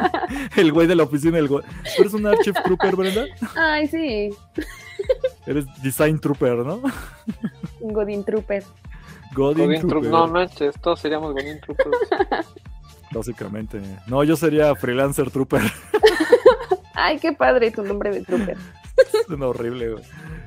el 0.56 0.72
güey 0.72 0.86
de 0.86 0.94
la 0.94 1.04
oficina 1.04 1.36
del 1.36 1.48
güey. 1.48 1.64
¿Eres 1.98 2.12
un 2.12 2.26
Archive 2.26 2.60
Trooper, 2.64 2.96
Brenda? 2.96 3.24
Ay, 3.56 3.86
sí. 3.86 4.30
Eres 5.46 5.64
Design 5.82 6.18
Trooper, 6.18 6.56
¿no? 6.58 6.82
Godin 7.80 8.24
Trooper. 8.24 8.62
Godin, 9.34 9.80
Trooper. 9.80 10.10
No 10.10 10.28
manches, 10.28 10.78
todos 10.80 11.00
seríamos 11.00 11.32
Godin 11.32 11.60
Troopers. 11.60 11.96
Básicamente. 13.12 13.80
No, 14.06 14.24
yo 14.24 14.36
sería 14.36 14.74
Freelancer 14.74 15.30
Trooper. 15.30 15.62
Ay, 16.94 17.18
qué 17.18 17.32
padre 17.32 17.70
tu 17.70 17.82
nombre 17.82 18.10
de 18.10 18.22
Trooper. 18.22 18.56
Es 19.12 19.40
horrible, 19.40 19.92
güey. 19.92 20.04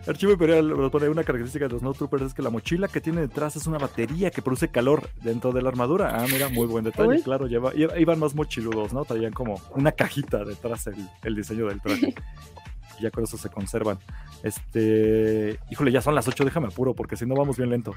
Archivo 0.07 0.33
Imperial 0.33 0.71
pone 0.91 1.09
una 1.09 1.23
característica 1.23 1.67
de 1.67 1.73
los 1.73 1.81
No 1.81 1.93
Troopers 1.93 2.23
es 2.23 2.33
que 2.33 2.43
la 2.43 2.51
mochila 2.51 2.87
que 2.87 3.01
tiene 3.01 3.21
detrás 3.21 3.55
es 3.55 3.65
una 3.65 3.79
batería 3.79 4.29
que 4.29 4.41
produce 4.41 4.67
calor 4.67 5.09
dentro 5.23 5.51
de 5.51 5.63
la 5.63 5.69
armadura. 5.69 6.11
Ah, 6.13 6.25
mira, 6.31 6.49
muy 6.49 6.67
buen 6.67 6.83
detalle. 6.83 7.23
Claro, 7.23 7.47
lleva, 7.47 7.71
iban 7.75 8.19
más 8.19 8.35
mochiludos, 8.35 8.93
¿no? 8.93 9.03
Traían 9.03 9.33
como 9.33 9.59
una 9.73 9.91
cajita 9.93 10.43
detrás 10.43 10.85
el, 10.87 10.95
el 11.23 11.35
diseño 11.35 11.65
del 11.67 11.81
traje. 11.81 12.13
y 12.99 13.03
ya 13.03 13.09
con 13.09 13.23
eso 13.23 13.37
se 13.37 13.49
conservan. 13.49 13.97
Este, 14.43 15.59
híjole, 15.71 15.91
ya 15.91 16.01
son 16.01 16.13
las 16.13 16.27
8, 16.27 16.45
déjame 16.45 16.67
apuro 16.67 16.93
porque 16.93 17.15
si 17.15 17.25
no 17.25 17.35
vamos 17.35 17.57
bien 17.57 17.69
lento. 17.71 17.95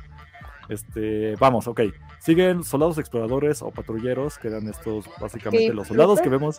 Este, 0.69 1.35
vamos, 1.37 1.66
ok. 1.66 1.83
Siguen 2.21 2.64
soldados 2.64 2.99
exploradores 2.99 3.62
o 3.62 3.71
patrulleros, 3.71 4.39
que 4.39 4.49
eran 4.49 4.69
estos 4.69 5.07
básicamente 5.21 5.73
los 5.73 5.89
soldados 5.89 6.21
que 6.21 6.29
vemos. 6.29 6.59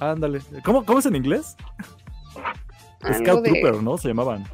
Ándale. 0.00 0.40
¿Cómo, 0.64 0.84
¿Cómo 0.84 0.98
es 0.98 1.06
en 1.06 1.16
inglés? 1.16 1.56
Scout 3.12 3.44
Trooper, 3.44 3.82
¿no? 3.82 3.98
Se 3.98 4.08
llamaban. 4.08 4.44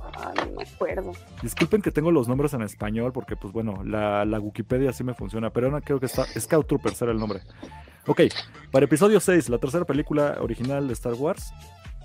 Ah, 0.00 0.32
no 0.36 0.52
me 0.52 0.62
acuerdo. 0.62 1.12
Disculpen 1.42 1.82
que 1.82 1.90
tengo 1.90 2.10
los 2.10 2.28
nombres 2.28 2.54
en 2.54 2.62
español 2.62 3.12
porque, 3.12 3.36
pues 3.36 3.52
bueno, 3.52 3.82
la, 3.84 4.24
la 4.24 4.38
Wikipedia 4.40 4.92
sí 4.92 5.04
me 5.04 5.14
funciona, 5.14 5.50
pero 5.50 5.66
ahora 5.68 5.80
creo 5.80 6.00
que 6.00 6.06
está 6.06 6.24
Scout 6.38 6.66
Troopers 6.66 7.00
era 7.02 7.12
el 7.12 7.18
nombre. 7.18 7.40
Ok, 8.06 8.22
para 8.70 8.84
episodio 8.84 9.18
6, 9.18 9.48
la 9.48 9.58
tercera 9.58 9.84
película 9.84 10.36
original 10.40 10.86
de 10.86 10.92
Star 10.92 11.14
Wars, 11.14 11.52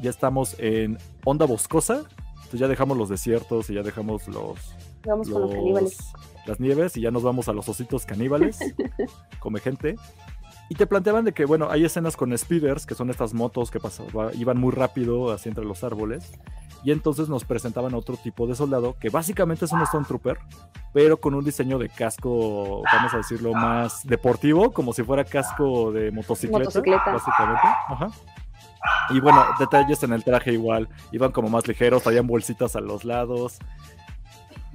ya 0.02 0.10
estamos 0.10 0.56
en 0.60 0.98
Onda 1.26 1.46
Boscosa. 1.46 2.04
Entonces 2.36 2.62
ya 2.62 2.68
dejamos 2.68 2.98
los 2.98 3.10
desiertos 3.10 3.70
y 3.70 3.76
ya 3.76 3.84
dejamos 3.84 4.28
los, 4.28 4.74
Vamos 5.06 5.30
con 5.30 5.42
los 5.42 5.52
caníbales. 5.52 5.98
Las 6.46 6.60
nieves 6.60 6.98
y 6.98 7.02
ya 7.02 7.12
nos 7.12 7.24
vamos 7.24 7.48
a 7.48 7.54
los 7.54 7.68
ositos 7.70 8.06
caníbales. 8.06 8.60
come 9.40 9.60
gente. 9.60 9.96
Y 10.70 10.76
te 10.76 10.86
planteaban 10.86 11.26
de 11.26 11.34
que, 11.34 11.46
bueno, 11.46 11.68
hay 11.72 11.84
escenas 11.84 12.16
con 12.16 12.38
speeders, 12.38 12.86
que 12.86 12.94
son 12.94 13.10
estas 13.10 13.34
motos 13.34 13.72
que 13.72 13.80
pasaban, 13.80 14.30
iban 14.40 14.60
muy 14.60 14.72
rápido 14.72 15.32
así 15.32 15.50
entre 15.50 15.66
los 15.66 15.84
árboles. 15.84 16.32
Y 16.84 16.92
entonces 16.92 17.28
nos 17.28 17.44
presentaban 17.44 17.94
otro 17.96 18.16
tipo 18.18 18.46
de 18.46 18.56
soldado, 18.56 18.96
que 19.00 19.10
básicamente 19.10 19.66
es 19.66 19.72
un 19.72 19.82
Stone 19.82 20.06
Trooper, 20.06 20.38
pero 20.94 21.20
con 21.20 21.34
un 21.34 21.44
diseño 21.44 21.78
de 21.80 21.90
casco, 21.90 22.84
vamos 22.94 23.14
a 23.14 23.18
decirlo, 23.18 23.52
más 23.54 24.06
deportivo, 24.06 24.72
como 24.72 24.94
si 24.94 25.04
fuera 25.04 25.26
casco 25.26 25.92
de 25.92 26.12
motocicleta, 26.12 26.60
motocicleta. 26.60 27.12
básicamente. 27.12 27.68
Ajá. 27.88 28.12
Y 29.10 29.20
bueno, 29.20 29.44
detalles 29.60 30.04
en 30.04 30.14
el 30.14 30.24
traje 30.24 30.54
igual, 30.54 30.88
iban 31.12 31.32
como 31.32 31.50
más 31.50 31.68
ligeros, 31.68 32.04
traían 32.04 32.28
bolsitas 32.28 32.76
a 32.76 32.80
los 32.80 33.04
lados 33.04 33.60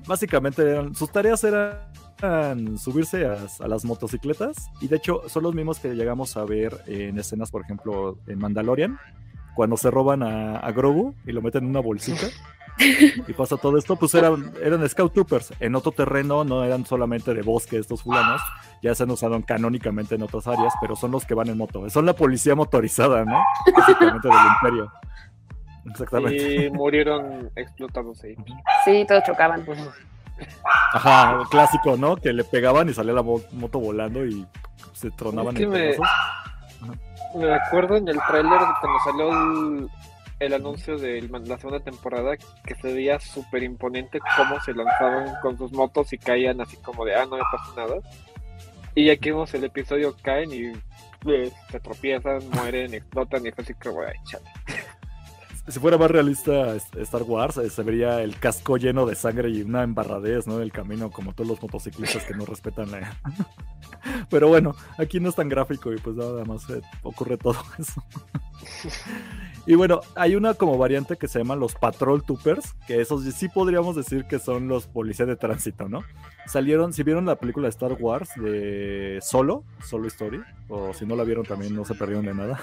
básicamente 0.06 0.94
sus 0.94 1.10
tareas 1.10 1.42
eran 1.44 2.78
subirse 2.78 3.26
a, 3.26 3.68
las 3.68 3.84
motocicletas 3.84 4.70
y 4.80 4.88
de 4.88 4.96
hecho 4.96 5.22
son 5.28 5.42
los 5.42 5.54
mismos 5.54 5.78
que 5.78 5.94
llegamos 5.94 6.36
a 6.36 6.44
ver 6.44 6.80
en 6.86 7.18
escenas, 7.18 7.50
por 7.50 7.62
ejemplo, 7.62 8.18
en 8.26 8.38
Mandalorian, 8.38 8.98
cuando 9.54 9.76
se 9.76 9.90
roban 9.90 10.22
a, 10.22 10.70
Grogu 10.72 11.14
y 11.26 11.32
lo 11.32 11.42
meten 11.42 11.64
en 11.64 11.70
una 11.70 11.80
bolsita. 11.80 12.26
y 12.78 13.32
pasa 13.34 13.56
todo 13.56 13.78
esto, 13.78 13.94
pues 13.94 14.14
eran, 14.14 14.52
eran 14.60 14.88
Scout 14.88 15.12
Troopers. 15.12 15.52
En 15.60 15.76
otro 15.76 15.92
terreno 15.92 16.42
no 16.42 16.64
eran 16.64 16.84
solamente 16.84 17.32
de 17.32 17.42
bosque 17.42 17.78
estos 17.78 18.02
fulanos, 18.02 18.40
ya 18.82 18.94
se 18.94 19.04
han 19.04 19.10
usado 19.10 19.40
canónicamente 19.46 20.16
en 20.16 20.22
otras 20.22 20.46
áreas, 20.48 20.74
pero 20.80 20.96
son 20.96 21.12
los 21.12 21.24
que 21.24 21.34
van 21.34 21.48
en 21.48 21.58
moto. 21.58 21.88
Son 21.88 22.04
la 22.04 22.14
policía 22.14 22.54
motorizada, 22.54 23.24
¿no? 23.24 23.40
Básicamente 23.76 24.28
del 24.28 24.46
imperio. 24.56 24.92
Exactamente. 25.90 26.66
Y 26.66 26.70
murieron 26.70 27.50
explotados 27.56 28.22
ahí. 28.24 28.36
Sí, 28.84 29.04
todos 29.06 29.24
chocaban. 29.24 29.64
Ajá, 30.92 31.42
clásico, 31.50 31.96
¿no? 31.96 32.16
Que 32.16 32.32
le 32.32 32.44
pegaban 32.44 32.88
y 32.88 32.94
salía 32.94 33.12
la 33.12 33.22
moto 33.22 33.78
volando 33.78 34.24
y 34.24 34.46
se 34.92 35.10
tronaban 35.10 35.56
en 35.56 35.70
me... 35.70 35.96
me 37.34 37.54
acuerdo 37.54 37.96
en 37.96 38.08
el 38.08 38.18
tráiler 38.26 38.60
cuando 38.80 38.98
salió 39.04 39.88
el, 40.40 40.54
anuncio 40.54 40.98
de 40.98 41.22
la 41.22 41.58
segunda 41.58 41.80
temporada 41.80 42.36
que 42.36 42.74
se 42.74 42.92
veía 42.92 43.18
súper 43.20 43.62
imponente 43.62 44.20
cómo 44.36 44.60
se 44.60 44.74
lanzaban 44.74 45.34
con 45.40 45.56
sus 45.56 45.72
motos 45.72 46.12
y 46.12 46.18
caían 46.18 46.60
así 46.60 46.76
como 46.78 47.04
de, 47.04 47.14
ah, 47.14 47.26
no 47.26 47.36
me 47.36 47.42
pasa 47.50 47.72
nada. 47.76 47.96
Y 48.96 49.10
aquí 49.10 49.30
vemos 49.30 49.52
el 49.54 49.64
episodio, 49.64 50.14
caen 50.22 50.52
y 50.52 50.72
pues, 51.20 51.52
se 51.70 51.80
tropiezan, 51.80 52.38
mueren, 52.50 52.94
explotan 52.94 53.44
y 53.44 53.48
es 53.48 53.58
así 53.58 53.74
como, 53.74 54.02
ay, 54.02 54.14
chale 54.24 54.44
si 55.66 55.80
fuera 55.80 55.96
más 55.96 56.10
realista 56.10 56.76
Star 56.76 57.22
Wars, 57.22 57.56
eh, 57.56 57.70
se 57.70 57.82
vería 57.82 58.20
el 58.22 58.38
casco 58.38 58.76
lleno 58.76 59.06
de 59.06 59.14
sangre 59.14 59.48
y 59.48 59.62
una 59.62 59.82
embarradez, 59.82 60.46
¿no? 60.46 60.64
Camino, 60.70 61.10
como 61.10 61.32
todos 61.32 61.48
los 61.48 61.62
motociclistas 61.62 62.24
que 62.24 62.34
no 62.34 62.44
respetan 62.44 62.90
la... 62.90 63.16
Pero 64.30 64.48
bueno, 64.48 64.74
aquí 64.98 65.20
no 65.20 65.30
es 65.30 65.34
tan 65.34 65.48
gráfico 65.48 65.92
y 65.92 65.96
pues 65.96 66.16
nada 66.16 66.44
más 66.44 66.68
eh, 66.68 66.82
ocurre 67.02 67.38
todo 67.38 67.56
eso. 67.78 68.04
y 69.66 69.74
bueno, 69.74 70.00
hay 70.14 70.36
una 70.36 70.54
como 70.54 70.76
variante 70.76 71.16
que 71.16 71.28
se 71.28 71.38
llama 71.38 71.56
los 71.56 71.74
Patrol 71.74 72.22
Troopers, 72.22 72.74
que 72.86 73.00
esos 73.00 73.24
sí 73.24 73.48
podríamos 73.48 73.96
decir 73.96 74.24
que 74.24 74.38
son 74.38 74.68
los 74.68 74.86
policías 74.86 75.28
de 75.28 75.36
tránsito, 75.36 75.88
¿no? 75.88 76.00
Salieron, 76.46 76.92
si 76.92 77.02
vieron 77.02 77.24
la 77.24 77.36
película 77.36 77.66
de 77.66 77.70
Star 77.70 77.92
Wars 77.98 78.30
de 78.36 79.18
Solo, 79.22 79.64
Solo 79.82 80.08
Story, 80.08 80.42
o 80.68 80.92
si 80.92 81.06
no 81.06 81.16
la 81.16 81.24
vieron 81.24 81.46
también 81.46 81.74
no 81.74 81.84
se 81.84 81.94
perdieron 81.94 82.26
de 82.26 82.34
nada. 82.34 82.60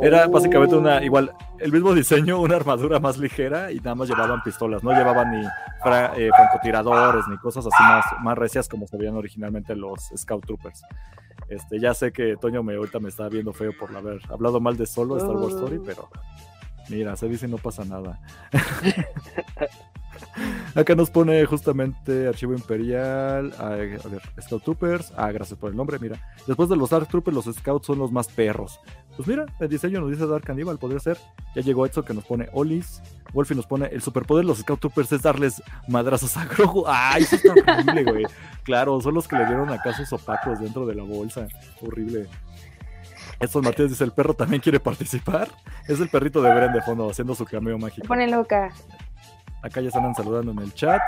Era 0.00 0.26
básicamente 0.26 0.74
una, 0.74 0.98
oh. 0.98 1.02
igual, 1.02 1.32
el 1.58 1.72
mismo 1.72 1.94
diseño, 1.94 2.40
una 2.40 2.56
armadura 2.56 2.98
más 2.98 3.18
ligera 3.18 3.70
y 3.70 3.76
nada 3.76 3.94
más 3.94 4.08
llevaban 4.08 4.42
pistolas, 4.44 4.82
no 4.82 4.92
llevaban 4.92 5.30
ni 5.30 5.44
eh, 5.44 6.30
francotiradores 6.34 7.26
ni 7.28 7.36
cosas 7.38 7.66
así 7.66 7.82
más, 7.82 8.04
más 8.22 8.38
recias 8.38 8.68
como 8.68 8.86
se 8.86 8.96
veían 8.96 9.16
originalmente 9.16 9.76
los 9.76 10.10
Scout 10.16 10.46
Troopers. 10.46 10.82
Este, 11.48 11.78
ya 11.78 11.92
sé 11.92 12.12
que 12.12 12.36
Toño 12.36 12.62
me 12.62 12.74
ahorita 12.74 12.98
me 12.98 13.10
está 13.10 13.28
viendo 13.28 13.52
feo 13.52 13.72
por 13.78 13.94
haber 13.94 14.20
hablado 14.30 14.60
mal 14.60 14.76
de 14.76 14.86
solo 14.86 15.18
Star 15.18 15.36
Wars 15.36 15.54
Story, 15.54 15.76
oh. 15.76 15.82
pero 15.84 16.08
mira, 16.88 17.16
se 17.16 17.28
dice 17.28 17.48
no 17.48 17.58
pasa 17.58 17.84
nada. 17.84 18.20
Acá 20.74 20.94
nos 20.94 21.10
pone 21.10 21.44
justamente 21.44 22.28
Archivo 22.28 22.54
Imperial. 22.54 23.52
A, 23.58 23.70
ver, 23.70 24.00
Scout 24.40 24.64
Troopers. 24.64 25.12
Ah, 25.16 25.30
gracias 25.30 25.58
por 25.58 25.70
el 25.70 25.76
nombre. 25.76 25.98
Mira, 25.98 26.18
después 26.46 26.68
de 26.68 26.76
los 26.76 26.90
Dark 26.90 27.08
Troopers, 27.08 27.34
los 27.34 27.54
Scouts 27.54 27.86
son 27.86 27.98
los 27.98 28.10
más 28.10 28.28
perros. 28.28 28.80
Pues 29.16 29.28
mira, 29.28 29.44
el 29.60 29.68
diseño 29.68 30.00
nos 30.00 30.10
dice 30.10 30.26
Dark 30.26 30.44
Cannibal, 30.44 30.78
podría 30.78 31.00
ser. 31.00 31.18
Ya 31.54 31.62
llegó 31.62 31.84
Edson 31.84 32.04
que 32.04 32.14
nos 32.14 32.24
pone 32.24 32.48
Olis. 32.52 33.02
Wolfie 33.34 33.56
nos 33.56 33.66
pone 33.66 33.86
el 33.86 34.02
superpoder 34.02 34.44
de 34.44 34.48
los 34.48 34.58
Scout 34.58 34.80
Troopers 34.80 35.12
es 35.12 35.22
darles 35.22 35.62
madrazos 35.88 36.36
a 36.36 36.46
Grogu. 36.46 36.84
¡Ay, 36.86 37.22
eso 37.22 37.36
está 37.36 37.52
horrible, 37.52 38.04
güey! 38.04 38.24
Claro, 38.62 39.00
son 39.00 39.14
los 39.14 39.28
que 39.28 39.36
le 39.36 39.46
dieron 39.46 39.70
acá 39.70 39.92
sus 39.92 40.12
opacos 40.12 40.60
dentro 40.60 40.86
de 40.86 40.94
la 40.94 41.02
bolsa. 41.02 41.46
Horrible. 41.80 42.28
Estos 43.40 43.62
Martínez 43.62 43.92
dice: 43.92 44.04
¿el 44.04 44.12
perro 44.12 44.34
también 44.34 44.60
quiere 44.60 44.80
participar? 44.80 45.48
Es 45.88 46.00
el 46.00 46.08
perrito 46.08 46.42
de 46.42 46.54
Bren 46.54 46.72
de 46.72 46.82
fondo 46.82 47.10
haciendo 47.10 47.34
su 47.34 47.44
cameo 47.44 47.78
mágico. 47.78 48.06
Pone 48.06 48.28
loca. 48.28 48.72
Acá 49.62 49.80
ya 49.80 49.88
están 49.88 50.14
saludando 50.14 50.52
en 50.52 50.58
el 50.58 50.74
chat. 50.74 51.00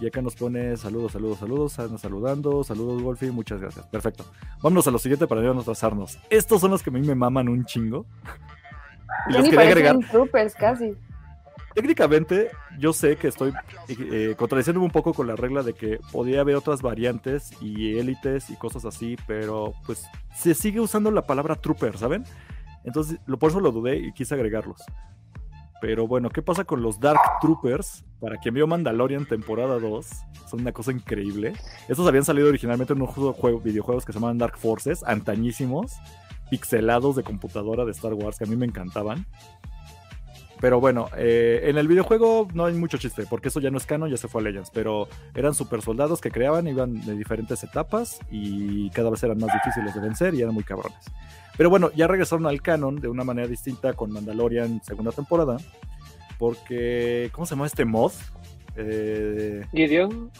Y 0.00 0.06
acá 0.06 0.22
nos 0.22 0.36
pone 0.36 0.76
saludos, 0.76 1.12
saludos, 1.12 1.38
saludos. 1.38 1.78
Están 1.78 1.98
saludando. 1.98 2.64
Saludos, 2.64 3.02
Wolfie. 3.02 3.30
Muchas 3.30 3.60
gracias. 3.60 3.86
Perfecto. 3.86 4.24
Vámonos 4.62 4.86
a 4.86 4.90
lo 4.90 4.98
siguiente 4.98 5.26
para 5.26 5.42
no 5.42 5.60
atrasarnos. 5.60 6.18
Estos 6.30 6.60
son 6.60 6.70
los 6.70 6.82
que 6.82 6.90
a 6.90 6.92
mí 6.92 7.00
me 7.00 7.14
maman 7.14 7.48
un 7.48 7.64
chingo. 7.64 8.06
y 9.28 9.32
los 9.32 9.44
quería 9.44 9.60
agregar. 9.60 9.98
Troopers, 10.10 10.54
casi. 10.54 10.96
Técnicamente, 11.74 12.50
yo 12.78 12.92
sé 12.92 13.16
que 13.16 13.28
estoy 13.28 13.52
eh, 13.88 14.34
contradiciéndome 14.36 14.86
un 14.86 14.92
poco 14.92 15.14
con 15.14 15.26
la 15.26 15.36
regla 15.36 15.62
de 15.62 15.72
que 15.72 16.00
podría 16.10 16.40
haber 16.40 16.56
otras 16.56 16.82
variantes 16.82 17.52
y 17.60 17.96
élites 17.98 18.50
y 18.50 18.56
cosas 18.56 18.84
así, 18.84 19.16
pero 19.26 19.72
pues 19.86 20.04
se 20.34 20.54
sigue 20.54 20.80
usando 20.80 21.10
la 21.10 21.22
palabra 21.22 21.54
trooper, 21.54 21.96
¿saben? 21.96 22.24
Entonces, 22.84 23.18
por 23.38 23.50
eso 23.50 23.60
lo 23.60 23.70
dudé 23.70 23.98
y 23.98 24.12
quise 24.12 24.34
agregarlos. 24.34 24.82
Pero 25.80 26.06
bueno, 26.06 26.28
¿qué 26.28 26.42
pasa 26.42 26.64
con 26.64 26.82
los 26.82 27.00
Dark 27.00 27.20
Troopers? 27.40 28.04
Para 28.20 28.36
quien 28.36 28.54
vio 28.54 28.66
Mandalorian 28.66 29.24
temporada 29.24 29.78
2, 29.78 30.06
son 30.50 30.60
una 30.60 30.72
cosa 30.72 30.92
increíble. 30.92 31.54
Estos 31.88 32.06
habían 32.06 32.24
salido 32.24 32.48
originalmente 32.48 32.92
en 32.92 33.00
un 33.00 33.06
juego, 33.08 33.60
videojuegos 33.60 34.04
que 34.04 34.12
se 34.12 34.18
llamaban 34.18 34.38
Dark 34.38 34.58
Forces, 34.58 35.02
antañísimos. 35.04 35.92
pixelados 36.50 37.14
de 37.14 37.22
computadora 37.22 37.84
de 37.84 37.92
Star 37.92 38.12
Wars 38.12 38.36
que 38.36 38.44
a 38.44 38.46
mí 38.48 38.56
me 38.56 38.66
encantaban. 38.66 39.24
Pero 40.60 40.78
bueno, 40.78 41.08
eh, 41.16 41.62
en 41.64 41.78
el 41.78 41.88
videojuego 41.88 42.46
no 42.52 42.66
hay 42.66 42.74
mucho 42.74 42.98
chiste, 42.98 43.24
porque 43.28 43.48
eso 43.48 43.60
ya 43.60 43.70
no 43.70 43.78
es 43.78 43.86
canon, 43.86 44.10
ya 44.10 44.18
se 44.18 44.28
fue 44.28 44.42
a 44.42 44.44
Legends. 44.44 44.70
Pero 44.70 45.08
eran 45.34 45.54
super 45.54 45.80
soldados 45.80 46.20
que 46.20 46.30
creaban, 46.30 46.68
iban 46.68 47.00
de 47.04 47.16
diferentes 47.16 47.64
etapas 47.64 48.20
y 48.30 48.90
cada 48.90 49.10
vez 49.10 49.22
eran 49.22 49.38
más 49.38 49.52
difíciles 49.54 49.94
de 49.94 50.00
vencer 50.00 50.34
y 50.34 50.42
eran 50.42 50.52
muy 50.52 50.64
cabrones. 50.64 50.98
Pero 51.56 51.70
bueno, 51.70 51.90
ya 51.94 52.06
regresaron 52.06 52.46
al 52.46 52.60
canon 52.60 52.96
de 52.96 53.08
una 53.08 53.24
manera 53.24 53.48
distinta 53.48 53.94
con 53.94 54.12
Mandalorian 54.12 54.82
segunda 54.84 55.12
temporada. 55.12 55.56
Porque, 56.38 57.30
¿cómo 57.32 57.46
se 57.46 57.54
llama 57.54 57.66
este 57.66 57.84
mod? 57.84 58.12
Eh, 58.76 59.64
Gideon. 59.72 60.30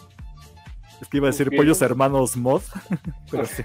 Es 1.00 1.08
que 1.08 1.16
iba 1.16 1.28
a 1.28 1.30
decir 1.30 1.50
pollos 1.54 1.80
hermanos 1.80 2.36
mod, 2.36 2.62
pero 3.30 3.46
sí. 3.46 3.62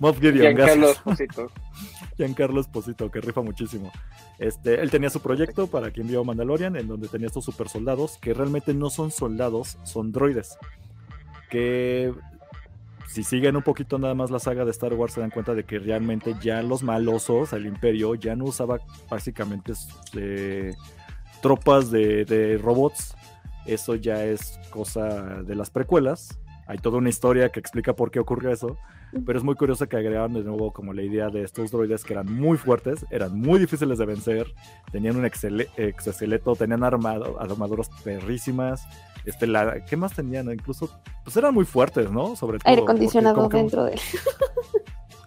Moff 0.00 0.18
Gideon, 0.18 0.56
Giancarlo 0.56 0.90
Esposito. 0.90 1.50
Giancarlo 2.16 2.60
Esposito, 2.60 3.10
que 3.10 3.20
rifa 3.20 3.42
muchísimo. 3.42 3.92
Este, 4.38 4.80
él 4.80 4.90
tenía 4.90 5.10
su 5.10 5.20
proyecto 5.20 5.66
para 5.66 5.90
que 5.92 6.00
envió 6.00 6.24
Mandalorian, 6.24 6.76
en 6.76 6.88
donde 6.88 7.08
tenía 7.08 7.26
estos 7.26 7.44
super 7.44 7.68
soldados, 7.68 8.18
que 8.20 8.34
realmente 8.34 8.74
no 8.74 8.90
son 8.90 9.10
soldados, 9.10 9.78
son 9.84 10.12
droides. 10.12 10.58
Que 11.50 12.12
si 13.06 13.22
siguen 13.22 13.56
un 13.56 13.62
poquito 13.62 13.98
nada 13.98 14.14
más 14.14 14.30
la 14.30 14.38
saga 14.38 14.64
de 14.64 14.70
Star 14.70 14.94
Wars, 14.94 15.14
se 15.14 15.20
dan 15.20 15.30
cuenta 15.30 15.54
de 15.54 15.64
que 15.64 15.78
realmente 15.78 16.34
ya 16.40 16.62
los 16.62 16.82
malosos, 16.82 17.52
el 17.52 17.66
imperio, 17.66 18.14
ya 18.14 18.34
no 18.34 18.44
usaba 18.44 18.78
básicamente 19.08 19.72
eh, 20.14 20.74
tropas 21.42 21.90
de, 21.90 22.24
de 22.24 22.58
robots. 22.58 23.14
Eso 23.64 23.94
ya 23.94 24.24
es 24.24 24.58
cosa 24.70 25.42
de 25.42 25.54
las 25.54 25.70
precuelas. 25.70 26.38
Hay 26.66 26.78
toda 26.78 26.98
una 26.98 27.08
historia 27.08 27.50
que 27.50 27.60
explica 27.60 27.94
por 27.94 28.10
qué 28.10 28.20
ocurrió 28.20 28.50
eso. 28.50 28.76
Pero 29.24 29.38
es 29.38 29.44
muy 29.44 29.54
curioso 29.54 29.88
que 29.88 29.96
agregaron 29.96 30.34
de 30.34 30.42
nuevo 30.42 30.72
como 30.72 30.92
la 30.92 31.02
idea 31.02 31.28
de 31.28 31.42
estos 31.42 31.70
droides 31.70 32.04
que 32.04 32.12
eran 32.12 32.32
muy 32.32 32.58
fuertes, 32.58 33.06
eran 33.10 33.38
muy 33.38 33.58
difíciles 33.58 33.98
de 33.98 34.06
vencer, 34.06 34.54
tenían 34.90 35.16
un 35.16 35.24
exoesqueleto, 35.24 36.56
tenían 36.56 36.84
armado, 36.84 37.40
armaduras 37.40 37.88
perrísimas. 38.02 38.86
Este, 39.24 39.46
la, 39.46 39.84
¿Qué 39.84 39.96
más 39.96 40.14
tenían? 40.14 40.50
Incluso, 40.52 40.90
pues 41.24 41.36
eran 41.36 41.54
muy 41.54 41.64
fuertes, 41.64 42.10
¿no? 42.10 42.36
Sobre 42.36 42.58
todo. 42.58 42.68
Aire 42.68 42.82
acondicionado 42.82 43.48
dentro 43.48 43.84
de 43.84 43.98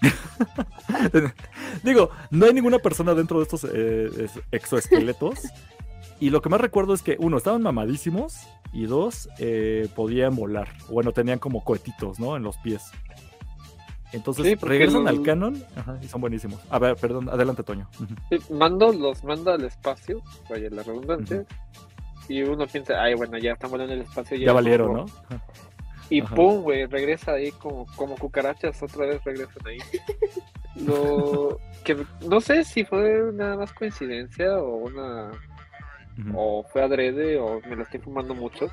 Digo, 1.83 2.09
no 2.31 2.45
hay 2.45 2.53
ninguna 2.53 2.79
persona 2.79 3.13
dentro 3.13 3.39
de 3.39 3.43
estos 3.43 3.67
eh, 3.71 4.27
exoesqueletos. 4.51 5.39
Y 6.19 6.29
lo 6.31 6.41
que 6.41 6.49
más 6.49 6.59
recuerdo 6.59 6.93
es 6.93 7.01
que, 7.01 7.15
uno, 7.19 7.37
estaban 7.37 7.61
mamadísimos 7.61 8.47
y 8.73 8.85
dos, 8.85 9.29
eh, 9.39 9.87
podían 9.95 10.35
volar. 10.35 10.67
Bueno, 10.89 11.13
tenían 11.13 11.39
como 11.39 11.63
cohetitos, 11.63 12.19
¿no? 12.19 12.35
En 12.35 12.43
los 12.43 12.57
pies. 12.57 12.83
Entonces 14.11 14.59
regresan 14.61 15.07
al 15.07 15.21
canon 15.21 15.63
y 16.01 16.07
son 16.07 16.21
buenísimos. 16.21 16.59
A 16.69 16.79
ver, 16.79 16.95
perdón, 16.95 17.29
adelante, 17.29 17.63
Toño. 17.63 17.87
mando 18.49 18.91
los 18.91 19.23
manda 19.23 19.53
al 19.53 19.63
espacio, 19.65 20.21
vaya 20.49 20.69
la 20.71 20.83
redundancia, 20.83 21.45
y 22.27 22.43
uno 22.43 22.65
piensa, 22.67 23.01
ay, 23.01 23.15
bueno, 23.15 23.37
ya 23.37 23.53
están 23.53 23.71
volando 23.71 23.93
en 23.93 23.99
el 23.99 24.05
espacio. 24.05 24.37
Ya, 24.37 24.53
valieron, 24.53 24.93
¿no? 24.93 25.05
Y 26.11 26.21
pum, 26.23 26.61
güey, 26.61 26.85
regresa 26.85 27.33
ahí 27.33 27.51
como, 27.51 27.85
como 27.95 28.15
cucarachas, 28.15 28.81
otra 28.81 29.05
vez 29.05 29.23
regresan 29.23 29.67
ahí. 29.67 29.77
Lo 30.85 31.59
que 31.83 31.97
no 32.27 32.39
sé 32.39 32.63
si 32.63 32.83
fue 32.83 33.31
nada 33.33 33.57
más 33.57 33.73
coincidencia 33.73 34.57
o 34.57 34.77
una 34.77 35.31
o 36.33 36.63
fue 36.63 36.83
adrede 36.83 37.39
o 37.39 37.61
me 37.61 37.75
lo 37.75 37.83
estoy 37.83 37.99
fumando 37.99 38.35
mucho, 38.35 38.69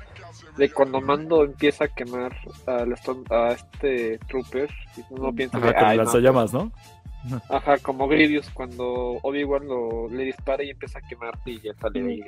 de 0.57 0.71
cuando 0.71 1.01
Mando 1.01 1.43
empieza 1.43 1.85
a 1.85 1.87
quemar 1.87 2.35
a, 2.65 2.83
a 3.35 3.51
este 3.51 4.19
trooper 4.27 4.69
y 4.97 5.01
uno 5.09 5.33
piensa 5.33 5.57
Ajá, 5.57 5.95
las 5.95 6.13
llamas, 6.15 6.53
¿no? 6.53 6.71
Ajá, 7.49 7.77
como 7.79 8.07
Grievous 8.07 8.49
cuando 8.51 9.19
Obi-Wan 9.21 9.67
le 10.11 10.23
dispara 10.23 10.63
y 10.63 10.69
empieza 10.69 10.99
a 10.99 11.01
quemar 11.01 11.33
y 11.45 11.59
ya 11.59 11.73
sale 11.75 12.01
ahí. 12.01 12.23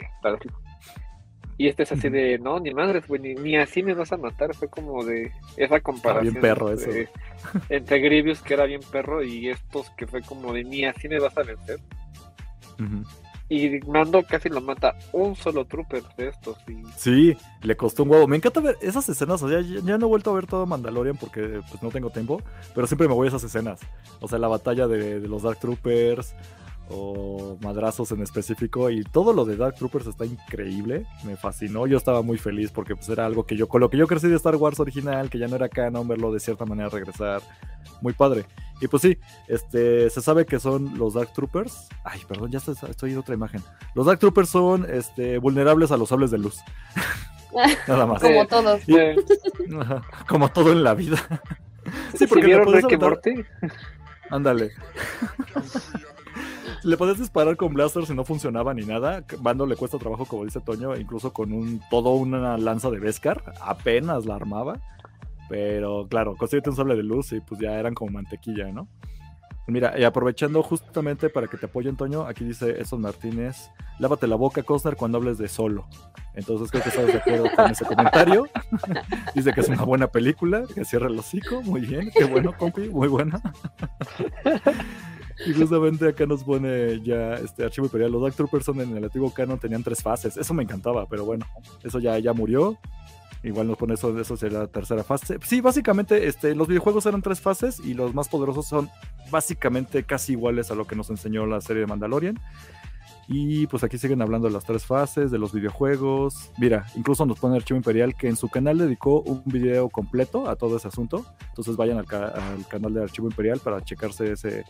Y 1.58 1.68
este 1.68 1.84
es 1.84 1.92
así 1.92 2.08
de, 2.08 2.40
no, 2.40 2.58
ni 2.62 2.74
madres, 2.74 3.06
güey, 3.06 3.22
ni, 3.22 3.58
así 3.58 3.84
me 3.84 3.94
vas 3.94 4.14
a 4.14 4.18
matar. 4.18 4.56
Fue 4.56 4.70
como 4.70 5.04
de 5.04 5.34
esa 5.58 5.82
comparación. 5.82 6.36
bien 6.36 6.42
perro 6.42 6.72
eso. 6.72 6.90
entre 7.68 8.00
Grievous, 8.00 8.42
que 8.42 8.54
era 8.54 8.66
bien 8.66 8.80
perro, 8.90 9.22
y 9.22 9.50
estos 9.50 9.90
que 9.92 10.08
fue 10.08 10.22
como 10.22 10.54
de, 10.54 10.64
ni 10.64 10.86
así 10.86 11.10
me 11.10 11.20
vas 11.20 11.38
a 11.38 11.44
vencer. 11.44 11.80
Y 13.50 13.80
Mando 13.88 14.24
casi 14.24 14.48
lo 14.48 14.62
mata 14.62 14.96
un 15.12 15.36
solo 15.36 15.66
trooper 15.66 16.04
de 16.16 16.28
estos. 16.30 16.58
Sí, 16.96 17.36
le 17.64 17.76
costó 17.76 18.04
un 18.04 18.12
huevo. 18.12 18.28
Me 18.28 18.38
encanta 18.38 18.60
ver 18.60 18.78
esas 18.82 19.10
escenas. 19.10 19.42
O 19.42 19.50
sea, 19.50 19.62
ya, 19.62 19.98
no 19.98 20.06
he 20.06 20.10
vuelto 20.10 20.30
a 20.30 20.36
ver 20.36 20.46
todo 20.46 20.68
Mandalorian 20.68 21.18
porque 21.18 21.62
pues 21.70 21.82
no 21.82 21.90
tengo 21.90 22.12
tiempo. 22.12 22.42
Pero 22.76 22.86
siempre 22.86 23.08
me 23.08 23.16
voy 23.16 23.26
a 23.26 23.30
esas 23.30 23.44
escenas. 23.44 23.80
O 24.20 24.28
sea, 24.28 24.38
la 24.38 24.48
batalla 24.48 24.88
de 24.88 25.20
los 25.22 25.42
Dark 25.42 25.60
Troopers 25.60 26.36
o 26.90 27.58
madrazos 27.62 28.12
en 28.12 28.22
específico 28.22 28.90
y 28.90 29.04
todo 29.04 29.34
lo 29.34 29.46
de 29.46 29.56
Dark 29.56 29.76
Troopers 29.76 30.08
está 30.08 30.26
increíble, 30.26 31.06
me 31.24 31.36
fascinó, 31.36 31.88
yo 31.88 31.98
estaba 31.98 32.22
muy 32.22 32.38
feliz 32.38 32.72
porque 32.72 32.96
pues 32.96 33.10
era 33.10 33.26
algo 33.26 33.46
que 33.46 33.56
yo, 33.56 33.68
con 33.68 33.82
lo 33.82 33.90
que 33.90 33.98
yo 33.98 34.08
crecí 34.08 34.28
de 34.28 34.36
Star 34.36 34.56
Wars 34.56 34.80
original, 34.80 35.30
que 35.30 35.38
ya 35.38 35.48
no 35.48 35.56
era 35.56 35.70
canon, 35.70 36.08
verlo 36.08 36.32
de 36.32 36.40
cierta 36.40 36.66
manera 36.66 36.90
regresar, 36.90 37.42
muy 38.02 38.14
padre. 38.14 38.46
Y 38.82 38.88
pues 38.88 39.02
sí, 39.02 39.18
este, 39.48 40.10
se 40.10 40.22
sabe 40.22 40.46
que 40.46 40.60
son 40.60 40.98
los 40.98 41.14
Dark 41.14 41.34
Troopers, 41.34 41.90
ay, 42.04 42.22
perdón, 42.28 42.52
ya 42.52 42.60
estoy 42.60 43.12
en 43.12 43.18
otra 43.18 43.36
imagen, 43.36 43.62
los 43.94 44.06
Dark 44.06 44.20
Troopers 44.20 44.50
son 44.50 44.88
este, 44.90 45.38
vulnerables 45.38 45.92
a 45.92 45.98
los 45.98 46.10
sables 46.10 46.32
de 46.32 46.40
luz. 46.40 46.60
Nada 47.88 48.06
más. 48.06 48.22
Como 48.22 48.46
todos. 48.48 48.82
como 50.28 50.50
todo 50.50 50.72
en 50.72 50.84
la 50.84 50.94
vida. 50.94 51.18
sí, 52.16 52.28
porque 52.28 52.48
le 52.48 53.46
Ándale. 54.30 54.72
le 56.84 56.98
podías 56.98 57.20
disparar 57.20 57.58
con 57.58 57.74
blasters 57.74 58.10
y 58.10 58.14
no 58.14 58.24
funcionaba 58.24 58.74
ni 58.74 58.86
nada. 58.86 59.24
Bando 59.40 59.66
le 59.66 59.76
cuesta 59.76 59.98
trabajo, 59.98 60.26
como 60.26 60.46
dice 60.46 60.62
Toño, 60.62 60.96
incluso 60.96 61.34
con 61.34 61.52
un 61.52 61.82
todo 61.90 62.12
una 62.12 62.58
lanza 62.58 62.90
de 62.90 63.00
Beskar, 63.00 63.54
apenas 63.62 64.26
la 64.26 64.36
armaba. 64.36 64.80
Pero 65.50 66.08
claro, 66.08 66.36
consiguiente 66.36 66.70
un 66.70 66.76
sable 66.76 66.96
de 66.96 67.04
luz 67.04 67.32
y 67.32 67.42
pues 67.42 67.60
ya 67.60 67.80
eran 67.80 67.94
como 67.96 68.12
mantequilla, 68.12 68.72
¿no? 68.72 68.88
Mira, 69.70 69.98
y 70.00 70.04
aprovechando 70.04 70.64
justamente 70.64 71.30
para 71.30 71.48
que 71.48 71.58
te 71.58 71.68
apoyen, 71.68 71.96
Toño, 71.96 72.26
aquí 72.26 72.44
dice 72.44 72.80
Eson 72.82 73.02
Martínez, 73.02 73.70
lávate 74.00 74.28
la 74.28 74.36
boca, 74.36 74.64
Costner, 74.64 74.96
cuando 74.96 75.18
hables 75.18 75.38
de 75.38 75.48
solo. 75.48 75.88
Entonces 76.34 76.72
creo 76.72 76.84
que 76.84 76.90
estás 76.90 77.08
de 77.08 77.18
acuerdo 77.18 77.46
con 77.56 77.72
ese 77.72 77.86
comentario. 77.86 78.48
dice 79.36 79.52
que 79.54 79.62
es 79.62 79.70
una 79.70 79.84
buena 79.84 80.08
película, 80.08 80.64
que 80.74 80.86
cierra 80.86 81.08
el 81.08 81.20
hocico, 81.20 81.62
muy 81.62 81.82
bien, 81.82 82.12
qué 82.16 82.24
bueno, 82.26 82.54
compi, 82.58 82.90
muy 82.90 83.08
buena. 83.08 83.42
Y 85.46 85.54
justamente 85.54 86.10
acá 86.10 86.26
nos 86.26 86.44
pone 86.44 87.00
ya 87.02 87.36
este 87.36 87.64
archivo 87.64 87.88
imperial. 87.88 88.12
Los 88.12 88.22
Dark 88.22 88.36
Troopers 88.36 88.68
en 88.70 88.98
el 88.98 89.04
antiguo 89.04 89.34
canon 89.34 89.58
tenían 89.58 89.84
tres 89.84 90.04
fases. 90.04 90.36
Eso 90.36 90.54
me 90.54 90.64
encantaba, 90.64 91.06
pero 91.06 91.24
bueno, 91.24 91.46
eso 91.84 92.00
ya, 92.00 92.20
ya 92.20 92.34
murió. 92.34 92.78
Igual 93.42 93.68
nos 93.68 93.78
pone 93.78 93.94
eso, 93.94 94.18
eso 94.20 94.36
sería 94.36 94.60
la 94.60 94.68
tercera 94.68 95.04
fase. 95.04 95.38
Sí, 95.44 95.62
básicamente 95.62 96.28
este, 96.28 96.56
los 96.56 96.68
videojuegos 96.68 97.06
eran 97.06 97.22
tres 97.22 97.40
fases 97.40 97.80
y 97.80 97.94
los 97.94 98.14
más 98.14 98.28
poderosos 98.28 98.68
son 98.68 98.90
básicamente 99.32 100.04
casi 100.04 100.34
iguales 100.34 100.72
a 100.72 100.76
lo 100.76 100.86
que 100.86 100.96
nos 100.96 101.10
enseñó 101.10 101.46
la 101.46 101.62
serie 101.62 101.82
de 101.82 101.88
Mandalorian. 101.88 102.40
Y 103.32 103.68
pues 103.68 103.84
aquí 103.84 104.00
siguen 104.00 104.24
hablando 104.24 104.48
de 104.48 104.54
las 104.56 104.66
tres 104.66 104.86
fases, 104.86 105.30
de 105.30 105.38
los 105.38 105.54
videojuegos. 105.54 106.52
Mira, 106.58 106.88
incluso 106.96 107.26
nos 107.28 107.40
pone 107.40 107.56
Archivo 107.56 107.78
Imperial 107.78 108.16
que 108.16 108.28
en 108.28 108.36
su 108.36 108.50
canal 108.50 108.80
dedicó 108.80 109.22
un 109.22 109.44
video 109.46 109.88
completo 109.90 110.50
a 110.50 110.56
todo 110.56 110.78
ese 110.78 110.88
asunto. 110.88 111.24
Entonces 111.50 111.78
vayan 111.78 112.00
al, 112.00 112.06
al 112.12 112.68
canal 112.68 112.94
de 112.94 113.04
Archivo 113.04 113.28
Imperial 113.28 113.60
para 113.60 113.82
checarse 113.82 114.32
ese, 114.32 114.66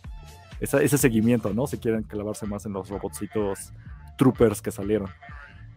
ese 0.60 0.98
seguimiento, 0.98 1.54
¿no? 1.54 1.68
Si 1.68 1.78
quieren 1.78 2.04
clavarse 2.04 2.46
más 2.46 2.66
en 2.66 2.74
los 2.74 2.90
robotcitos 2.90 3.72
troopers 4.18 4.62
que 4.62 4.72
salieron. 4.72 5.10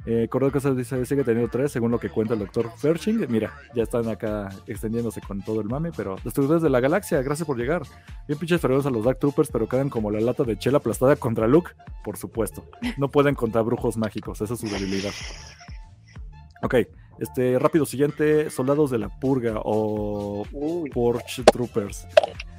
Eh, 0.04 0.28
que 0.52 0.60
se 0.60 0.74
dice, 0.74 1.06
sigue 1.06 1.22
teniendo 1.22 1.48
tres, 1.48 1.70
según 1.70 1.92
lo 1.92 2.00
que 2.00 2.08
cuenta 2.08 2.34
el 2.34 2.40
doctor 2.40 2.70
Ferching. 2.76 3.26
Mira, 3.28 3.52
ya 3.74 3.84
están 3.84 4.08
acá 4.08 4.48
extendiéndose 4.66 5.20
con 5.20 5.42
todo 5.42 5.60
el 5.60 5.68
mame, 5.68 5.92
pero 5.96 6.16
destructores 6.24 6.62
de 6.62 6.70
la 6.70 6.80
galaxia, 6.80 7.22
gracias 7.22 7.46
por 7.46 7.56
llegar. 7.56 7.82
Bien 8.26 8.38
pinches 8.38 8.60
feroces 8.60 8.86
a 8.86 8.90
los 8.90 9.04
Dark 9.04 9.20
Troopers, 9.20 9.50
pero 9.52 9.68
quedan 9.68 9.90
como 9.90 10.10
la 10.10 10.20
lata 10.20 10.42
de 10.42 10.58
chela 10.58 10.78
aplastada 10.78 11.14
contra 11.14 11.46
Luke, 11.46 11.70
por 12.02 12.16
supuesto. 12.16 12.64
No 12.96 13.10
pueden 13.10 13.36
contra 13.36 13.62
brujos 13.62 13.96
mágicos, 13.96 14.40
esa 14.40 14.54
es 14.54 14.60
su 14.60 14.66
debilidad. 14.66 15.12
Ok, 16.62 16.74
este, 17.20 17.58
rápido 17.60 17.86
siguiente, 17.86 18.50
soldados 18.50 18.90
de 18.90 18.98
la 18.98 19.08
purga 19.08 19.54
o 19.62 20.44
Porsche 20.92 21.44
Troopers. 21.44 22.08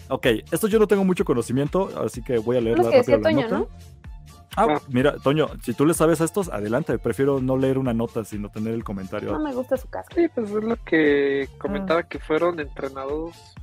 Ok, 0.10 0.28
esto 0.52 0.68
yo 0.68 0.80
no 0.80 0.88
tengo 0.88 1.04
mucho 1.04 1.26
conocimiento, 1.26 1.90
así 2.02 2.22
que 2.22 2.38
voy 2.38 2.58
a 2.58 2.62
leer 2.62 2.80
la 2.80 2.92
rápido 2.92 3.18
la 3.18 3.32
nota. 3.32 3.58
Ah, 3.58 4.13
ah, 4.58 4.80
mira, 4.90 5.18
Toño, 5.18 5.50
si 5.62 5.74
tú 5.74 5.86
le 5.86 5.94
sabes 5.94 6.22
a 6.22 6.26
estos, 6.26 6.50
adelante. 6.50 6.98
Prefiero 6.98 7.40
no 7.42 7.58
leer 7.58 7.78
una 7.78 7.94
nota, 7.94 8.24
sino 8.24 8.50
tener 8.50 8.74
el 8.74 8.84
comentario. 8.84 9.32
No 9.32 9.40
me 9.40 9.54
gusta 9.54 9.78
su 9.78 9.88
casco. 9.90 10.14
Sí, 10.16 10.28
pues 10.34 10.50
es 10.50 10.64
lo 10.64 10.76
que 10.84 11.50
comentaba, 11.58 12.02
ah. 12.02 12.04
que 12.04 12.20
fueron 12.20 12.60
entrenados 12.60 13.56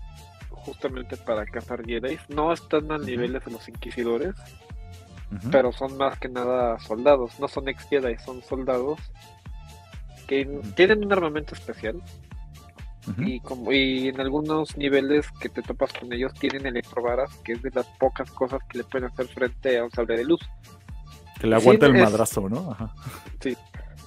justamente 0.51 1.17
para 1.17 1.45
cazar 1.47 1.85
Jedi. 1.85 2.19
No 2.29 2.53
están 2.53 2.91
a 2.93 2.99
niveles 2.99 3.45
de 3.45 3.53
los 3.53 3.69
inquisidores, 3.69 4.35
pero 5.51 5.73
son 5.73 5.97
más 5.97 6.19
que 6.19 6.29
nada 6.29 6.79
soldados. 6.81 7.39
No 7.41 7.49
son 7.49 7.69
ex 7.69 7.89
Jedi, 7.89 8.17
son 8.19 8.43
soldados 8.43 9.01
que 10.27 10.47
tienen 10.77 11.05
un 11.05 11.13
armamento 11.13 11.55
especial 11.55 12.01
y, 13.19 13.41
como, 13.41 13.73
y 13.73 14.09
en 14.09 14.21
algunos 14.21 14.77
niveles 14.77 15.27
que 15.41 15.49
te 15.49 15.63
topas 15.63 15.93
con 15.93 16.13
ellos 16.13 16.33
tienen 16.35 16.67
electrovaras, 16.67 17.35
que 17.39 17.53
es 17.53 17.63
de 17.63 17.71
las 17.71 17.87
pocas 17.99 18.31
cosas 18.31 18.61
que 18.69 18.79
le 18.79 18.85
pueden 18.85 19.11
hacer 19.11 19.27
frente 19.29 19.79
a 19.79 19.85
un 19.85 19.91
sable 19.91 20.19
de 20.19 20.25
luz. 20.25 20.41
Que 21.41 21.47
le 21.47 21.57
aguanta 21.57 21.87
el 21.87 21.95
madrazo, 21.95 22.49
¿no? 22.49 22.73
Ajá. 22.73 22.95
Sí. 23.41 23.57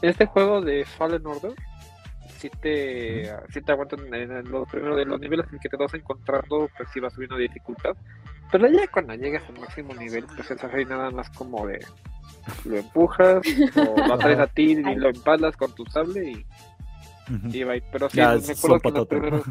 Este 0.01 0.25
juego 0.25 0.61
de 0.61 0.85
Fallen 0.85 1.25
Order 1.25 1.53
si 2.43 2.49
te, 2.49 3.33
si 3.53 3.61
te 3.61 3.71
aguantan 3.71 4.13
en 4.13 4.51
los 4.51 4.67
primeros 4.67 4.97
de 4.97 5.05
los 5.05 5.17
niveles 5.17 5.45
en 5.53 5.59
que 5.59 5.69
te 5.69 5.77
vas 5.77 5.93
encontrando, 5.93 6.69
pues 6.75 6.89
si 6.93 6.99
va 6.99 7.09
subiendo 7.09 7.37
dificultad. 7.37 7.95
Pero 8.51 8.67
ya 8.69 8.85
cuando 8.87 9.15
llegas 9.15 9.43
al 9.47 9.61
máximo 9.61 9.93
nivel, 9.93 10.25
pues 10.25 10.51
es 10.51 10.61
ahí 10.65 10.83
nada 10.83 11.09
más 11.09 11.29
como 11.29 11.65
de 11.65 11.79
lo 12.65 12.77
empujas 12.77 13.41
o 13.77 13.95
lo 14.07 14.17
traes 14.17 14.39
a 14.39 14.47
ti 14.47 14.71
y 14.71 14.95
lo 14.95 15.09
empalas 15.09 15.55
con 15.55 15.73
tu 15.73 15.85
sable 15.85 16.31
y, 16.31 16.45
y 17.57 17.63
va. 17.63 17.75
Pero 17.93 18.09
sí, 18.09 18.17
me 18.17 18.23
acuerdo 18.25 18.79
que 18.79 18.91
los, 18.91 19.07
primeros, 19.07 19.43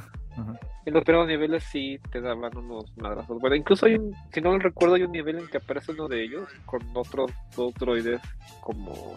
en 0.85 0.95
los 0.95 1.05
primeros 1.05 1.29
niveles 1.29 1.63
sí 1.65 1.99
te 2.11 2.21
daban 2.21 2.57
unos 2.57 2.97
madrazos. 2.97 3.41
Bueno, 3.41 3.57
incluso 3.57 3.87
hay 3.87 3.95
un, 3.95 4.15
si 4.33 4.41
no 4.41 4.59
recuerdo, 4.59 4.97
hay 4.97 5.03
un 5.03 5.13
nivel 5.13 5.39
en 5.39 5.49
que 5.49 5.59
aparece 5.59 5.93
uno 5.93 6.09
de 6.09 6.25
ellos 6.25 6.49
con 6.67 6.83
otros 6.95 7.31
dos 7.57 7.73
droides 7.75 8.21
como 8.61 9.17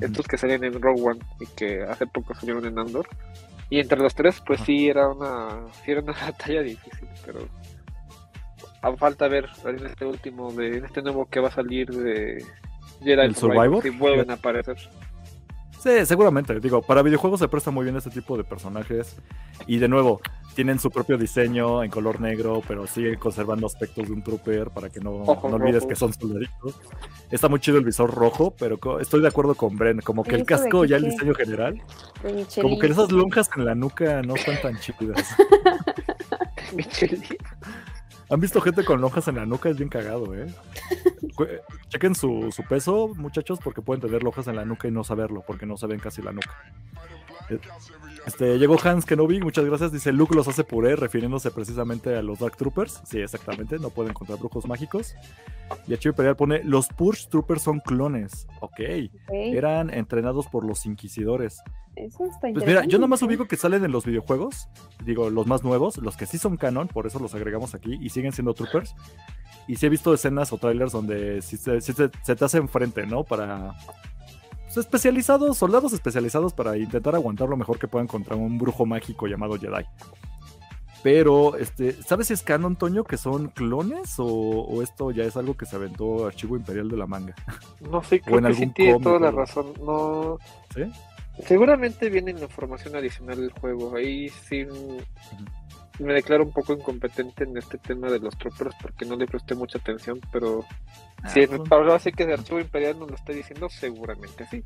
estos 0.00 0.26
que 0.26 0.38
salían 0.38 0.64
en 0.64 0.80
Rogue 0.80 1.02
One 1.02 1.20
y 1.40 1.46
que 1.56 1.82
hace 1.82 2.06
poco 2.06 2.34
salieron 2.34 2.64
en 2.64 2.78
Andor. 2.78 3.08
Y 3.68 3.80
entre 3.80 3.98
los 3.98 4.14
tres, 4.14 4.40
pues 4.46 4.60
sí 4.60 4.88
era 4.88 5.08
una, 5.08 5.66
sí 5.84 5.90
era 5.90 6.00
una 6.00 6.12
batalla 6.20 6.62
difícil, 6.62 7.08
pero 7.24 7.40
a 8.82 8.96
falta 8.96 9.26
ver 9.26 9.48
en 9.64 9.84
este 9.84 10.04
último, 10.04 10.52
de, 10.52 10.78
en 10.78 10.84
este 10.84 11.02
nuevo 11.02 11.26
que 11.26 11.40
va 11.40 11.48
a 11.48 11.52
salir 11.52 11.90
de 11.90 12.44
Jedi 13.02 13.20
¿El 13.20 13.34
Survivor, 13.34 13.82
si 13.82 13.90
vuelven 13.90 14.30
a 14.30 14.34
aparecer. 14.34 14.76
Sí, 15.86 16.04
seguramente. 16.04 16.58
Digo, 16.58 16.82
para 16.82 17.00
videojuegos 17.00 17.38
se 17.38 17.46
presta 17.46 17.70
muy 17.70 17.84
bien 17.84 17.96
este 17.96 18.10
tipo 18.10 18.36
de 18.36 18.42
personajes. 18.42 19.14
Y 19.68 19.78
de 19.78 19.86
nuevo, 19.86 20.20
tienen 20.56 20.80
su 20.80 20.90
propio 20.90 21.16
diseño 21.16 21.84
en 21.84 21.92
color 21.92 22.20
negro, 22.20 22.60
pero 22.66 22.88
siguen 22.88 23.20
conservando 23.20 23.68
aspectos 23.68 24.08
de 24.08 24.12
un 24.12 24.20
trooper 24.20 24.70
para 24.70 24.90
que 24.90 24.98
no, 24.98 25.22
no 25.24 25.54
olvides 25.54 25.86
que 25.86 25.94
son 25.94 26.12
soldaditos. 26.12 26.74
Está 27.30 27.48
muy 27.48 27.60
chido 27.60 27.78
el 27.78 27.84
visor 27.84 28.12
rojo, 28.12 28.52
pero 28.58 28.80
estoy 28.98 29.20
de 29.22 29.28
acuerdo 29.28 29.54
con 29.54 29.76
Bren. 29.76 30.00
Como 30.00 30.24
que 30.24 30.34
el 30.34 30.44
casco, 30.44 30.84
ya 30.84 30.96
el 30.96 31.04
diseño 31.04 31.34
general, 31.34 31.80
como 32.60 32.80
que 32.80 32.88
esas 32.88 33.12
lonjas 33.12 33.48
en 33.56 33.64
la 33.64 33.76
nuca 33.76 34.22
no 34.22 34.34
están 34.34 34.60
tan 34.60 34.80
chidas. 34.80 35.36
¿Han 38.28 38.40
visto 38.40 38.60
gente 38.60 38.84
con 38.84 39.00
lonjas 39.00 39.28
en 39.28 39.36
la 39.36 39.46
nuca? 39.46 39.68
Es 39.68 39.76
bien 39.76 39.88
cagado, 39.88 40.34
¿eh? 40.34 40.46
Chequen 41.88 42.14
su, 42.14 42.50
su, 42.50 42.64
peso, 42.64 43.12
muchachos, 43.14 43.60
porque 43.62 43.82
pueden 43.82 44.00
tener 44.00 44.22
lonjas 44.22 44.48
en 44.48 44.56
la 44.56 44.64
nuca 44.64 44.88
y 44.88 44.90
no 44.90 45.04
saberlo, 45.04 45.44
porque 45.46 45.66
no 45.66 45.76
se 45.76 45.86
ven 45.86 46.00
casi 46.00 46.22
la 46.22 46.32
nuca. 46.32 46.50
Este, 48.26 48.58
llegó 48.58 48.76
Hans 48.82 49.06
Kenobi, 49.06 49.40
muchas 49.40 49.64
gracias. 49.64 49.92
Dice 49.92 50.12
Luke 50.12 50.34
los 50.34 50.48
hace 50.48 50.64
puré, 50.64 50.96
refiriéndose 50.96 51.50
precisamente 51.50 52.16
a 52.16 52.22
los 52.22 52.40
Dark 52.40 52.56
Troopers. 52.56 53.02
Sí, 53.04 53.20
exactamente, 53.20 53.78
no 53.78 53.90
pueden 53.90 54.10
encontrar 54.10 54.38
brujos 54.38 54.66
mágicos. 54.66 55.14
Y 55.86 55.96
Chivo 55.96 56.12
Imperial 56.12 56.36
pone: 56.36 56.62
Los 56.64 56.88
Purge 56.88 57.28
Troopers 57.28 57.62
son 57.62 57.80
clones. 57.80 58.46
Ok, 58.60 58.80
eran 59.28 59.90
entrenados 59.90 60.46
por 60.46 60.64
los 60.64 60.86
Inquisidores. 60.86 61.62
Eso 61.96 62.26
está 62.26 62.48
pues 62.52 62.66
mira, 62.66 62.84
yo 62.84 62.98
nomás 62.98 63.22
ubico 63.22 63.48
que 63.48 63.56
salen 63.56 63.82
en 63.82 63.90
los 63.90 64.04
videojuegos, 64.04 64.68
digo, 65.02 65.30
los 65.30 65.46
más 65.46 65.64
nuevos, 65.64 65.96
los 65.96 66.14
que 66.14 66.26
sí 66.26 66.36
son 66.36 66.58
canon, 66.58 66.88
por 66.88 67.06
eso 67.06 67.18
los 67.18 67.34
agregamos 67.34 67.74
aquí 67.74 67.98
y 67.98 68.10
siguen 68.10 68.32
siendo 68.32 68.52
troopers. 68.52 68.94
Y 69.66 69.76
sí 69.76 69.86
he 69.86 69.88
visto 69.88 70.12
escenas 70.12 70.52
o 70.52 70.58
trailers 70.58 70.92
donde 70.92 71.40
sí, 71.40 71.56
se, 71.56 71.80
se, 71.80 71.94
te 72.08 72.44
hacen 72.44 72.68
frente, 72.68 73.06
¿no? 73.06 73.24
Para 73.24 73.72
especializados, 74.80 75.56
soldados 75.56 75.92
especializados 75.92 76.52
para 76.52 76.76
intentar 76.76 77.14
aguantar 77.14 77.48
lo 77.48 77.56
mejor 77.56 77.78
que 77.78 77.88
puedan 77.88 78.06
contra 78.06 78.36
un 78.36 78.58
brujo 78.58 78.86
mágico 78.86 79.26
llamado 79.26 79.58
Jedi. 79.58 79.84
Pero, 81.02 81.56
este, 81.56 81.92
¿sabes 82.02 82.26
si 82.26 82.32
es 82.32 82.42
canon, 82.42 82.74
Toño, 82.74 83.04
que 83.04 83.16
son 83.16 83.48
clones 83.48 84.16
o, 84.18 84.82
esto 84.82 85.12
ya 85.12 85.24
es 85.24 85.36
algo 85.36 85.56
que 85.56 85.64
se 85.64 85.76
aventó 85.76 86.26
Archivo 86.26 86.56
Imperial 86.56 86.88
de 86.88 86.96
la 86.96 87.06
manga? 87.06 87.34
No 87.80 88.02
sé, 88.02 88.20
creo 88.22 88.42
que 88.42 88.54
sí 88.54 88.66
tiene 88.68 88.98
toda 89.00 89.20
la 89.20 89.30
razón. 89.30 89.72
No, 89.84 90.38
¿Sí? 90.74 90.90
Seguramente 91.44 92.08
viene 92.08 92.32
la 92.32 92.42
información 92.42 92.96
adicional 92.96 93.40
del 93.40 93.52
juego. 93.52 93.94
Ahí 93.94 94.28
sí 94.28 94.66
me 95.98 96.14
declaro 96.14 96.44
un 96.44 96.52
poco 96.52 96.72
incompetente 96.72 97.44
en 97.44 97.56
este 97.56 97.78
tema 97.78 98.10
de 98.10 98.18
los 98.18 98.36
troopers 98.36 98.74
porque 98.80 99.04
no 99.04 99.16
le 99.16 99.26
presté 99.26 99.54
mucha 99.54 99.78
atención, 99.78 100.20
pero 100.32 100.64
ah, 101.22 101.28
si 101.28 101.46
pues. 101.46 101.60
ahora 101.70 101.98
sí 101.98 102.12
que 102.12 102.26
de 102.26 102.34
Archivo 102.34 102.60
Imperial 102.60 102.98
nos 102.98 103.10
lo 103.10 103.16
está 103.16 103.32
diciendo, 103.32 103.68
seguramente 103.68 104.46
sí. 104.50 104.64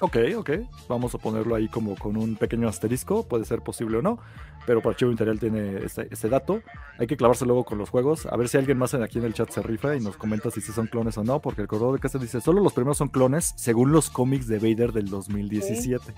Ok, 0.00 0.16
ok. 0.36 0.50
Vamos 0.88 1.14
a 1.14 1.18
ponerlo 1.18 1.54
ahí 1.54 1.68
como 1.68 1.96
con 1.96 2.16
un 2.16 2.36
pequeño 2.36 2.68
asterisco, 2.68 3.26
puede 3.26 3.44
ser 3.44 3.62
posible 3.62 3.98
o 3.98 4.02
no, 4.02 4.18
pero 4.66 4.82
para 4.82 4.90
Archivo 4.90 5.10
Imperial 5.10 5.40
tiene 5.40 5.78
ese, 5.84 6.28
dato. 6.28 6.60
Hay 6.98 7.06
que 7.06 7.16
clavarse 7.16 7.46
luego 7.46 7.64
con 7.64 7.78
los 7.78 7.88
juegos, 7.88 8.26
a 8.26 8.36
ver 8.36 8.48
si 8.48 8.58
alguien 8.58 8.76
más 8.76 8.92
aquí 8.94 9.18
en 9.18 9.24
el 9.24 9.32
chat 9.32 9.48
se 9.50 9.62
rifa 9.62 9.96
y 9.96 10.00
nos 10.00 10.16
comenta 10.16 10.50
si 10.50 10.60
sí 10.60 10.72
son 10.72 10.86
clones 10.86 11.16
o 11.16 11.24
no, 11.24 11.40
porque 11.40 11.62
el 11.62 11.68
corredor 11.68 11.94
de 11.94 12.00
casa 12.00 12.18
dice, 12.18 12.40
solo 12.40 12.60
los 12.60 12.74
primeros 12.74 12.98
son 12.98 13.08
clones 13.08 13.54
según 13.56 13.90
los 13.92 14.10
cómics 14.10 14.46
de 14.48 14.58
Vader 14.58 14.92
del 14.92 15.08
2017. 15.08 16.12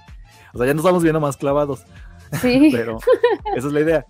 O 0.54 0.58
sea, 0.58 0.66
ya 0.66 0.74
nos 0.74 0.84
estamos 0.84 1.02
viendo 1.02 1.20
más 1.20 1.36
clavados. 1.36 1.84
Sí. 2.40 2.70
pero 2.72 2.98
esa 3.54 3.68
es 3.68 3.72
la 3.72 3.80
idea. 3.80 4.06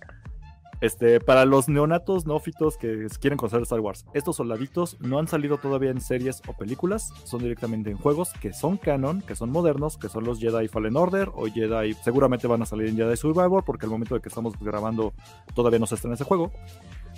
Este, 0.81 1.19
para 1.19 1.43
los 1.43 1.67
neonatos 1.67 2.25
neófitos 2.25 2.77
que 2.77 3.07
quieren 3.19 3.37
conocer 3.37 3.61
Star 3.63 3.81
Wars, 3.81 4.05
estos 4.13 4.37
soldaditos 4.37 4.97
no 5.01 5.19
han 5.19 5.27
salido 5.27 5.57
todavía 5.57 5.91
en 5.91 5.99
series 5.99 6.41
o 6.47 6.53
películas, 6.53 7.11
son 7.25 7.41
directamente 7.41 7.89
en 7.91 7.97
juegos 7.97 8.31
que 8.41 8.53
son 8.53 8.77
canon, 8.77 9.21
que 9.21 9.35
son 9.35 9.51
modernos, 9.51 9.97
que 9.97 10.07
son 10.07 10.23
los 10.23 10.39
Jedi 10.39 10.69
Fallen 10.69 10.95
Order 10.95 11.31
o 11.33 11.47
Jedi, 11.47 11.93
seguramente 11.95 12.47
van 12.47 12.61
a 12.61 12.65
salir 12.65 12.87
en 12.87 12.95
Jedi 12.95 13.17
Survivor, 13.17 13.65
porque 13.65 13.87
al 13.87 13.91
momento 13.91 14.15
de 14.15 14.21
que 14.21 14.29
estamos 14.29 14.57
grabando 14.57 15.13
todavía 15.53 15.79
no 15.79 15.85
se 15.85 15.95
está 15.95 16.07
en 16.07 16.13
ese 16.13 16.23
juego. 16.23 16.51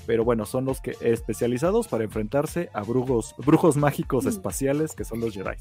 Pero 0.08 0.26
bueno, 0.26 0.46
son 0.46 0.66
los 0.66 0.82
que 0.82 0.96
especializados 1.00 1.88
para 1.88 2.04
enfrentarse 2.04 2.72
a 2.74 2.82
brujos, 2.82 3.36
brujos 3.38 3.78
mágicos 3.78 4.26
mm. 4.26 4.30
espaciales 4.30 4.96
que 4.96 5.04
son 5.04 5.20
los 5.20 5.36
Jedi. 5.36 5.56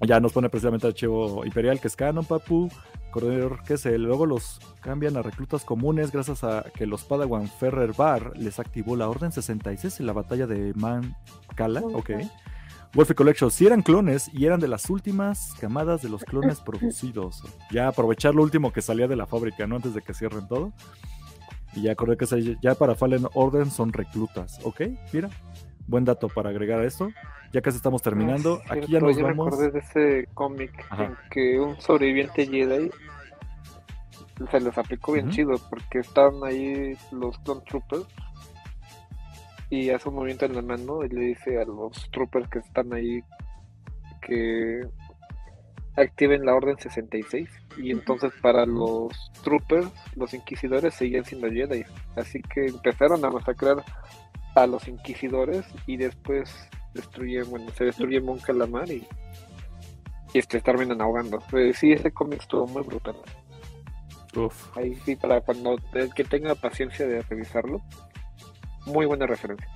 ya 0.06 0.18
nos 0.18 0.32
pone 0.32 0.50
precisamente 0.50 0.88
el 0.88 0.92
archivo 0.92 1.44
imperial 1.44 1.80
que 1.80 1.86
es 1.86 1.94
canon, 1.94 2.24
papu 2.24 2.68
que 3.66 3.78
se 3.78 3.96
luego 3.98 4.26
los 4.26 4.60
cambian 4.80 5.16
a 5.16 5.22
reclutas 5.22 5.64
comunes 5.64 6.12
gracias 6.12 6.44
a 6.44 6.64
que 6.74 6.86
los 6.86 7.04
Padawan 7.04 7.48
Ferrer 7.48 7.92
Bar 7.94 8.36
les 8.36 8.58
activó 8.58 8.94
la 8.94 9.08
Orden 9.08 9.32
66 9.32 10.00
en 10.00 10.06
la 10.06 10.12
batalla 10.12 10.46
de 10.46 10.74
Mancala, 10.74 11.80
ok. 11.80 12.10
Wolfie 12.94 13.14
Collection, 13.14 13.50
si 13.50 13.66
eran 13.66 13.82
clones 13.82 14.30
y 14.32 14.44
eran 14.44 14.60
de 14.60 14.68
las 14.68 14.90
últimas 14.90 15.54
camadas 15.60 16.02
de 16.02 16.08
los 16.08 16.24
clones 16.24 16.60
producidos. 16.64 17.42
Ya 17.70 17.88
aprovechar 17.88 18.34
lo 18.34 18.42
último 18.42 18.72
que 18.72 18.82
salía 18.82 19.08
de 19.08 19.16
la 19.16 19.26
fábrica, 19.26 19.66
¿no? 19.66 19.76
Antes 19.76 19.94
de 19.94 20.02
que 20.02 20.14
cierren 20.14 20.46
todo. 20.46 20.72
Y 21.74 21.82
ya 21.82 21.92
acordé 21.92 22.16
que 22.16 22.56
ya 22.62 22.74
para 22.74 22.94
Fallen 22.94 23.26
Orden 23.34 23.70
son 23.70 23.92
reclutas, 23.92 24.60
¿ok? 24.62 24.82
Mira, 25.12 25.30
buen 25.86 26.04
dato 26.04 26.28
para 26.28 26.50
agregar 26.50 26.80
a 26.80 26.84
esto. 26.84 27.08
Ya 27.52 27.60
casi 27.60 27.76
estamos 27.76 28.02
terminando. 28.02 28.60
Aquí 28.68 28.92
ya 28.92 29.00
nos 29.00 29.16
vamos. 29.20 29.36
Me 29.36 29.42
acordé 29.42 29.70
de 29.70 29.78
ese 29.78 30.28
cómic 30.34 30.72
en 30.98 31.16
que 31.30 31.58
un 31.58 31.80
sobreviviente 31.80 32.46
Jedi 32.46 32.90
se 34.50 34.60
les 34.60 34.76
aplicó 34.76 35.12
bien 35.12 35.30
chido 35.30 35.54
porque 35.70 36.00
estaban 36.00 36.44
ahí 36.44 36.96
los 37.10 37.38
Clone 37.38 37.62
Troopers 37.66 38.06
y 39.70 39.90
hace 39.90 40.08
un 40.08 40.16
movimiento 40.16 40.44
en 40.44 40.54
la 40.54 40.62
mano 40.62 41.04
y 41.04 41.08
le 41.08 41.20
dice 41.20 41.60
a 41.60 41.64
los 41.64 42.08
troopers 42.10 42.48
que 42.48 42.60
están 42.60 42.92
ahí 42.92 43.20
que 44.22 44.82
activen 45.96 46.44
la 46.44 46.54
orden 46.54 46.76
66 46.78 47.48
y 47.78 47.90
entonces 47.90 48.32
para 48.42 48.66
los 48.66 49.32
troopers 49.42 49.90
los 50.14 50.34
inquisidores 50.34 50.94
seguían 50.94 51.24
siendo 51.24 51.50
Jedi. 51.50 51.84
Así 52.16 52.42
que 52.42 52.66
empezaron 52.66 53.24
a 53.24 53.30
masacrar 53.30 53.82
a 54.54 54.66
los 54.66 54.88
inquisidores 54.88 55.66
y 55.86 55.96
después 55.96 56.68
destruyen 56.96 57.48
bueno 57.50 57.70
se 57.76 57.84
destruye 57.84 58.20
Mon 58.20 58.38
Calamar 58.38 58.90
y 58.90 59.06
y 60.34 60.38
este 60.38 60.60
terminan 60.60 61.00
ahogando 61.00 61.38
pues, 61.50 61.78
sí 61.78 61.92
ese 61.92 62.10
cómic 62.10 62.40
estuvo 62.40 62.66
muy 62.66 62.82
brutal 62.82 63.16
Ahí 64.74 64.94
sí, 65.04 65.16
para 65.16 65.40
cuando 65.40 65.78
el 65.94 66.14
que 66.14 66.24
tenga 66.24 66.54
paciencia 66.54 67.06
de 67.06 67.22
revisarlo. 67.22 67.82
Muy 68.86 69.06
buena 69.06 69.26
referencia. 69.26 69.68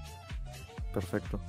Perfecto. 0.92 1.40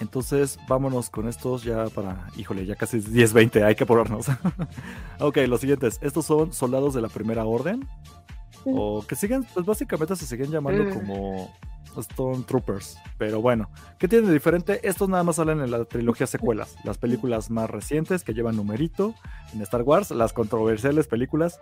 Entonces, 0.00 0.58
vámonos 0.68 1.10
con 1.10 1.28
estos 1.28 1.62
ya 1.62 1.86
para. 1.86 2.26
Híjole, 2.36 2.66
ya 2.66 2.74
casi 2.76 2.98
10-20, 2.98 3.64
hay 3.64 3.74
que 3.74 3.84
apurarnos. 3.84 4.26
ok, 5.20 5.38
los 5.48 5.60
siguientes. 5.60 5.98
Estos 6.02 6.26
son 6.26 6.52
soldados 6.52 6.94
de 6.94 7.00
la 7.00 7.08
primera 7.08 7.44
orden. 7.44 7.88
O 8.64 9.04
que 9.06 9.16
siguen, 9.16 9.44
pues 9.54 9.66
básicamente 9.66 10.14
se 10.14 10.26
siguen 10.26 10.50
llamando 10.50 10.84
mm. 10.84 10.92
como 10.92 11.52
Stone 12.00 12.44
Troopers. 12.46 12.98
Pero 13.18 13.40
bueno, 13.40 13.70
¿qué 13.98 14.08
tiene 14.08 14.26
de 14.26 14.32
diferente? 14.32 14.86
Estos 14.86 15.08
nada 15.08 15.22
más 15.22 15.36
salen 15.36 15.60
en 15.60 15.70
la 15.70 15.84
trilogía 15.84 16.26
secuelas, 16.26 16.76
las 16.84 16.98
películas 16.98 17.50
más 17.50 17.70
recientes 17.70 18.24
que 18.24 18.34
llevan 18.34 18.56
numerito 18.56 19.14
en 19.54 19.62
Star 19.62 19.82
Wars, 19.82 20.10
las 20.10 20.32
controversiales 20.32 21.06
películas. 21.06 21.60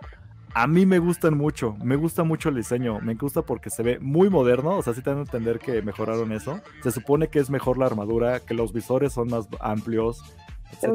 A 0.52 0.66
mí 0.66 0.85
me 0.85 0.98
gustan 0.98 1.39
mucho, 1.39 1.77
me 1.82 1.94
gusta 1.94 2.24
mucho 2.24 2.48
el 2.48 2.57
diseño, 2.57 2.98
me 3.01 3.15
gusta 3.15 3.43
porque 3.43 3.70
se 3.70 3.85
ve 3.85 4.01
muy 4.01 4.31
moderno, 4.31 4.78
o 4.78 4.82
sea, 4.82 4.94
sí 4.94 5.01
tengo 5.01 5.19
que 5.19 5.23
entender 5.31 5.61
que 5.61 5.81
mejoraron 5.81 6.32
eso. 6.32 6.61
Se 6.82 6.90
supone 6.90 7.28
que 7.28 7.39
es 7.39 7.51
mejor 7.51 7.78
la 7.78 7.86
armadura, 7.86 8.40
que 8.40 8.55
los 8.55 8.73
visores 8.73 9.12
son 9.12 9.28
más 9.28 9.48
amplios. 9.61 10.23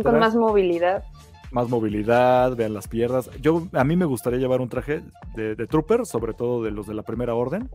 Con 0.04 0.20
más 0.20 0.36
movilidad. 0.36 1.06
más 1.52 1.70
movilidad, 1.70 2.54
vean 2.58 2.74
las 2.74 2.90
piernas. 2.90 3.30
Yo, 3.42 3.68
a 3.72 3.86
mí 3.86 3.96
me 3.96 4.04
gustaría 4.04 4.40
llevar 4.40 4.60
un 4.60 4.68
traje 4.68 5.04
de, 5.36 5.56
de 5.56 5.68
trooper, 5.68 6.06
sobre 6.06 6.34
todo 6.34 6.62
de 6.62 6.72
los 6.72 6.86
de 6.86 6.94
la 6.94 7.04
primera 7.04 7.34
orden, 7.34 7.70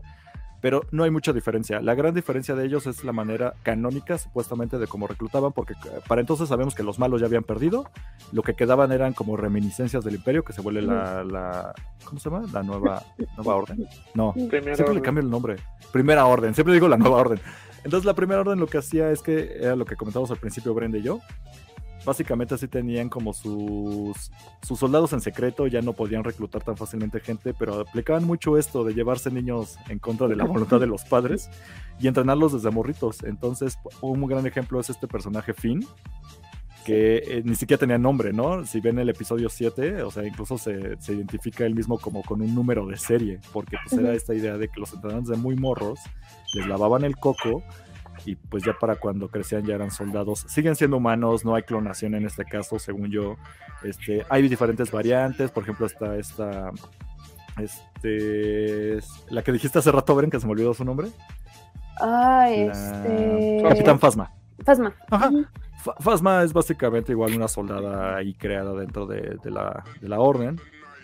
pero 0.61 0.85
no 0.91 1.03
hay 1.03 1.11
mucha 1.11 1.33
diferencia. 1.33 1.81
La 1.81 1.95
gran 1.95 2.13
diferencia 2.13 2.55
de 2.55 2.65
ellos 2.65 2.85
es 2.87 3.03
la 3.03 3.11
manera 3.11 3.55
canónica, 3.63 4.17
supuestamente, 4.17 4.77
de 4.77 4.87
cómo 4.87 5.07
reclutaban, 5.07 5.51
porque 5.51 5.73
eh, 5.73 5.99
para 6.07 6.21
entonces 6.21 6.47
sabemos 6.47 6.75
que 6.75 6.83
los 6.83 6.99
malos 6.99 7.19
ya 7.19 7.27
habían 7.27 7.43
perdido, 7.43 7.89
lo 8.31 8.43
que 8.43 8.53
quedaban 8.53 8.91
eran 8.91 9.13
como 9.13 9.35
reminiscencias 9.35 10.03
del 10.03 10.15
imperio, 10.15 10.43
que 10.43 10.53
se 10.53 10.61
vuelve 10.61 10.83
la, 10.83 11.23
la 11.23 11.73
¿cómo 12.05 12.19
se 12.19 12.29
llama? 12.29 12.45
La 12.53 12.63
nueva, 12.63 13.03
nueva 13.35 13.55
orden. 13.55 13.85
No, 14.13 14.33
siempre 14.35 14.93
le 14.93 15.01
cambio 15.01 15.23
el 15.23 15.29
nombre. 15.29 15.55
Primera 15.91 16.25
orden, 16.25 16.53
siempre 16.53 16.73
digo 16.73 16.87
la 16.87 16.97
nueva 16.97 17.17
orden. 17.17 17.39
Entonces 17.83 18.05
la 18.05 18.13
primera 18.13 18.41
orden 18.41 18.59
lo 18.59 18.67
que 18.67 18.77
hacía 18.77 19.09
es 19.11 19.21
que, 19.21 19.57
era 19.59 19.75
lo 19.75 19.85
que 19.85 19.95
comentamos 19.95 20.29
al 20.29 20.37
principio 20.37 20.73
Brenda 20.75 20.99
y 20.99 21.01
yo, 21.01 21.19
básicamente 22.05 22.55
así 22.55 22.67
tenían 22.67 23.09
como 23.09 23.33
sus, 23.33 24.31
sus 24.61 24.79
soldados 24.79 25.13
en 25.13 25.21
secreto, 25.21 25.67
ya 25.67 25.81
no 25.81 25.93
podían 25.93 26.23
reclutar 26.23 26.63
tan 26.63 26.77
fácilmente 26.77 27.19
gente, 27.19 27.53
pero 27.53 27.81
aplicaban 27.81 28.25
mucho 28.25 28.57
esto 28.57 28.83
de 28.83 28.93
llevarse 28.93 29.31
niños 29.31 29.77
en 29.89 29.99
contra 29.99 30.27
de 30.27 30.35
la 30.35 30.45
voluntad 30.45 30.79
de 30.79 30.87
los 30.87 31.03
padres 31.03 31.49
y 31.99 32.07
entrenarlos 32.07 32.53
desde 32.53 32.71
morritos. 32.71 33.23
Entonces, 33.23 33.77
un 34.01 34.25
gran 34.25 34.45
ejemplo 34.45 34.79
es 34.79 34.89
este 34.89 35.07
personaje 35.07 35.53
Finn, 35.53 35.85
que 36.85 37.17
eh, 37.17 37.41
ni 37.45 37.55
siquiera 37.55 37.79
tenía 37.79 37.97
nombre, 37.97 38.33
¿no? 38.33 38.65
Si 38.65 38.79
ven 38.79 38.97
el 38.97 39.09
episodio 39.09 39.49
7, 39.49 40.01
o 40.01 40.11
sea, 40.11 40.25
incluso 40.25 40.57
se, 40.57 40.99
se, 40.99 41.13
identifica 41.13 41.65
él 41.65 41.75
mismo 41.75 41.99
como 41.99 42.23
con 42.23 42.41
un 42.41 42.55
número 42.55 42.87
de 42.87 42.97
serie, 42.97 43.39
porque 43.53 43.77
pues 43.83 44.01
era 44.01 44.13
esta 44.13 44.33
idea 44.33 44.57
de 44.57 44.67
que 44.67 44.79
los 44.79 44.93
entrenadores 44.93 45.29
de 45.29 45.37
muy 45.37 45.55
morros 45.55 45.99
les 46.55 46.65
lavaban 46.67 47.03
el 47.03 47.17
coco 47.17 47.63
y 48.25 48.35
pues 48.35 48.63
ya 48.63 48.73
para 48.77 48.95
cuando 48.95 49.29
crecían 49.29 49.65
ya 49.65 49.75
eran 49.75 49.91
soldados. 49.91 50.45
Siguen 50.47 50.75
siendo 50.75 50.97
humanos, 50.97 51.45
no 51.45 51.55
hay 51.55 51.63
clonación 51.63 52.15
en 52.15 52.25
este 52.25 52.45
caso, 52.45 52.79
según 52.79 53.09
yo. 53.09 53.37
Este, 53.83 54.25
hay 54.29 54.47
diferentes 54.47 54.91
variantes, 54.91 55.51
por 55.51 55.63
ejemplo 55.63 55.85
está 55.85 56.15
esta, 56.17 56.71
este, 57.59 58.99
la 59.29 59.41
que 59.43 59.51
dijiste 59.51 59.79
hace 59.79 59.91
rato, 59.91 60.15
Bren, 60.15 60.29
que 60.29 60.39
se 60.39 60.45
me 60.45 60.53
olvidó 60.53 60.73
su 60.73 60.85
nombre. 60.85 61.09
Ah, 61.99 62.49
este... 62.49 63.61
Capitán 63.63 63.99
Fasma. 63.99 64.31
Fasma. 64.63 64.93
Ajá. 65.09 65.31
Fasma 65.99 66.43
es 66.43 66.53
básicamente 66.53 67.11
igual 67.11 67.33
una 67.35 67.47
soldada 67.47 68.15
ahí 68.17 68.33
creada 68.35 68.73
dentro 68.73 69.07
de, 69.07 69.37
la, 69.45 69.83
de 69.99 70.07
la 70.07 70.19
orden 70.19 70.59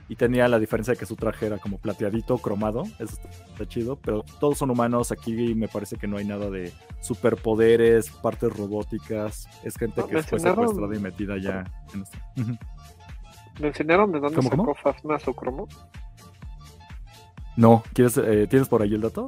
y 0.10 0.16
tenía 0.16 0.48
la 0.48 0.60
diferencia 0.60 0.94
de 0.94 1.00
que 1.00 1.06
su 1.06 1.16
traje 1.16 1.48
era 1.48 1.58
como 1.58 1.78
plateadito, 1.78 2.38
cromado, 2.38 2.84
eso 3.00 3.20
está 3.52 3.68
chido, 3.68 3.98
pero 3.98 4.24
todos 4.40 4.58
son 4.58 4.70
humanos, 4.70 5.12
aquí 5.12 5.54
me 5.54 5.68
parece 5.68 5.98
que 5.98 6.08
no 6.08 6.18
hay 6.18 6.26
nada 6.26 6.50
de 6.50 6.72
superpoderes, 7.02 8.10
partes 8.10 8.56
robóticas, 8.56 9.48
es 9.64 9.78
gente 9.78 10.02
que 10.04 10.24
fue 10.24 10.40
secuestrada 10.40 10.96
y 10.96 11.00
metida 11.00 11.38
ya 11.38 11.66
en 11.94 12.04
esto. 12.04 12.18
¿Me 13.60 13.68
enseñaron 13.68 14.12
de 14.12 14.20
dónde 14.20 14.42
sacó 14.42 14.76
Fasma 14.76 15.20
su 15.20 15.34
cromo? 15.34 15.68
No, 17.56 17.84
¿quieres, 17.94 18.18
eh, 18.18 18.46
¿tienes 18.48 18.70
por 18.70 18.82
ahí 18.82 18.94
el 18.94 19.02
dato? 19.02 19.26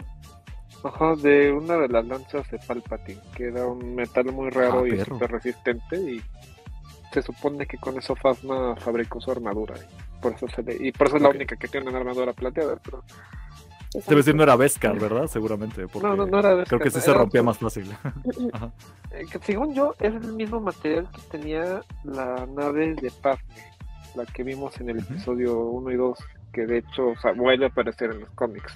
Ajá, 0.83 1.15
de 1.15 1.51
una 1.51 1.75
de 1.77 1.89
las 1.89 2.05
lanzas 2.05 2.49
de 2.51 2.59
Palpatine, 2.59 3.19
que 3.35 3.47
era 3.47 3.65
un 3.65 3.95
metal 3.95 4.31
muy 4.31 4.49
raro 4.49 4.83
ah, 4.83 4.87
y 4.87 5.03
súper 5.03 5.31
resistente 5.31 5.97
y 5.97 6.21
se 7.11 7.21
supone 7.21 7.65
que 7.65 7.77
con 7.77 7.97
eso 7.97 8.15
Fasma 8.15 8.75
fabricó 8.75 9.19
su 9.19 9.31
armadura. 9.31 9.75
Y 9.77 10.21
por 10.21 10.33
eso, 10.33 10.47
se 10.47 10.63
le, 10.63 10.75
y 10.75 10.91
por 10.91 11.07
eso 11.07 11.17
es 11.17 11.21
la 11.23 11.29
única 11.29 11.55
que 11.55 11.67
tiene 11.67 11.89
una 11.89 11.99
armadura 11.99 12.33
plateada. 12.33 12.77
Pero... 12.83 13.03
Debe 14.07 14.17
decir 14.17 14.35
no 14.35 14.43
era 14.43 14.55
Beskar, 14.55 14.99
¿verdad? 14.99 15.25
Seguramente. 15.27 15.85
no, 16.01 16.15
no, 16.15 16.27
no 16.27 16.39
era 16.39 16.53
Beskar. 16.53 16.79
Creo 16.79 16.91
que 16.91 16.91
sí 16.91 17.01
se 17.01 17.13
rompía 17.13 17.43
más 17.43 17.57
fácil. 17.57 17.91
Eh, 19.11 19.25
según 19.41 19.73
yo, 19.73 19.95
es 19.99 20.13
el 20.13 20.33
mismo 20.33 20.61
material 20.61 21.09
que 21.11 21.21
tenía 21.35 21.81
la 22.03 22.45
nave 22.45 22.93
de 22.93 23.09
Padme, 23.09 23.41
la 24.13 24.23
que 24.23 24.43
vimos 24.43 24.79
en 24.79 24.91
el 24.91 24.99
episodio 24.99 25.57
1 25.57 25.91
y 25.91 25.95
2, 25.95 26.19
que 26.53 26.67
de 26.67 26.77
hecho 26.77 27.07
o 27.07 27.17
sea, 27.17 27.31
vuelve 27.31 27.65
a 27.65 27.69
aparecer 27.69 28.11
en 28.11 28.19
los 28.19 28.29
cómics. 28.35 28.71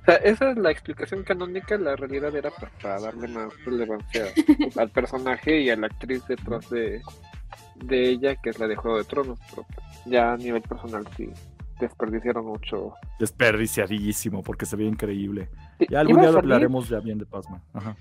O 0.00 0.04
sea, 0.06 0.14
esa 0.14 0.50
es 0.50 0.56
la 0.56 0.70
explicación 0.70 1.24
canónica, 1.24 1.76
la 1.76 1.94
realidad 1.94 2.34
era 2.34 2.50
para 2.80 2.98
darle 2.98 3.28
más 3.28 3.52
relevancia 3.66 4.24
al 4.78 4.88
personaje 4.88 5.60
y 5.60 5.68
a 5.68 5.76
la 5.76 5.88
actriz 5.88 6.26
detrás 6.26 6.70
de, 6.70 7.02
de 7.76 8.10
ella, 8.10 8.36
que 8.36 8.50
es 8.50 8.58
la 8.58 8.66
de 8.66 8.76
Juego 8.76 8.98
de 8.98 9.04
Tronos, 9.04 9.38
pero 9.50 9.66
ya 10.06 10.32
a 10.32 10.36
nivel 10.36 10.62
personal 10.62 11.06
sí 11.16 11.30
desperdiciaron 11.80 12.46
mucho. 12.46 12.94
Desperdiciadísimo, 13.18 14.42
porque 14.42 14.66
se 14.66 14.76
ve 14.76 14.84
increíble. 14.84 15.48
Ya 15.90 16.00
algún 16.00 16.20
día 16.20 16.30
hablaremos 16.30 16.88
ya 16.88 17.00
bien 17.00 17.18
de 17.18 17.26
Pasma. 17.26 17.62
Ajá. 17.72 17.96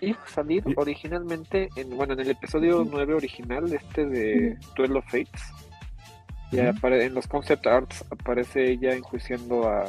Iba 0.00 0.18
a 0.22 0.28
salir 0.28 0.64
originalmente, 0.76 1.68
en, 1.76 1.96
bueno, 1.96 2.12
en 2.14 2.20
el 2.20 2.30
episodio 2.30 2.86
9 2.88 3.14
original, 3.14 3.72
este 3.72 4.06
de 4.06 4.58
Duel 4.76 4.96
of 4.96 5.04
Fates. 5.06 5.42
Ya 6.50 6.74
en 6.82 7.14
los 7.14 7.26
concept 7.26 7.66
arts 7.66 8.04
aparece 8.10 8.72
ella 8.72 8.92
enjuiciando 8.92 9.66
a 9.66 9.84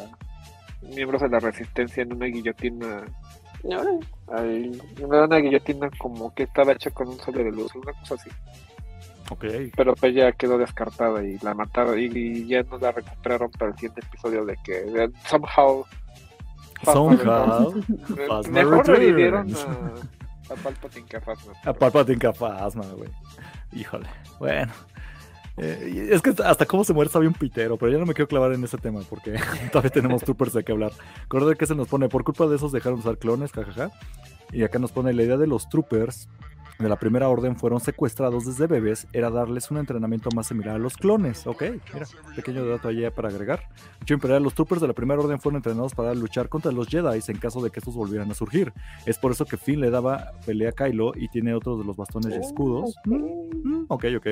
miembros 0.82 1.22
de 1.22 1.30
la 1.30 1.40
resistencia 1.40 2.04
en 2.04 2.14
una 2.14 2.28
guillotina. 2.28 3.04
una 5.02 5.38
guillotina 5.38 5.90
como 5.98 6.34
que 6.34 6.44
estaba 6.44 6.72
hecha 6.72 6.90
con 6.92 7.10
un 7.10 7.20
sable 7.20 7.44
de 7.44 7.52
luz, 7.52 7.76
una 7.76 7.92
cosa 7.92 8.16
así. 8.16 8.30
Pero 9.76 9.96
pues 9.96 10.16
ya 10.16 10.32
quedó 10.32 10.58
descartada 10.58 11.24
y 11.24 11.38
la 11.40 11.54
mataron 11.54 11.98
y, 12.00 12.46
ya 12.48 12.64
no 12.64 12.78
la 12.78 12.92
recuperaron 12.92 13.52
para 13.52 13.72
el 13.72 13.76
siguiente 13.76 14.02
episodio 14.02 14.46
de 14.46 14.58
que 14.64 15.10
somehow 15.26 15.86
somehow 16.84 17.74
mejor 18.50 18.88
revivieron 18.88 19.54
a, 19.56 20.54
a 20.54 20.56
Palpatine 20.56 21.06
que 21.08 21.18
a 21.18 21.22
Phasma. 21.22 21.54
A 21.64 21.74
Palpatine 21.74 22.20
que 22.20 22.28
a 22.28 22.34
Phasma, 22.34 22.86
güey. 22.96 23.10
Híjole. 23.72 24.08
Bueno. 24.40 24.74
Eh, 25.58 26.10
es 26.12 26.22
que 26.22 26.34
hasta 26.44 26.66
cómo 26.66 26.84
se 26.84 26.94
muere 26.94 27.08
está 27.08 27.20
bien 27.20 27.34
pitero, 27.34 27.78
pero 27.78 27.92
ya 27.92 28.00
no 28.00 28.08
me 28.08 28.16
quiero 28.16 28.28
clavar 28.28 28.54
en 28.54 28.64
ese 28.64 28.78
tema 28.78 29.02
porque 29.08 29.36
todavía 29.72 29.92
tenemos 29.92 30.22
troopers 30.26 30.54
de 30.54 30.64
que 30.64 30.72
hablar. 30.72 30.92
Recuerda 31.24 31.56
que 31.56 31.66
se 31.66 31.76
nos 31.76 31.88
pone, 31.88 32.10
por 32.10 32.24
culpa 32.24 32.48
de 32.48 32.56
esos 32.56 32.72
dejaron 32.72 33.00
de 33.00 33.08
usar 33.08 33.18
clones, 33.18 33.52
jajaja. 33.52 33.92
Y 34.52 34.64
acá 34.64 34.80
nos 34.80 34.92
pone 34.92 35.14
la 35.14 35.24
idea 35.24 35.38
de 35.38 35.48
los 35.48 35.68
troopers 35.70 36.28
de 36.80 36.90
la 36.90 36.98
primera 36.98 37.30
orden 37.30 37.56
fueron 37.56 37.80
secuestrados 37.80 38.46
desde 38.46 38.68
bebés 38.68 39.08
era 39.14 39.30
darles 39.30 39.70
un 39.72 39.78
entrenamiento 39.78 40.30
más 40.36 40.48
similar 40.48 40.76
a 40.76 40.80
los 40.80 40.98
clones. 40.98 41.46
Ok, 41.46 41.64
mira, 41.94 42.08
pequeño 42.36 42.66
dato 42.66 42.88
allá 42.88 43.12
para 43.12 43.30
agregar. 43.30 43.62
Hecho 44.02 44.16
imperial, 44.16 44.44
los 44.44 44.54
troopers 44.54 44.82
de 44.82 44.88
la 44.88 44.94
primera 44.94 45.22
orden 45.22 45.40
fueron 45.40 45.58
entrenados 45.58 45.94
para 45.94 46.14
luchar 46.14 46.50
contra 46.50 46.72
los 46.72 46.88
Jedi 46.88 47.20
en 47.28 47.38
caso 47.38 47.62
de 47.62 47.70
que 47.70 47.80
estos 47.80 47.96
volvieran 47.96 48.30
a 48.32 48.34
surgir. 48.34 48.74
Es 49.06 49.18
por 49.18 49.32
eso 49.32 49.46
que 49.46 49.58
Finn 49.58 49.82
le 49.82 49.92
daba 49.92 50.32
pelea 50.46 50.70
a 50.70 50.72
Kylo 50.72 51.14
y 51.16 51.30
tiene 51.30 51.54
otros 51.54 51.80
de 51.80 51.86
los 51.86 51.96
bastones 51.96 52.34
y 52.36 52.40
escudos. 52.40 52.96
Mm, 53.06 53.16
mm, 53.64 53.86
ok, 53.88 54.06
ok. 54.18 54.28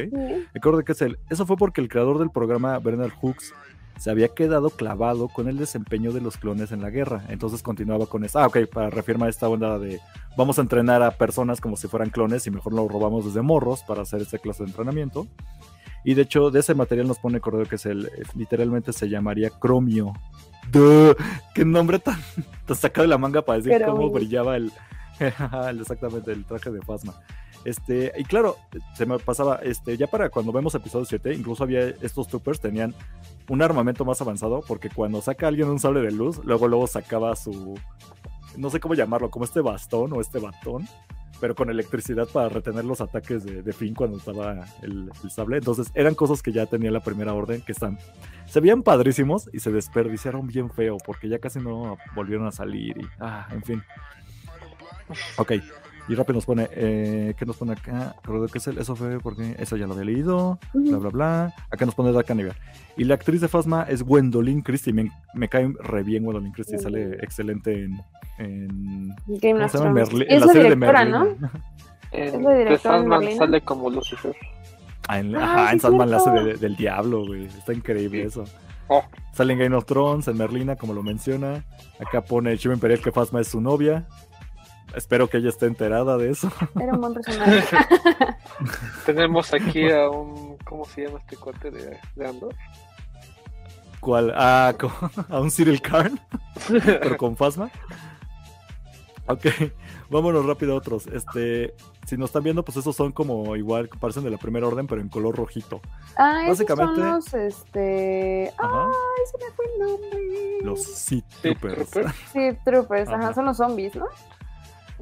Recuerde 0.54 0.84
que 0.84 0.94
es 0.94 1.02
el. 1.02 1.20
Eso 1.30 1.46
fue 1.46 1.58
porque 1.58 1.82
el 1.82 1.90
creador 1.90 2.20
del 2.20 2.32
programa, 2.32 2.80
Bernard 2.80 3.14
Hooks, 3.22 3.54
se 4.02 4.10
había 4.10 4.30
quedado 4.30 4.72
clavado 4.72 5.28
con 5.28 5.48
el 5.48 5.60
desempeño 5.60 6.12
de 6.12 6.22
los 6.22 6.38
clones 6.38 6.72
en 6.72 6.82
la 6.82 6.90
guerra. 6.90 7.22
Entonces 7.30 7.62
continuaba 7.62 8.08
con 8.08 8.24
eso. 8.24 8.40
Ah, 8.40 8.48
ok, 8.48 8.66
para 8.66 8.90
reafirmar 8.90 9.30
esta 9.30 9.48
onda 9.48 9.78
de 9.78 10.00
vamos 10.36 10.58
a 10.58 10.64
entrenar 10.64 11.04
a 11.04 11.12
personas 11.12 11.62
como 11.62 11.78
si 11.78 11.88
fueran 11.88 12.10
clones 12.10 12.48
y 12.48 12.50
mejor 12.50 12.74
lo 12.74 12.88
robamos 12.88 13.26
desde 13.26 13.44
morros 13.44 13.84
para 13.84 14.02
hacer 14.02 14.24
esta 14.24 14.40
clase 14.40 14.64
de 14.64 14.72
entrenamiento. 14.72 15.28
Y 16.04 16.16
de 16.16 16.24
hecho, 16.24 16.50
de 16.50 16.62
ese 16.62 16.74
material 16.74 17.08
nos 17.08 17.20
pone 17.20 17.42
correo 17.42 17.68
que 17.68 17.76
es 17.76 17.86
el, 17.86 18.10
literalmente 18.34 18.92
se 18.92 19.08
llamaría 19.08 19.52
cromio. 19.52 20.14
¡Qué 21.54 21.64
nombre 21.64 22.00
tan, 22.00 22.20
sacado 22.74 23.04
de 23.04 23.10
la 23.10 23.20
manga 23.20 23.44
para 23.44 23.62
decir 23.62 23.86
cómo 23.86 24.10
brillaba 24.10 24.58
el, 24.58 24.72
exactamente 25.80 26.32
el 26.32 26.44
traje 26.46 26.72
de 26.72 26.82
Phasma. 26.82 27.14
Este, 27.64 28.12
y 28.18 28.24
claro, 28.24 28.58
se 28.96 29.06
me 29.06 29.20
pasaba, 29.20 29.58
este, 29.58 29.98
ya 29.98 30.08
para 30.08 30.30
cuando 30.30 30.52
vemos 30.52 30.74
episodio 30.74 31.06
7, 31.06 31.34
incluso 31.34 31.64
había 31.64 31.82
estos 31.82 32.28
troopers 32.28 32.60
tenían 32.60 32.96
un 33.50 33.62
armamento 33.62 34.04
más 34.06 34.22
avanzado, 34.22 34.64
porque 34.68 34.90
cuando 34.90 35.22
saca 35.22 35.48
alguien 35.48 35.70
un 35.70 35.80
sable 35.80 36.02
de 36.02 36.12
luz, 36.12 36.42
luego 36.44 36.68
luego 36.68 36.88
sacaba 36.88 37.36
su, 37.36 37.76
no 38.58 38.70
sé 38.70 38.80
cómo 38.80 38.96
llamarlo, 38.96 39.30
como 39.30 39.46
este 39.46 39.62
bastón 39.62 40.14
o 40.14 40.22
este 40.22 40.40
batón, 40.40 40.88
pero 41.40 41.56
con 41.56 41.70
electricidad 41.70 42.28
para 42.28 42.50
retener 42.50 42.86
los 42.86 43.02
ataques 43.02 43.44
de, 43.44 43.64
de 43.64 43.94
cuando 43.96 44.18
estaba 44.18 44.64
el, 44.84 45.10
sable. 45.30 45.58
Entonces 45.58 45.88
eran 45.96 46.14
cosas 46.14 46.44
que 46.44 46.52
ya 46.52 46.68
tenía 46.68 46.92
la 46.92 47.00
primera 47.00 47.34
orden, 47.34 47.62
que 47.62 47.72
están, 47.72 47.98
se 48.46 48.60
veían 48.60 48.84
padrísimos 48.84 49.50
y 49.52 49.60
se 49.60 49.72
desperdiciaron 49.72 50.48
bien 50.48 50.70
feo, 50.70 50.98
porque 51.04 51.28
ya 51.30 51.40
casi 51.40 51.60
no 51.60 51.98
volvieron 52.16 52.48
a 52.48 52.52
salir 52.52 52.98
y, 52.98 53.06
ah, 53.20 53.48
en 53.52 53.64
fin. 53.64 53.84
Ok, 55.38 55.54
y 56.12 56.16
rápido 56.16 56.36
nos 56.36 56.46
pone, 56.46 56.68
eh, 56.74 57.36
¿qué 57.38 57.46
nos 57.46 57.56
pone 57.56 57.72
acá? 57.72 58.18
Recuerdo 58.22 58.48
que 58.48 58.58
es 58.58 58.68
el, 58.68 58.78
eso 58.80 58.98
fue 58.98 59.22
porque 59.22 59.56
eso 59.58 59.78
ya 59.78 59.88
lo 59.88 59.94
había 59.94 60.04
leído, 60.04 60.60
bla, 60.74 60.98
bla, 60.98 61.10
bla. 61.10 61.54
Acá 61.70 61.86
nos 61.86 61.96
pone 61.96 62.12
Dark 62.12 62.26
Caniver. 62.26 62.54
Y 62.98 63.06
la 63.06 63.14
actriz 63.14 63.40
de 63.40 63.48
Fasma 63.48 63.84
es 63.84 64.04
Gwendolyn 64.04 64.62
Christie. 64.62 64.92
Me, 64.92 65.10
me 65.34 65.48
cae 65.48 65.74
re 65.80 66.04
bien 66.04 66.26
Gwendolyn 66.26 66.52
Christie, 66.52 66.80
sale 66.80 67.14
excelente 67.22 67.86
en, 67.86 68.02
en 68.40 69.16
Game 69.40 69.64
of 69.64 69.72
Thrones. 69.72 70.10
Es 70.28 70.46
la 70.46 70.48
serie 70.48 70.64
directora, 70.76 71.06
de 71.06 71.12
¿no? 71.12 71.28
es 72.12 72.34
la 72.34 72.56
directora 72.56 73.20
de 73.20 73.36
sale 73.38 73.62
como 73.62 73.90
Lucifer. 73.90 74.36
Ah, 75.08 75.20
en, 75.20 75.34
ah, 75.38 75.64
ajá, 75.64 75.72
en 75.72 75.80
Sandman 75.80 76.12
la 76.12 76.18
hace 76.18 76.30
del 76.32 76.76
diablo, 76.76 77.26
güey. 77.26 77.46
Está 77.46 77.72
increíble 77.72 78.24
eso. 78.24 78.44
Oh. 78.90 79.02
Sale 79.32 79.54
en 79.54 79.60
Game 79.60 79.76
of 79.78 79.86
Thrones, 79.86 80.28
en 80.28 80.38
Merlina, 80.38 80.76
como 80.76 80.94
lo 80.94 81.04
menciona. 81.04 81.64
Acá 82.06 82.20
pone 82.20 82.58
Chivo 82.58 82.74
Imperial 82.74 83.00
que 83.00 83.14
Fasma 83.14 83.40
es 83.40 83.48
su 83.48 83.62
novia. 83.62 84.06
Espero 84.96 85.30
que 85.30 85.38
ella 85.38 85.50
esté 85.50 85.66
enterada 85.66 86.18
de 86.18 86.32
eso. 86.32 86.52
Era 86.80 86.94
un 86.94 87.02
buen 87.02 87.14
personaje. 87.22 87.78
Tenemos 89.06 89.54
aquí 89.54 89.90
a 89.92 90.10
un, 90.10 90.58
¿cómo 90.66 90.86
se 90.86 91.06
llama 91.06 91.20
este 91.20 91.38
cuate 91.38 91.72
de, 91.72 92.00
de 92.16 92.28
Andor? 92.28 92.56
¿Cuál? 94.00 94.34
Ah, 94.36 94.74
a 95.30 95.40
un 95.40 95.52
Cyril 95.52 95.82
Karn, 95.82 96.20
pero 96.68 97.18
con 97.18 97.38
Fasma. 97.38 97.70
Ok, 99.28 99.46
vámonos 100.10 100.46
rápido 100.46 100.74
a 100.74 100.78
otros. 100.78 101.08
Este, 101.08 101.74
si 102.06 102.18
nos 102.18 102.30
están 102.30 102.44
viendo, 102.44 102.66
pues 102.66 102.78
esos 102.78 102.96
son 102.96 103.12
como 103.12 103.56
igual, 103.56 103.88
parecen 103.88 104.24
de 104.24 104.32
la 104.32 104.38
primera 104.38 104.68
orden, 104.68 104.88
pero 104.88 105.00
en 105.00 105.08
color 105.08 105.36
rojito. 105.36 105.80
Ah, 106.18 106.44
Básicamente, 106.48 106.96
son 106.96 107.12
los, 107.12 107.34
este... 107.34 108.52
Ay, 108.58 109.26
se 109.32 109.38
me 109.38 109.52
fue 109.54 109.66
el 109.66 109.80
nombre. 109.80 110.20
Los 110.64 110.84
Sith 110.84 111.26
Troopers. 111.42 111.90
Sith 112.34 112.58
Troopers, 112.66 113.10
ajá. 113.10 113.34
son 113.34 113.46
los 113.46 113.58
zombies, 113.58 113.96
¿no? 113.96 114.08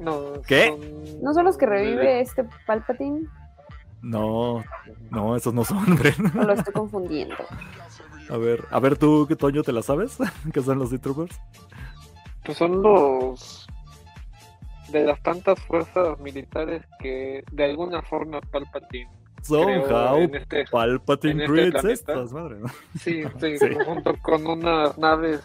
No. 0.00 0.40
¿Qué? 0.46 0.74
¿No 1.22 1.34
son 1.34 1.44
los 1.44 1.56
que 1.56 1.66
revive 1.66 2.20
este 2.20 2.44
Palpatine? 2.66 3.28
No, 4.02 4.64
no, 5.10 5.36
esos 5.36 5.52
no 5.52 5.64
son, 5.64 5.84
Bren. 5.98 6.14
No 6.34 6.44
lo 6.44 6.54
estoy 6.54 6.72
confundiendo. 6.72 7.36
A 8.30 8.36
ver, 8.38 8.64
a 8.70 8.80
ver 8.80 8.96
tú, 8.96 9.26
¿qué 9.28 9.36
Toño 9.36 9.62
te 9.62 9.72
la 9.72 9.82
sabes? 9.82 10.16
¿Qué 10.52 10.62
son 10.62 10.78
los 10.78 10.90
Sith 10.90 11.02
Troopers? 11.02 11.38
Pues 12.44 12.56
son 12.56 12.82
los 12.82 13.68
de 14.90 15.04
las 15.04 15.22
tantas 15.22 15.60
fuerzas 15.60 16.18
militares 16.18 16.82
que 16.98 17.44
de 17.52 17.64
alguna 17.64 18.02
forma 18.02 18.40
Palpatine 18.40 19.08
Somehow 19.42 20.18
este, 20.32 20.64
Palpatine 20.70 21.44
este 21.44 21.52
creates 21.52 21.84
estas, 21.84 22.32
madre. 22.32 22.56
Sí, 22.98 23.22
sí, 23.38 23.58
junto 23.84 24.14
con 24.22 24.46
unas 24.46 24.98
naves 24.98 25.40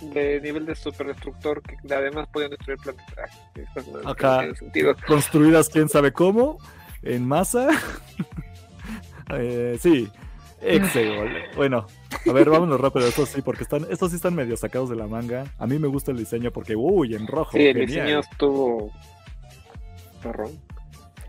de, 0.00 0.40
nivel 0.40 0.66
de 0.66 0.74
superdestructor 0.74 1.62
que 1.62 1.76
además 1.94 2.28
podían 2.32 2.50
destruir 2.50 2.78
planetas. 2.78 4.06
Acá, 4.06 4.48
construidas 5.06 5.68
quién 5.68 5.88
sabe 5.88 6.12
cómo, 6.12 6.58
en 7.02 7.26
masa. 7.26 7.68
eh, 9.32 9.78
sí, 9.80 10.10
Exegol. 10.60 11.30
Bueno, 11.56 11.86
a 12.28 12.32
ver, 12.32 12.50
vámonos 12.50 12.80
rápido. 12.80 13.06
Estos 13.06 13.30
sí, 13.30 13.42
porque 13.42 13.62
están, 13.62 13.86
estos 13.90 14.10
sí 14.10 14.16
están 14.16 14.34
medio 14.34 14.56
sacados 14.56 14.90
de 14.90 14.96
la 14.96 15.06
manga. 15.06 15.44
A 15.58 15.66
mí 15.66 15.78
me 15.78 15.88
gusta 15.88 16.10
el 16.10 16.18
diseño 16.18 16.50
porque, 16.50 16.76
uy, 16.76 17.14
en 17.14 17.26
rojo. 17.26 17.52
Sí, 17.52 17.66
el 17.66 17.86
diseño 17.86 18.20
estuvo. 18.20 18.92
Perrón. 20.22 20.50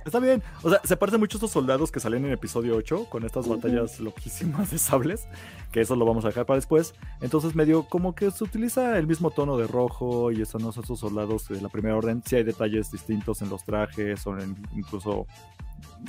Está 0.05 0.19
bien. 0.19 0.41
O 0.63 0.69
sea, 0.69 0.81
se 0.83 0.97
parecen 0.97 1.19
mucho 1.19 1.37
a 1.37 1.39
estos 1.39 1.51
soldados 1.51 1.91
que 1.91 1.99
salen 1.99 2.25
en 2.25 2.31
episodio 2.31 2.75
8 2.75 3.05
con 3.09 3.23
estas 3.23 3.47
batallas 3.47 3.99
loquísimas 3.99 4.71
de 4.71 4.77
sables. 4.77 5.27
Que 5.71 5.81
eso 5.81 5.95
lo 5.95 6.05
vamos 6.05 6.25
a 6.25 6.29
dejar 6.29 6.45
para 6.45 6.57
después. 6.57 6.95
Entonces, 7.21 7.55
medio 7.55 7.83
como 7.83 8.15
que 8.15 8.31
se 8.31 8.43
utiliza 8.43 8.97
el 8.97 9.07
mismo 9.07 9.31
tono 9.31 9.57
de 9.57 9.67
rojo 9.67 10.31
y 10.31 10.45
son 10.45 10.67
esos 10.67 10.99
soldados 10.99 11.47
de 11.47 11.61
la 11.61 11.69
primera 11.69 11.95
orden. 11.95 12.23
Sí 12.25 12.35
hay 12.35 12.43
detalles 12.43 12.91
distintos 12.91 13.41
en 13.41 13.49
los 13.49 13.63
trajes 13.63 14.25
o 14.27 14.37
en 14.37 14.55
incluso 14.75 15.27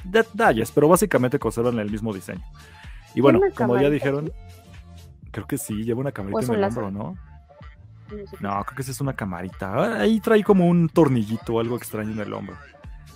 detalles, 0.05 0.70
pero 0.73 0.89
básicamente 0.89 1.39
conservan 1.39 1.78
el 1.78 1.90
mismo 1.90 2.12
diseño. 2.12 2.43
Y 3.14 3.20
bueno, 3.20 3.40
como 3.55 3.78
ya 3.78 3.90
dijeron, 3.90 4.32
creo 5.31 5.47
que 5.47 5.59
sí, 5.59 5.85
lleva 5.85 6.01
una 6.01 6.12
camarita 6.12 6.52
en 6.52 6.59
el 6.59 6.64
hombro, 6.64 6.90
¿no? 6.90 7.16
No, 8.40 8.64
creo 8.64 8.77
que 8.77 8.82
sí 8.82 8.90
es 8.90 9.01
una 9.01 9.14
camarita. 9.14 10.01
Ahí 10.01 10.20
trae 10.20 10.43
como 10.43 10.66
un 10.66 10.89
tornillito 10.89 11.55
o 11.55 11.60
algo 11.60 11.77
extraño 11.77 12.12
en 12.12 12.20
el 12.20 12.32
hombro. 12.32 12.56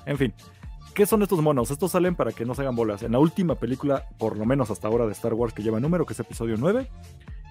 En 0.06 0.16
fin, 0.16 0.32
¿qué 0.96 1.04
son 1.04 1.22
estos 1.22 1.42
monos? 1.42 1.70
Estos 1.70 1.92
salen 1.92 2.14
para 2.14 2.32
que 2.32 2.46
no 2.46 2.54
se 2.54 2.62
hagan 2.62 2.74
bolas. 2.74 3.02
En 3.02 3.12
la 3.12 3.18
última 3.18 3.56
película, 3.56 4.08
por 4.16 4.38
lo 4.38 4.46
menos 4.46 4.70
hasta 4.70 4.88
ahora 4.88 5.04
de 5.04 5.12
Star 5.12 5.34
Wars, 5.34 5.52
que 5.52 5.62
lleva 5.62 5.78
número, 5.78 6.06
que 6.06 6.14
es 6.14 6.20
episodio 6.20 6.56
9. 6.58 6.88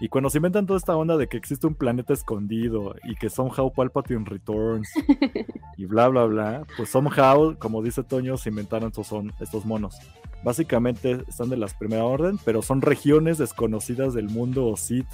Y 0.01 0.09
cuando 0.09 0.31
se 0.31 0.39
inventan 0.39 0.65
toda 0.65 0.77
esta 0.77 0.97
onda 0.97 1.15
de 1.15 1.27
que 1.27 1.37
existe 1.37 1.67
un 1.67 1.75
planeta 1.75 2.11
escondido 2.11 2.95
y 3.03 3.13
que 3.13 3.29
somehow 3.29 3.71
Palpatine 3.71 4.25
returns 4.25 4.89
y 5.77 5.85
bla 5.85 6.07
bla 6.07 6.25
bla, 6.25 6.63
pues 6.75 6.89
somehow, 6.89 7.55
como 7.59 7.83
dice 7.83 8.03
Toño, 8.03 8.35
se 8.35 8.49
inventaron 8.49 8.87
estos, 8.87 9.05
son, 9.05 9.31
estos 9.39 9.63
monos. 9.63 9.99
Básicamente 10.43 11.23
están 11.27 11.49
de 11.49 11.57
las 11.57 11.75
primera 11.75 12.03
orden, 12.03 12.39
pero 12.45 12.63
son 12.63 12.81
regiones 12.81 13.37
desconocidas 13.37 14.15
del 14.15 14.27
mundo 14.27 14.75
Sith 14.75 15.05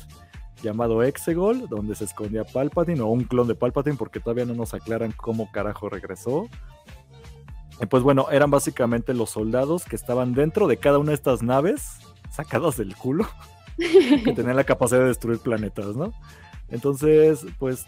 llamado 0.64 1.04
Exegol, 1.04 1.68
donde 1.68 1.96
se 1.96 2.06
escondía 2.06 2.46
Palpatine 2.46 3.02
o 3.02 3.08
un 3.08 3.26
clon 3.26 3.50
de 3.50 3.56
Palpatine, 3.56 3.98
porque 3.98 4.22
todavía 4.22 4.46
no 4.46 4.54
nos 4.54 4.74
aclaran 4.74 5.12
cómo 5.12 5.52
carajo 5.52 5.90
regresó. 5.90 6.48
Y 7.82 7.88
pues 7.88 8.04
bueno, 8.04 8.28
eran 8.32 8.52
básicamente 8.52 9.14
los 9.14 9.32
soldados 9.32 9.86
que 9.86 9.96
estaban 9.96 10.34
dentro 10.34 10.68
de 10.68 10.78
cada 10.78 11.00
una 11.00 11.10
de 11.10 11.16
estas 11.16 11.42
naves, 11.42 12.00
sacadas 12.30 12.78
del 12.78 12.96
culo, 12.96 13.28
que 13.78 14.34
tenían 14.34 14.56
la 14.56 14.64
capacidad 14.64 15.00
de 15.00 15.08
destruir 15.08 15.40
planetas, 15.40 15.96
¿no? 15.96 16.14
Entonces, 16.70 17.46
pues 17.58 17.88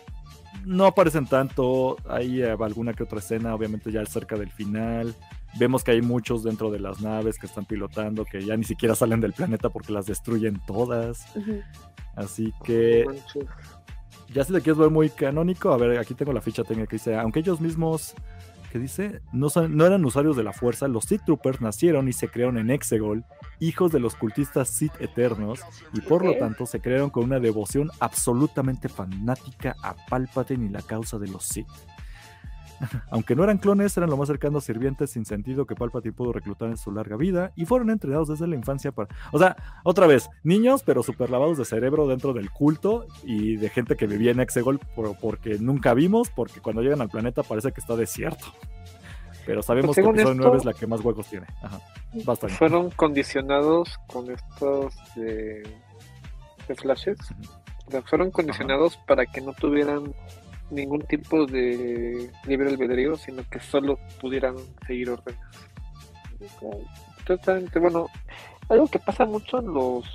no 0.66 0.86
aparecen 0.86 1.28
tanto, 1.28 1.98
hay 2.08 2.42
eh, 2.42 2.56
alguna 2.60 2.94
que 2.94 3.04
otra 3.04 3.20
escena, 3.20 3.54
obviamente 3.54 3.92
ya 3.92 4.06
cerca 4.06 4.36
del 4.36 4.52
final. 4.52 5.16
Vemos 5.60 5.84
que 5.84 5.92
hay 5.92 6.02
muchos 6.02 6.44
dentro 6.44 6.72
de 6.72 6.80
las 6.80 7.02
naves 7.02 7.38
que 7.38 7.46
están 7.46 7.66
pilotando, 7.66 8.26
que 8.26 8.44
ya 8.44 8.58
ni 8.58 8.64
siquiera 8.64 8.96
salen 8.96 9.22
del 9.22 9.34
planeta 9.34 9.70
porque 9.70 9.94
las 9.94 10.08
destruyen 10.08 10.60
todas. 10.66 11.26
Así 12.16 12.52
que... 12.64 13.06
Ya 14.34 14.44
si 14.44 14.52
te 14.52 14.62
quieres 14.62 14.80
ver 14.80 14.90
muy 14.90 15.12
canónico, 15.12 15.72
a 15.72 15.78
ver, 15.78 16.00
aquí 16.00 16.16
tengo 16.16 16.34
la 16.34 16.42
ficha 16.42 16.64
técnica 16.64 16.90
que 16.90 16.96
dice, 16.96 17.16
aunque 17.16 17.40
ellos 17.40 17.62
mismos 17.62 18.16
que 18.74 18.80
dice, 18.80 19.22
no, 19.32 19.50
no 19.70 19.86
eran 19.86 20.04
usuarios 20.04 20.36
de 20.36 20.42
la 20.42 20.52
fuerza, 20.52 20.88
los 20.88 21.06
Sith 21.06 21.22
Troopers 21.26 21.62
nacieron 21.62 22.08
y 22.08 22.14
se 22.14 22.28
crearon 22.28 22.58
en 22.58 22.72
Exegol, 22.72 23.24
hijos 23.60 23.92
de 23.92 24.00
los 24.00 24.16
cultistas 24.16 24.68
Sith 24.68 25.00
eternos, 25.00 25.60
y 25.94 26.02
por 26.02 26.26
lo 26.26 26.36
tanto 26.38 26.66
se 26.66 26.82
crearon 26.82 27.12
con 27.12 27.26
una 27.26 27.40
devoción 27.40 27.92
absolutamente 28.00 28.90
fanática 28.90 29.76
a 29.84 29.96
Palpatine 30.10 30.66
y 30.66 30.70
la 30.70 30.82
causa 30.82 31.20
de 31.20 31.28
los 31.28 31.46
Sith. 31.46 31.68
Aunque 33.12 33.36
no 33.36 33.44
eran 33.44 33.58
clones, 33.58 33.96
eran 33.98 34.10
lo 34.10 34.18
más 34.18 34.28
cercanos 34.28 34.64
sirvientes 34.64 35.12
sin 35.12 35.26
sentido 35.26 35.66
que 35.66 35.76
Palpatine 35.76 36.14
pudo 36.14 36.34
reclutar 36.34 36.70
en 36.70 36.78
su 36.78 36.92
larga 36.92 37.16
vida 37.18 37.52
y 37.56 37.66
fueron 37.66 37.90
entrenados 37.90 38.28
desde 38.28 38.48
la 38.48 38.56
infancia 38.56 38.92
para... 38.92 39.14
O 39.32 39.40
sea, 39.40 39.56
otra 39.84 40.08
vez, 40.08 40.30
niños 40.44 40.84
pero 40.84 41.04
super 41.04 41.30
lavados 41.30 41.58
de 41.58 41.66
cerebro 41.66 42.08
dentro 42.08 42.34
del 42.34 42.52
culto 42.52 43.06
y 43.24 43.56
de 43.58 43.70
gente 43.70 43.96
que 43.96 44.08
vivía 44.08 44.32
en 44.32 44.40
Exegol 44.40 44.80
porque 45.22 45.58
nunca 45.60 45.94
vimos, 45.94 46.30
porque 46.30 46.62
cuando 46.62 46.82
llegan 46.82 47.02
al 47.02 47.10
planeta 47.10 47.44
parece 47.44 47.72
que 47.72 47.82
está 47.82 47.96
desierto. 47.96 48.46
Pero 49.46 49.62
sabemos 49.62 49.96
pues 49.96 50.16
que 50.16 50.22
el 50.22 50.38
9 50.38 50.58
es 50.58 50.66
la 50.66 50.74
que 50.74 50.88
más 50.88 51.02
huecos 51.02 51.28
tiene. 51.28 51.48
Ajá. 51.62 51.80
Bastante. 52.26 52.56
Fueron 52.56 52.90
condicionados 52.92 54.00
con 54.08 54.32
estos 54.32 54.94
de, 55.16 55.68
flashes. 56.78 57.18
fueron 58.06 58.32
condicionados 58.32 58.98
para 59.06 59.26
que 59.26 59.42
no 59.42 59.54
tuvieran 59.54 60.14
ningún 60.70 61.02
tipo 61.04 61.46
de 61.46 62.32
libre 62.46 62.70
albedrío, 62.70 63.16
sino 63.16 63.44
que 63.50 63.60
solo 63.60 64.00
pudieran 64.20 64.56
seguir 64.88 65.10
órdenes. 65.10 65.42
Totalmente, 67.26 67.80
bueno, 67.80 68.08
algo 68.70 68.88
que 68.88 69.00
pasa 69.00 69.26
mucho 69.26 69.60
en 69.60 69.74
los 69.74 70.06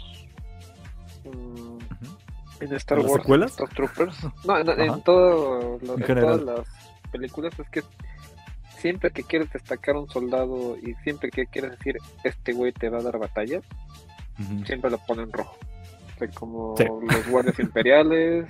mm, 1.25 1.79
en 2.61 2.75
Star 2.75 2.99
Wars, 2.99 3.23
secuelas? 3.23 3.57
Troopers, 3.75 4.17
no, 4.45 4.59
en, 4.59 5.03
todo 5.03 5.79
todas 5.79 6.43
las 6.43 6.67
películas 7.11 7.59
es 7.59 7.69
que 7.71 7.83
siempre 8.79 9.11
que 9.11 9.23
quieres 9.23 9.51
destacar 9.53 9.97
un 9.97 10.09
soldado 10.09 10.77
y 10.77 10.95
siempre 11.03 11.31
que 11.31 11.47
quieres 11.47 11.73
decir 11.73 11.97
este 12.25 12.53
güey 12.53 12.73
te 12.73 12.89
va 12.89 12.99
a 12.99 13.03
dar 13.03 13.19
batalla, 13.19 13.61
siempre 14.65 14.91
lo 14.91 14.99
ponen 14.99 15.33
rojo. 15.33 15.57
como 16.35 16.75
los 16.79 17.29
guardias 17.29 17.59
imperiales, 17.59 18.47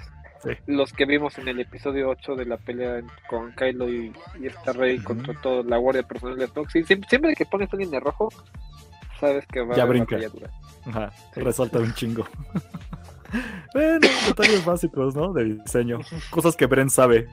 los 0.66 0.92
que 0.92 1.04
vimos 1.04 1.38
en 1.38 1.48
el 1.48 1.60
episodio 1.60 2.08
8 2.10 2.36
de 2.36 2.46
la 2.46 2.56
pelea 2.56 3.02
con 3.28 3.52
Kylo 3.52 3.88
y, 3.88 4.12
esta 4.42 4.72
Rey 4.72 4.98
contra 4.98 5.34
toda 5.40 5.62
la 5.64 5.78
guardia 5.78 6.02
personal 6.02 6.38
de 6.38 6.48
Toxi. 6.48 6.84
Siempre, 6.84 7.34
que 7.34 7.46
pones 7.46 7.68
a 7.68 7.72
alguien 7.72 7.90
de 7.90 8.00
rojo, 8.00 8.28
sabes 9.20 9.46
que 9.46 9.60
va 9.60 9.74
a 9.74 9.82
haber 9.82 10.04
brinca. 10.04 10.28
dura. 10.28 10.50
Ajá, 10.86 11.12
resalta 11.34 11.78
un 11.78 11.92
chingo. 11.94 12.26
bueno, 13.74 14.08
detalles 14.26 14.64
básicos, 14.64 15.14
¿no? 15.14 15.32
De 15.32 15.44
diseño. 15.44 16.00
Cosas 16.30 16.56
que 16.56 16.66
Bren 16.66 16.90
sabe. 16.90 17.28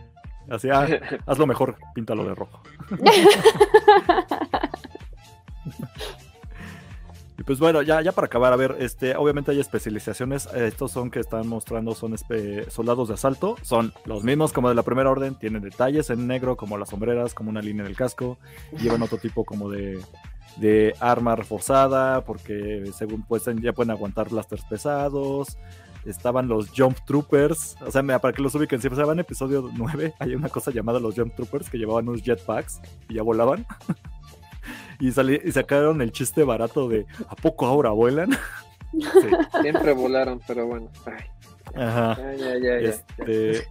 Así, 0.49 0.69
ah, 0.69 0.88
hazlo 1.26 1.48
mejor, 1.48 1.77
píntalo 1.94 2.26
de 2.26 2.36
rojo. 2.36 2.61
Y 7.38 7.44
pues 7.44 7.60
bueno, 7.60 7.82
ya, 7.82 8.02
ya 8.02 8.14
para 8.14 8.28
acabar, 8.28 8.53
a 8.53 8.56
ver, 8.56 8.78
este, 8.80 9.16
obviamente 9.16 9.52
hay 9.52 9.60
especializaciones. 9.60 10.48
Estos 10.53 10.91
son 10.91 11.12
que 11.12 11.20
están 11.20 11.48
mostrando, 11.48 11.94
son 11.94 12.16
soldados 12.70 13.10
de 13.10 13.14
asalto. 13.14 13.57
Son 13.62 13.91
los 14.06 14.24
mismos 14.24 14.53
como 14.53 14.70
de 14.70 14.76
la 14.76 14.84
primera 14.84 15.12
orden. 15.12 15.36
Tienen 15.36 15.62
detalles 15.62 16.10
en 16.10 16.28
negro, 16.28 16.56
como 16.56 16.78
las 16.78 16.90
sombreras, 16.90 17.34
como 17.34 17.49
una 17.49 17.62
línea 17.62 17.84
del 17.84 17.98
casco. 17.98 18.38
Llevan 18.80 19.02
otro 19.02 19.18
tipo 19.18 19.44
como 19.44 19.70
de, 19.70 19.99
de 20.57 20.95
arma 20.99 21.36
reforzada, 21.36 22.24
porque 22.24 22.91
según 22.95 23.24
pues 23.24 23.44
ya 23.62 23.74
pueden 23.74 23.91
aguantar 23.91 24.30
blasters 24.30 24.64
pesados. 24.64 25.57
Estaban 26.06 26.48
los 26.48 26.70
Jump 26.70 26.98
Troopers, 27.06 27.76
o 27.82 27.90
sea, 27.90 28.03
para 28.20 28.32
que 28.32 28.41
los 28.41 28.53
ubiquen, 28.53 28.80
si 28.80 28.90
pasaban 28.90 29.20
episodio 29.20 29.72
9, 29.74 30.14
hay 30.20 30.36
una 30.36 30.49
cosa 30.49 30.70
llamada 30.70 30.99
los 30.99 31.16
Jump 31.16 31.36
Troopers 31.36 31.68
que 31.68 31.80
llevaban 31.80 32.07
unos 32.07 32.22
jetpacks 32.22 32.80
y 33.10 33.16
ya 33.16 33.24
volaban. 33.24 33.66
y, 34.99 35.07
y 35.07 35.51
sacaron 35.51 36.01
el 36.01 36.11
chiste 36.11 36.43
barato 36.43 36.88
de 36.88 37.05
¿a 37.27 37.35
poco 37.35 37.65
ahora 37.65 37.91
vuelan? 37.91 38.30
Siempre 39.61 39.93
volaron, 39.93 40.41
pero 40.47 40.67
bueno. 40.67 40.89
Ajá. 41.76 42.17
este, 42.80 43.65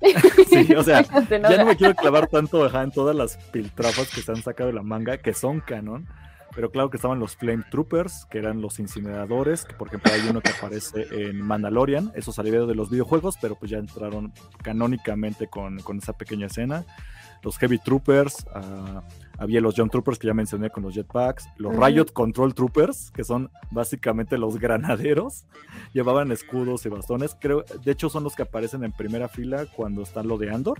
sí, 0.48 0.74
o 0.74 0.82
sea, 0.82 1.02
ya 1.02 1.56
no 1.58 1.66
me 1.66 1.76
quiero 1.76 1.94
clavar 1.94 2.26
tanto 2.26 2.66
en 2.66 2.90
todas 2.90 3.14
las 3.14 3.36
piltrafas 3.52 4.08
que 4.10 4.22
se 4.22 4.32
han 4.32 4.42
sacado 4.42 4.68
de 4.68 4.74
la 4.74 4.82
manga, 4.82 5.18
que 5.18 5.32
son 5.32 5.60
canon. 5.60 6.06
Pero 6.54 6.70
claro 6.70 6.88
que 6.88 6.98
estaban 6.98 7.18
los 7.18 7.34
Flame 7.34 7.64
Troopers, 7.68 8.26
que 8.30 8.38
eran 8.38 8.60
los 8.60 8.78
incineradores, 8.78 9.64
que 9.64 9.74
por 9.74 9.88
ejemplo 9.88 10.12
hay 10.12 10.20
uno 10.28 10.40
que 10.40 10.50
aparece 10.50 11.08
en 11.10 11.40
Mandalorian, 11.40 12.12
eso 12.14 12.30
salió 12.30 12.66
de 12.68 12.76
los 12.76 12.90
videojuegos, 12.90 13.36
pero 13.40 13.56
pues 13.56 13.72
ya 13.72 13.78
entraron 13.78 14.32
canónicamente 14.62 15.48
con, 15.48 15.80
con 15.80 15.98
esa 15.98 16.12
pequeña 16.12 16.46
escena. 16.46 16.84
Los 17.44 17.58
Heavy 17.58 17.78
Troopers, 17.78 18.46
uh, 18.54 19.00
había 19.38 19.60
los 19.60 19.74
Young 19.74 19.90
Troopers 19.90 20.18
que 20.18 20.26
ya 20.26 20.34
mencioné 20.34 20.70
con 20.70 20.82
los 20.82 20.94
jetpacks, 20.94 21.46
los 21.58 21.76
Riot 21.76 22.06
Control 22.12 22.54
Troopers, 22.54 23.10
que 23.10 23.22
son 23.22 23.50
básicamente 23.70 24.38
los 24.38 24.58
granaderos, 24.58 25.44
llevaban 25.92 26.32
escudos 26.32 26.86
y 26.86 26.88
bastones, 26.88 27.36
creo, 27.38 27.64
de 27.84 27.92
hecho 27.92 28.08
son 28.08 28.24
los 28.24 28.34
que 28.34 28.42
aparecen 28.42 28.82
en 28.82 28.92
primera 28.92 29.28
fila 29.28 29.66
cuando 29.66 30.02
está 30.02 30.22
lo 30.22 30.38
de 30.38 30.50
Andor, 30.50 30.78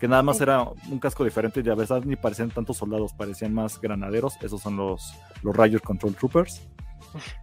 que 0.00 0.08
nada 0.08 0.22
más 0.22 0.40
era 0.40 0.62
un 0.90 0.98
casco 0.98 1.24
diferente 1.24 1.62
y 1.64 1.68
a 1.68 1.74
veces 1.74 2.04
ni 2.06 2.16
parecían 2.16 2.50
tantos 2.50 2.78
soldados, 2.78 3.12
parecían 3.12 3.52
más 3.52 3.80
granaderos, 3.80 4.36
esos 4.42 4.62
son 4.62 4.76
los, 4.76 5.14
los 5.42 5.56
Riot 5.56 5.80
Control 5.80 6.14
Troopers. 6.14 6.62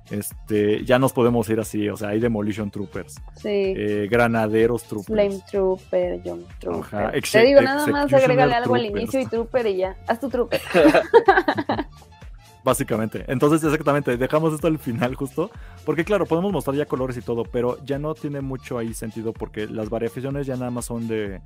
Este, 0.09 0.83
ya 0.83 0.99
nos 0.99 1.13
podemos 1.13 1.49
ir 1.49 1.59
así, 1.59 1.87
o 1.87 1.95
sea, 1.95 2.09
hay 2.09 2.19
Demolition 2.19 2.69
Troopers, 2.69 3.15
eh, 3.45 4.07
Granaderos 4.11 4.83
Troopers, 4.83 5.07
Flame 5.07 5.41
Trooper, 5.49 6.21
Young 6.21 6.43
Trooper. 6.59 7.21
Te 7.21 7.45
digo, 7.45 7.61
nada 7.61 7.87
más 7.87 8.13
agrégale 8.13 8.53
algo 8.55 8.75
al 8.75 8.85
inicio 8.85 9.21
y 9.21 9.25
Trooper 9.25 9.67
y 9.67 9.77
ya, 9.77 9.95
haz 10.07 10.19
tu 10.19 10.29
Trooper. 10.29 10.61
Básicamente. 12.63 13.25
Entonces, 13.27 13.63
exactamente, 13.63 14.17
dejamos 14.17 14.53
esto 14.53 14.67
al 14.67 14.77
final 14.77 15.15
justo, 15.15 15.49
porque 15.85 16.03
claro, 16.03 16.25
podemos 16.25 16.51
mostrar 16.51 16.75
ya 16.75 16.85
colores 16.85 17.17
y 17.17 17.21
todo, 17.21 17.43
pero 17.43 17.83
ya 17.85 17.97
no 17.97 18.13
tiene 18.13 18.41
mucho 18.41 18.77
ahí 18.77 18.93
sentido 18.93 19.33
porque 19.33 19.67
las 19.67 19.89
variaciones 19.89 20.45
ya 20.45 20.55
nada 20.57 20.69
más 20.69 20.85
son 20.85 21.07
de 21.07 21.41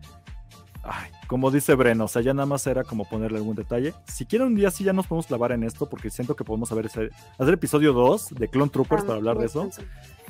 como 1.27 1.51
dice 1.51 1.73
Breno, 1.75 2.05
o 2.05 2.07
sea, 2.07 2.21
ya 2.21 2.33
nada 2.33 2.45
más 2.45 2.65
era 2.67 2.83
como 2.83 3.05
ponerle 3.05 3.37
algún 3.37 3.55
detalle. 3.55 3.93
Si 4.05 4.25
quieren 4.25 4.49
un 4.49 4.55
día 4.55 4.69
sí 4.71 4.83
ya 4.83 4.93
nos 4.93 5.07
podemos 5.07 5.25
clavar 5.25 5.51
en 5.51 5.63
esto, 5.63 5.89
porque 5.89 6.09
siento 6.09 6.35
que 6.35 6.43
podemos 6.43 6.71
hacer, 6.71 7.11
hacer 7.37 7.53
episodio 7.53 7.93
2 7.93 8.35
de 8.35 8.47
Clone 8.47 8.69
Troopers 8.69 9.03
ah, 9.03 9.07
para 9.07 9.17
hablar 9.17 9.37
de 9.37 9.45
eso. 9.45 9.69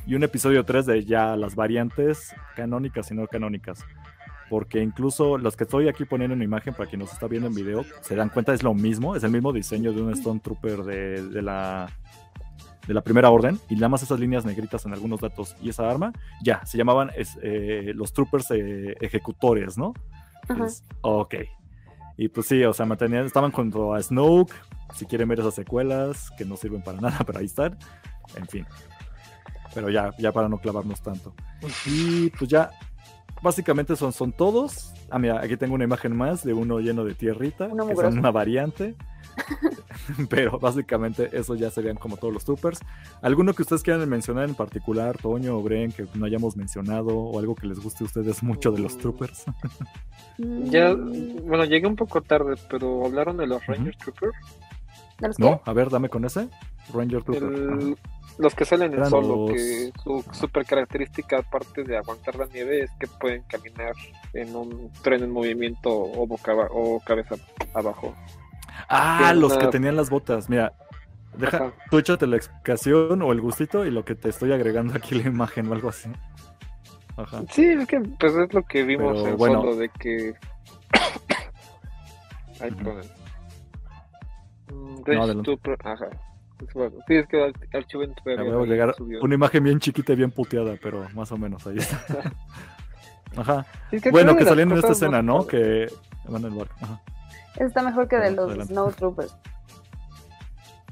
Y 0.08 0.16
un 0.16 0.24
episodio 0.24 0.64
3 0.64 0.86
de 0.86 1.06
ya 1.06 1.36
las 1.36 1.56
variantes 1.56 2.34
canónicas 2.56 3.12
y 3.12 3.16
no 3.16 3.28
canónicas. 3.28 3.84
Porque 4.50 4.82
incluso 4.82 5.38
los 5.38 5.58
que 5.58 5.64
estoy 5.64 5.90
aquí 5.90 6.06
poniendo 6.06 6.36
en 6.36 6.44
imagen 6.44 6.74
para 6.74 6.88
quien 6.88 7.00
nos 7.00 7.12
está 7.12 7.28
viendo 7.28 7.48
en 7.48 7.56
video, 7.56 7.84
se 8.02 8.16
dan 8.16 8.30
cuenta, 8.30 8.54
es 8.54 8.64
lo 8.64 8.74
mismo, 8.74 9.16
es 9.16 9.24
el 9.24 9.32
mismo 9.32 9.52
diseño 9.52 9.92
de 9.92 10.02
un 10.02 10.14
Stone 10.14 10.40
Trooper 10.40 10.84
de, 10.84 11.42
la 11.42 11.90
de 12.88 12.94
la 12.94 13.02
primera 13.02 13.32
orden 13.32 13.60
y 13.68 13.74
nada 13.74 13.90
más 13.90 14.04
esas 14.04 14.20
líneas 14.20 14.46
negritas 14.46 14.86
en 14.86 14.94
algunos 14.94 15.20
datos 15.20 15.56
y 15.60 15.70
esa 15.70 15.90
arma, 15.90 16.14
ya, 16.44 16.64
se 16.66 16.78
llamaban 16.78 17.10
eh, 17.42 17.92
los 17.96 18.14
troopers 18.14 18.52
eh, 18.52 18.96
ejecutores, 19.02 19.76
¿no? 19.76 19.96
Ok. 21.02 21.36
Y 22.18 22.30
pues 22.30 22.48
sí, 22.48 22.64
o 22.64 22.74
sea, 22.74 22.86
mantenían, 22.86 23.26
estaban 23.26 23.52
junto 23.52 23.94
a 23.94 24.02
Snoke. 24.02 24.54
Si 24.94 25.06
quieren 25.06 25.28
ver 25.28 25.40
esas 25.40 25.56
secuelas, 25.56 26.32
que 26.38 26.46
no 26.46 26.56
sirven 26.56 26.82
para 26.82 27.02
nada, 27.02 27.20
pero 27.26 27.40
ahí 27.40 27.46
están. 27.46 27.78
En 28.36 28.48
fin. 28.48 28.66
Pero 29.74 29.90
ya, 29.90 30.12
ya 30.18 30.32
para 30.32 30.48
no 30.48 30.58
clavarnos 30.58 31.02
tanto. 31.02 31.34
Y 31.86 32.30
pues 32.32 32.50
ya, 32.50 32.72
básicamente 33.42 33.96
son, 33.96 34.14
son 34.14 34.32
todos. 34.32 34.94
Ah, 35.10 35.20
mira, 35.20 35.42
aquí 35.42 35.58
tengo 35.58 35.76
una 35.76 35.84
imagen 35.84 36.16
más 36.16 36.44
de 36.44 36.54
uno 36.54 36.80
lleno 36.80 37.04
de 37.04 37.14
tierrita, 37.14 37.68
que 37.68 37.96
son 37.96 38.18
una 38.18 38.32
variante. 38.32 38.96
Pero 40.30 40.60
básicamente 40.60 41.30
eso 41.34 41.56
ya 41.56 41.70
serían 41.70 41.98
como 41.98 42.18
todos 42.18 42.34
los 42.34 42.46
troopers. 42.46 42.80
¿Alguno 43.22 43.54
que 43.54 43.64
ustedes 43.64 43.84
quieran 43.84 44.08
mencionar 44.10 44.48
en 44.50 44.56
particular, 44.56 45.18
Toño 45.18 45.58
o 45.58 45.62
Bren, 45.62 45.92
que 45.92 46.06
no 46.14 46.26
hayamos 46.26 46.56
mencionado 46.56 47.16
o 47.16 47.40
algo 47.40 47.56
que 47.56 47.68
les 47.68 47.80
guste 47.80 48.04
a 48.04 48.08
ustedes 48.08 48.44
mucho 48.44 48.72
de 48.72 48.80
los 48.80 48.98
troopers? 48.98 49.46
ya, 50.38 50.94
bueno, 50.94 51.66
llegué 51.66 51.88
un 51.88 51.96
poco 51.96 52.22
tarde, 52.22 52.56
pero 52.70 53.06
hablaron 53.06 53.38
de 53.38 53.48
los 53.48 53.66
Ranger 53.66 53.96
Troopers. 53.98 54.36
no, 55.38 55.62
a 55.66 55.74
ver, 55.74 55.90
dame 55.90 56.10
con 56.10 56.26
ese. 56.26 56.50
Ranger 56.94 57.24
Trooper. 57.24 57.98
los 58.38 58.54
que 58.54 58.66
salen 58.66 58.94
en 58.94 59.06
solo, 59.08 59.48
que 59.48 59.92
su 60.04 60.24
super 60.32 60.66
característica, 60.66 61.40
aparte 61.40 61.84
de 61.84 61.98
aguantar 61.98 62.36
la 62.36 62.46
nieve, 62.48 62.84
es 62.84 62.92
que 63.00 63.08
pueden 63.08 63.44
caminar 63.44 63.94
en 64.34 64.56
un 64.56 64.92
tren 65.02 65.24
en 65.24 65.32
movimiento 65.32 65.90
o, 65.90 66.28
boca 66.28 66.54
o 66.72 67.00
cabeza 67.00 67.36
abajo. 67.74 68.14
Ah, 68.90 69.34
los 69.36 69.58
que 69.58 69.68
tenían 69.68 69.96
las 69.96 70.10
botas. 70.10 70.50
Mira, 70.50 70.74
deja, 71.38 71.74
tú 71.90 71.98
échate 71.98 72.28
la 72.28 72.38
explicación 72.38 73.22
o 73.22 73.32
el 73.32 73.42
gustito 73.42 73.86
y 73.86 73.92
lo 73.92 74.06
que 74.06 74.16
te 74.16 74.30
estoy 74.30 74.52
agregando 74.52 74.94
aquí 74.96 75.16
la 75.16 75.28
imagen 75.28 75.68
o 75.68 75.74
algo 75.74 75.90
así. 75.90 76.10
Ajá. 77.18 77.44
Sí, 77.50 77.66
es 77.66 77.88
que 77.88 78.00
pues 78.20 78.36
es 78.36 78.54
lo 78.54 78.64
que 78.64 78.84
vimos 78.84 79.26
en 79.26 79.38
bueno, 79.38 79.62
solo 79.62 79.76
de 79.76 79.90
que. 79.90 80.34
Ay, 82.62 82.72
perdón. 82.72 83.02
Mm, 84.72 85.02
ajá. 85.84 86.10
Pues 86.74 86.94
sí, 87.08 87.16
es 87.16 87.28
que 87.28 87.54
archivo 87.74 88.04
en 88.04 88.14
una 89.22 89.36
imagen 89.36 89.64
bien 89.64 89.80
chiquita 89.80 90.14
y 90.14 90.16
bien 90.16 90.32
puteada, 90.32 90.78
pero 90.82 91.06
más 91.14 91.32
o 91.32 91.38
menos 91.38 91.68
ahí 91.68 91.78
está. 91.78 92.02
Ajá. 93.38 93.66
bueno, 94.12 94.38
que 94.38 94.46
salían 94.46 94.72
en 94.72 94.78
esta 94.78 94.94
escena, 94.94 95.22
¿no? 95.22 95.46
Que 95.46 95.88
van 96.30 96.46
el 96.46 96.52
barco. 96.52 96.74
Ajá 96.80 97.02
está 97.58 97.82
mejor 97.82 98.08
que 98.08 98.18
de 98.18 98.32
los 98.32 98.68
Snow 98.68 98.92
Troopers. 98.92 99.36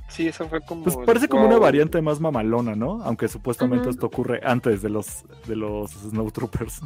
Sí, 0.08 0.28
eso 0.28 0.48
fue 0.48 0.62
como. 0.62 0.84
Pues 0.84 0.96
parece 1.06 1.28
como 1.28 1.48
una 1.48 1.58
variante 1.58 2.00
más 2.02 2.20
mamalona, 2.20 2.76
¿no? 2.76 3.02
Aunque 3.04 3.28
supuestamente 3.28 3.90
esto 3.90 4.06
ocurre 4.06 4.42
antes 4.44 4.82
de 4.84 4.90
los 4.90 5.24
de 5.48 5.56
los 5.56 5.92
Snow 5.92 6.30
Troopers. 6.32 6.82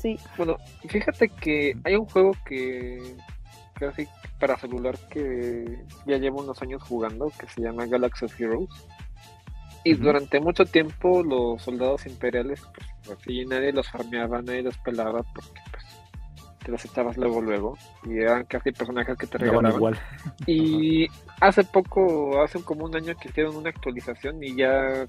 Sí. 0.00 0.18
Bueno, 0.36 0.56
fíjate 0.88 1.28
que 1.28 1.76
hay 1.84 1.94
un 1.94 2.06
juego 2.06 2.32
que 2.44 3.16
casi 3.74 4.08
para 4.40 4.58
celular 4.58 4.98
que 5.08 5.84
ya 6.06 6.16
llevo 6.18 6.42
unos 6.42 6.60
años 6.62 6.82
jugando 6.82 7.30
que 7.38 7.46
se 7.46 7.62
llama 7.62 7.86
Galaxy 7.86 8.24
of 8.24 8.40
Heroes. 8.40 8.68
Y 9.84 9.94
durante 9.94 10.40
mucho 10.40 10.64
tiempo 10.66 11.22
los 11.22 11.62
soldados 11.62 12.04
imperiales, 12.06 12.60
pues 13.04 13.18
así 13.18 13.44
nadie 13.46 13.72
los 13.72 13.88
farmeaba, 13.88 14.42
nadie 14.42 14.62
los 14.62 14.76
pelaba 14.78 15.22
porque 15.34 15.60
pues 15.70 15.84
te 16.70 16.84
las 16.84 16.84
echabas 16.84 17.16
luego, 17.16 17.40
luego, 17.40 17.78
y 18.04 18.18
eran 18.18 18.44
casi 18.44 18.72
personajes 18.72 19.16
que 19.16 19.26
te 19.26 19.38
regalaban. 19.38 19.74
Igual. 19.74 19.98
Y 20.46 21.08
hace 21.40 21.64
poco, 21.64 22.42
hace 22.42 22.62
como 22.62 22.84
un 22.84 22.94
año 22.94 23.14
que 23.20 23.28
hicieron 23.28 23.56
una 23.56 23.70
actualización 23.70 24.42
y 24.42 24.54
ya 24.54 25.06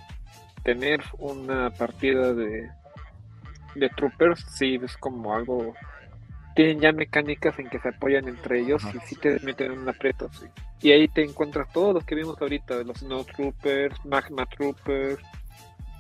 tener 0.64 1.02
una 1.20 1.70
partida 1.70 2.34
de, 2.34 2.70
de 3.76 3.90
troopers, 3.90 4.46
sí, 4.50 4.80
es 4.82 4.98
como 4.98 5.36
algo... 5.36 5.74
Tienen 6.54 6.82
ya 6.82 6.92
mecánicas 6.92 7.58
en 7.60 7.70
que 7.70 7.80
se 7.80 7.90
apoyan 7.90 8.28
entre 8.28 8.60
ellos 8.60 8.84
y 8.94 9.00
sí 9.08 9.16
te 9.16 9.40
meten 9.40 9.72
en 9.72 9.80
un 9.80 9.90
aprieto, 9.90 10.30
sí. 10.34 10.46
Y 10.82 10.92
ahí 10.92 11.08
te 11.08 11.24
encuentras 11.24 11.72
todos 11.72 11.94
los 11.94 12.04
que 12.04 12.16
vimos 12.16 12.42
ahorita, 12.42 12.84
los 12.84 12.98
Snow 12.98 13.24
Troopers, 13.24 14.04
Magma 14.04 14.46
Troopers, 14.48 15.24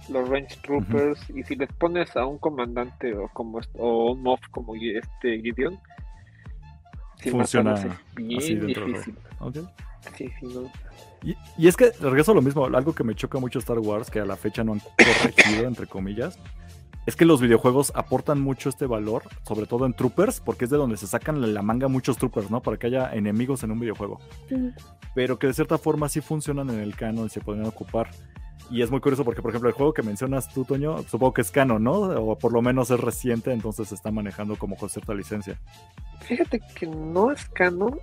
los 0.10 0.28
Range 0.30 0.56
Troopers, 0.64 1.30
y 1.30 1.44
si 1.44 1.56
les 1.56 1.72
pones 1.73 2.15
a 2.15 2.26
un 2.26 2.38
comandante 2.38 3.14
o 3.15 3.28
como 3.30 3.60
o 3.73 4.11
un 4.11 4.22
mob 4.22 4.40
como 4.52 4.76
este 4.76 5.41
Gideon, 5.41 5.80
funciona 7.30 7.76
bien 8.15 8.65
difícil. 8.68 9.15
Sí, 10.18 10.32
sí, 10.40 10.48
no. 10.48 10.72
y, 11.22 11.36
y, 11.57 11.68
es 11.68 11.78
que 11.78 11.91
regreso 12.02 12.32
a 12.32 12.36
lo 12.36 12.41
mismo, 12.41 12.65
algo 12.65 12.94
que 12.95 13.03
me 13.03 13.14
choca 13.14 13.40
mucho 13.40 13.60
Star 13.60 13.78
Wars, 13.78 14.10
que 14.10 14.19
a 14.19 14.26
la 14.26 14.36
fecha 14.36 14.64
no 14.64 14.73
han 14.73 14.80
corregido, 14.98 15.68
entre 15.68 15.86
comillas, 15.86 16.40
es 17.06 17.15
que 17.15 17.26
los 17.26 17.41
videojuegos 17.41 17.91
aportan 17.95 18.40
mucho 18.40 18.69
este 18.69 18.86
valor, 18.86 19.23
sobre 19.44 19.65
todo 19.65 19.86
en 19.86 19.94
troopers, 19.94 20.40
porque 20.40 20.65
es 20.65 20.72
de 20.72 20.78
donde 20.78 20.98
se 20.98 21.07
sacan 21.07 21.53
la 21.53 21.61
manga 21.61 21.88
muchos 21.88 22.18
troopers, 22.18 22.52
¿no? 22.52 22.61
Para 22.61 22.78
que 22.78 22.88
haya 22.88 23.11
enemigos 23.14 23.64
en 23.64 23.72
un 23.72 23.80
videojuego. 23.80 24.19
Pero 25.15 25.40
que 25.40 25.48
de 25.48 25.53
cierta 25.53 25.78
forma 25.78 26.10
sí 26.10 26.22
funcionan 26.22 26.69
en 26.69 26.80
el 26.80 26.95
canon 26.95 27.26
y 27.26 27.30
se 27.30 27.41
pueden 27.41 27.65
ocupar. 27.65 28.10
Y 28.69 28.82
es 28.82 28.91
muy 28.91 29.02
curioso 29.02 29.26
porque, 29.26 29.41
por 29.41 29.52
ejemplo, 29.52 29.69
el 29.69 29.76
juego 29.76 29.94
que 29.94 30.03
mencionas 30.03 30.48
tú, 30.53 30.64
Toño, 30.64 30.99
supongo 31.03 31.34
que 31.34 31.41
es 31.41 31.52
canon, 31.52 31.84
¿no? 31.84 31.94
O 31.94 32.38
por 32.38 32.53
lo 32.53 32.61
menos 32.61 32.90
es 32.91 32.99
reciente, 32.99 33.52
entonces 33.52 33.90
se 33.90 33.95
está 33.95 34.11
manejando 34.11 34.56
como 34.56 34.78
con 34.78 34.90
cierta 34.90 35.14
licencia. 35.14 35.60
Fíjate 36.22 36.61
que 36.76 36.86
no 36.86 37.32
es 37.32 37.45
canon. 37.49 37.99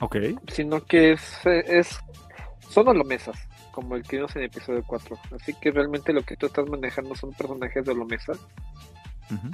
Ok. 0.00 0.16
Sino 0.48 0.84
que 0.84 1.12
es, 1.12 1.38
es 1.46 2.00
son 2.68 2.88
holomesas, 2.88 3.47
como 3.78 3.94
el 3.94 4.02
que 4.02 4.16
vimos 4.16 4.34
en 4.34 4.42
el 4.42 4.48
episodio 4.48 4.82
4. 4.84 5.16
Así 5.36 5.54
que 5.54 5.70
realmente 5.70 6.12
lo 6.12 6.22
que 6.22 6.36
tú 6.36 6.46
estás 6.46 6.68
manejando 6.68 7.14
son 7.14 7.32
personajes 7.32 7.84
de 7.84 7.92
holomesa. 7.92 8.32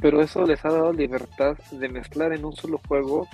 Pero 0.01 0.23
eso 0.23 0.47
les 0.47 0.65
ha 0.65 0.71
dado 0.71 0.93
libertad 0.95 1.59
de 1.73 1.89
mezclar 1.91 2.33
en 2.33 2.45
un 2.45 2.55
solo 2.55 2.81
juego 2.89 3.29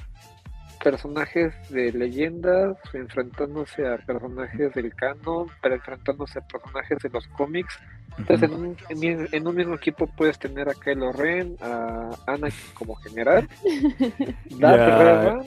personajes 0.82 1.52
de 1.68 1.92
leyendas 1.92 2.76
enfrentándose 2.92 3.86
a 3.86 3.98
personajes 3.98 4.74
del 4.74 4.92
canon, 4.96 5.46
pero 5.62 5.76
enfrentándose 5.76 6.40
a 6.40 6.42
personajes 6.42 6.98
de 6.98 7.10
los 7.10 7.24
cómics. 7.28 7.78
Entonces, 8.18 8.50
en, 8.88 9.46
un, 9.46 9.54
mismo 9.54 9.74
equipo 9.74 10.08
puedes 10.08 10.40
tener 10.40 10.68
a 10.68 10.74
Kylo 10.74 11.12
Ren, 11.12 11.56
a 11.60 12.10
Ana 12.26 12.48
como 12.74 12.96
general, 12.96 13.48
Darth 14.58 15.46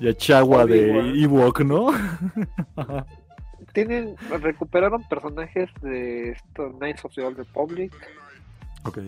y 0.00 0.08
a 0.08 0.14
Chagua 0.14 0.64
de 0.64 1.22
Ewok, 1.22 1.60
¿no? 1.60 1.88
Tienen, 3.72 4.16
recuperaron 4.40 5.02
personajes 5.08 5.70
de 5.80 6.30
estos 6.30 6.76
Knights 6.76 7.04
of 7.04 7.14
the 7.14 7.22
Old 7.22 7.38
Republic. 7.38 7.92
Okay. 8.84 9.06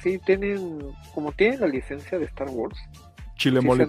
Sí, 0.00 0.18
tienen, 0.24 0.80
como 1.14 1.32
tienen 1.32 1.60
la 1.60 1.66
licencia 1.66 2.18
de 2.18 2.24
Star 2.26 2.48
Wars. 2.48 2.78
Chile 3.34 3.60
sí 3.60 3.66
mole 3.66 3.86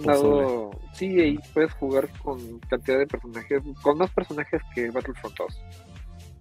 Sí, 0.94 1.20
ahí 1.20 1.40
puedes 1.54 1.74
jugar 1.74 2.08
con 2.24 2.60
cantidad 2.62 2.98
de 2.98 3.06
personajes, 3.06 3.62
con 3.82 3.98
más 3.98 4.10
personajes 4.12 4.62
que 4.74 4.90
Battlefront 4.90 5.38
2. 5.38 5.62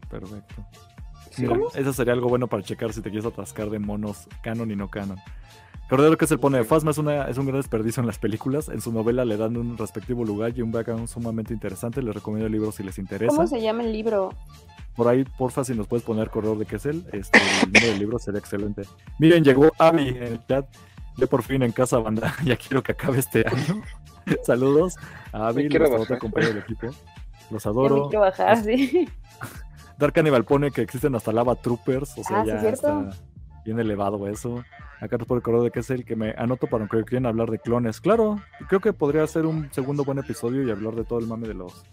Perfecto. 0.08 0.66
eso 1.74 1.92
sería 1.92 2.12
algo 2.12 2.28
bueno 2.28 2.46
para 2.46 2.62
checar 2.62 2.92
si 2.92 3.02
te 3.02 3.10
quieres 3.10 3.26
atascar 3.26 3.68
de 3.68 3.78
monos 3.78 4.28
canon 4.42 4.70
y 4.70 4.76
no 4.76 4.88
canon. 4.88 5.18
Recordar 5.90 6.16
que 6.16 6.24
es 6.24 6.30
el 6.30 6.38
pone 6.38 6.58
de 6.58 6.62
Fasma 6.62 6.92
es, 6.92 6.98
una, 6.98 7.24
es 7.24 7.36
un 7.36 7.46
gran 7.46 7.58
desperdicio 7.58 8.00
en 8.00 8.06
las 8.06 8.16
películas. 8.16 8.68
En 8.68 8.80
su 8.80 8.92
novela 8.92 9.24
le 9.24 9.36
dan 9.36 9.56
un 9.56 9.76
respectivo 9.76 10.24
lugar 10.24 10.52
y 10.56 10.62
un 10.62 10.70
background 10.70 11.08
sumamente 11.08 11.52
interesante. 11.52 12.00
Les 12.00 12.14
recomiendo 12.14 12.46
el 12.46 12.52
libro 12.52 12.70
si 12.70 12.84
les 12.84 12.96
interesa. 12.96 13.34
¿Cómo 13.34 13.48
se 13.48 13.60
llama 13.60 13.82
el 13.82 13.92
libro? 13.92 14.32
Por 14.94 15.08
ahí, 15.08 15.24
porfa, 15.36 15.64
si 15.64 15.74
nos 15.74 15.88
puedes 15.88 16.04
poner 16.04 16.30
corredor 16.30 16.58
de 16.58 16.66
qué 16.66 16.76
es 16.76 16.86
él. 16.86 17.04
Este, 17.10 17.40
el 17.40 17.62
nombre 17.64 17.86
del 17.86 17.98
libro 17.98 18.20
sería 18.20 18.38
excelente. 18.38 18.82
Miren, 19.18 19.42
llegó 19.42 19.72
Abby 19.78 20.10
en 20.10 20.22
el 20.22 20.46
chat. 20.46 20.64
Ya 21.16 21.26
por 21.26 21.42
fin 21.42 21.64
en 21.64 21.72
casa, 21.72 21.98
banda. 21.98 22.36
Ya 22.44 22.54
quiero 22.54 22.84
que 22.84 22.92
acabe 22.92 23.18
este 23.18 23.44
año. 23.48 23.82
Saludos 24.44 24.94
a 25.32 25.48
Abby, 25.48 25.68
los 25.68 25.90
otra 25.90 26.20
compañera 26.20 26.54
del 26.54 26.62
equipo. 26.62 26.86
Los 27.50 27.66
adoro. 27.66 28.08
quiero 28.10 28.20
bajar, 28.20 28.62
sí. 28.62 29.08
Dark 29.98 30.12
Cannibal 30.12 30.44
pone 30.44 30.70
que 30.70 30.82
existen 30.82 31.16
hasta 31.16 31.32
lava 31.32 31.56
troopers. 31.56 32.16
O 32.16 32.22
sea, 32.22 32.42
ah, 32.42 32.46
ya 32.46 32.68
está 32.68 33.10
bien 33.70 33.80
elevado 33.80 34.26
eso. 34.26 34.64
Acá 35.00 35.16
te 35.16 35.24
puedo 35.24 35.40
recordar 35.40 35.62
de 35.62 35.70
que 35.70 35.80
es 35.80 35.90
el 35.90 36.04
que 36.04 36.16
me 36.16 36.30
anoto 36.36 36.66
para 36.66 36.86
que 36.86 37.04
quieren 37.04 37.26
hablar 37.26 37.50
de 37.50 37.58
clones. 37.58 38.00
Claro, 38.00 38.40
creo 38.68 38.80
que 38.80 38.92
podría 38.92 39.26
ser 39.26 39.46
un 39.46 39.72
segundo 39.72 40.04
buen 40.04 40.18
episodio 40.18 40.62
y 40.62 40.70
hablar 40.70 40.94
de 40.94 41.04
todo 41.04 41.18
el 41.18 41.26
mame 41.26 41.48
de 41.48 41.54
los 41.54 41.84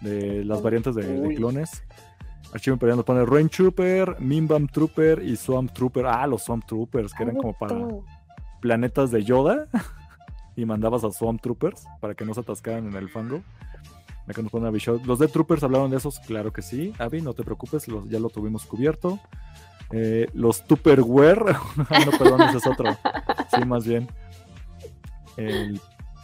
de 0.00 0.44
las 0.44 0.62
variantes 0.62 0.94
de, 0.94 1.34
clones. 1.36 1.84
Archivo 2.52 2.74
Imperial 2.74 2.96
nos 2.96 3.06
pone 3.06 3.24
Rain 3.24 3.48
Trooper, 3.48 4.16
Mimbam 4.20 4.66
Trooper 4.66 5.22
y 5.22 5.36
Swamp 5.36 5.72
Trooper. 5.72 6.06
Ah, 6.06 6.26
los 6.26 6.42
Swamp 6.42 6.64
Troopers, 6.66 7.14
que 7.14 7.22
eran 7.22 7.36
como 7.36 7.52
para 7.52 7.76
planetas 8.60 9.10
de 9.10 9.22
Yoda. 9.22 9.68
y 10.56 10.64
mandabas 10.64 11.04
a 11.04 11.12
Swamp 11.12 11.40
Troopers 11.40 11.84
para 12.00 12.14
que 12.14 12.24
no 12.24 12.34
se 12.34 12.40
atascaran 12.40 12.86
en 12.86 12.94
el 12.94 13.08
fango. 13.08 13.42
Acá 14.26 14.40
nos 14.40 14.52
pone 14.52 14.70
¿Los 15.04 15.18
de 15.18 15.28
Troopers 15.28 15.62
hablaron 15.62 15.90
de 15.90 15.96
esos? 15.96 16.20
Claro 16.20 16.52
que 16.52 16.62
sí. 16.62 16.92
Avi, 16.98 17.20
no 17.22 17.34
te 17.34 17.42
preocupes, 17.42 17.86
ya 18.08 18.20
lo 18.20 18.28
tuvimos 18.28 18.64
cubierto. 18.64 19.18
Eh, 19.92 20.26
los 20.32 20.64
Tupperware, 20.64 21.44
no, 21.76 22.18
perdón, 22.18 22.42
ese 22.42 22.58
es 22.58 22.66
otro. 22.66 22.96
Sí, 23.54 23.64
más 23.66 23.86
bien. 23.86 24.08
El 25.36 25.80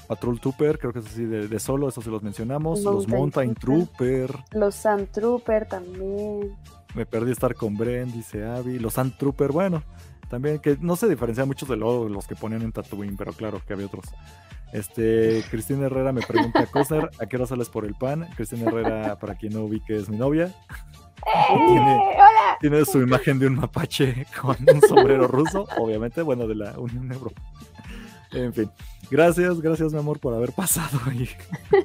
Patrol 0.08 0.40
Trooper, 0.40 0.78
creo 0.78 0.92
que 0.92 1.00
es 1.00 1.06
así 1.06 1.24
de, 1.24 1.58
solo, 1.60 1.88
eso 1.88 2.00
se 2.00 2.10
los 2.10 2.22
mencionamos. 2.22 2.80
los 2.82 3.06
Mountain 3.06 3.54
Trooper. 3.54 4.34
Los 4.52 4.74
Sand 4.74 5.10
Trooper 5.10 5.66
también. 5.66 6.56
Me 6.94 7.04
perdí 7.04 7.32
estar 7.32 7.54
con 7.54 7.76
Bren, 7.76 8.10
dice 8.10 8.44
Abby. 8.44 8.78
Los 8.78 8.94
Sand 8.94 9.18
Trooper, 9.18 9.52
bueno, 9.52 9.82
también 10.30 10.60
que 10.60 10.78
no 10.80 10.96
se 10.96 11.08
diferencian 11.08 11.46
mucho 11.46 11.66
de 11.66 11.76
los 11.76 12.26
que 12.26 12.34
ponían 12.34 12.62
en 12.62 12.72
Tatooine, 12.72 13.16
pero 13.16 13.34
claro 13.34 13.60
que 13.66 13.74
había 13.74 13.86
otros. 13.86 14.06
Este, 14.72 15.44
Cristina 15.50 15.86
Herrera 15.86 16.12
me 16.12 16.22
pregunta, 16.22 16.66
Cosner, 16.72 17.10
¿a 17.18 17.26
qué 17.26 17.36
hora 17.36 17.46
sales 17.46 17.68
por 17.68 17.84
el 17.84 17.94
pan? 17.94 18.26
Cristina 18.34 18.68
Herrera, 18.68 19.18
para 19.18 19.34
quien 19.34 19.52
no 19.52 19.68
vi 19.68 19.80
que 19.80 19.96
es 19.96 20.08
mi 20.08 20.16
novia. 20.16 20.54
Tiene, 22.60 22.84
su 22.84 23.00
imagen 23.00 23.38
de 23.38 23.46
un 23.46 23.54
mapache 23.56 24.26
con 24.40 24.56
un 24.72 24.80
sombrero 24.80 25.28
ruso, 25.28 25.66
obviamente, 25.78 26.22
bueno, 26.22 26.46
de 26.46 26.54
la 26.54 26.78
Unión 26.78 27.10
Europea. 27.12 27.44
En 28.32 28.52
fin, 28.52 28.70
gracias, 29.10 29.60
gracias, 29.60 29.92
mi 29.92 29.98
amor, 29.98 30.20
por 30.20 30.34
haber 30.34 30.52
pasado. 30.52 30.98
Y 31.12 31.28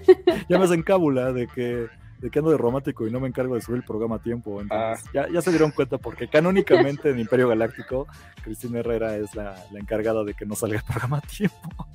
ya 0.49 0.57
me 0.57 0.65
hacen 0.65 0.83
cábula 0.83 1.31
de 1.31 1.47
que, 1.47 1.87
de 2.19 2.29
que 2.29 2.39
ando 2.39 2.51
de 2.51 2.57
romántico 2.57 3.07
y 3.07 3.11
no 3.11 3.19
me 3.19 3.27
encargo 3.27 3.55
de 3.55 3.61
subir 3.61 3.77
el 3.77 3.85
programa 3.85 4.15
a 4.15 4.19
tiempo. 4.19 4.59
Entonces, 4.61 5.05
ah. 5.15 5.27
ya, 5.31 5.41
se 5.41 5.51
dieron 5.51 5.71
cuenta, 5.71 5.97
porque 5.97 6.27
canónicamente 6.27 7.09
en 7.09 7.19
Imperio 7.19 7.47
Galáctico, 7.47 8.07
Cristina 8.43 8.79
Herrera 8.79 9.15
es 9.15 9.35
la, 9.35 9.55
la 9.71 9.79
encargada 9.79 10.23
de 10.23 10.33
que 10.33 10.45
no 10.45 10.55
salga 10.55 10.77
el 10.77 10.83
programa 10.83 11.17
a 11.17 11.21
tiempo. 11.21 11.87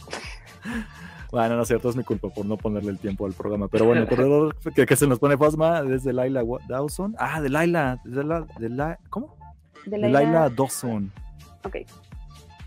Bueno, 1.31 1.57
no 1.57 1.63
es 1.63 1.69
cierto, 1.69 1.91
es 1.91 1.97
mi 1.97 2.05
culpa 2.05 2.29
por 2.31 2.47
no 2.47 2.57
ponerle 2.57 2.91
el 2.91 2.99
tiempo 2.99 3.27
al 3.27 3.33
programa. 3.33 3.69
Pero 3.69 3.85
bueno, 3.85 4.07
corredor 4.07 4.57
que, 4.75 4.97
se 4.97 5.07
nos 5.07 5.19
pone 5.19 5.37
Fasma 5.37 5.83
desde 5.83 6.13
Laila 6.13 6.43
Dawson. 6.69 7.15
Ah, 7.19 7.41
de 7.41 7.51
Laila. 7.51 8.01
De 8.05 8.25
la, 8.25 8.47
de 8.59 8.69
la, 8.71 8.99
¿Cómo? 9.11 9.37
De 9.85 9.99
Laila, 9.99 10.49
Dawson. 10.49 11.13
Ok. 11.65 11.77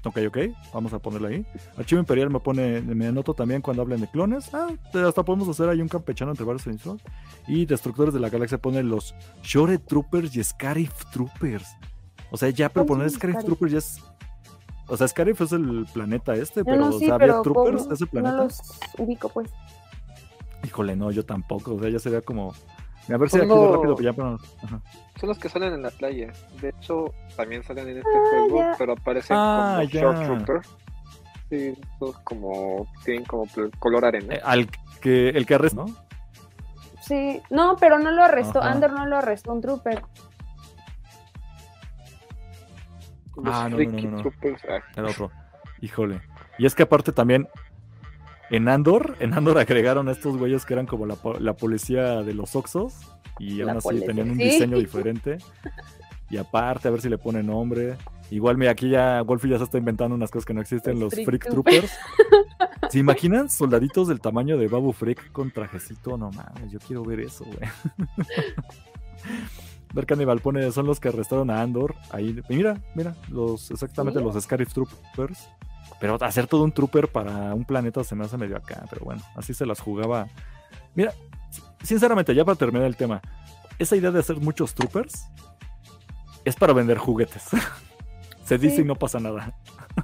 Ok, 0.04 0.18
ok, 0.28 0.38
vamos 0.74 0.94
a 0.94 1.00
ponerla 1.00 1.28
ahí. 1.28 1.46
Archivo 1.78 2.00
Imperial 2.00 2.32
me 2.32 2.40
pone, 2.40 2.82
me 2.82 3.06
anoto 3.06 3.36
también 3.36 3.62
cuando 3.62 3.84
hablen 3.84 4.02
de 4.02 4.08
clones. 4.08 4.52
Ah, 4.54 4.70
hasta 4.94 5.24
podemos 5.24 5.48
hacer 5.48 5.70
ahí 5.70 5.80
un 5.80 5.88
campechano 5.88 6.32
entre 6.32 6.44
varios 6.44 6.66
ediciones. 6.66 7.04
Y 7.48 7.66
Destructores 7.66 8.14
de 8.14 8.20
la 8.20 8.30
Galaxia 8.30 8.58
pone 8.58 8.82
los 8.82 9.14
Shore 9.44 9.78
Troopers 9.78 10.36
y 10.36 10.44
Scarif 10.44 10.92
Troopers. 11.12 11.68
O 12.32 12.38
sea, 12.38 12.50
ya, 12.50 12.70
pero 12.70 12.86
poner 12.88 13.12
Scarif 13.12 13.44
Troopers 13.44 13.72
ya 13.72 13.78
es 13.78 14.02
o 14.92 14.98
sea, 14.98 15.08
Scarif 15.08 15.40
es 15.40 15.54
el 15.54 15.86
planeta 15.94 16.36
este, 16.36 16.66
pero 16.66 16.90
no, 16.90 17.14
había 17.14 17.42
troopers 17.42 17.88
de 17.88 17.96
ese 17.96 18.06
planeta. 18.06 18.36
No 18.36 18.44
los 18.44 18.62
ubico, 18.98 19.30
pues. 19.30 19.50
Híjole, 20.66 20.98
no, 20.98 21.12
yo 21.12 21.26
tampoco. 21.26 21.76
O 21.76 21.80
sea, 21.80 21.90
ya 21.90 21.98
sería 21.98 22.22
como. 22.22 22.54
A 23.12 23.18
ver 23.18 23.30
si 23.30 23.38
aquí 23.38 23.48
de 23.48 23.68
rápido, 23.72 23.98
ya, 24.00 24.14
pero... 24.14 24.38
Son 25.20 25.30
los 25.30 25.40
que 25.40 25.50
salen 25.50 25.74
en 25.74 25.82
la 25.82 25.92
playa. 25.92 26.32
De 26.62 26.70
hecho, 26.70 27.06
también 27.36 27.64
salen 27.64 27.88
en 27.88 27.98
este 27.98 28.10
ah, 28.10 28.30
juego, 28.30 28.72
pero 28.78 28.94
aparecen 28.94 29.38
ah, 29.40 29.82
como 29.92 30.14
Short 30.14 30.26
Trooper. 30.26 30.62
Sí, 31.50 31.78
como. 32.26 32.88
Tienen 33.06 33.24
como 33.24 33.46
color 33.80 34.06
arena. 34.06 34.36
Eh, 34.36 34.42
al 34.44 34.70
que, 35.02 35.30
el 35.30 35.46
que 35.46 35.56
arrestó, 35.56 35.86
¿no? 35.86 35.96
Sí, 37.02 37.42
no, 37.50 37.78
pero 37.78 37.98
no 37.98 38.12
lo 38.12 38.24
arrestó. 38.24 38.62
Ander 38.62 38.92
no 38.92 39.06
lo 39.06 39.18
arrestó, 39.18 39.54
un 39.54 39.62
trooper. 39.62 40.04
Ah, 43.46 43.70
no, 43.70 43.78
no, 43.78 44.24
no, 44.24 44.32
Era 44.96 45.10
otro. 45.10 45.32
Híjole. 45.82 46.22
Y 46.58 46.66
es 46.66 46.76
que 46.76 46.84
aparte 46.84 47.12
también 47.12 47.48
en 48.50 48.68
Andor, 48.68 49.16
en 49.20 49.34
Andor 49.34 49.58
agregaron 49.58 50.10
a 50.10 50.12
estos 50.12 50.38
güeyes 50.38 50.66
que 50.66 50.74
eran 50.74 50.86
como 50.86 51.06
la, 51.06 51.18
la 51.40 51.56
policía 51.56 52.22
de 52.22 52.34
los 52.34 52.56
Oxos 52.56 53.00
y 53.40 53.62
aún 53.62 53.78
así 53.78 54.06
tenían 54.06 54.32
un 54.32 54.38
diseño 54.38 54.78
diferente. 54.78 55.38
Y 56.30 56.38
aparte, 56.38 56.88
a 56.88 56.92
ver 56.92 57.02
si 57.02 57.10
le 57.10 57.18
ponen 57.18 57.48
nombre. 57.48 57.98
Igual, 58.30 58.58
mira, 58.58 58.72
aquí 58.72 58.90
ya 58.90 59.22
Wolfie 59.24 59.50
ya 59.50 59.58
se 59.58 59.66
está 59.66 59.78
inventando 59.78 60.16
unas 60.16 60.32
cosas 60.32 60.46
que 60.46 60.54
no 60.54 60.62
existen, 60.62 61.00
los, 61.00 61.14
Freak, 61.14 61.50
Troopers. 61.50 61.92
¿Se 62.90 63.00
imaginan 63.00 63.50
soldaditos 63.50 64.08
del 64.08 64.22
tamaño 64.22 64.58
de 64.58 64.70
Babu 64.70 64.94
Freak 64.94 65.34
con 65.34 65.52
trajecito? 65.52 66.18
No 66.18 66.32
mames, 66.32 66.72
yo 66.72 66.80
quiero 66.80 67.04
ver 67.04 67.20
eso, 67.20 67.44
güey. 67.44 67.60
Ver 69.94 70.06
Cannibal 70.06 70.40
pone, 70.40 70.72
son 70.72 70.86
los 70.86 71.00
que 71.00 71.10
arrestaron 71.10 71.50
a 71.50 71.62
Andor. 71.62 71.96
Ahí, 72.12 72.42
mira, 72.50 72.82
mira, 72.96 73.16
los, 73.30 73.72
exactamente 73.72 74.20
los 74.20 74.42
Scarif 74.42 74.74
Troopers. 74.74 75.50
Pero 76.00 76.18
hacer 76.22 76.48
todo 76.48 76.64
un 76.64 76.72
trooper 76.72 77.10
para 77.10 77.54
un 77.54 77.64
planeta 77.64 78.04
se 78.04 78.16
me 78.16 78.26
hace 78.26 78.38
medio 78.38 78.58
acá. 78.58 78.86
Pero 78.90 79.06
bueno, 79.06 79.22
así 79.36 79.54
se 79.54 79.66
las 79.66 79.80
jugaba. 79.80 80.28
Mira, 80.96 81.14
sinceramente, 81.84 82.34
ya 82.34 82.44
para 82.44 82.56
terminar 82.58 82.88
el 82.88 82.96
tema, 82.96 83.22
esa 83.78 83.96
idea 83.96 84.12
de 84.12 84.20
hacer 84.20 84.38
muchos 84.38 84.74
troopers 84.74 85.28
es 86.44 86.56
para 86.56 86.74
vender 86.74 86.98
juguetes. 86.98 87.44
se 88.46 88.58
dice 88.58 88.82
y 88.82 88.86
no 88.86 88.96
pasa 88.96 89.20
nada. 89.20 89.56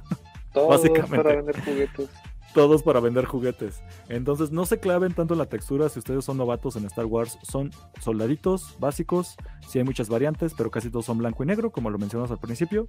Básicamente. 0.54 1.16
para 1.16 1.36
vender 1.36 1.60
juguetes 1.64 2.08
todos 2.54 2.82
para 2.82 3.00
vender 3.00 3.24
juguetes. 3.24 3.82
Entonces 4.08 4.50
no 4.50 4.66
se 4.66 4.78
claven 4.78 5.14
tanto 5.14 5.34
en 5.34 5.38
la 5.38 5.46
textura 5.46 5.88
si 5.88 5.98
ustedes 5.98 6.24
son 6.24 6.36
novatos 6.36 6.76
en 6.76 6.84
Star 6.86 7.06
Wars. 7.06 7.38
Son 7.42 7.70
soldaditos 8.00 8.76
básicos, 8.78 9.36
sí 9.66 9.78
hay 9.78 9.84
muchas 9.84 10.08
variantes, 10.08 10.54
pero 10.56 10.70
casi 10.70 10.90
todos 10.90 11.06
son 11.06 11.18
blanco 11.18 11.42
y 11.42 11.46
negro, 11.46 11.70
como 11.70 11.90
lo 11.90 11.98
mencionamos 11.98 12.30
al 12.30 12.38
principio. 12.38 12.88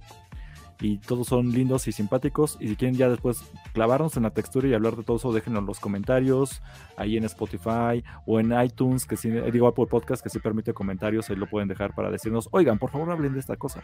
Y 0.82 0.96
todos 0.96 1.26
son 1.26 1.52
lindos 1.52 1.86
y 1.88 1.92
simpáticos. 1.92 2.56
Y 2.58 2.68
si 2.68 2.76
quieren 2.76 2.96
ya 2.96 3.10
después 3.10 3.42
clavarnos 3.74 4.16
en 4.16 4.22
la 4.22 4.30
textura 4.30 4.66
y 4.66 4.72
hablar 4.72 4.96
de 4.96 5.02
todo 5.02 5.18
eso, 5.18 5.30
déjenlo 5.30 5.58
en 5.60 5.66
los 5.66 5.78
comentarios, 5.78 6.62
ahí 6.96 7.18
en 7.18 7.24
Spotify 7.24 8.02
o 8.24 8.40
en 8.40 8.58
iTunes, 8.58 9.04
que 9.04 9.18
sí, 9.18 9.28
digo 9.28 9.66
Apple 9.68 9.86
Podcast, 9.86 10.22
que 10.22 10.30
sí 10.30 10.38
permite 10.38 10.72
comentarios, 10.72 11.28
ahí 11.28 11.36
lo 11.36 11.50
pueden 11.50 11.68
dejar 11.68 11.94
para 11.94 12.10
decirnos, 12.10 12.48
oigan, 12.52 12.78
por 12.78 12.90
favor 12.90 13.10
hablen 13.10 13.34
de 13.34 13.40
esta 13.40 13.56
cosa. 13.56 13.82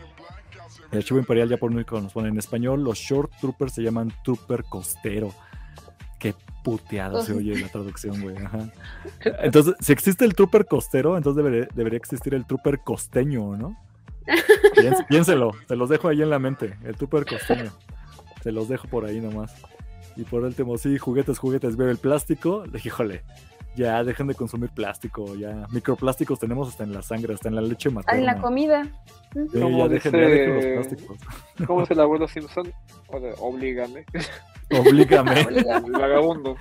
El 0.91 0.99
archivo 0.99 1.21
imperial 1.21 1.51
ya 1.51 1.59
por 1.59 1.71
único 1.71 2.01
nos 2.01 2.15
pone 2.15 2.29
en 2.29 2.39
español, 2.39 2.83
los 2.83 2.97
short 2.97 3.31
troopers 3.41 3.75
se 3.75 3.83
llaman 3.83 4.11
trooper 4.25 4.65
costero. 4.65 5.35
Qué 6.19 6.35
puteado 6.65 7.23
se 7.23 7.33
oye 7.33 7.59
la 7.61 7.69
traducción, 7.69 8.21
güey. 8.21 8.37
Entonces, 9.43 9.75
si 9.81 9.93
existe 9.93 10.25
el 10.25 10.35
trooper 10.35 10.67
costero, 10.67 11.17
entonces 11.17 11.69
debería, 11.75 11.97
existir 11.97 12.35
el 12.35 12.47
trooper 12.47 12.81
costeño, 12.81 13.57
¿no? 13.57 13.77
piénselo, 15.09 15.53
se 15.69 15.77
los 15.77 15.89
dejo 15.89 16.09
ahí 16.09 16.23
en 16.23 16.31
la 16.31 16.41
mente, 16.41 16.77
el 16.85 16.97
trooper 16.97 17.25
costeño. 17.25 17.71
Se 18.43 18.51
los 18.51 18.69
dejo 18.69 18.89
por 18.89 19.05
ahí 19.05 19.21
nomás. 19.21 19.55
Y 20.17 20.25
por 20.25 20.43
último, 20.43 20.79
sí, 20.79 20.99
juguetes, 20.99 21.39
juguetes, 21.39 21.77
veo 21.77 21.91
el 21.91 21.99
plástico. 21.99 22.65
Híjole, 22.83 23.23
ya 23.77 24.03
dejen 24.03 24.27
de 24.27 24.35
consumir 24.35 24.71
plástico, 24.71 25.35
ya. 25.37 25.67
Microplásticos 25.71 26.39
tenemos 26.39 26.69
hasta 26.69 26.85
en 26.85 26.93
la 26.93 27.03
sangre, 27.03 27.35
hasta 27.35 27.49
en 27.49 27.57
la 27.57 27.61
leche 27.61 27.91
materna. 27.91 28.19
En 28.19 28.27
la 28.27 28.41
comida. 28.41 28.85
Sí, 29.33 29.41
ya, 29.53 29.89
dejen, 29.89 30.13
de 30.13 30.47
los 30.49 30.65
plásticos. 30.65 31.19
¿Cómo 31.67 31.83
es 31.83 31.91
el 31.93 32.01
abuelo 32.01 32.27
Simpson? 32.27 32.73
Oblígame. 33.39 34.07
Oblígame. 34.71 35.45
vagabundo. 35.93 36.57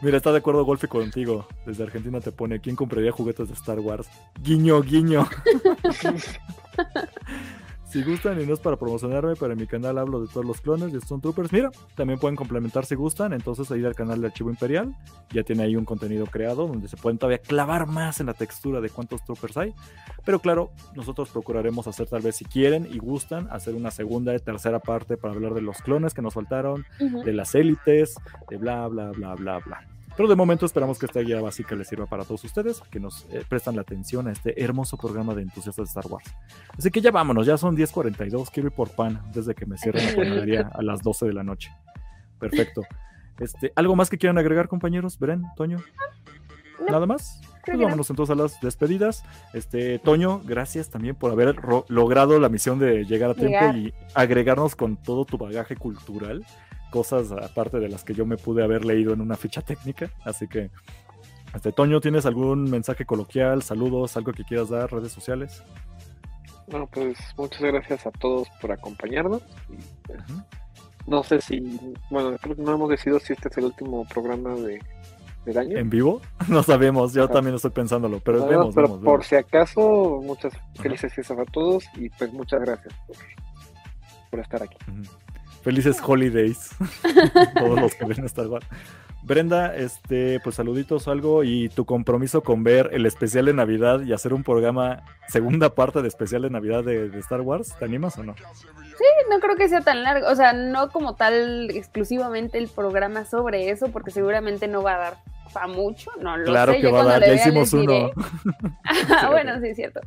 Mira, 0.00 0.16
está 0.16 0.32
de 0.32 0.38
acuerdo 0.38 0.64
Golfi 0.64 0.86
contigo. 0.86 1.46
Desde 1.66 1.82
Argentina 1.82 2.20
te 2.20 2.32
pone, 2.32 2.60
¿quién 2.60 2.76
compraría 2.76 3.12
juguetes 3.12 3.48
de 3.48 3.54
Star 3.54 3.78
Wars? 3.78 4.08
Guiño, 4.40 4.82
guiño. 4.82 5.28
Si 7.92 8.02
gustan 8.02 8.40
y 8.40 8.46
no 8.46 8.54
es 8.54 8.60
para 8.60 8.78
promocionarme, 8.78 9.34
pero 9.38 9.52
en 9.52 9.58
mi 9.58 9.66
canal 9.66 9.98
hablo 9.98 10.22
de 10.22 10.26
todos 10.26 10.46
los 10.46 10.62
clones 10.62 10.92
de 10.92 10.98
Stone 10.98 11.20
Troopers. 11.20 11.52
Mira, 11.52 11.70
también 11.94 12.18
pueden 12.18 12.36
complementar 12.36 12.86
si 12.86 12.94
gustan. 12.94 13.34
Entonces, 13.34 13.70
ir 13.72 13.86
al 13.86 13.94
canal 13.94 14.18
de 14.22 14.28
Archivo 14.28 14.48
Imperial. 14.48 14.96
Ya 15.28 15.42
tiene 15.42 15.64
ahí 15.64 15.76
un 15.76 15.84
contenido 15.84 16.24
creado 16.24 16.66
donde 16.66 16.88
se 16.88 16.96
pueden 16.96 17.18
todavía 17.18 17.36
clavar 17.36 17.86
más 17.86 18.18
en 18.20 18.28
la 18.28 18.32
textura 18.32 18.80
de 18.80 18.88
cuántos 18.88 19.22
Troopers 19.26 19.58
hay. 19.58 19.74
Pero 20.24 20.38
claro, 20.38 20.70
nosotros 20.96 21.28
procuraremos 21.28 21.86
hacer, 21.86 22.06
tal 22.06 22.22
vez 22.22 22.36
si 22.36 22.46
quieren 22.46 22.88
y 22.90 22.96
gustan, 22.96 23.46
hacer 23.50 23.74
una 23.74 23.90
segunda 23.90 24.34
y 24.34 24.38
tercera 24.38 24.78
parte 24.78 25.18
para 25.18 25.34
hablar 25.34 25.52
de 25.52 25.60
los 25.60 25.82
clones 25.82 26.14
que 26.14 26.22
nos 26.22 26.32
faltaron, 26.32 26.86
de 26.98 27.32
las 27.34 27.54
élites, 27.54 28.14
de 28.48 28.56
bla, 28.56 28.88
bla, 28.88 29.10
bla, 29.10 29.34
bla, 29.34 29.58
bla. 29.58 29.91
Pero 30.16 30.28
de 30.28 30.36
momento 30.36 30.66
esperamos 30.66 30.98
que 30.98 31.06
esta 31.06 31.20
guía 31.20 31.40
básica 31.40 31.74
les 31.74 31.88
sirva 31.88 32.06
para 32.06 32.24
todos 32.24 32.44
ustedes, 32.44 32.80
que 32.90 33.00
nos 33.00 33.26
eh, 33.30 33.44
prestan 33.48 33.76
la 33.76 33.82
atención 33.82 34.28
a 34.28 34.32
este 34.32 34.62
hermoso 34.62 34.96
programa 34.96 35.34
de 35.34 35.42
entusiastas 35.42 35.86
de 35.86 35.88
Star 35.88 36.06
Wars. 36.06 36.34
Así 36.76 36.90
que 36.90 37.00
ya 37.00 37.10
vámonos, 37.10 37.46
ya 37.46 37.56
son 37.56 37.76
10.42, 37.76 38.50
quiero 38.52 38.68
ir 38.68 38.74
por 38.74 38.90
pan 38.90 39.22
desde 39.32 39.54
que 39.54 39.64
me 39.66 39.78
cierren 39.78 40.06
la 40.06 40.14
panadería 40.14 40.70
a 40.74 40.82
las 40.82 41.02
12 41.02 41.26
de 41.26 41.32
la 41.32 41.42
noche. 41.42 41.70
Perfecto. 42.38 42.82
Este, 43.38 43.72
¿Algo 43.74 43.96
más 43.96 44.10
que 44.10 44.18
quieran 44.18 44.38
agregar, 44.38 44.68
compañeros? 44.68 45.18
Bren, 45.18 45.44
Toño. 45.56 45.78
¿Nada 46.88 47.06
más? 47.06 47.40
Pues 47.64 47.78
vámonos 47.78 48.10
entonces 48.10 48.32
a 48.32 48.42
las 48.42 48.60
despedidas. 48.60 49.24
Este, 49.54 49.98
Toño, 50.00 50.40
gracias 50.44 50.90
también 50.90 51.14
por 51.14 51.30
haber 51.30 51.56
logrado 51.88 52.40
la 52.40 52.48
misión 52.48 52.78
de 52.78 53.04
llegar 53.04 53.30
a 53.30 53.34
tiempo 53.34 53.76
y 53.76 53.94
agregarnos 54.14 54.74
con 54.74 54.96
todo 54.96 55.24
tu 55.24 55.38
bagaje 55.38 55.76
cultural 55.76 56.44
cosas 56.92 57.32
aparte 57.32 57.80
de 57.80 57.88
las 57.88 58.04
que 58.04 58.14
yo 58.14 58.24
me 58.24 58.36
pude 58.36 58.62
haber 58.62 58.84
leído 58.84 59.12
en 59.12 59.20
una 59.20 59.36
ficha 59.36 59.62
técnica. 59.62 60.10
Así 60.24 60.46
que, 60.46 60.70
este, 61.54 61.72
Toño, 61.72 62.00
¿tienes 62.00 62.26
algún 62.26 62.70
mensaje 62.70 63.04
coloquial, 63.04 63.62
saludos, 63.62 64.16
algo 64.16 64.32
que 64.32 64.44
quieras 64.44 64.68
dar, 64.68 64.92
redes 64.92 65.10
sociales? 65.10 65.64
Bueno, 66.68 66.88
pues 66.92 67.18
muchas 67.36 67.60
gracias 67.62 68.06
a 68.06 68.10
todos 68.12 68.48
por 68.60 68.70
acompañarnos. 68.70 69.42
Pues, 70.06 70.20
no 71.06 71.22
sé 71.22 71.40
si, 71.40 71.60
bueno, 72.10 72.36
creo 72.40 72.54
que 72.54 72.62
no 72.62 72.74
hemos 72.74 72.88
decidido 72.88 73.18
si 73.18 73.32
este 73.32 73.48
es 73.48 73.58
el 73.58 73.64
último 73.64 74.06
programa 74.06 74.54
de, 74.54 74.80
del 75.44 75.58
año. 75.58 75.78
¿En 75.78 75.90
vivo? 75.90 76.20
No 76.48 76.62
sabemos, 76.62 77.12
yo 77.12 77.28
también 77.28 77.56
estoy 77.56 77.70
pensándolo, 77.70 78.20
pero 78.20 78.46
vemos, 78.46 78.74
pero 78.74 79.00
por 79.00 79.24
si 79.24 79.36
acaso, 79.36 80.20
muchas 80.22 80.52
felices 80.76 81.12
fiestas 81.12 81.38
a 81.38 81.44
todos 81.44 81.84
y 81.96 82.08
pues 82.10 82.32
muchas 82.32 82.60
gracias 82.60 82.94
por, 84.30 84.40
estar 84.40 84.62
aquí. 84.62 84.76
Felices 85.62 86.00
holidays. 86.04 86.70
Todos 87.54 87.80
los 87.80 87.94
que 87.94 88.04
ven 88.04 88.24
Star 88.24 88.46
Wars. 88.48 88.66
Brenda, 89.22 89.76
este, 89.76 90.40
pues 90.40 90.56
saluditos 90.56 91.06
algo 91.06 91.44
y 91.44 91.68
tu 91.68 91.84
compromiso 91.84 92.42
con 92.42 92.64
ver 92.64 92.90
el 92.92 93.06
especial 93.06 93.46
de 93.46 93.54
Navidad 93.54 94.00
y 94.02 94.12
hacer 94.12 94.34
un 94.34 94.42
programa, 94.42 95.04
segunda 95.28 95.76
parte 95.76 96.02
de 96.02 96.08
especial 96.08 96.42
de 96.42 96.50
Navidad 96.50 96.82
de, 96.82 97.06
Star 97.20 97.40
Wars, 97.40 97.76
¿te 97.78 97.84
animas 97.84 98.18
o 98.18 98.24
no? 98.24 98.34
Sí, 98.34 99.04
no 99.30 99.38
creo 99.38 99.54
que 99.54 99.68
sea 99.68 99.80
tan 99.80 100.02
largo, 100.02 100.26
o 100.26 100.34
sea, 100.34 100.52
no 100.52 100.90
como 100.90 101.14
tal 101.14 101.70
exclusivamente 101.70 102.58
el 102.58 102.66
programa 102.66 103.24
sobre 103.24 103.70
eso, 103.70 103.92
porque 103.92 104.10
seguramente 104.10 104.66
no 104.66 104.82
va 104.82 104.94
a 104.94 104.98
dar 104.98 105.14
para 105.52 105.68
mucho, 105.68 106.10
no 106.20 106.36
lo 106.36 106.44
claro 106.44 106.72
que 106.72 106.90
va 106.90 107.02
a 107.02 107.04
dar, 107.04 107.20
ya 107.24 107.34
hicimos 107.34 107.72
uno. 107.74 108.10
bueno, 109.30 109.60
sí, 109.60 109.68
es 109.68 109.76
cierto. 109.76 110.00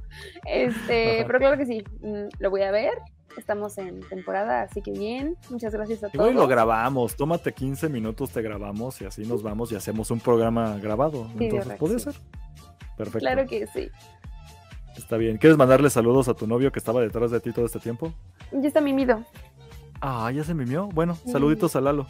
Este, 0.46 1.24
pero 1.26 1.40
claro 1.40 1.58
que 1.58 1.66
sí, 1.66 1.84
mm, 2.02 2.28
lo 2.40 2.50
voy 2.50 2.64
a 2.64 2.72
ver 2.72 2.96
Estamos 3.38 3.78
en 3.78 4.02
temporada, 4.02 4.62
así 4.62 4.82
que 4.82 4.92
bien. 4.92 5.38
Muchas 5.50 5.74
gracias 5.74 6.04
a 6.04 6.10
todos. 6.10 6.32
Y 6.32 6.34
lo 6.34 6.48
grabamos. 6.48 7.16
Tómate 7.16 7.54
15 7.54 7.90
minutos, 7.90 8.32
te 8.32 8.42
grabamos 8.42 9.02
y 9.02 9.06
así 9.06 9.24
nos 9.24 9.44
vamos 9.44 9.72
y 9.72 9.76
hacemos 9.76 10.12
un 10.12 10.20
programa 10.20 10.78
grabado. 10.78 11.30
Entonces, 11.38 11.78
¿puede 11.78 12.00
ser? 12.00 12.16
Perfecto. 12.98 13.20
Claro 13.20 13.46
que 13.46 13.68
sí. 13.68 13.90
Está 14.98 15.18
bien. 15.18 15.38
¿Quieres 15.38 15.58
mandarle 15.58 15.90
saludos 15.90 16.30
a 16.30 16.34
tu 16.34 16.48
novio 16.48 16.72
que 16.72 16.80
estaba 16.80 17.02
detrás 17.02 17.32
de 17.32 17.40
ti 17.40 17.52
todo 17.52 17.66
este 17.66 17.80
tiempo? 17.80 18.14
Ya 18.52 18.68
está 18.68 18.80
mimido. 18.80 19.24
Ah, 20.02 20.32
ya 20.32 20.44
se 20.44 20.54
mimió. 20.54 20.88
Bueno, 20.88 21.16
saluditos 21.26 21.76
a 21.76 21.82
Lalo. 21.82 22.08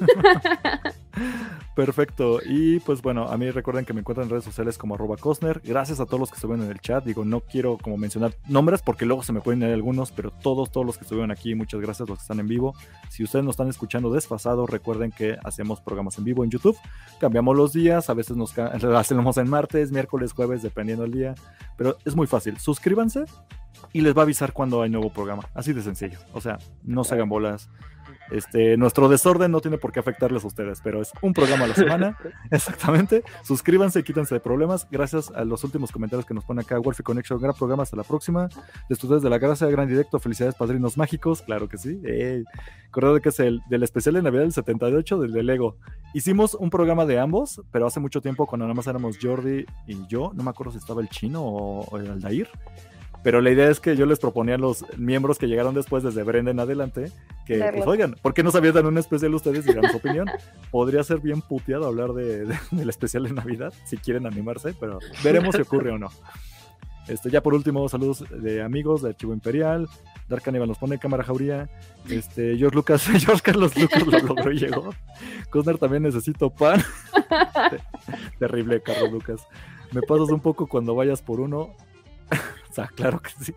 Perfecto. 1.76 2.40
Y 2.44 2.80
pues 2.80 3.02
bueno, 3.02 3.28
a 3.28 3.36
mí 3.36 3.50
recuerden 3.50 3.84
que 3.84 3.92
me 3.92 4.00
encuentran 4.00 4.26
en 4.26 4.30
redes 4.30 4.44
sociales 4.44 4.78
como 4.78 4.94
arroba 4.94 5.16
Cosner. 5.16 5.60
Gracias 5.64 6.00
a 6.00 6.06
todos 6.06 6.20
los 6.20 6.30
que 6.30 6.36
estuvieron 6.36 6.64
en 6.64 6.70
el 6.70 6.80
chat. 6.80 7.04
Digo, 7.04 7.24
no 7.24 7.40
quiero 7.40 7.78
como 7.78 7.96
mencionar 7.96 8.34
nombres 8.48 8.82
porque 8.82 9.04
luego 9.04 9.22
se 9.22 9.32
me 9.32 9.40
pueden 9.40 9.62
ir 9.62 9.68
algunos, 9.68 10.10
pero 10.12 10.30
todos, 10.30 10.70
todos 10.70 10.86
los 10.86 10.96
que 10.96 11.04
estuvieron 11.04 11.30
aquí, 11.30 11.54
muchas 11.54 11.80
gracias 11.80 12.08
los 12.08 12.18
que 12.18 12.22
están 12.22 12.40
en 12.40 12.48
vivo. 12.48 12.74
Si 13.08 13.22
ustedes 13.24 13.44
nos 13.44 13.54
están 13.54 13.68
escuchando 13.68 14.12
desfasado, 14.12 14.66
recuerden 14.66 15.10
que 15.10 15.36
hacemos 15.44 15.80
programas 15.80 16.18
en 16.18 16.24
vivo 16.24 16.44
en 16.44 16.50
YouTube. 16.50 16.76
Cambiamos 17.20 17.56
los 17.56 17.72
días, 17.72 18.10
a 18.10 18.14
veces 18.14 18.36
nos 18.36 18.56
hacemos 18.58 19.36
en 19.36 19.48
martes, 19.48 19.92
miércoles, 19.92 20.32
jueves, 20.32 20.62
dependiendo 20.62 21.02
del 21.02 21.12
día. 21.12 21.34
Pero 21.76 21.96
es 22.04 22.16
muy 22.16 22.26
fácil. 22.26 22.58
Suscríbanse 22.58 23.24
y 23.92 24.00
les 24.00 24.16
va 24.16 24.20
a 24.20 24.24
avisar 24.24 24.52
cuando 24.52 24.82
hay 24.82 24.90
nuevo 24.90 25.12
programa. 25.12 25.48
Así 25.54 25.72
de 25.72 25.82
sencillo. 25.82 26.18
O 26.32 26.40
sea, 26.40 26.58
no 26.82 27.04
se 27.04 27.14
hagan 27.14 27.28
bolas. 27.28 27.68
Este, 28.30 28.76
nuestro 28.76 29.08
desorden 29.08 29.50
no 29.50 29.60
tiene 29.60 29.78
por 29.78 29.92
qué 29.92 30.00
afectarles 30.00 30.44
a 30.44 30.46
ustedes, 30.46 30.80
pero 30.82 31.00
es 31.00 31.12
un 31.20 31.32
programa 31.32 31.64
a 31.64 31.68
la 31.68 31.74
semana. 31.74 32.18
Exactamente. 32.50 33.22
Suscríbanse 33.42 34.00
y 34.00 34.02
quítense 34.02 34.34
de 34.34 34.40
problemas. 34.40 34.86
Gracias 34.90 35.30
a 35.30 35.44
los 35.44 35.64
últimos 35.64 35.92
comentarios 35.92 36.26
que 36.26 36.34
nos 36.34 36.44
pone 36.44 36.62
acá 36.62 36.78
Wolfie 36.78 37.04
Connection. 37.04 37.40
Gran 37.40 37.54
programa. 37.54 37.82
Hasta 37.82 37.96
la 37.96 38.04
próxima. 38.04 38.48
Estudiantes 38.88 39.22
de 39.22 39.30
la 39.30 39.38
Gracia, 39.38 39.66
gran 39.68 39.88
directo. 39.88 40.18
Felicidades, 40.18 40.54
padrinos 40.54 40.96
mágicos. 40.96 41.42
Claro 41.42 41.68
que 41.68 41.78
sí. 41.78 42.00
Eh, 42.04 42.44
que 43.22 43.28
es 43.28 43.40
el 43.40 43.62
del 43.68 43.82
especial 43.82 44.14
de 44.14 44.22
Navidad 44.22 44.42
del 44.42 44.52
78 44.52 45.18
del 45.18 45.32
de 45.32 45.42
Lego. 45.42 45.76
Hicimos 46.14 46.54
un 46.54 46.70
programa 46.70 47.06
de 47.06 47.18
ambos, 47.18 47.62
pero 47.70 47.86
hace 47.86 48.00
mucho 48.00 48.20
tiempo 48.20 48.46
cuando 48.46 48.66
nada 48.66 48.74
más 48.74 48.86
éramos 48.86 49.18
Jordi 49.20 49.64
y 49.86 50.06
yo. 50.06 50.32
No 50.34 50.42
me 50.42 50.50
acuerdo 50.50 50.72
si 50.72 50.78
estaba 50.78 51.00
el 51.00 51.08
chino 51.08 51.42
o 51.42 51.98
el 51.98 52.10
Aldair. 52.10 52.48
Pero 53.22 53.40
la 53.40 53.50
idea 53.50 53.70
es 53.70 53.78
que 53.78 53.96
yo 53.96 54.06
les 54.06 54.18
proponía 54.18 54.56
a 54.56 54.58
los 54.58 54.84
miembros 54.96 55.38
que 55.38 55.46
llegaron 55.46 55.74
después, 55.74 56.02
desde 56.02 56.22
Brenda 56.24 56.50
en 56.50 56.60
adelante, 56.60 57.12
que, 57.46 57.58
pues 57.72 57.86
oigan, 57.86 58.16
¿por 58.20 58.34
qué 58.34 58.42
no 58.42 58.50
sabían 58.50 58.74
dar 58.74 58.86
un 58.86 58.98
especial 58.98 59.34
ustedes? 59.34 59.64
Digan 59.64 59.90
su 59.90 59.98
opinión. 59.98 60.28
Podría 60.70 61.02
ser 61.04 61.20
bien 61.20 61.40
puteado 61.40 61.86
hablar 61.86 62.12
de, 62.12 62.46
del 62.70 62.88
especial 62.88 63.24
de 63.24 63.32
Navidad, 63.32 63.72
si 63.84 63.96
quieren 63.96 64.26
animarse, 64.26 64.74
pero 64.78 64.98
veremos 65.22 65.54
si 65.54 65.62
ocurre 65.62 65.92
o 65.92 65.98
no. 65.98 66.10
Este, 67.08 67.30
ya 67.30 67.42
por 67.42 67.54
último, 67.54 67.88
saludos 67.88 68.24
de 68.30 68.62
amigos 68.62 69.02
de 69.02 69.10
Archivo 69.10 69.32
Imperial. 69.32 69.88
Dark 70.28 70.42
Cannibal 70.42 70.68
nos 70.68 70.78
pone 70.78 70.98
cámara 70.98 71.24
jauría. 71.24 71.68
Este, 72.08 72.56
George 72.56 72.76
Lucas, 72.76 73.04
George 73.18 73.42
Carlos 73.42 73.76
Lucas 73.76 74.06
lo 74.06 74.18
logró 74.20 74.52
y 74.52 74.58
llegó. 74.58 74.94
Cosner 75.50 75.78
también 75.78 76.04
necesito 76.04 76.50
pan. 76.50 76.82
Terrible, 78.38 78.80
Carlos 78.82 79.12
Lucas. 79.12 79.46
Me 79.90 80.00
pasas 80.02 80.30
un 80.30 80.40
poco 80.40 80.66
cuando 80.68 80.94
vayas 80.94 81.22
por 81.22 81.40
uno. 81.40 81.74
o 82.70 82.72
sea, 82.72 82.88
claro 82.88 83.20
que 83.20 83.30
sí. 83.44 83.54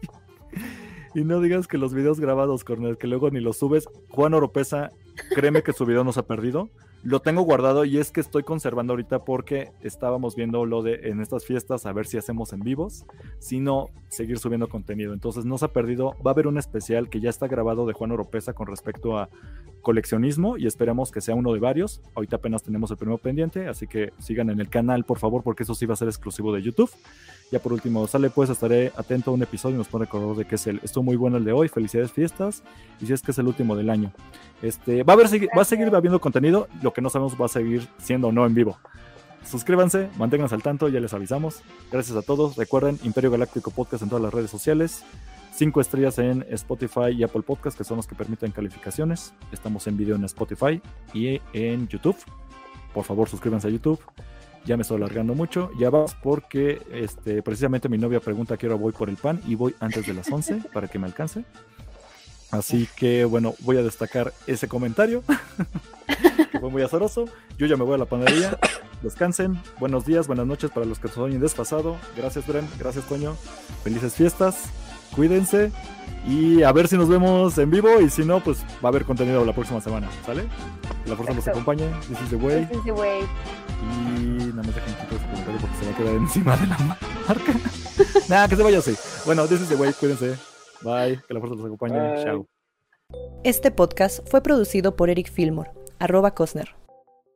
Y 1.15 1.23
no 1.23 1.39
digas 1.39 1.67
que 1.67 1.77
los 1.77 1.93
videos 1.93 2.19
grabados, 2.19 2.65
Cornel, 2.65 2.97
que 2.97 3.07
luego 3.07 3.31
ni 3.31 3.39
los 3.39 3.57
subes. 3.57 3.87
Juan 4.09 4.33
Oropesa, 4.33 4.89
créeme 5.33 5.63
que 5.63 5.71
su 5.71 5.85
video 5.85 6.03
nos 6.03 6.17
ha 6.17 6.27
perdido. 6.27 6.69
Lo 7.03 7.21
tengo 7.21 7.43
guardado 7.43 7.85
y 7.85 7.99
es 7.99 8.11
que 8.11 8.19
estoy 8.19 8.43
conservando 8.43 8.93
ahorita 8.93 9.23
porque 9.23 9.71
estábamos 9.81 10.35
viendo 10.35 10.65
lo 10.65 10.81
de 10.81 11.09
en 11.09 11.21
estas 11.21 11.45
fiestas 11.45 11.85
a 11.85 11.93
ver 11.93 12.07
si 12.07 12.17
hacemos 12.17 12.51
en 12.51 12.61
vivos, 12.61 13.05
sino 13.39 13.89
seguir 14.09 14.39
subiendo 14.39 14.67
contenido. 14.67 15.13
Entonces 15.13 15.45
no 15.45 15.57
se 15.57 15.65
ha 15.65 15.67
perdido. 15.67 16.15
Va 16.25 16.31
a 16.31 16.33
haber 16.33 16.47
un 16.47 16.57
especial 16.57 17.09
que 17.09 17.21
ya 17.21 17.29
está 17.29 17.47
grabado 17.47 17.85
de 17.85 17.93
Juan 17.93 18.11
Oropesa 18.11 18.53
con 18.53 18.67
respecto 18.67 19.17
a 19.17 19.29
coleccionismo 19.85 20.57
y 20.57 20.65
esperamos 20.65 21.11
que 21.11 21.21
sea 21.21 21.35
uno 21.35 21.53
de 21.53 21.59
varios. 21.59 22.01
Ahorita 22.15 22.37
apenas 22.37 22.63
tenemos 22.63 22.89
el 22.89 22.97
primero 22.97 23.19
pendiente, 23.19 23.67
así 23.67 23.85
que 23.85 24.11
sigan 24.17 24.49
en 24.49 24.59
el 24.59 24.67
canal 24.67 25.05
por 25.05 25.19
favor 25.19 25.43
porque 25.43 25.61
eso 25.61 25.75
sí 25.75 25.85
va 25.85 25.93
a 25.93 25.97
ser 25.97 26.07
exclusivo 26.07 26.51
de 26.51 26.63
YouTube. 26.63 26.89
Ya 27.51 27.59
por 27.59 27.71
último, 27.71 28.07
sale 28.07 28.31
pues, 28.31 28.49
estaré 28.49 28.91
atento 28.97 29.29
a 29.29 29.35
un 29.35 29.43
episodio 29.43 29.75
y 29.75 29.77
nos 29.77 29.87
pone 29.87 30.05
recordar 30.05 30.35
de 30.35 30.45
que 30.45 30.55
es 30.55 30.65
el, 30.65 30.79
estuvo 30.83 31.03
muy 31.03 31.15
bueno 31.15 31.37
el 31.37 31.45
de 31.45 31.51
hoy, 31.51 31.69
felicidades 31.69 32.11
fiestas, 32.11 32.63
y 32.99 33.05
si 33.05 33.13
es 33.13 33.21
que 33.21 33.29
es 33.29 33.37
el 33.37 33.45
último 33.45 33.75
del 33.75 33.91
año. 33.91 34.11
Este, 34.63 35.03
va 35.03 35.13
a 35.13 35.15
haber, 35.15 35.27
va 35.55 35.61
a 35.61 35.65
seguir 35.65 35.93
habiendo 35.95 36.19
contenido, 36.19 36.67
lo 36.81 36.91
que 36.91 37.03
no 37.03 37.11
sabemos 37.11 37.39
va 37.39 37.45
a 37.45 37.49
seguir 37.49 37.87
siendo 37.99 38.29
o 38.29 38.31
no 38.31 38.47
en 38.47 38.55
vivo. 38.55 38.79
Suscríbanse, 39.45 40.09
manténganse 40.17 40.55
al 40.55 40.63
tanto, 40.63 40.89
ya 40.89 40.99
les 40.99 41.13
avisamos. 41.13 41.61
Gracias 41.91 42.17
a 42.17 42.23
todos. 42.23 42.55
Recuerden, 42.55 42.97
Imperio 43.03 43.29
Galáctico 43.29 43.69
Podcast 43.69 44.01
en 44.01 44.09
todas 44.09 44.23
las 44.23 44.33
redes 44.33 44.49
sociales. 44.49 45.03
Cinco 45.55 45.79
estrellas 45.79 46.19
en 46.19 46.45
Spotify 46.49 47.11
y 47.15 47.23
Apple 47.23 47.41
Podcast, 47.41 47.77
que 47.77 47.83
son 47.83 47.97
los 47.97 48.07
que 48.07 48.15
permiten 48.15 48.51
calificaciones. 48.51 49.33
Estamos 49.51 49.87
en 49.87 49.95
video 49.95 50.15
en 50.15 50.25
Spotify 50.25 50.81
y 51.13 51.39
en 51.53 51.87
YouTube. 51.87 52.17
Por 52.93 53.05
favor, 53.05 53.29
suscríbanse 53.29 53.67
a 53.67 53.71
YouTube 53.71 53.99
ya 54.65 54.75
me 54.77 54.81
estoy 54.81 54.97
alargando 54.97 55.35
mucho. 55.35 55.71
Ya 55.77 55.89
vas 55.89 56.15
porque 56.15 56.81
este, 56.91 57.41
precisamente 57.41 57.87
mi 57.87 57.97
novia 57.97 58.19
pregunta 58.19 58.55
a 58.55 58.57
qué 58.57 58.67
hora 58.67 58.75
voy 58.75 58.91
por 58.91 59.09
el 59.09 59.15
pan 59.15 59.41
y 59.47 59.55
voy 59.55 59.75
antes 59.79 60.05
de 60.05 60.13
las 60.13 60.29
11 60.31 60.63
para 60.73 60.87
que 60.87 60.99
me 60.99 61.05
alcance. 61.05 61.45
Así 62.51 62.87
que 62.95 63.25
bueno, 63.25 63.55
voy 63.59 63.77
a 63.77 63.83
destacar 63.83 64.33
ese 64.47 64.67
comentario, 64.67 65.23
que 66.51 66.59
fue 66.59 66.69
muy 66.69 66.81
azaroso. 66.83 67.25
Yo 67.57 67.67
ya 67.67 67.75
me 67.75 67.83
voy 67.83 67.95
a 67.95 67.97
la 67.99 68.05
panadería. 68.05 68.57
Descansen. 69.01 69.59
Buenos 69.79 70.05
días, 70.05 70.27
buenas 70.27 70.47
noches 70.47 70.71
para 70.71 70.85
los 70.85 70.99
que 70.99 71.09
se 71.09 71.19
oyen 71.19 71.41
desfasado. 71.41 71.97
Gracias, 72.15 72.47
Bren. 72.47 72.67
Gracias, 72.79 73.05
Toño. 73.07 73.35
Felices 73.83 74.15
fiestas. 74.15 74.69
Cuídense. 75.15 75.71
Y 76.27 76.63
a 76.63 76.71
ver 76.71 76.87
si 76.87 76.97
nos 76.97 77.07
vemos 77.07 77.57
en 77.57 77.69
vivo. 77.69 77.99
Y 78.01 78.09
si 78.09 78.25
no, 78.25 78.39
pues 78.39 78.63
va 78.83 78.85
a 78.85 78.87
haber 78.87 79.05
contenido 79.05 79.45
la 79.45 79.53
próxima 79.53 79.79
semana. 79.81 80.09
¿Sale? 80.25 80.43
Que 81.03 81.09
la 81.09 81.15
fuerza 81.15 81.33
nos 81.33 81.47
acompañe. 81.47 81.87
This 82.07 82.21
is 82.21 82.29
the 82.29 82.35
way. 82.35 82.65
This 82.65 82.77
is 82.77 82.83
the 82.85 82.91
way. 82.91 83.21
Y 83.81 84.45
nada 84.45 84.63
más 84.63 84.75
dejen 84.75 84.93
quitar 84.93 85.13
ese 85.13 85.25
comentario 85.25 85.61
porque 85.61 85.77
se 85.77 85.85
va 85.85 85.91
a 85.91 85.97
quedar 85.97 86.15
encima 86.15 86.57
de 86.57 86.67
la 86.67 86.77
marca. 87.27 87.53
nada, 88.29 88.47
que 88.47 88.55
se 88.55 88.63
vaya 88.63 88.79
así. 88.79 88.95
Bueno, 89.25 89.47
this 89.47 89.61
is 89.61 89.69
the 89.69 89.75
way. 89.75 89.93
Cuídense. 89.93 90.35
Bye, 90.81 91.21
que 91.27 91.33
la 91.33 91.39
fuerza 91.39 91.55
los 91.55 91.65
acompañe. 91.65 92.23
Chao. 92.23 92.47
Este 93.43 93.69
podcast 93.71 94.27
fue 94.27 94.41
producido 94.41 94.95
por 94.95 95.09
Eric 95.09 95.31
Fillmore, 95.31 95.71
arroba 95.99 96.33
Cosner. 96.33 96.75